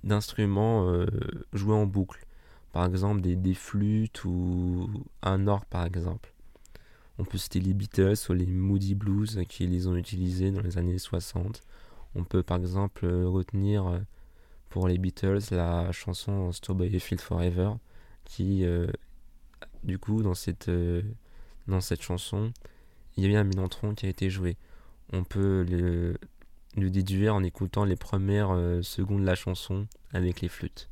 d'instruments 0.04 0.88
euh, 0.92 1.08
joués 1.54 1.74
en 1.74 1.88
boucle. 1.88 2.24
Par 2.72 2.86
exemple, 2.86 3.22
des, 3.22 3.54
flûtes 3.56 4.26
ou 4.26 4.92
un 5.24 5.48
orgue, 5.48 5.66
par 5.72 5.88
exemple. 5.88 6.32
On 7.18 7.26
peut 7.26 7.40
citer 7.40 7.60
les 7.60 7.74
Beatles 7.74 8.30
ou 8.30 8.34
les 8.34 8.46
Moody 8.46 8.94
Blues 8.94 9.42
qui 9.50 9.66
les 9.66 9.88
ont 9.88 9.96
utilisés 9.96 10.52
dans 10.52 10.62
les 10.62 10.78
années 10.78 11.00
60. 11.00 11.64
On 12.14 12.24
peut 12.24 12.44
par 12.44 12.58
exemple 12.58 13.08
euh, 13.08 13.28
retenir 13.28 14.04
pour 14.70 14.88
les 14.88 15.00
Beatles 15.00 15.40
la 15.50 15.92
chanson 15.92 16.52
Strawberry 16.52 17.00
Field 17.00 17.22
Forever 17.22 17.72
qui, 18.24 18.66
du 19.86 20.00
coup, 20.00 20.22
dans 20.22 20.34
cette, 20.34 20.68
euh, 20.68 21.02
dans 21.68 21.82
cette 21.82 22.02
chanson, 22.02 22.52
il 23.16 23.24
y 23.24 23.28
a 23.28 23.30
eu 23.30 23.36
un 23.36 23.44
Mélontron 23.44 23.94
qui 23.94 24.06
a 24.06 24.10
été 24.10 24.30
joué. 24.30 24.58
On 25.14 25.24
peut 25.24 25.64
le, 25.70 26.18
déduire 26.90 27.36
en 27.36 27.44
écoutant 27.44 27.86
les 27.86 27.96
premières 27.96 28.52
euh, 28.52 28.82
secondes 28.82 29.22
de 29.22 29.26
la 29.26 29.36
chanson 29.36 29.88
avec 30.12 30.42
les 30.42 30.50
flûtes. 30.50 30.90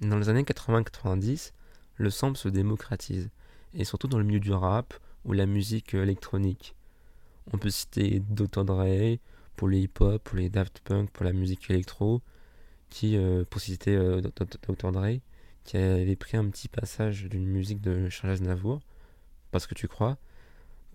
Dans 0.00 0.18
les 0.18 0.28
années 0.28 0.42
80-90, 0.42 1.52
le 1.96 2.10
sample 2.10 2.36
se 2.36 2.48
démocratise, 2.48 3.30
et 3.74 3.84
surtout 3.84 4.08
dans 4.08 4.18
le 4.18 4.24
milieu 4.24 4.40
du 4.40 4.52
rap 4.52 4.94
ou 5.24 5.32
la 5.32 5.46
musique 5.46 5.94
électronique. 5.94 6.74
On 7.52 7.58
peut 7.58 7.70
citer 7.70 8.22
Dr. 8.28 8.64
Dre 8.64 9.18
pour 9.56 9.68
le 9.68 9.76
hip-hop, 9.76 10.22
pour 10.22 10.36
les 10.36 10.48
Daft 10.48 10.80
Punk, 10.80 11.10
pour 11.10 11.24
la 11.24 11.32
musique 11.32 11.70
électro, 11.70 12.20
qui, 12.90 13.16
euh, 13.16 13.44
pour 13.48 13.60
citer 13.60 13.94
euh, 13.96 14.20
Dr. 14.20 14.92
Dre, 14.92 15.18
qui 15.66 15.76
avait 15.76 16.16
pris 16.16 16.36
un 16.36 16.48
petit 16.48 16.68
passage 16.68 17.24
d'une 17.24 17.46
musique 17.46 17.80
de 17.80 18.08
Charles 18.08 18.34
Aznavour, 18.34 18.80
parce 19.50 19.66
que 19.66 19.74
tu 19.74 19.88
crois, 19.88 20.16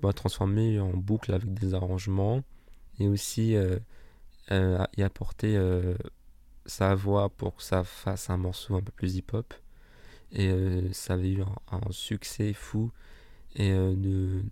bah, 0.02 0.14
transformé 0.14 0.80
en 0.80 0.92
boucle 0.92 1.34
avec 1.34 1.54
des 1.54 1.74
arrangements, 1.74 2.42
et 3.00 3.08
aussi 3.08 3.56
euh, 3.56 3.78
euh, 4.52 4.84
y 4.98 5.04
apporter 5.04 5.56
euh, 5.56 5.96
sa 6.66 6.96
voix 6.96 7.30
pour 7.30 7.58
que 7.58 7.64
ça 7.64 7.84
fasse 7.84 8.30
un 8.30 8.38
morceau 8.38 8.76
un 8.76 8.82
peu 8.82 8.92
plus 8.92 9.16
hip-hop. 9.16 9.54
Et 10.32 10.50
euh, 10.50 10.92
ça 10.94 11.14
avait 11.16 11.32
eu 11.32 11.42
un, 11.42 11.56
un 11.72 11.92
succès 11.92 12.54
fou. 12.54 12.92
Et 13.56 13.72
euh, 13.72 13.94
de 13.96 14.44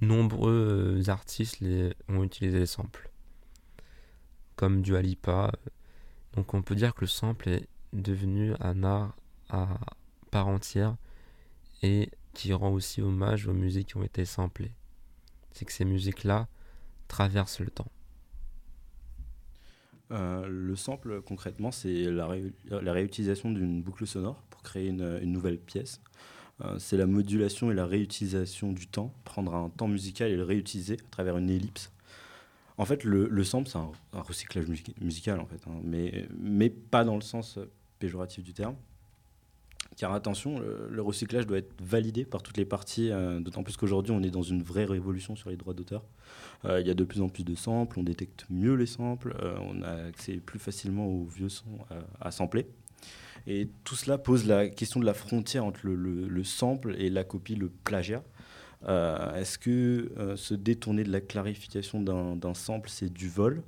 nombreux 0.00 0.98
euh, 0.98 1.10
artistes 1.10 1.60
les, 1.60 1.94
ont 2.08 2.24
utilisé 2.24 2.58
les 2.58 2.66
samples. 2.66 3.10
Comme 4.56 4.82
Dua 4.82 5.02
Lipa. 5.02 5.52
Donc 6.34 6.54
on 6.54 6.62
peut 6.62 6.74
dire 6.74 6.94
que 6.94 7.02
le 7.02 7.06
sample 7.06 7.48
est 7.48 7.68
devenu 7.92 8.54
un 8.60 8.82
art 8.82 9.14
à 9.52 9.78
part 10.30 10.48
entière 10.48 10.96
et 11.82 12.10
qui 12.34 12.52
rend 12.52 12.70
aussi 12.70 13.02
hommage 13.02 13.46
aux 13.46 13.52
musiques 13.52 13.88
qui 13.88 13.96
ont 13.96 14.02
été 14.02 14.24
samplées. 14.24 14.72
C'est 15.52 15.64
que 15.64 15.72
ces 15.72 15.84
musiques-là 15.84 16.48
traversent 17.08 17.60
le 17.60 17.70
temps. 17.70 17.90
Euh, 20.10 20.46
le 20.46 20.76
sample, 20.76 21.22
concrètement, 21.22 21.70
c'est 21.70 22.10
la, 22.10 22.26
ré- 22.26 22.52
la 22.70 22.92
réutilisation 22.92 23.50
d'une 23.50 23.82
boucle 23.82 24.06
sonore 24.06 24.42
pour 24.50 24.62
créer 24.62 24.88
une, 24.88 25.18
nouvelle 25.20 25.58
pièce. 25.58 26.00
Euh, 26.62 26.78
c'est 26.78 26.96
la 26.96 27.06
modulation 27.06 27.70
et 27.70 27.74
la 27.74 27.86
réutilisation 27.86 28.72
du 28.72 28.86
temps, 28.86 29.12
prendre 29.24 29.54
un 29.54 29.70
temps 29.70 29.88
musical 29.88 30.30
et 30.30 30.36
le 30.36 30.44
réutiliser 30.44 30.94
à 30.94 31.10
travers 31.10 31.38
une 31.38 31.50
ellipse. 31.50 31.90
En 32.78 32.84
fait, 32.84 33.04
le, 33.04 33.28
le 33.28 33.44
sample, 33.44 33.68
c'est 33.68 33.78
un, 33.78 33.90
recyclage 34.12 34.66
music- 34.66 35.00
musical, 35.00 35.40
en 35.40 35.46
fait, 35.46 35.60
hein, 35.66 35.80
mais, 35.84 36.70
pas 36.70 37.04
dans 37.04 37.14
le 37.14 37.22
sens 37.22 37.58
péjoratif 37.98 38.42
du 38.44 38.52
terme. 38.52 38.76
Car 39.96 40.14
attention, 40.14 40.58
le, 40.58 41.02
recyclage 41.02 41.46
doit 41.46 41.58
être 41.58 41.74
validé 41.82 42.24
par 42.24 42.42
toutes 42.42 42.56
les 42.56 42.64
parties, 42.64 43.10
euh, 43.10 43.40
d'autant 43.40 43.62
plus 43.62 43.76
qu'aujourd'hui, 43.76 44.12
on 44.12 44.22
est 44.22 44.30
dans 44.30 44.42
une 44.42 44.62
vraie 44.62 44.84
révolution 44.84 45.36
sur 45.36 45.50
les 45.50 45.56
droits 45.56 45.74
d'auteur. 45.74 46.02
Euh, 46.64 46.80
il 46.80 46.86
y 46.86 46.90
a 46.90 46.94
de 46.94 47.04
plus 47.04 47.20
en 47.20 47.28
plus 47.28 47.44
de 47.44 47.54
samples, 47.54 47.98
on 47.98 48.02
détecte 48.02 48.46
mieux 48.48 48.74
les 48.74 48.86
samples, 48.86 49.36
euh, 49.42 49.54
on 49.60 49.82
a 49.82 50.06
accès 50.08 50.34
plus 50.34 50.58
facilement 50.58 51.06
aux 51.06 51.24
vieux 51.24 51.50
sons 51.50 51.78
à, 52.20 52.30
sampler. 52.30 52.66
Et 53.46 53.68
tout 53.84 53.96
cela 53.96 54.18
pose 54.18 54.46
la 54.46 54.68
question 54.68 55.00
de 55.00 55.04
la 55.04 55.14
frontière 55.14 55.64
entre 55.64 55.80
le, 55.84 55.94
le- 55.94 56.28
le 56.28 56.44
sample 56.44 56.94
et 56.98 57.10
la 57.10 57.24
copie, 57.24 57.56
le 57.56 57.68
plagiat. 57.68 58.22
Est-ce 58.88 59.58
que 59.58 60.34
se 60.36 60.54
détourner 60.54 61.04
de 61.04 61.12
la 61.12 61.20
clarification 61.20 62.00
d'un 62.00 62.54
sample, 62.54 62.88
c'est 62.90 63.12
du 63.12 63.28
vol? 63.28 63.62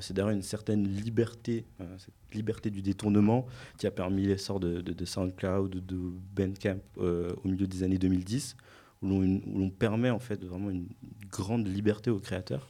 C'est 0.00 0.14
d'ailleurs 0.14 0.30
une 0.30 0.42
certaine 0.42 0.86
liberté, 0.86 1.64
euh, 1.80 1.84
cette 1.98 2.34
liberté 2.34 2.70
du 2.70 2.82
détournement 2.82 3.46
qui 3.78 3.86
a 3.86 3.90
permis 3.90 4.26
l'essor 4.26 4.58
de, 4.60 4.80
de, 4.80 4.92
de 4.92 5.04
SoundCloud, 5.04 5.86
de 5.86 5.98
Bandcamp 6.34 6.80
euh, 6.98 7.32
au 7.44 7.48
milieu 7.48 7.66
des 7.66 7.82
années 7.82 7.98
2010, 7.98 8.56
où 9.02 9.08
l'on 9.08 9.70
permet 9.70 10.10
en 10.10 10.18
fait 10.18 10.42
vraiment 10.44 10.70
une 10.70 10.88
grande 11.30 11.66
liberté 11.68 12.10
aux 12.10 12.18
créateurs. 12.18 12.68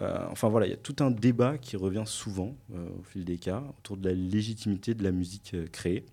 Euh, 0.00 0.18
enfin 0.30 0.48
voilà, 0.48 0.66
il 0.66 0.70
y 0.70 0.74
a 0.74 0.78
tout 0.78 0.96
un 1.00 1.10
débat 1.10 1.58
qui 1.58 1.76
revient 1.76 2.04
souvent 2.06 2.54
euh, 2.74 2.88
au 2.98 3.02
fil 3.02 3.24
des 3.24 3.38
cas 3.38 3.62
autour 3.78 3.96
de 3.96 4.08
la 4.08 4.14
légitimité 4.14 4.94
de 4.94 5.02
la 5.02 5.10
musique 5.10 5.52
euh, 5.54 5.66
créée. 5.66 6.06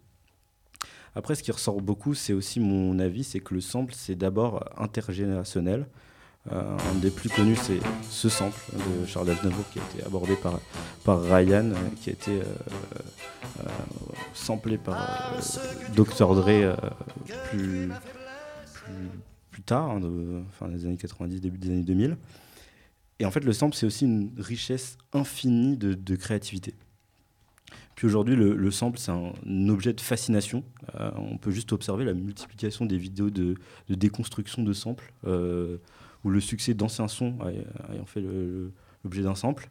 Après, 1.15 1.35
ce 1.35 1.43
qui 1.43 1.51
ressort 1.51 1.81
beaucoup, 1.81 2.13
c'est 2.13 2.33
aussi 2.33 2.59
mon 2.59 2.99
avis, 2.99 3.23
c'est 3.23 3.39
que 3.39 3.53
le 3.53 3.61
sample, 3.61 3.93
c'est 3.95 4.15
d'abord 4.15 4.63
intergénérationnel. 4.77 5.87
Euh, 6.51 6.77
un 6.77 6.95
des 6.99 7.11
plus 7.11 7.29
connus, 7.29 7.57
c'est 7.57 7.79
ce 8.09 8.29
sample 8.29 8.57
de 8.73 9.05
Charles 9.05 9.29
Aznavour 9.29 9.65
qui 9.71 9.79
a 9.79 9.81
été 9.83 10.05
abordé 10.05 10.35
par, 10.35 11.21
Ryan, 11.21 11.71
euh, 11.71 11.75
qui 12.01 12.09
a 12.09 12.13
été 12.13 12.31
euh, 12.39 13.63
samplé 14.33 14.77
par 14.77 15.33
Dr. 15.95 16.35
Dre 16.35 16.77
plus, 17.49 17.91
tard, 19.65 19.89
hein, 19.89 19.99
de, 19.99 20.41
fin 20.51 20.69
des 20.69 20.85
années 20.85 20.95
90, 20.95 21.41
début 21.41 21.57
des 21.57 21.69
années 21.69 21.83
2000. 21.83 22.15
Et 23.19 23.25
en 23.25 23.31
fait, 23.31 23.43
le 23.43 23.51
sample, 23.51 23.75
c'est 23.75 23.85
aussi 23.85 24.05
une 24.05 24.31
richesse 24.37 24.97
infinie 25.11 25.75
de, 25.75 26.15
créativité. 26.15 26.75
Puis 27.95 28.07
aujourd'hui, 28.07 28.37
le, 28.37 28.55
le 28.55 28.71
sample, 28.71 28.99
c'est 28.99 29.11
un, 29.11 29.33
objet 29.67 29.91
de 29.91 29.99
fascination. 29.99 30.63
On 30.93 31.37
peut 31.37 31.51
juste 31.51 31.73
observer 31.73 32.05
la 32.05 32.13
multiplication 32.13 32.85
des 32.85 32.97
vidéos 32.97 33.31
de, 33.31 33.57
déconstruction 33.89 34.63
de 34.63 34.71
samples, 34.71 35.11
ou 36.27 36.29
le 36.29 36.41
succès 36.41 36.73
d'anciens 36.73 37.07
sons 37.07 37.37
ay- 37.47 37.65
ayant 37.93 38.05
fait 38.05 38.21
l'objet 39.03 39.23
d'un 39.23 39.35
sample. 39.35 39.69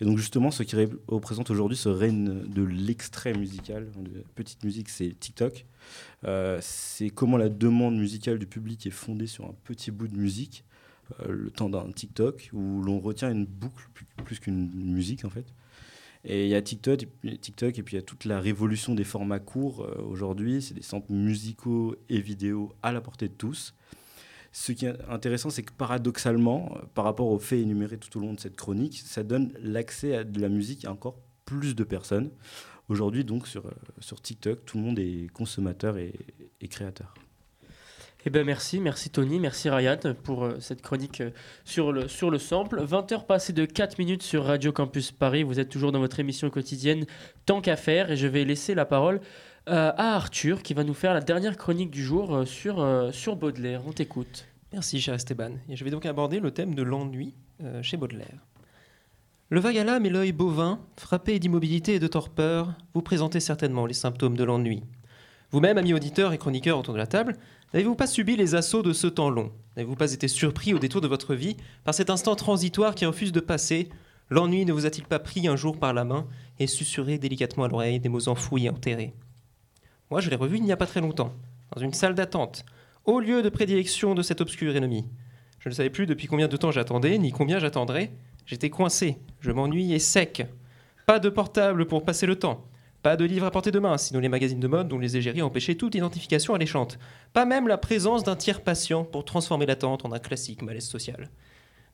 Et 0.00 0.04
donc 0.04 0.18
justement, 0.18 0.50
ce 0.50 0.62
qui 0.62 0.76
ré- 0.76 0.88
représente 1.08 1.50
aujourd'hui 1.50 1.76
ce 1.76 1.88
règne 1.88 2.44
de 2.46 2.62
l'extrait 2.62 3.32
musical, 3.32 3.90
de 3.96 4.18
la 4.18 4.22
petite 4.34 4.62
musique, 4.62 4.88
c'est 4.90 5.18
TikTok. 5.18 5.64
Euh, 6.24 6.58
c'est 6.60 7.08
comment 7.10 7.36
la 7.38 7.48
demande 7.48 7.96
musicale 7.96 8.38
du 8.38 8.46
public 8.46 8.86
est 8.86 8.90
fondée 8.90 9.26
sur 9.26 9.44
un 9.46 9.54
petit 9.64 9.90
bout 9.90 10.06
de 10.06 10.16
musique, 10.16 10.64
euh, 11.20 11.32
le 11.32 11.50
temps 11.50 11.70
d'un 11.70 11.90
TikTok, 11.90 12.50
où 12.52 12.82
l'on 12.82 13.00
retient 13.00 13.30
une 13.30 13.46
boucle 13.46 13.88
plus, 14.24 14.38
qu'une 14.38 14.70
musique 14.74 15.24
en 15.24 15.30
fait. 15.30 15.46
Et 16.24 16.44
il 16.44 16.50
y 16.50 16.54
a 16.54 16.62
TikTok, 16.62 17.06
TikTok 17.40 17.78
et 17.78 17.82
puis 17.82 17.94
il 17.94 17.98
y 17.98 18.02
a 18.02 18.02
toute 18.02 18.24
la 18.24 18.40
révolution 18.40 18.94
des 18.94 19.04
formats 19.04 19.38
courts 19.40 19.82
euh, 19.82 20.02
aujourd'hui. 20.02 20.60
C'est 20.62 20.74
des 20.74 20.82
samples 20.82 21.12
musicaux 21.12 21.96
et 22.08 22.20
vidéo 22.20 22.72
à 22.82 22.92
la 22.92 23.00
portée 23.00 23.28
de 23.28 23.34
tous. 23.34 23.74
Ce 24.58 24.72
qui 24.72 24.86
est 24.86 24.96
intéressant, 25.10 25.50
c'est 25.50 25.62
que 25.62 25.72
paradoxalement, 25.74 26.72
euh, 26.76 26.86
par 26.94 27.04
rapport 27.04 27.26
aux 27.26 27.38
faits 27.38 27.60
énumérés 27.60 27.98
tout 27.98 28.16
au 28.16 28.22
long 28.22 28.32
de 28.32 28.40
cette 28.40 28.56
chronique, 28.56 29.02
ça 29.04 29.22
donne 29.22 29.52
l'accès 29.60 30.16
à 30.16 30.24
de 30.24 30.40
la 30.40 30.48
musique 30.48 30.86
à 30.86 30.92
encore 30.92 31.18
plus 31.44 31.76
de 31.76 31.84
personnes. 31.84 32.30
Aujourd'hui, 32.88 33.22
donc, 33.22 33.46
sur, 33.46 33.66
euh, 33.66 33.70
sur 34.00 34.22
TikTok, 34.22 34.64
tout 34.64 34.78
le 34.78 34.82
monde 34.82 34.98
est 34.98 35.30
consommateur 35.34 35.98
et, 35.98 36.14
créateur. 36.70 37.12
Eh 38.24 38.30
ben 38.30 38.46
merci, 38.46 38.80
merci 38.80 39.10
Tony, 39.10 39.38
merci 39.38 39.68
Ryan 39.68 39.98
pour 40.24 40.44
euh, 40.44 40.56
cette 40.58 40.80
chronique 40.80 41.22
sur 41.66 41.92
le, 41.92 42.08
sur 42.08 42.30
le 42.30 42.38
sample. 42.38 42.82
20h 42.82 43.26
passées 43.26 43.52
de 43.52 43.66
4 43.66 43.98
minutes 43.98 44.22
sur 44.22 44.46
Radio 44.46 44.72
Campus 44.72 45.12
Paris. 45.12 45.42
Vous 45.42 45.60
êtes 45.60 45.68
toujours 45.68 45.92
dans 45.92 46.00
votre 46.00 46.18
émission 46.18 46.48
quotidienne 46.48 47.04
Tant 47.44 47.60
qu'à 47.60 47.76
faire 47.76 48.10
et 48.10 48.16
je 48.16 48.26
vais 48.26 48.46
laisser 48.46 48.74
la 48.74 48.86
parole 48.86 49.20
euh, 49.68 49.92
à 49.96 50.14
Arthur 50.14 50.62
qui 50.62 50.74
va 50.74 50.84
nous 50.84 50.94
faire 50.94 51.12
la 51.12 51.20
dernière 51.20 51.56
chronique 51.56 51.90
du 51.90 52.04
jour 52.04 52.34
euh, 52.34 52.44
sur, 52.44 52.80
euh, 52.80 53.10
sur 53.10 53.34
Baudelaire. 53.34 53.82
On 53.86 53.92
t'écoute. 53.92 54.46
Merci, 54.72 55.00
cher 55.00 55.14
Esteban. 55.14 55.52
Et 55.68 55.74
je 55.74 55.84
vais 55.84 55.90
donc 55.90 56.06
aborder 56.06 56.38
le 56.38 56.52
thème 56.52 56.74
de 56.74 56.82
l'ennui 56.82 57.34
chez 57.80 57.96
Baudelaire. 57.96 58.44
Le 59.48 59.60
vague 59.60 59.78
à 59.78 59.84
l'âme 59.84 60.04
et 60.04 60.10
l'œil 60.10 60.32
bovin, 60.32 60.80
frappé 60.96 61.38
d'immobilité 61.38 61.94
et 61.94 61.98
de 61.98 62.06
torpeur, 62.06 62.74
vous 62.92 63.00
présentez 63.00 63.40
certainement 63.40 63.86
les 63.86 63.94
symptômes 63.94 64.36
de 64.36 64.44
l'ennui. 64.44 64.82
Vous-même, 65.52 65.78
amis 65.78 65.94
auditeurs 65.94 66.32
et 66.32 66.38
chroniqueurs 66.38 66.78
autour 66.78 66.92
de 66.92 66.98
la 66.98 67.06
table, 67.06 67.36
n'avez-vous 67.72 67.94
pas 67.94 68.06
subi 68.06 68.36
les 68.36 68.54
assauts 68.54 68.82
de 68.82 68.92
ce 68.92 69.06
temps 69.06 69.30
long? 69.30 69.52
N'avez-vous 69.76 69.96
pas 69.96 70.12
été 70.12 70.28
surpris 70.28 70.74
au 70.74 70.78
détour 70.78 71.00
de 71.00 71.08
votre 71.08 71.34
vie 71.34 71.56
par 71.84 71.94
cet 71.94 72.10
instant 72.10 72.36
transitoire 72.36 72.94
qui 72.94 73.06
refuse 73.06 73.32
de 73.32 73.40
passer? 73.40 73.88
L'ennui 74.28 74.66
ne 74.66 74.72
vous 74.72 74.84
a-t-il 74.84 75.06
pas 75.06 75.20
pris 75.20 75.48
un 75.48 75.56
jour 75.56 75.78
par 75.78 75.94
la 75.94 76.04
main 76.04 76.26
et 76.58 76.66
susurré 76.66 77.16
délicatement 77.16 77.64
à 77.64 77.68
l'oreille 77.68 78.00
des 78.00 78.08
mots 78.08 78.28
enfouis 78.28 78.66
et 78.66 78.70
enterrés? 78.70 79.14
Moi, 80.10 80.20
je 80.20 80.30
l'ai 80.30 80.36
revu 80.36 80.58
il 80.58 80.62
n'y 80.62 80.72
a 80.72 80.76
pas 80.76 80.86
très 80.86 81.00
longtemps, 81.00 81.34
dans 81.74 81.82
une 81.82 81.92
salle 81.92 82.14
d'attente, 82.14 82.64
au 83.04 83.18
lieu 83.18 83.42
de 83.42 83.48
prédilection 83.48 84.14
de 84.14 84.22
cet 84.22 84.40
obscur 84.40 84.76
ennemi. 84.76 85.04
Je 85.58 85.68
ne 85.68 85.74
savais 85.74 85.90
plus 85.90 86.06
depuis 86.06 86.28
combien 86.28 86.46
de 86.46 86.56
temps 86.56 86.70
j'attendais, 86.70 87.18
ni 87.18 87.32
combien 87.32 87.58
j'attendrais. 87.58 88.12
J'étais 88.44 88.70
coincé, 88.70 89.18
je 89.40 89.50
m'ennuyais 89.50 89.98
sec. 89.98 90.46
Pas 91.06 91.18
de 91.18 91.28
portable 91.28 91.86
pour 91.86 92.04
passer 92.04 92.26
le 92.26 92.36
temps. 92.36 92.64
Pas 93.02 93.16
de 93.16 93.24
livre 93.24 93.46
à 93.46 93.50
portée 93.50 93.72
de 93.72 93.80
main, 93.80 93.98
sinon 93.98 94.20
les 94.20 94.28
magazines 94.28 94.60
de 94.60 94.68
mode 94.68 94.86
dont 94.86 94.98
les 94.98 95.16
égéries 95.16 95.42
empêchaient 95.42 95.74
toute 95.74 95.96
identification 95.96 96.54
alléchante. 96.54 96.98
Pas 97.32 97.44
même 97.44 97.66
la 97.66 97.78
présence 97.78 98.22
d'un 98.22 98.36
tiers 98.36 98.62
patient 98.62 99.04
pour 99.04 99.24
transformer 99.24 99.66
l'attente 99.66 100.04
en 100.04 100.12
un 100.12 100.18
classique 100.20 100.62
malaise 100.62 100.86
social. 100.86 101.30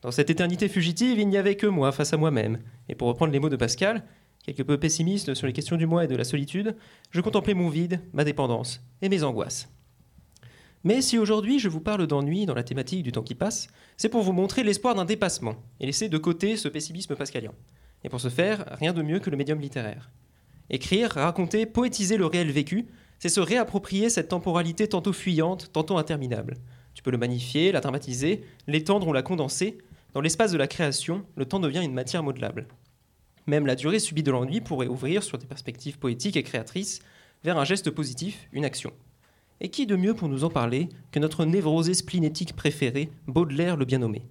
Dans 0.03 0.11
cette 0.11 0.31
éternité 0.31 0.69
fugitive, 0.69 1.19
il 1.19 1.29
n'y 1.29 1.39
avait 1.39 1.57
que 1.57 1.67
moi 1.67 1.93
face 1.93 2.13
à 2.13 2.17
moi-même. 2.17 2.59
Et 2.89 2.95
pour 2.95 3.09
reprendre 3.09 3.33
les 3.33 3.41
mots 3.41 3.49
de 3.49 3.57
Pascal, 3.57 4.05
quelque 4.43 4.63
peu 4.63 4.79
pessimiste 4.79 5.35
sur 5.35 5.47
les 5.47 5.53
questions 5.53 5.77
du 5.77 5.87
moi 5.87 6.05
et 6.05 6.09
de 6.09 6.17
la 6.17 6.25
solitude, 6.25 6.77
je 7.11 7.21
contemplais 7.21 7.55
mon 7.55 7.69
vide, 7.69 8.01
ma 8.13 8.25
dépendance 8.25 8.81
et 9.01 9.09
mes 9.09 9.23
angoisses. 9.23 9.69
Mais 10.85 11.01
si 11.01 11.17
aujourd'hui 11.17 11.59
je 11.59 11.69
vous 11.69 11.81
parle 11.81 12.07
d'ennui 12.07 12.45
dans 12.45 12.55
la 12.55 12.65
thématique 12.65 13.05
du 13.05 13.13
temps 13.13 13.23
qui 13.23 13.37
passe, 13.37 13.69
c'est 13.97 14.09
pour 14.09 14.23
vous 14.23 14.33
montrer 14.33 14.65
l'espoir 14.65 14.95
d'un 14.95 15.05
dépassement 15.05 15.55
et 15.79 15.87
laisser 15.87 16.09
de 16.09 16.19
côté 16.19 16.57
ce 16.57 16.69
pessimisme 16.69 17.15
pascalien. 17.15 17.53
Et 18.05 18.09
pour 18.09 18.21
ce 18.21 18.29
faire, 18.29 18.65
rien 18.81 18.93
de 18.93 19.03
mieux 19.03 19.21
que 19.21 19.31
le 19.31 19.37
médium 19.37 19.61
littéraire. 19.61 20.11
Écrire, 20.71 21.13
raconter, 21.13 21.67
poétiser 21.67 22.17
le 22.17 22.27
réel 22.27 22.51
vécu, 22.51 22.87
c'est 23.21 23.29
se 23.29 23.41
réapproprier 23.41 24.11
cette 24.11 24.29
temporalité 24.29 24.89
tantôt 24.89 25.13
fuyante, 25.13 25.71
tantôt 25.73 25.99
interminable. 25.99 26.57
Tu 26.95 27.03
peux 27.05 27.13
le 27.13 27.19
magnifier, 27.19 27.71
la 27.71 27.81
dramatiser, 27.81 28.43
l'étendre 28.67 29.07
ou 29.07 29.13
la 29.13 29.23
condenser. 29.23 29.79
Dans 30.15 30.21
l'espace 30.21 30.51
de 30.51 30.59
la 30.59 30.67
création, 30.67 31.25
le 31.37 31.45
temps 31.47 31.61
devient 31.61 31.85
une 31.85 31.95
matière 31.95 32.25
modelable. 32.25 32.67
Même 33.47 33.67
la 33.67 33.75
durée 33.75 33.99
subie 33.99 34.23
de 34.23 34.31
l'ennui 34.31 34.61
pourrait 34.61 34.87
ouvrir 34.87 35.23
sur 35.23 35.39
des 35.39 35.47
perspectives 35.47 35.99
poétiques 35.99 36.37
et 36.37 36.43
créatrices 36.43 37.01
vers 37.45 37.59
un 37.59 37.65
geste 37.65 37.91
positif, 37.91 38.49
une 38.53 38.65
action. 38.65 38.93
Et 39.61 39.69
qui 39.69 39.87
de 39.87 39.97
mieux 39.97 40.15
pour 40.15 40.29
nous 40.29 40.45
en 40.45 40.51
parler 40.51 40.89
que 41.11 41.19
notre 41.19 41.45
névrosé 41.45 41.95
splinétique 41.95 42.55
préféré, 42.55 43.11
Baudelaire 43.27 43.77
le 43.77 43.85
bien 43.85 43.99
nommé 43.99 44.23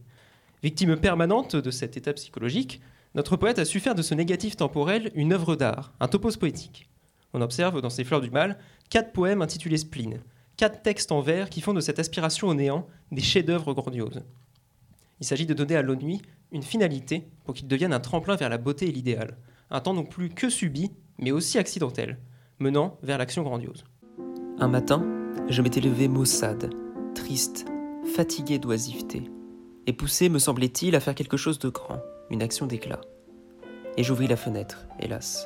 Victime 0.64 0.96
permanente 0.96 1.56
de 1.56 1.72
cet 1.72 1.98
état 1.98 2.14
psychologique, 2.14 2.82
notre 3.16 3.36
poète 3.36 3.60
a 3.60 3.66
su 3.66 3.80
faire 3.80 3.96
de 3.96 4.02
ce 4.02 4.14
négatif 4.14 4.56
temporel 4.56 5.12
une 5.16 5.34
œuvre 5.34 5.56
d'art, 5.56 5.94
un 6.00 6.08
topos 6.08 6.38
poétique. 6.38 6.88
On 7.34 7.42
observe 7.42 7.82
dans 7.82 7.90
ses 7.90 8.04
Fleurs 8.04 8.22
du 8.22 8.30
Mal 8.30 8.58
quatre 8.90 9.12
poèmes 9.12 9.42
intitulés 9.42 9.78
Spleen, 9.78 10.22
quatre 10.58 10.82
textes 10.82 11.12
en 11.12 11.22
vers 11.22 11.50
qui 11.50 11.62
font 11.62 11.74
de 11.74 11.82
cette 11.82 12.00
aspiration 12.00 12.48
au 12.48 12.54
néant 12.54 12.88
des 13.12 13.22
chefs-d'œuvre 13.22 13.74
grandioses. 13.74 14.22
Il 15.20 15.26
s'agit 15.26 15.46
de 15.46 15.54
donner 15.54 15.76
à 15.76 15.82
l'ennui 15.82 16.22
une 16.52 16.64
finalité 16.64 17.28
pour 17.46 17.56
qu'il 17.56 17.68
devienne 17.68 17.94
un 17.94 18.00
tremplin 18.00 18.36
vers 18.36 18.50
la 18.50 18.58
beauté 18.58 18.88
et 18.88 18.92
l'idéal, 18.92 19.38
un 19.70 19.80
temps 19.80 19.94
non 19.94 20.04
plus 20.04 20.30
que 20.30 20.50
subi, 20.50 20.92
mais 21.18 21.32
aussi 21.32 21.58
accidentel, 21.58 22.18
menant 22.60 22.98
vers 23.02 23.18
l'action 23.18 23.44
grandiose. 23.44 23.84
Un 24.60 24.68
matin, 24.68 25.06
je 25.50 25.62
m'étais 25.62 25.82
levé 25.82 26.08
maussade, 26.08 26.74
triste, 27.16 27.66
fatigué 28.16 28.60
d'oisiveté, 28.60 29.24
et 29.88 29.94
poussé, 29.94 30.30
me 30.30 30.40
semblait-il, 30.40 30.96
à 30.96 31.00
faire 31.00 31.16
quelque 31.16 31.38
chose 31.38 31.60
de 31.60 31.70
grand, 31.70 32.02
une 32.30 32.44
action 32.44 32.68
d'éclat. 32.68 33.02
Et 33.98 34.04
j'ouvris 34.04 34.28
la 34.28 34.38
fenêtre, 34.38 34.86
hélas. 35.00 35.46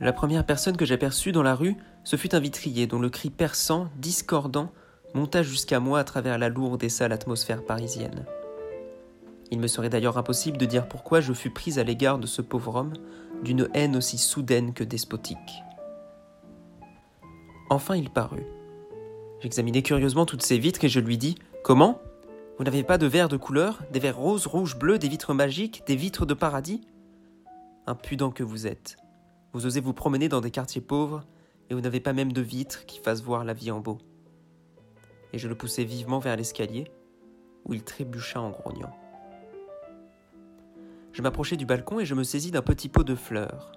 La 0.00 0.12
première 0.12 0.46
personne 0.46 0.76
que 0.76 0.86
j'aperçus 0.86 1.32
dans 1.32 1.42
la 1.42 1.56
rue, 1.56 1.76
ce 2.04 2.16
fut 2.16 2.34
un 2.34 2.40
vitrier 2.40 2.86
dont 2.86 3.00
le 3.00 3.10
cri 3.10 3.30
perçant, 3.30 3.88
discordant, 3.96 4.70
monta 5.14 5.42
jusqu'à 5.42 5.80
moi 5.80 5.98
à 5.98 6.04
travers 6.04 6.38
la 6.38 6.48
lourde 6.48 6.84
et 6.84 6.88
sale 6.88 7.12
atmosphère 7.12 7.64
parisienne. 7.64 8.24
Il 9.50 9.60
me 9.60 9.66
serait 9.66 9.88
d'ailleurs 9.88 10.18
impossible 10.18 10.58
de 10.58 10.66
dire 10.66 10.88
pourquoi 10.88 11.20
je 11.20 11.32
fus 11.32 11.50
prise 11.50 11.78
à 11.78 11.84
l'égard 11.84 12.18
de 12.18 12.26
ce 12.26 12.42
pauvre 12.42 12.76
homme 12.76 12.92
d'une 13.42 13.68
haine 13.74 13.96
aussi 13.96 14.18
soudaine 14.18 14.74
que 14.74 14.84
despotique. 14.84 15.62
Enfin 17.70 17.96
il 17.96 18.10
parut. 18.10 18.46
J'examinai 19.40 19.82
curieusement 19.82 20.26
toutes 20.26 20.42
ces 20.42 20.58
vitres 20.58 20.84
et 20.84 20.88
je 20.88 21.00
lui 21.00 21.16
dis 21.16 21.36
Comment? 21.62 22.00
Vous 22.58 22.64
n'avez 22.64 22.82
pas 22.82 22.98
de 22.98 23.06
verres 23.06 23.28
de 23.28 23.36
couleur 23.36 23.82
Des 23.92 24.00
verres 24.00 24.18
roses, 24.18 24.46
rouges, 24.46 24.76
bleus, 24.76 24.98
des 24.98 25.08
vitres 25.08 25.32
magiques, 25.34 25.82
des 25.86 25.96
vitres 25.96 26.26
de 26.26 26.34
paradis? 26.34 26.80
Impudent 27.86 28.30
que 28.30 28.42
vous 28.42 28.66
êtes. 28.66 28.96
Vous 29.52 29.64
osez 29.64 29.80
vous 29.80 29.92
promener 29.94 30.28
dans 30.28 30.40
des 30.40 30.50
quartiers 30.50 30.80
pauvres 30.80 31.24
et 31.70 31.74
vous 31.74 31.80
n'avez 31.80 32.00
pas 32.00 32.12
même 32.12 32.32
de 32.32 32.40
vitres 32.40 32.86
qui 32.86 32.98
fassent 32.98 33.22
voir 33.22 33.44
la 33.44 33.54
vie 33.54 33.70
en 33.70 33.80
beau. 33.80 33.98
Et 35.32 35.38
je 35.38 35.48
le 35.48 35.54
poussai 35.54 35.84
vivement 35.84 36.18
vers 36.18 36.36
l'escalier, 36.36 36.90
où 37.64 37.74
il 37.74 37.84
trébucha 37.84 38.40
en 38.40 38.50
grognant. 38.50 38.90
Je 41.12 41.22
m'approchai 41.22 41.56
du 41.56 41.66
balcon 41.66 42.00
et 42.00 42.06
je 42.06 42.14
me 42.14 42.22
saisis 42.22 42.50
d'un 42.50 42.62
petit 42.62 42.88
pot 42.88 43.04
de 43.04 43.14
fleurs. 43.14 43.72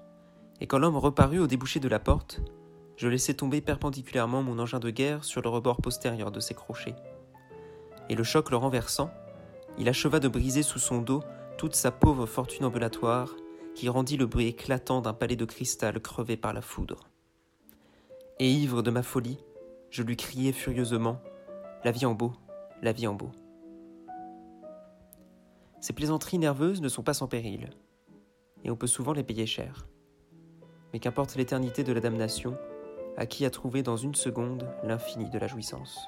Et 0.60 0.68
quand 0.68 0.78
l'homme 0.78 0.98
reparut 0.98 1.40
au 1.40 1.48
débouché 1.48 1.80
de 1.80 1.88
la 1.88 2.00
porte, 2.00 2.42
je 2.98 3.08
laissai 3.08 3.34
tomber 3.34 3.62
perpendiculairement 3.62 4.44
mon 4.44 4.60
engin 4.60 4.80
de 4.80 4.92
guerre 4.92 5.24
sur 5.24 5.42
le 5.42 5.50
rebord 5.50 5.78
postérieur 5.78 6.32
de 6.32 6.40
ses 6.40 6.54
crochets. 6.54 6.96
Et 8.10 8.16
le 8.16 8.24
choc 8.24 8.52
le 8.52 8.58
renversant, 8.58 9.10
il 9.78 9.90
acheva 9.90 10.20
de 10.20 10.28
briser 10.28 10.64
sous 10.64 10.80
son 10.80 11.02
dos 11.02 11.24
toute 11.58 11.76
sa 11.76 11.92
pauvre 11.92 12.26
fortune 12.26 12.66
ambulatoire 12.66 13.36
qui 13.74 13.90
rendit 13.90 14.18
le 14.18 14.26
bruit 14.26 14.48
éclatant 14.48 15.02
d'un 15.02 15.14
palais 15.14 15.36
de 15.36 15.46
cristal 15.46 16.00
crevé 16.00 16.38
par 16.38 16.54
la 16.54 16.62
foudre. 16.62 17.10
Et 18.40 18.52
ivre 18.52 18.82
de 18.82 18.92
ma 18.92 19.04
folie, 19.04 19.40
je 19.90 20.04
lui 20.04 20.18
criai 20.18 20.52
furieusement 20.52 21.22
La 21.84 21.92
vie 21.92 22.06
en 22.06 22.14
beau, 22.14 22.34
la 22.82 22.92
vie 22.92 23.08
en 23.08 23.14
beau. 23.14 23.32
Ces 25.82 25.94
plaisanteries 25.94 26.38
nerveuses 26.38 26.80
ne 26.80 26.90
sont 26.90 27.02
pas 27.02 27.16
sans 27.16 27.28
péril, 27.28 27.72
et 28.64 28.70
on 28.70 28.76
peut 28.76 28.86
souvent 28.86 29.14
les 29.14 29.24
payer 29.24 29.48
cher. 29.48 29.88
Mais 30.94 31.00
qu'importe 31.00 31.36
l'éternité 31.36 31.84
de 31.84 31.92
la 31.92 32.00
damnation, 32.00 32.56
à 33.18 33.26
qui 33.26 33.46
a 33.46 33.50
trouvé 33.50 33.82
dans 33.82 33.98
une 33.98 34.14
seconde 34.14 34.70
l'infini 34.84 35.28
de 35.32 35.40
la 35.40 35.48
jouissance. 35.48 36.08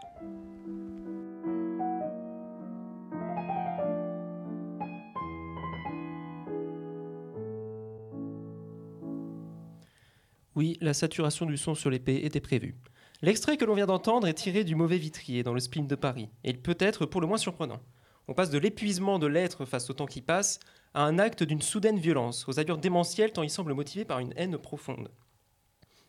Oui, 10.56 10.78
la 10.82 10.94
saturation 10.94 11.48
du 11.48 11.58
son 11.58 11.74
sur 11.74 11.90
l'épée 11.90 12.22
était 12.26 12.40
prévue. 12.40 12.76
L'extrait 13.24 13.58
que 13.58 13.66
l'on 13.66 13.74
vient 13.74 13.88
d'entendre 13.88 14.28
est 14.28 14.36
tiré 14.36 14.64
du 14.64 14.76
mauvais 14.76 15.00
vitrier 15.00 15.42
dans 15.42 15.54
le 15.54 15.60
spleen 15.60 15.88
de 15.88 15.96
Paris, 15.96 16.30
et 16.44 16.52
il 16.52 16.62
peut 16.62 16.78
être 16.78 17.08
pour 17.08 17.22
le 17.22 17.28
moins 17.28 17.38
surprenant. 17.38 17.80
On 18.28 18.34
passe 18.34 18.50
de 18.50 18.58
l'épuisement 18.58 19.20
de 19.20 19.28
l'être 19.28 19.66
face 19.66 19.90
au 19.90 19.94
temps 19.94 20.06
qui 20.06 20.22
passe 20.22 20.60
à 20.94 21.04
un 21.04 21.20
acte 21.20 21.44
d'une 21.44 21.62
soudaine 21.62 22.00
violence, 22.00 22.48
aux 22.48 22.60
allures 22.60 22.78
démentielles 22.78 23.34
tant 23.34 23.44
il 23.44 23.50
semble 23.50 23.74
motivé 23.74 24.06
par 24.06 24.20
une 24.20 24.34
haine 24.38 24.58
profonde. 24.58 25.12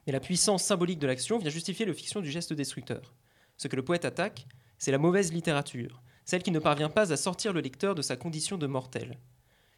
Mais 0.07 0.13
la 0.13 0.21
puissance 0.21 0.63
symbolique 0.63 0.99
de 0.99 1.07
l'action 1.07 1.39
vient 1.39 1.51
justifier 1.51 1.87
le 1.87 1.93
fiction 1.93 2.21
du 2.21 2.31
geste 2.31 2.53
destructeur. 2.53 3.15
Ce 3.57 3.69
que 3.69 3.77
le 3.77 3.85
poète 3.85 4.05
attaque, 4.05 4.47
c'est 4.79 4.93
la 4.93 4.99
mauvaise 4.99 5.33
littérature, 5.33 6.03
celle 6.25 6.43
qui 6.43 6.51
ne 6.51 6.59
parvient 6.59 6.91
pas 6.91 7.13
à 7.13 7.17
sortir 7.17 7.53
le 7.53 7.61
lecteur 7.61 7.95
de 7.95 8.03
sa 8.03 8.17
condition 8.17 8.59
de 8.59 8.67
mortel. 8.67 9.19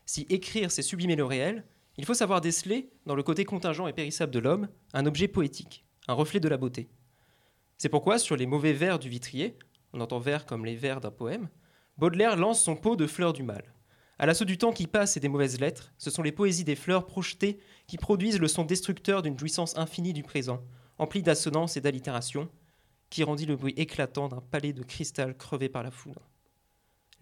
Si 0.04 0.26
écrire, 0.28 0.70
c'est 0.70 0.82
sublimer 0.82 1.16
le 1.16 1.24
réel, 1.24 1.64
il 1.98 2.04
faut 2.04 2.14
savoir 2.14 2.40
déceler, 2.40 2.90
dans 3.06 3.14
le 3.14 3.22
côté 3.22 3.44
contingent 3.44 3.86
et 3.86 3.92
périssable 3.92 4.32
de 4.32 4.38
l'homme, 4.38 4.68
un 4.92 5.06
objet 5.06 5.28
poétique, 5.28 5.84
un 6.08 6.14
reflet 6.14 6.40
de 6.40 6.48
la 6.48 6.58
beauté. 6.58 6.90
C'est 7.78 7.88
pourquoi, 7.88 8.18
sur 8.18 8.36
les 8.36 8.46
mauvais 8.46 8.72
vers 8.72 8.98
du 8.98 9.08
vitrier, 9.08 9.58
on 9.92 10.00
entend 10.00 10.18
vers 10.18 10.44
comme 10.44 10.64
les 10.64 10.76
vers 10.76 11.00
d'un 11.00 11.10
poème, 11.10 11.48
Baudelaire 11.98 12.36
lance 12.36 12.62
son 12.62 12.76
pot 12.76 12.94
de 12.94 13.06
fleurs 13.06 13.32
du 13.32 13.42
mal. 13.42 13.64
À 14.18 14.26
l'assaut 14.26 14.44
du 14.44 14.58
temps 14.58 14.72
qui 14.72 14.86
passe 14.86 15.16
et 15.16 15.20
des 15.20 15.28
mauvaises 15.28 15.58
lettres, 15.58 15.94
ce 15.96 16.10
sont 16.10 16.22
les 16.22 16.32
poésies 16.32 16.64
des 16.64 16.76
fleurs 16.76 17.06
projetées 17.06 17.58
qui 17.86 17.96
produisent 17.96 18.38
le 18.38 18.48
son 18.48 18.64
destructeur 18.64 19.22
d'une 19.22 19.38
jouissance 19.38 19.76
infinie 19.78 20.12
du 20.12 20.22
présent, 20.22 20.60
empli 20.98 21.22
d'assonances 21.22 21.78
et 21.78 21.80
d'allitérations, 21.80 22.50
qui 23.08 23.24
rendit 23.24 23.46
le 23.46 23.56
bruit 23.56 23.72
éclatant 23.78 24.28
d'un 24.28 24.42
palais 24.42 24.74
de 24.74 24.82
cristal 24.82 25.36
crevé 25.38 25.70
par 25.70 25.82
la 25.82 25.90
foudre. 25.90 26.20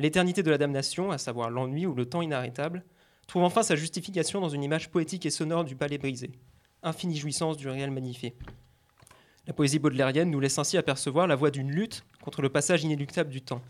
L'éternité 0.01 0.43
de 0.43 0.51
la 0.51 0.59
damnation, 0.59 1.13
à 1.13 1.19
savoir 1.19 1.51
l'ennui 1.51 1.87
ou 1.87 1.95
le 1.95 2.07
temps 2.07 2.23
inarrêtable, 2.23 2.85
trouve 3.29 3.45
enfin 3.45 3.63
sa 3.63 3.77
justification 3.77 4.41
dans 4.41 4.49
une 4.49 4.65
image 4.65 4.91
poétique 4.91 5.25
et 5.25 5.31
sonore 5.31 5.65
du 5.65 5.77
palais 5.77 5.99
brisé, 5.99 6.33
infinie 6.83 7.17
jouissance 7.17 7.57
du 7.57 7.69
réel 7.69 7.93
magnifié. 7.93 8.35
La 9.47 9.53
poésie 9.53 9.79
baudelairienne 9.79 10.31
nous 10.31 10.41
laisse 10.41 10.59
ainsi 10.59 10.77
apercevoir 10.77 11.29
la 11.29 11.37
voie 11.37 11.53
d'une 11.53 11.71
lutte 11.71 12.05
contre 12.23 12.43
le 12.43 12.49
passage 12.49 12.83
inéluctable 12.83 13.31
du 13.31 13.41
temps. 13.41 13.63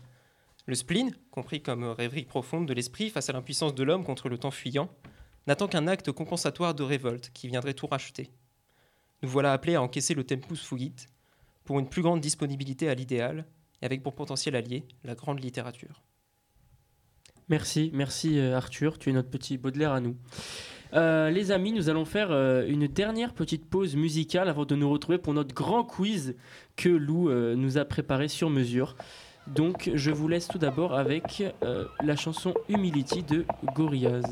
Le 0.67 0.75
spleen, 0.75 1.11
compris 1.29 1.61
comme 1.61 1.83
rêverie 1.83 2.25
profonde 2.25 2.67
de 2.67 2.73
l'esprit 2.73 3.09
face 3.09 3.29
à 3.29 3.33
l'impuissance 3.33 3.75
de 3.75 3.83
l'homme 3.83 4.03
contre 4.03 4.29
le 4.29 4.37
temps 4.37 4.51
fuyant, 4.51 4.89
n'attend 5.45 5.67
qu'un 5.67 5.87
acte 5.87 6.11
compensatoire 6.11 6.73
de 6.73 6.81
révolte 6.81 7.29
qui 7.33 7.47
viendrait 7.47 7.75
tout 7.75 7.87
racheter. 7.87 8.31
Nous 9.21 9.29
voilà 9.29 9.53
appelés 9.53 9.75
à 9.75 9.81
encaisser 9.81 10.15
le 10.15 10.23
tempus 10.23 10.61
fugit 10.61 10.95
pour 11.65 11.79
une 11.79 11.87
plus 11.87 12.01
grande 12.01 12.21
disponibilité 12.21 12.89
à 12.89 12.95
l'idéal 12.95 13.45
et 13.81 13.85
avec 13.85 14.01
pour 14.01 14.15
potentiel 14.15 14.55
allié 14.55 14.85
la 15.03 15.15
grande 15.15 15.43
littérature. 15.43 16.01
Merci, 17.47 17.91
merci 17.93 18.39
euh, 18.39 18.57
Arthur, 18.57 18.97
tu 18.97 19.11
es 19.11 19.13
notre 19.13 19.29
petit 19.29 19.57
Baudelaire 19.57 19.91
à 19.91 19.99
nous. 19.99 20.15
Euh, 20.93 21.29
les 21.29 21.51
amis, 21.51 21.73
nous 21.73 21.89
allons 21.89 22.05
faire 22.05 22.31
euh, 22.31 22.65
une 22.67 22.87
dernière 22.87 23.33
petite 23.33 23.69
pause 23.69 23.95
musicale 23.95 24.49
avant 24.49 24.65
de 24.65 24.75
nous 24.75 24.89
retrouver 24.89 25.19
pour 25.19 25.33
notre 25.35 25.53
grand 25.53 25.83
quiz 25.83 26.35
que 26.75 26.89
Lou 26.89 27.29
nous 27.55 27.77
a 27.77 27.85
préparé 27.85 28.27
sur 28.27 28.49
mesure. 28.49 28.95
Donc 29.47 29.91
je 29.93 30.11
vous 30.11 30.27
laisse 30.27 30.47
tout 30.47 30.57
d'abord 30.57 30.95
avec 30.95 31.43
euh, 31.63 31.85
la 32.03 32.15
chanson 32.15 32.53
Humility 32.69 33.23
de 33.23 33.45
Gorillaz. 33.75 34.23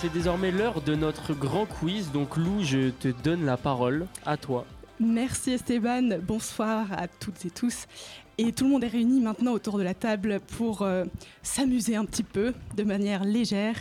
C'est 0.00 0.12
désormais 0.12 0.50
l'heure 0.50 0.80
de 0.80 0.94
notre 0.94 1.34
grand 1.34 1.66
quiz. 1.66 2.10
Donc 2.12 2.36
Lou, 2.36 2.62
je 2.62 2.90
te 2.90 3.08
donne 3.22 3.44
la 3.44 3.56
parole. 3.56 4.06
À 4.24 4.36
toi. 4.36 4.64
Merci 4.98 5.52
Esteban, 5.52 6.18
bonsoir 6.22 6.86
à 6.92 7.08
toutes 7.08 7.44
et 7.44 7.50
tous. 7.50 7.86
Et 8.38 8.52
tout 8.52 8.64
le 8.64 8.70
monde 8.70 8.84
est 8.84 8.88
réuni 8.88 9.20
maintenant 9.20 9.52
autour 9.52 9.76
de 9.78 9.82
la 9.82 9.92
table 9.94 10.40
pour 10.56 10.82
euh, 10.82 11.04
s'amuser 11.42 11.96
un 11.96 12.04
petit 12.06 12.22
peu 12.22 12.54
de 12.76 12.84
manière 12.84 13.24
légère. 13.24 13.76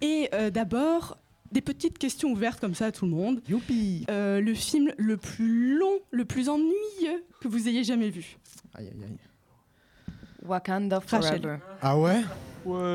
Et 0.00 0.28
euh, 0.34 0.50
d'abord, 0.50 1.16
des 1.50 1.60
petites 1.60 1.98
questions 1.98 2.30
ouvertes 2.30 2.60
comme 2.60 2.74
ça 2.74 2.86
à 2.86 2.92
tout 2.92 3.04
le 3.06 3.10
monde. 3.12 3.40
Youpi 3.48 4.04
Euh, 4.10 4.40
Le 4.40 4.54
film 4.54 4.92
le 4.96 5.16
plus 5.16 5.76
long, 5.76 5.98
le 6.12 6.24
plus 6.24 6.48
ennuyeux 6.48 7.24
que 7.40 7.48
vous 7.48 7.68
ayez 7.68 7.82
jamais 7.84 8.10
vu 8.10 8.36
Aïe, 8.74 8.86
aïe, 8.88 9.04
aïe. 9.04 10.14
Wakanda 10.44 11.00
Rachel. 11.00 11.40
Forever. 11.40 11.58
Ah 11.82 11.98
ouais? 11.98 12.20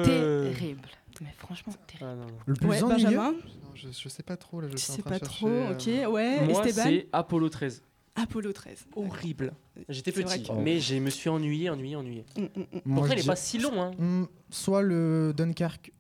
Terrible. 0.06 0.88
Mais 1.22 1.34
franchement, 1.38 1.74
terrible. 1.88 2.22
Le 2.46 2.54
plus 2.54 2.68
Ouais, 2.68 2.84
ennuyeux 2.84 3.04
Benjamin 3.06 3.32
Non, 3.32 3.40
je, 3.76 3.88
je 3.92 4.10
sais 4.10 4.24
pas 4.24 4.38
trop 4.38 4.62
là. 4.62 4.68
Je 4.70 4.76
Tu 4.76 4.82
sais 4.82 5.02
pas 5.02 5.20
trop, 5.20 5.48
euh, 5.48 5.72
ok, 5.74 6.14
ouais. 6.14 6.46
Moi, 6.48 6.64
c'est 6.70 7.08
Apollo 7.12 7.50
13. 7.50 7.84
Apollo 8.16 8.52
13. 8.54 8.86
Horrible. 8.96 9.54
J'étais 9.88 10.12
petit, 10.12 10.44
que- 10.44 10.52
mais 10.54 10.80
je 10.80 10.96
me 10.96 11.10
suis 11.10 11.30
ennuyé, 11.30 11.70
ennuyé, 11.70 11.96
ennuyé. 11.96 12.26
Mm, 12.38 12.42
mm, 12.42 12.48
mm. 12.86 12.96
Pourtant, 12.96 13.14
il 13.14 13.20
est 13.20 13.26
pas 13.28 13.36
si 13.36 13.58
long. 13.60 13.82
Hein. 13.82 13.92
Hmm, 13.98 14.26
soit 14.50 14.82
le 14.82 15.34
Dunkerque. 15.36 15.92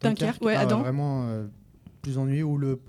Dunkerque, 0.00 0.42
ouais, 0.42 0.54
ah 0.56 0.60
Adam. 0.60 0.80
Vraiment 0.80 1.24
euh, 1.28 1.46
plus 2.02 2.18
ennuyeux. 2.18 2.44
Ou 2.44 2.56
le. 2.56 2.80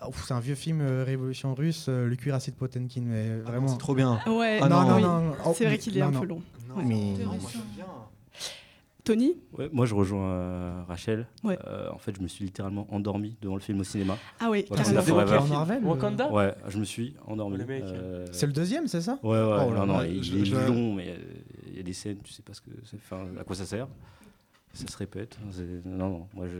Ah, 0.00 0.08
c'est 0.24 0.32
un 0.32 0.40
vieux 0.40 0.54
film 0.54 0.80
euh, 0.80 1.04
Révolution 1.04 1.54
russe, 1.54 1.86
euh, 1.88 2.06
le 2.08 2.16
cuirassé 2.16 2.50
de 2.50 2.56
Potemkin. 2.56 3.02
Mais 3.04 3.36
vraiment. 3.40 3.68
c'est 3.68 3.78
trop 3.78 3.94
bien. 3.94 4.20
Ouais, 4.26 4.58
Ah 4.62 4.68
non, 4.68 4.82
non, 4.86 4.96
oui. 4.96 5.02
non, 5.02 5.20
non. 5.20 5.32
Oh, 5.44 5.52
c'est 5.56 5.66
vrai 5.66 5.78
qu'il 5.78 5.96
est 5.96 6.00
non, 6.00 6.06
un 6.08 6.10
non. 6.12 6.20
peu 6.20 6.26
long. 6.26 6.42
Non, 6.68 6.76
Mais- 6.84 7.14
non, 7.24 7.32
moi, 7.38 7.50
j'aime 7.52 7.62
bien. 7.74 7.86
Tony 9.04 9.34
Ouais, 9.58 9.68
moi, 9.72 9.84
je 9.84 9.94
rejoins 9.94 10.30
euh, 10.30 10.82
Rachel. 10.86 11.26
Ouais. 11.42 11.58
Euh, 11.66 11.90
en 11.90 11.98
fait, 11.98 12.14
je 12.16 12.22
me 12.22 12.28
suis 12.28 12.44
littéralement 12.44 12.86
endormi 12.94 13.36
devant 13.42 13.54
le 13.56 13.60
film 13.60 13.80
au 13.80 13.84
cinéma. 13.84 14.16
Ah 14.38 14.48
oui, 14.48 14.64
Wakanda. 14.70 15.02
Forever. 15.02 15.36
En 15.38 15.46
Marvel, 15.48 15.84
Wakanda 15.84 16.30
Ouais, 16.32 16.54
je 16.68 16.78
me 16.78 16.84
suis 16.84 17.14
endormi. 17.26 17.58
Euh, 17.68 18.26
C'est 18.30 18.46
le 18.46 18.52
deuxième, 18.52 18.86
c'est 18.86 19.00
ça? 19.00 19.18
Ouais, 19.24 19.30
ouais, 19.30 19.64
Oh 19.66 19.72
non, 19.72 19.86
non, 19.86 20.02
il 20.02 20.22
je- 20.22 20.38
est 20.38 20.44
je- 20.44 20.54
long, 20.56 20.94
mais 20.94 21.16
il 21.68 21.76
y 21.76 21.80
a 21.80 21.82
des 21.82 21.92
scènes, 21.92 22.18
tu 22.22 22.32
sais 22.32 22.42
pas 22.42 22.54
ce 22.54 22.60
que 22.60 22.70
c'est, 22.84 22.96
enfin, 22.96 23.26
à 23.40 23.44
quoi 23.44 23.56
ça 23.56 23.64
sert. 23.64 23.88
Ça 24.74 24.86
se 24.86 24.96
répète. 24.96 25.38
Non, 25.84 26.08
non, 26.10 26.26
moi 26.34 26.46
je. 26.48 26.58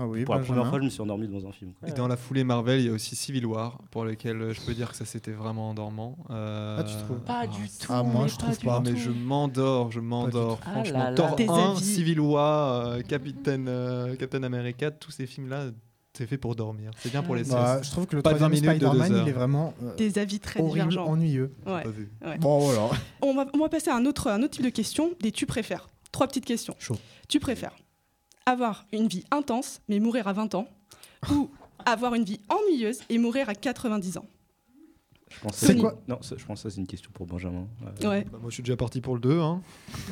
Ah 0.00 0.06
oui, 0.06 0.24
Pour 0.24 0.36
la 0.36 0.42
première 0.42 0.68
fois, 0.68 0.78
je 0.78 0.84
me 0.84 0.90
suis 0.90 1.00
endormi 1.00 1.26
devant 1.26 1.48
un 1.48 1.50
film. 1.52 1.72
quoi. 1.72 1.88
Et 1.88 1.92
dans 1.92 2.06
la 2.06 2.16
foulée 2.16 2.44
Marvel, 2.44 2.78
il 2.80 2.86
y 2.86 2.88
a 2.88 2.92
aussi 2.92 3.16
Civil 3.16 3.44
War, 3.46 3.78
pour 3.90 4.04
lequel 4.04 4.40
euh, 4.40 4.52
je 4.54 4.60
peux 4.60 4.72
dire 4.72 4.90
que 4.92 4.96
ça 4.96 5.04
c'était 5.04 5.32
vraiment 5.32 5.70
endormant. 5.70 6.16
Euh, 6.30 6.76
Ah, 6.78 6.84
tu 6.84 6.94
trouves 7.04 7.18
Pas 7.18 7.48
du 7.48 7.66
tout. 7.68 7.86
Ah, 7.88 8.04
moi, 8.04 8.22
mais 8.22 8.28
je 8.28 8.36
trouve 8.36 8.58
pas. 8.60 8.76
Ah, 8.76 8.82
mais 8.84 8.96
je 8.96 9.10
m'endors, 9.10 9.90
je 9.90 9.98
m'endors. 9.98 10.60
Ah 10.64 10.70
Franchement, 10.70 10.98
là 10.98 11.10
là. 11.10 11.16
Thor 11.16 11.34
Des 11.34 11.48
1, 11.48 11.52
avis. 11.72 11.82
Civil 11.84 12.20
War, 12.20 12.86
euh, 12.86 13.00
Captain, 13.00 13.66
euh, 13.66 14.14
Captain 14.14 14.44
America, 14.44 14.92
tous 14.92 15.10
ces 15.10 15.26
films-là, 15.26 15.70
c'est 16.16 16.26
fait 16.28 16.38
pour 16.38 16.54
dormir. 16.54 16.92
C'est 16.98 17.10
bien 17.10 17.24
pour 17.24 17.34
les 17.34 17.42
Bah, 17.42 17.80
je 17.82 17.90
trouve 17.90 18.06
que 18.06 18.14
le 18.14 18.22
Pas 18.22 18.34
de 18.34 18.38
20 18.38 18.46
troisième 18.50 18.66
minutes 18.70 18.82
de 18.82 18.86
deux 18.88 18.98
Spider-Man, 19.02 19.22
il 19.26 19.28
est 19.28 19.32
vraiment 19.32 19.74
euh, 19.82 19.96
Des 19.96 20.18
avis 20.20 20.38
très 20.38 20.60
horrible, 20.60 20.88
divergents. 20.90 21.06
ennuyeux. 21.10 21.52
Ouais. 21.66 21.82
Pas 21.82 21.88
vu. 21.90 22.08
ouais. 22.24 22.38
Bon, 22.38 22.60
voilà. 22.60 22.88
On 23.20 23.34
va, 23.34 23.46
on 23.52 23.58
va 23.58 23.68
passer 23.68 23.90
à 23.90 23.96
un 23.96 24.06
autre, 24.06 24.28
un 24.28 24.40
autre 24.44 24.50
type 24.54 24.64
de 24.64 24.70
questions, 24.70 25.10
des 25.20 25.32
tu 25.32 25.44
préfères. 25.46 25.88
Trois 26.18 26.26
petites 26.26 26.46
questions. 26.46 26.74
Chaud. 26.80 26.96
Tu 27.28 27.38
préfères 27.38 27.76
avoir 28.44 28.86
une 28.92 29.06
vie 29.06 29.22
intense 29.30 29.80
mais 29.88 30.00
mourir 30.00 30.26
à 30.26 30.32
20 30.32 30.56
ans 30.56 30.66
ou 31.30 31.48
avoir 31.86 32.14
une 32.16 32.24
vie 32.24 32.40
ennuyeuse 32.48 32.98
et 33.08 33.18
mourir 33.18 33.48
à 33.48 33.54
90 33.54 34.16
ans? 34.18 34.26
Je 35.30 35.38
pense 35.38 35.54
C'est 35.54 35.76
quoi 35.76 36.00
Non, 36.08 36.20
ça- 36.20 36.34
je 36.36 36.44
pense 36.44 36.60
que 36.64 36.68
ça, 36.68 36.74
c'est 36.74 36.80
une 36.80 36.88
question 36.88 37.12
pour 37.14 37.24
Benjamin. 37.26 37.68
Euh, 38.02 38.08
Ouais. 38.08 38.24
Bah, 38.24 38.38
moi, 38.40 38.50
je 38.50 38.54
suis 38.54 38.62
déjà 38.64 38.76
parti 38.76 39.00
pour 39.00 39.14
le 39.14 39.20
2. 39.20 39.38
Hein. 39.38 39.62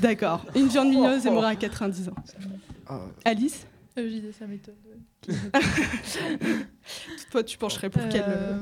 D'accord. 0.00 0.44
Une 0.54 0.68
viande 0.68 0.90
mignoneuse 0.90 1.26
est 1.26 1.30
morte 1.30 1.44
à 1.46 1.56
90 1.56 2.08
ans. 2.10 2.14
Alice? 3.24 3.66
Euh, 3.98 4.02
je 4.04 4.08
disais, 4.14 4.30
ça 4.32 4.46
m'étonne. 4.46 4.76
Toi, 7.32 7.42
tu 7.42 7.58
pencherais 7.58 7.90
pour 7.90 8.02
quel 8.10 8.24
Euh, 8.28 8.58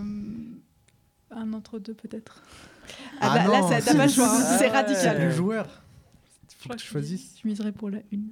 Un 1.30 1.52
entre 1.52 1.78
deux, 1.78 1.92
peut-être. 1.94 2.42
Ah, 3.20 3.34
bah, 3.44 3.46
là, 3.52 3.62
ça- 3.68 3.82
t'as 3.82 3.94
pas 3.96 4.06
le 4.06 4.12
choix, 4.12 4.28
hein. 4.30 4.56
c'est 4.58 4.68
radical. 4.68 5.20
Le 5.20 5.30
joueur. 5.30 5.66
Je 6.64 6.68
crois 6.68 6.76
que 6.76 6.80
tu 6.80 6.86
je 6.86 6.92
choisisses. 6.92 7.34
Je 7.42 7.46
miserais 7.48 7.72
pour 7.72 7.90
la 7.90 7.98
une. 8.10 8.28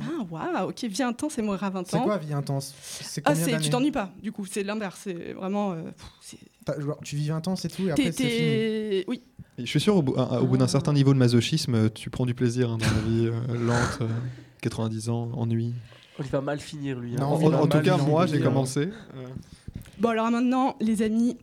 Ah, 0.00 0.24
waouh, 0.28 0.70
ok, 0.70 0.84
vie 0.84 1.02
intense 1.02 1.38
et 1.38 1.42
mourir 1.42 1.62
à 1.62 1.70
20 1.70 1.80
ans. 1.80 1.84
C'est 1.88 2.00
quoi 2.00 2.18
vie 2.18 2.32
intense? 2.32 2.74
C'est 2.80 3.22
Ah, 3.26 3.34
c'est, 3.34 3.58
tu 3.60 3.70
t'ennuies 3.70 3.92
pas, 3.92 4.12
du 4.20 4.32
coup, 4.32 4.44
c'est 4.44 4.64
l'inverse, 4.64 5.02
c'est 5.04 5.34
vraiment. 5.34 5.72
euh, 5.72 5.82
pff, 6.26 6.80
genre, 6.80 6.98
Tu 7.04 7.14
vis 7.16 7.28
20 7.28 7.46
ans, 7.46 7.54
c'est 7.56 7.68
tout, 7.68 7.86
et 7.86 7.90
après 7.92 8.10
T'es- 8.10 8.12
c'est 8.12 8.30
fini. 8.30 9.04
Oui. 9.06 9.22
Et 9.58 9.66
je 9.66 9.70
suis 9.70 9.80
sûr, 9.80 9.94
au 9.96 10.02
bout, 10.02 10.14
au 10.16 10.46
bout 10.46 10.56
d'un 10.56 10.66
certain 10.66 10.92
niveau 10.92 11.12
de 11.12 11.18
masochisme, 11.18 11.90
tu 11.90 12.10
prends 12.10 12.26
du 12.26 12.34
plaisir 12.34 12.70
hein, 12.70 12.78
dans 12.78 12.86
la 12.86 13.00
vie 13.02 13.26
euh, 13.28 13.64
lente, 13.66 13.98
euh, 14.00 14.08
90 14.62 15.10
ans, 15.10 15.30
ennui. 15.34 15.74
Oh, 16.18 16.22
il 16.24 16.30
va 16.30 16.40
mal 16.40 16.58
finir 16.58 16.98
lui. 16.98 17.16
hein. 17.16 17.22
En, 17.22 17.68
tout 17.68 17.80
cas, 17.80 17.96
moi, 17.98 18.26
j'ai 18.26 18.40
commencé. 18.40 18.80
euh, 19.14 19.26
Bon, 19.98 20.08
alors 20.08 20.30
maintenant, 20.32 20.74
les 20.80 21.02
amis, 21.02 21.36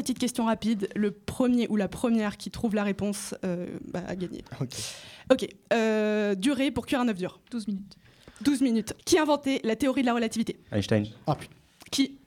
petite 0.00 0.18
question 0.18 0.44
rapide. 0.46 0.88
Le 0.94 1.10
premier 1.10 1.66
ou 1.68 1.76
la 1.76 1.88
première 1.88 2.36
qui 2.36 2.50
trouve 2.50 2.74
la 2.74 2.84
réponse 2.84 3.34
euh, 3.44 3.66
bah, 3.92 4.02
a 4.06 4.14
gagné. 4.16 4.44
Ok. 5.30 5.48
Euh, 5.72 6.34
durée 6.36 6.70
pour 6.70 6.86
cuire 6.86 7.00
un 7.00 7.08
œuf 7.08 7.16
dur 7.18 7.40
12 7.50 7.66
minutes. 7.66 7.96
12 8.42 8.60
minutes. 8.60 8.94
Qui 9.04 9.18
a 9.18 9.22
inventé 9.22 9.60
la 9.64 9.74
théorie 9.74 10.02
de 10.02 10.06
la 10.06 10.14
relativité? 10.14 10.60
Einstein. 10.70 11.06
Ah, 11.26 11.34
putain. 11.34 11.52
Qui? 11.90 12.18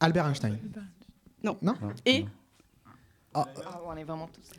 Albert 0.00 0.26
Einstein. 0.26 0.58
Non. 1.44 1.56
Non 1.62 1.74
Et? 2.04 2.24
Ah, 3.32 3.46
on 3.86 3.96
est 3.96 4.04
vraiment 4.04 4.28
tous. 4.28 4.50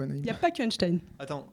il 0.00 0.22
n'y 0.22 0.30
a 0.30 0.34
pas 0.34 0.50
que 0.50 0.62
Einstein. 0.62 0.98
Attends. 1.18 1.46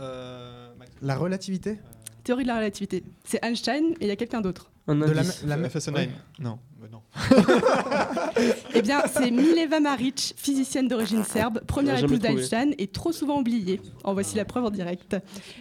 euh, 0.00 0.72
La 1.02 1.16
relativité? 1.16 1.78
Théorie 2.24 2.42
de 2.42 2.48
la 2.48 2.56
relativité. 2.56 3.04
C'est 3.24 3.42
Einstein 3.44 3.92
et 4.00 4.06
il 4.06 4.08
y 4.08 4.10
a 4.10 4.16
quelqu'un 4.16 4.40
d'autre. 4.40 4.70
Un 4.88 4.94
De 4.96 5.04
la 5.06 5.22
la 5.46 5.56
me- 5.56 5.68
Fessenheim. 5.68 6.08
ouais. 6.08 6.10
Non, 6.38 6.58
bah 6.69 6.69
non. 6.90 7.02
Eh 8.74 8.82
bien, 8.82 9.02
c'est 9.12 9.30
Mileva 9.30 9.80
Maric, 9.80 10.34
physicienne 10.36 10.88
d'origine 10.88 11.24
serbe, 11.24 11.60
première 11.66 11.98
épouse 12.02 12.18
d'Einstein 12.18 12.74
et 12.78 12.86
trop 12.86 13.12
souvent 13.12 13.38
oubliée. 13.40 13.80
En 14.04 14.14
voici 14.14 14.36
la 14.36 14.44
preuve 14.44 14.64
en 14.64 14.70
direct. 14.70 15.16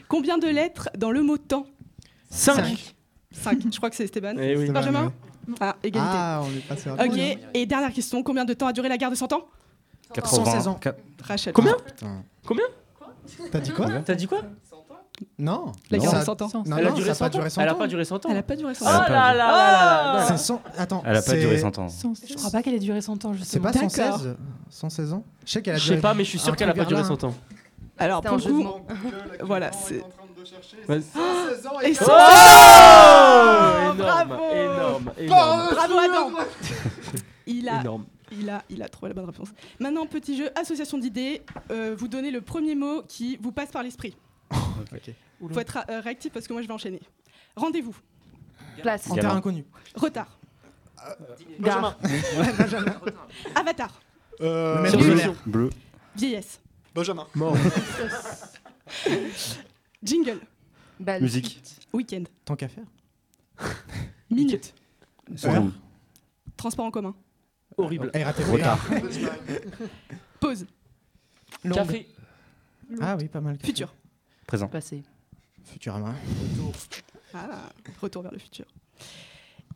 Combien 0.07 0.37
de 0.37 0.47
lettres 0.47 0.89
dans 0.97 1.11
le 1.11 1.21
mot 1.21 1.37
temps? 1.37 1.65
5. 2.29 2.95
5. 3.31 3.59
Je 3.71 3.77
crois 3.77 3.89
que 3.89 3.95
c'est 3.95 4.05
Esteban. 4.05 4.35
Eh 4.39 4.55
oui. 4.55 4.69
Benjamin? 4.69 5.11
Ah, 5.59 5.75
égalité. 5.83 6.09
Ah, 6.11 6.41
on 6.43 6.55
est 6.55 6.67
passé 6.67 6.89
rapide. 6.89 7.11
Ok, 7.11 7.39
et 7.53 7.65
dernière 7.65 7.91
question. 7.91 8.21
Combien 8.23 8.45
de 8.45 8.53
temps 8.53 8.67
a 8.67 8.73
duré 8.73 8.87
la 8.87 8.97
guerre 8.97 9.09
de 9.09 9.15
100 9.15 9.33
ans? 9.33 9.47
116 10.23 10.67
ans. 10.67 10.79
Rachel. 11.23 11.53
Combien? 11.53 11.75
Putain. 11.85 12.23
Combien? 12.45 12.65
T'as 13.51 13.59
dit 13.59 13.71
quoi? 13.71 13.89
T'as 14.05 14.15
dit 14.15 14.27
quoi? 14.27 14.41
Non. 15.37 15.71
La 15.89 15.97
Non. 15.97 16.03
guerre 16.03 16.11
de 16.13 16.17
Ça- 16.19 16.23
100 16.25 16.41
ans. 16.41 16.49
Non, 16.65 16.77
Elle 16.77 16.85
a 16.87 16.89
non, 16.89 16.95
duré 16.95 17.05
ça 17.07 17.11
a 17.11 17.15
100 17.15 17.25
pas 17.25 17.29
duré 17.29 17.45
ans 17.45 17.49
100 17.49 17.61
Elle 17.61 17.67
a 17.69 17.73
ans. 17.73 17.77
pas 17.77 17.87
duré 17.87 18.05
100 18.05 18.25
ans 18.25 18.29
Elle 18.31 18.37
a 18.37 18.43
pas 18.43 18.55
duré 18.55 18.73
100 18.73 18.85
Oh 18.85 18.89
ans. 18.89 19.01
là 19.09 19.33
là 19.33 20.13
là 20.15 20.25
C'est 20.27 20.37
100. 20.37 20.61
Attends. 20.77 21.01
Elle 21.05 21.11
a 21.15 21.21
pas 21.21 21.31
c'est- 21.31 21.39
duré 21.39 21.57
100 21.59 21.77
ans. 21.79 21.89
C'est 21.89 22.27
Je 22.29 22.35
crois 22.35 22.51
pas 22.51 22.61
qu'elle 22.63 22.73
ait 22.75 22.79
duré 22.79 23.01
100 23.01 23.23
ans, 23.25 23.31
C'est 23.33 23.39
justement. 23.39 23.63
pas 23.65 23.71
D'accord. 23.71 23.89
116 23.91 24.35
116 24.69 25.13
ans 25.13 25.23
Je 25.45 25.51
sais 25.51 25.61
qu'elle 25.61 25.75
a 25.75 25.77
Je 25.77 25.83
duré. 25.85 25.95
sais 25.97 26.01
pas, 26.01 26.13
mais 26.13 26.23
je 26.23 26.29
suis 26.29 26.39
sûr 26.39 26.55
qu'elle 26.55 26.69
a 26.69 26.73
pas 26.73 26.85
duré 26.85 27.01
vers 27.01 27.09
là. 27.11 27.17
100 27.19 27.23
ans. 27.27 27.33
Alors, 27.97 28.21
pour 28.21 28.37
le 28.37 28.43
coup, 28.43 28.65
voilà, 29.43 29.71
c'est. 29.71 30.03
Vas-y. 30.87 30.99
Et 31.83 31.93
Oh 32.01 32.05
116 32.05 32.09
énorme, 33.81 33.97
Bravo 33.97 34.33
énorme, 34.53 35.11
énorme. 35.17 35.69
Bravo 35.73 35.93
Adam 35.97 36.29
Il 37.47 37.67
a, 37.67 37.81
Énorme. 37.81 38.05
il, 38.31 38.49
a, 38.49 38.61
il 38.69 38.81
a 38.83 38.87
trouvé 38.87 39.09
la 39.09 39.15
bonne 39.15 39.25
réponse. 39.25 39.49
Maintenant, 39.79 40.05
petit 40.05 40.37
jeu, 40.37 40.49
association 40.59 40.97
d'idées. 40.99 41.41
Euh, 41.71 41.95
vous 41.97 42.07
donnez 42.07 42.29
le 42.31 42.41
premier 42.41 42.75
mot 42.75 43.01
qui 43.07 43.37
vous 43.41 43.51
passe 43.51 43.69
par 43.71 43.81
l'esprit. 43.83 44.15
Il 45.41 45.53
faut 45.53 45.59
être 45.59 45.79
euh, 45.89 46.01
réactif 46.01 46.31
parce 46.33 46.47
que 46.47 46.53
moi 46.53 46.61
je 46.61 46.67
vais 46.67 46.73
enchaîner. 46.73 47.01
Rendez-vous. 47.55 47.95
Place. 48.81 49.09
En 49.09 49.15
terre 49.15 49.33
inconnue. 49.35 49.65
Retard. 49.95 50.37
Gare. 51.59 51.97
Avatar. 53.55 54.01
Maître 54.39 54.89
Sur 54.89 54.99
de 54.99 55.05
le 55.05 55.13
l'air. 55.15 55.33
Bleu. 55.45 55.69
Vieillesse. 56.15 56.59
Benjamin. 56.93 57.27
Mort. 57.35 57.55
Jingle. 60.03 60.39
Musique. 61.21 61.61
Week-end. 61.93 62.23
Tant 62.45 62.55
qu'à 62.55 62.67
faire. 62.67 62.85
Minute. 64.29 64.73
Seconde. 65.35 65.73
Transport 66.57 66.85
en 66.85 66.91
commun. 66.91 67.15
Horrible. 67.77 68.11
RATP. 68.13 68.45
Retard. 68.51 68.79
Pause. 70.39 70.65
Café. 71.73 72.07
Ah 72.99 73.15
oui, 73.17 73.27
pas 73.27 73.41
mal. 73.41 73.57
Futur. 73.63 73.93
Présent. 74.49 74.67
Passé. 74.67 75.03
Futurama. 75.63 76.15
Ah, 77.35 77.69
retour 78.01 78.23
vers 78.23 78.31
le 78.31 78.39
futur. 78.39 78.65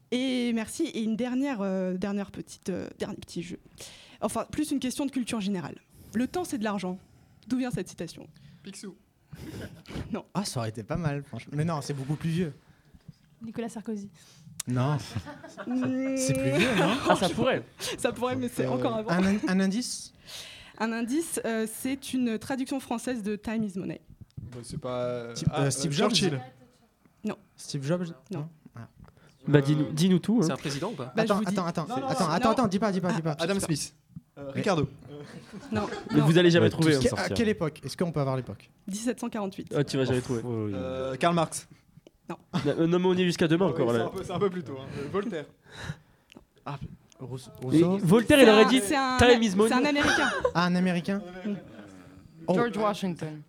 Et 0.10 0.52
merci. 0.54 0.86
Et 0.86 1.04
une 1.04 1.16
dernière, 1.16 1.62
euh, 1.62 1.95
dernière 1.95 2.32
petite, 2.32 2.70
euh, 2.70 2.90
dernier 2.98 3.18
petit 3.18 3.44
jeu. 3.44 3.60
Enfin, 4.20 4.45
plus 4.50 4.72
une 4.72 4.80
question 4.80 5.06
de 5.06 5.12
culture 5.12 5.40
générale. 5.41 5.76
Le 6.16 6.28
temps, 6.28 6.44
c'est 6.44 6.58
de 6.58 6.64
l'argent. 6.64 6.98
D'où 7.48 7.58
vient 7.58 7.70
cette 7.70 7.88
citation? 7.88 8.28
Picsou. 8.64 8.95
Non. 10.12 10.26
Ah, 10.34 10.44
ça 10.44 10.60
aurait 10.62 10.70
été 10.70 10.82
pas 10.82 10.98
mal, 10.98 11.24
franchement. 11.24 11.54
Mais 11.56 11.66
non, 11.66 11.80
c'est 11.82 11.94
beaucoup 11.94 12.16
plus 12.16 12.30
vieux. 12.32 12.54
Nicolas 13.44 13.70
Sarkozy. 13.70 14.10
Non. 14.68 14.98
C'est 16.18 16.34
plus 16.34 16.52
vieux, 16.58 16.76
non? 16.80 16.95
Ah, 17.08 17.16
ça 17.16 17.30
pourrait. 17.30 17.64
Ça 18.00 18.12
pourrait, 18.12 18.36
mais 18.36 18.48
c'est 18.50 18.66
Euh, 18.66 18.72
encore 18.72 18.95
avant. 18.95 19.12
Un, 19.12 19.38
un 19.48 19.60
indice? 19.60 20.14
Un 20.80 20.91
indice, 20.94 21.40
euh, 21.45 21.68
c'est 21.72 22.14
une 22.14 22.40
traduction 22.40 22.80
française 22.80 23.22
de 23.22 23.36
Time 23.36 23.64
is 23.64 23.78
Money. 23.78 24.02
Bah, 24.52 24.57
c'est 24.64 24.80
pas. 24.80 25.36
Steve- 25.36 25.49
euh, 25.57 25.70
Steve 25.72 25.91
Jobs 25.91 26.10
Churchill. 26.10 26.41
Non. 27.24 27.36
Steve 27.56 27.84
Jobs 27.86 28.06
Non. 28.32 28.48
Ah. 28.76 28.88
Bah, 29.48 29.61
dis-nous 29.61 29.91
dis-nous 29.91 30.20
tout. 30.20 30.40
hein. 30.41 30.45
C'est 30.45 30.52
un 30.53 30.57
président 30.57 30.90
ou 30.91 30.95
pas 30.95 31.11
Bah, 31.15 31.24
attends, 31.24 31.40
dis- 31.40 31.45
attends, 31.48 31.65
attends, 31.65 31.88
Non, 31.88 31.98
non, 31.99 32.07
attends, 32.07 32.24
non, 32.26 32.30
attends, 32.32 32.45
non. 32.49 32.52
attends, 32.53 32.68
dis 32.68 32.80
pas, 32.80 32.91
dis 32.91 33.02
pas, 33.02 33.11
dis 33.14 33.22
pas. 33.22 33.36
Adam 33.40 33.60
Smith. 33.60 33.94
Euh, 34.38 34.49
Ricardo. 34.52 34.88
Non, 35.72 35.88
Mais 36.11 36.18
non. 36.20 36.26
vous 36.26 36.38
allez 36.40 36.49
jamais 36.49 36.65
Ouais, 36.65 36.70
trouver. 36.72 36.95
hein. 36.95 36.99
à 37.18 37.30
quelle 37.30 37.49
époque 37.49 37.80
Est-ce 37.84 37.95
qu'on 37.95 38.11
peut 38.11 38.20
avoir 38.20 38.36
l'époque? 38.36 38.70
1748. 38.88 39.74
Ah, 39.78 39.84
tu 39.84 39.98
vas 39.98 40.06
jamais 40.06 40.22
trouver. 40.22 40.41
Oh, 40.44 40.65
oui. 40.68 40.72
Euh, 40.76 41.15
Karl 41.15 41.36
Marx. 41.36 41.68
Euh, 42.65 42.88
Non, 42.88 42.99
mais 42.99 43.06
on 43.06 43.14
est 43.14 43.26
jusqu'à 43.26 43.48
demain 43.48 43.68
encore. 43.68 43.91
c'est, 43.91 43.98
là. 43.98 44.06
un 44.06 44.10
peu, 44.10 44.24
c'est 44.24 44.32
un 44.32 44.40
peu 44.40 44.49
plus 44.49 44.64
tôt. 44.64 44.78
hein. 44.80 44.86
Euh, 44.98 45.07
Voltaire. 45.11 45.45
Rousseau 47.20 47.52
Et 47.72 47.84
Voltaire, 47.84 48.40
il 48.40 48.45
C'est 48.45 48.52
aurait 48.52 48.64
un- 48.64 48.68
dit 48.68 48.82
c'est 48.84 48.95
un, 48.95 49.18
Time 49.18 49.44
is 49.44 49.56
money. 49.56 49.70
c'est 49.70 49.76
un 49.76 49.86
américain. 49.86 50.30
Ah, 50.53 50.65
un 50.65 50.76
américain 50.76 51.22
Oh, 52.48 52.56
George 52.56 52.76
Washington. 52.78 53.41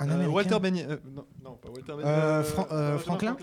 Un 0.00 0.08
Euh, 0.08 0.12
américain 0.14 0.32
Walter 0.34 0.58
Benny. 0.60 0.82
euh, 0.82 0.96
non, 1.14 1.24
non, 1.44 1.52
pas 1.56 1.68
Walter 1.70 1.92
Benny. 1.92 2.02
Euh, 2.04 2.42
Fran- 2.44 2.66
euh, 2.70 2.96
Benjamin 2.96 2.98
Franklin 2.98 3.36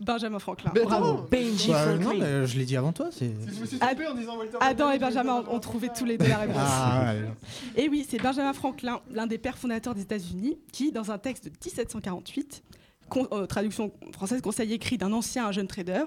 Benjamin 0.00 0.38
Franklin. 0.38 0.72
Bravo. 0.84 1.26
Benji 1.30 1.70
Bah, 1.70 1.94
non, 1.96 2.00
Franklin. 2.02 2.24
mais 2.24 2.46
je 2.46 2.58
l'ai 2.58 2.64
dit 2.64 2.76
avant 2.76 2.92
toi. 2.92 3.08
C'est. 3.12 3.30
Je 3.46 3.60
me 3.60 3.66
suis 3.66 3.76
Ad- 3.80 3.96
trompé 3.96 4.06
en 4.06 4.14
disant 4.14 4.36
Walter 4.38 4.56
Adam 4.60 4.90
et 4.90 4.98
Benjamin 4.98 5.44
ont, 5.48 5.54
ont 5.54 5.60
trouvé 5.60 5.88
tous 5.96 6.04
les 6.04 6.18
deux 6.18 6.28
la 6.28 6.38
réponse. 6.38 6.56
Ah, 6.58 7.12
ouais. 7.14 7.82
Et 7.82 7.88
oui, 7.88 8.06
c'est 8.08 8.18
Benjamin 8.20 8.52
Franklin, 8.52 9.00
l'un 9.12 9.26
des 9.26 9.38
pères 9.38 9.58
fondateurs 9.58 9.94
des 9.94 10.02
États-Unis, 10.02 10.58
qui, 10.72 10.92
dans 10.92 11.10
un 11.10 11.18
texte 11.18 11.44
de 11.44 11.50
1748, 11.50 12.62
con- 13.08 13.28
euh, 13.32 13.46
traduction 13.46 13.92
française, 14.12 14.40
conseil 14.42 14.72
écrit 14.72 14.98
d'un 14.98 15.12
ancien 15.12 15.44
à 15.46 15.48
un 15.48 15.52
jeune 15.52 15.68
trader, 15.68 16.04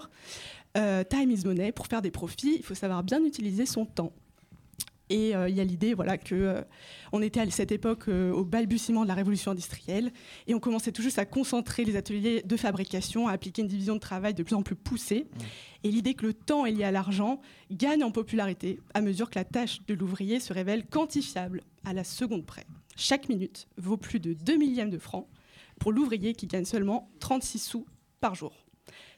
euh, 0.78 1.04
Time 1.04 1.32
is 1.32 1.44
money, 1.46 1.72
pour 1.72 1.88
faire 1.88 2.02
des 2.02 2.12
profits, 2.12 2.56
il 2.58 2.64
faut 2.64 2.76
savoir 2.76 3.04
bien 3.04 3.24
utiliser 3.24 3.66
son 3.66 3.86
temps. 3.86 4.12
Et 5.10 5.36
euh, 5.36 5.50
il 5.50 5.56
y 5.56 5.60
a 5.60 5.64
l'idée 5.64 5.94
voilà, 5.96 6.18
que 6.18 6.36
euh, 6.36 6.62
on 7.12 7.22
était 7.22 7.40
à 7.40 7.50
cette 7.50 7.72
époque 7.72 8.08
euh, 8.08 8.32
au 8.32 8.44
balbutiement 8.46 9.04
de 9.04 9.08
la 9.08 9.16
révolution 9.16 9.52
industrielle 9.52 10.12
et 10.46 10.54
on 10.54 10.60
commençait 10.60 10.92
tout 10.92 11.02
juste 11.02 11.18
à 11.18 11.26
concentrer 11.26 11.84
les 11.84 11.96
ateliers 11.96 12.44
de 12.44 12.58
fabrication, 12.58 13.28
à 13.28 13.32
appliquer 13.32 13.64
une 13.64 13.68
division 13.68 13.96
de 13.96 14.00
travail 14.00 14.36
de 14.36 14.44
plus 14.44 14.56
en 14.56 14.62
plus 14.62 14.76
poussée. 14.76 15.26
Et 15.84 15.90
l'idée 15.90 16.14
que 16.14 16.28
le 16.28 16.34
temps 16.34 16.66
est 16.66 16.72
lié 16.72 16.84
à 16.84 16.92
l'argent 16.92 17.42
gagne 17.72 18.04
en 18.04 18.12
popularité 18.12 18.80
à 18.94 19.02
mesure 19.02 19.32
que 19.32 19.40
la 19.40 19.46
tâche 19.46 19.80
de 19.88 19.96
l'ouvrier 19.96 20.40
se 20.40 20.54
révèle 20.54 20.86
quantifiable 20.86 21.64
à 21.86 21.94
la 21.94 22.04
seconde 22.04 22.46
près. 22.46 22.66
Chaque 22.96 23.30
minute 23.30 23.68
vaut 23.78 23.98
plus 23.98 24.20
de 24.20 24.34
2 24.34 24.58
millièmes 24.58 24.92
de 24.92 25.00
francs 25.00 25.28
pour 25.80 25.92
l'ouvrier 25.92 26.34
qui 26.34 26.46
gagne 26.46 26.66
seulement 26.66 27.10
36 27.20 27.60
sous 27.60 27.86
par 28.20 28.36
jour. 28.36 28.54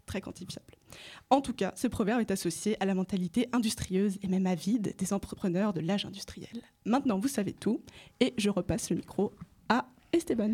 Très 0.05 0.22
quantifiable. 0.22 0.81
En 1.30 1.41
tout 1.41 1.53
cas, 1.53 1.72
ce 1.76 1.88
proverbe 1.88 2.22
est 2.22 2.31
associé 2.31 2.77
à 2.81 2.85
la 2.85 2.93
mentalité 2.95 3.47
industrieuse 3.53 4.18
et 4.22 4.27
même 4.27 4.47
avide 4.47 4.93
des 4.97 5.13
entrepreneurs 5.13 5.73
de 5.73 5.81
l'âge 5.81 6.05
industriel. 6.05 6.49
Maintenant, 6.85 7.18
vous 7.19 7.27
savez 7.27 7.53
tout 7.53 7.81
et 8.19 8.34
je 8.38 8.49
repasse 8.49 8.89
le 8.89 8.97
micro 8.97 9.34
à 9.69 9.85
Esteban. 10.13 10.51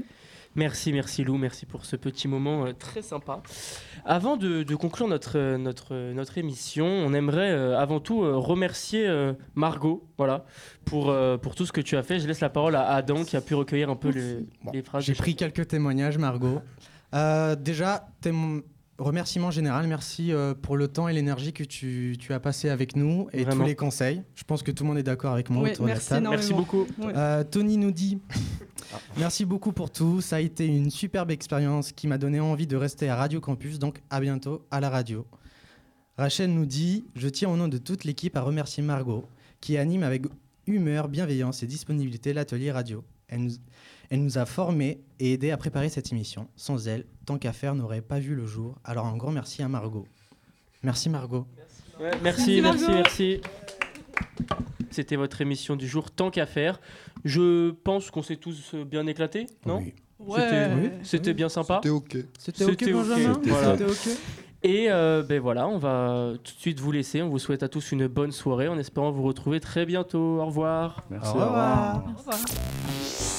Merci, 0.55 0.91
merci 0.91 1.23
Lou, 1.23 1.37
merci 1.37 1.67
pour 1.67 1.85
ce 1.85 1.95
petit 1.95 2.27
moment 2.27 2.65
euh, 2.65 2.73
très 2.73 3.03
sympa. 3.03 3.43
Avant 4.05 4.37
de, 4.37 4.63
de 4.63 4.75
conclure 4.75 5.07
notre, 5.07 5.37
euh, 5.37 5.57
notre, 5.57 5.93
euh, 5.93 6.13
notre 6.13 6.37
émission, 6.39 6.85
on 6.87 7.13
aimerait 7.13 7.51
euh, 7.51 7.77
avant 7.77 7.99
tout 7.99 8.23
euh, 8.23 8.35
remercier 8.37 9.05
euh, 9.07 9.33
Margot 9.53 10.07
voilà, 10.17 10.45
pour, 10.85 11.09
euh, 11.11 11.37
pour 11.37 11.53
tout 11.53 11.65
ce 11.67 11.71
que 11.71 11.81
tu 11.81 11.95
as 11.95 12.01
fait. 12.01 12.19
Je 12.19 12.27
laisse 12.27 12.39
la 12.39 12.49
parole 12.49 12.75
à 12.75 12.87
Adam 12.89 13.23
qui 13.23 13.35
a 13.37 13.41
pu 13.41 13.53
recueillir 13.53 13.89
un 13.91 13.95
peu 13.95 14.09
les, 14.09 14.47
Bon, 14.63 14.71
les 14.71 14.81
phrases. 14.81 15.03
J'ai 15.03 15.13
pris 15.13 15.35
quelques 15.35 15.67
témoignages, 15.67 16.17
Margot. 16.17 16.59
Euh, 17.13 17.55
déjà, 17.55 18.07
témo- 18.21 18.63
remerciement 18.97 19.51
général, 19.51 19.87
merci 19.87 20.31
euh, 20.31 20.53
pour 20.53 20.75
le 20.77 20.87
temps 20.87 21.07
et 21.07 21.13
l'énergie 21.13 21.53
que 21.53 21.63
tu, 21.63 22.15
tu 22.19 22.33
as 22.33 22.39
passé 22.39 22.69
avec 22.69 22.95
nous 22.95 23.27
et 23.33 23.43
Vraiment. 23.43 23.61
tous 23.63 23.67
les 23.67 23.75
conseils. 23.75 24.23
Je 24.35 24.43
pense 24.43 24.63
que 24.63 24.71
tout 24.71 24.83
le 24.83 24.89
monde 24.89 24.97
est 24.97 25.03
d'accord 25.03 25.33
avec 25.33 25.49
moi 25.49 25.63
Ouais, 25.63 25.71
autour 25.71 25.85
de 25.85 25.89
la 25.89 25.95
merci 25.95 26.09
table. 26.09 26.27
Merci 26.29 26.53
beaucoup. 26.53 26.85
Euh, 27.01 27.43
Tony 27.43 27.77
nous 27.77 27.91
dit 27.91 28.19
Merci 29.17 29.45
beaucoup 29.45 29.71
pour 29.71 29.91
tout. 29.91 30.21
Ça 30.21 30.37
a 30.37 30.39
été 30.39 30.65
une 30.65 30.89
superbe 30.89 31.31
expérience 31.31 31.91
qui 31.91 32.07
m'a 32.07 32.17
donné 32.17 32.39
envie 32.39 32.67
de 32.67 32.75
rester 32.75 33.09
à 33.09 33.15
Radio 33.15 33.39
Campus. 33.39 33.79
Donc 33.79 34.01
à 34.09 34.19
bientôt 34.19 34.65
à 34.71 34.79
la 34.79 34.89
radio. 34.89 35.25
Rachel 36.17 36.51
nous 36.53 36.65
dit 36.65 37.05
Je 37.15 37.27
tiens 37.29 37.49
au 37.49 37.57
nom 37.57 37.67
de 37.67 37.77
toute 37.77 38.03
l'équipe 38.03 38.35
à 38.35 38.41
remercier 38.41 38.81
Margot 38.83 39.25
qui 39.61 39.77
anime 39.77 40.03
avec 40.03 40.23
humeur, 40.67 41.07
bienveillance 41.07 41.63
et 41.63 41.67
disponibilité 41.67 42.33
l'atelier 42.33 42.71
radio. 42.71 43.03
Elle 43.27 43.43
nous, 43.43 43.51
elle 44.09 44.23
nous 44.23 44.37
a 44.37 44.45
formés 44.45 45.01
et 45.19 45.33
aidés 45.33 45.51
à 45.51 45.57
préparer 45.57 45.89
cette 45.89 46.11
émission. 46.11 46.47
Sans 46.55 46.87
elle, 46.87 47.05
tant 47.25 47.37
qu'à 47.37 47.53
faire 47.53 47.75
n'aurait 47.75 48.01
pas 48.01 48.19
vu 48.19 48.35
le 48.35 48.45
jour. 48.45 48.75
Alors 48.83 49.05
un 49.05 49.17
grand 49.17 49.31
merci 49.31 49.61
à 49.63 49.67
Margot. 49.67 50.07
Merci 50.83 51.09
Margot. 51.09 51.45
Merci, 52.21 52.61
merci, 52.61 52.85
merci. 52.89 53.41
C'était 54.91 55.15
votre 55.15 55.41
émission 55.41 55.75
du 55.75 55.87
jour, 55.87 56.11
tant 56.11 56.29
qu'à 56.31 56.45
faire. 56.45 56.79
Je 57.25 57.71
pense 57.71 58.11
qu'on 58.11 58.21
s'est 58.21 58.35
tous 58.37 58.75
bien 58.75 59.05
éclatés, 59.07 59.47
non 59.65 59.79
Oui. 59.79 59.93
C'était 60.19 60.65
Ouais. 60.73 60.91
c'était 61.03 61.33
bien 61.33 61.49
sympa. 61.49 61.75
C'était 61.83 61.89
ok. 61.89 62.17
C'était 62.39 62.63
ok, 62.65 62.91
Benjamin 62.91 63.39
Voilà. 63.45 63.77
C'était 63.77 63.91
ok. 64.11 64.17
Et 64.63 64.89
euh, 64.89 65.21
ben 65.21 65.39
voilà, 65.39 65.67
on 65.67 65.77
va 65.77 66.33
tout 66.43 66.53
de 66.55 66.59
suite 66.59 66.79
vous 66.79 66.91
laisser. 66.91 67.21
On 67.21 67.29
vous 67.29 67.37
souhaite 67.37 67.61
à 67.61 67.69
tous 67.69 67.91
une 67.91 68.07
bonne 68.07 68.31
soirée 68.31 68.67
en 68.67 68.79
espérant 68.79 69.11
vous 69.11 69.21
retrouver 69.23 69.59
très 69.59 69.85
bientôt. 69.85 70.39
Au 70.41 70.45
revoir. 70.47 71.03
Merci. 71.11 71.29
Au 71.29 71.33
revoir. 71.33 72.03
Au 72.07 72.17
revoir. 72.17 73.36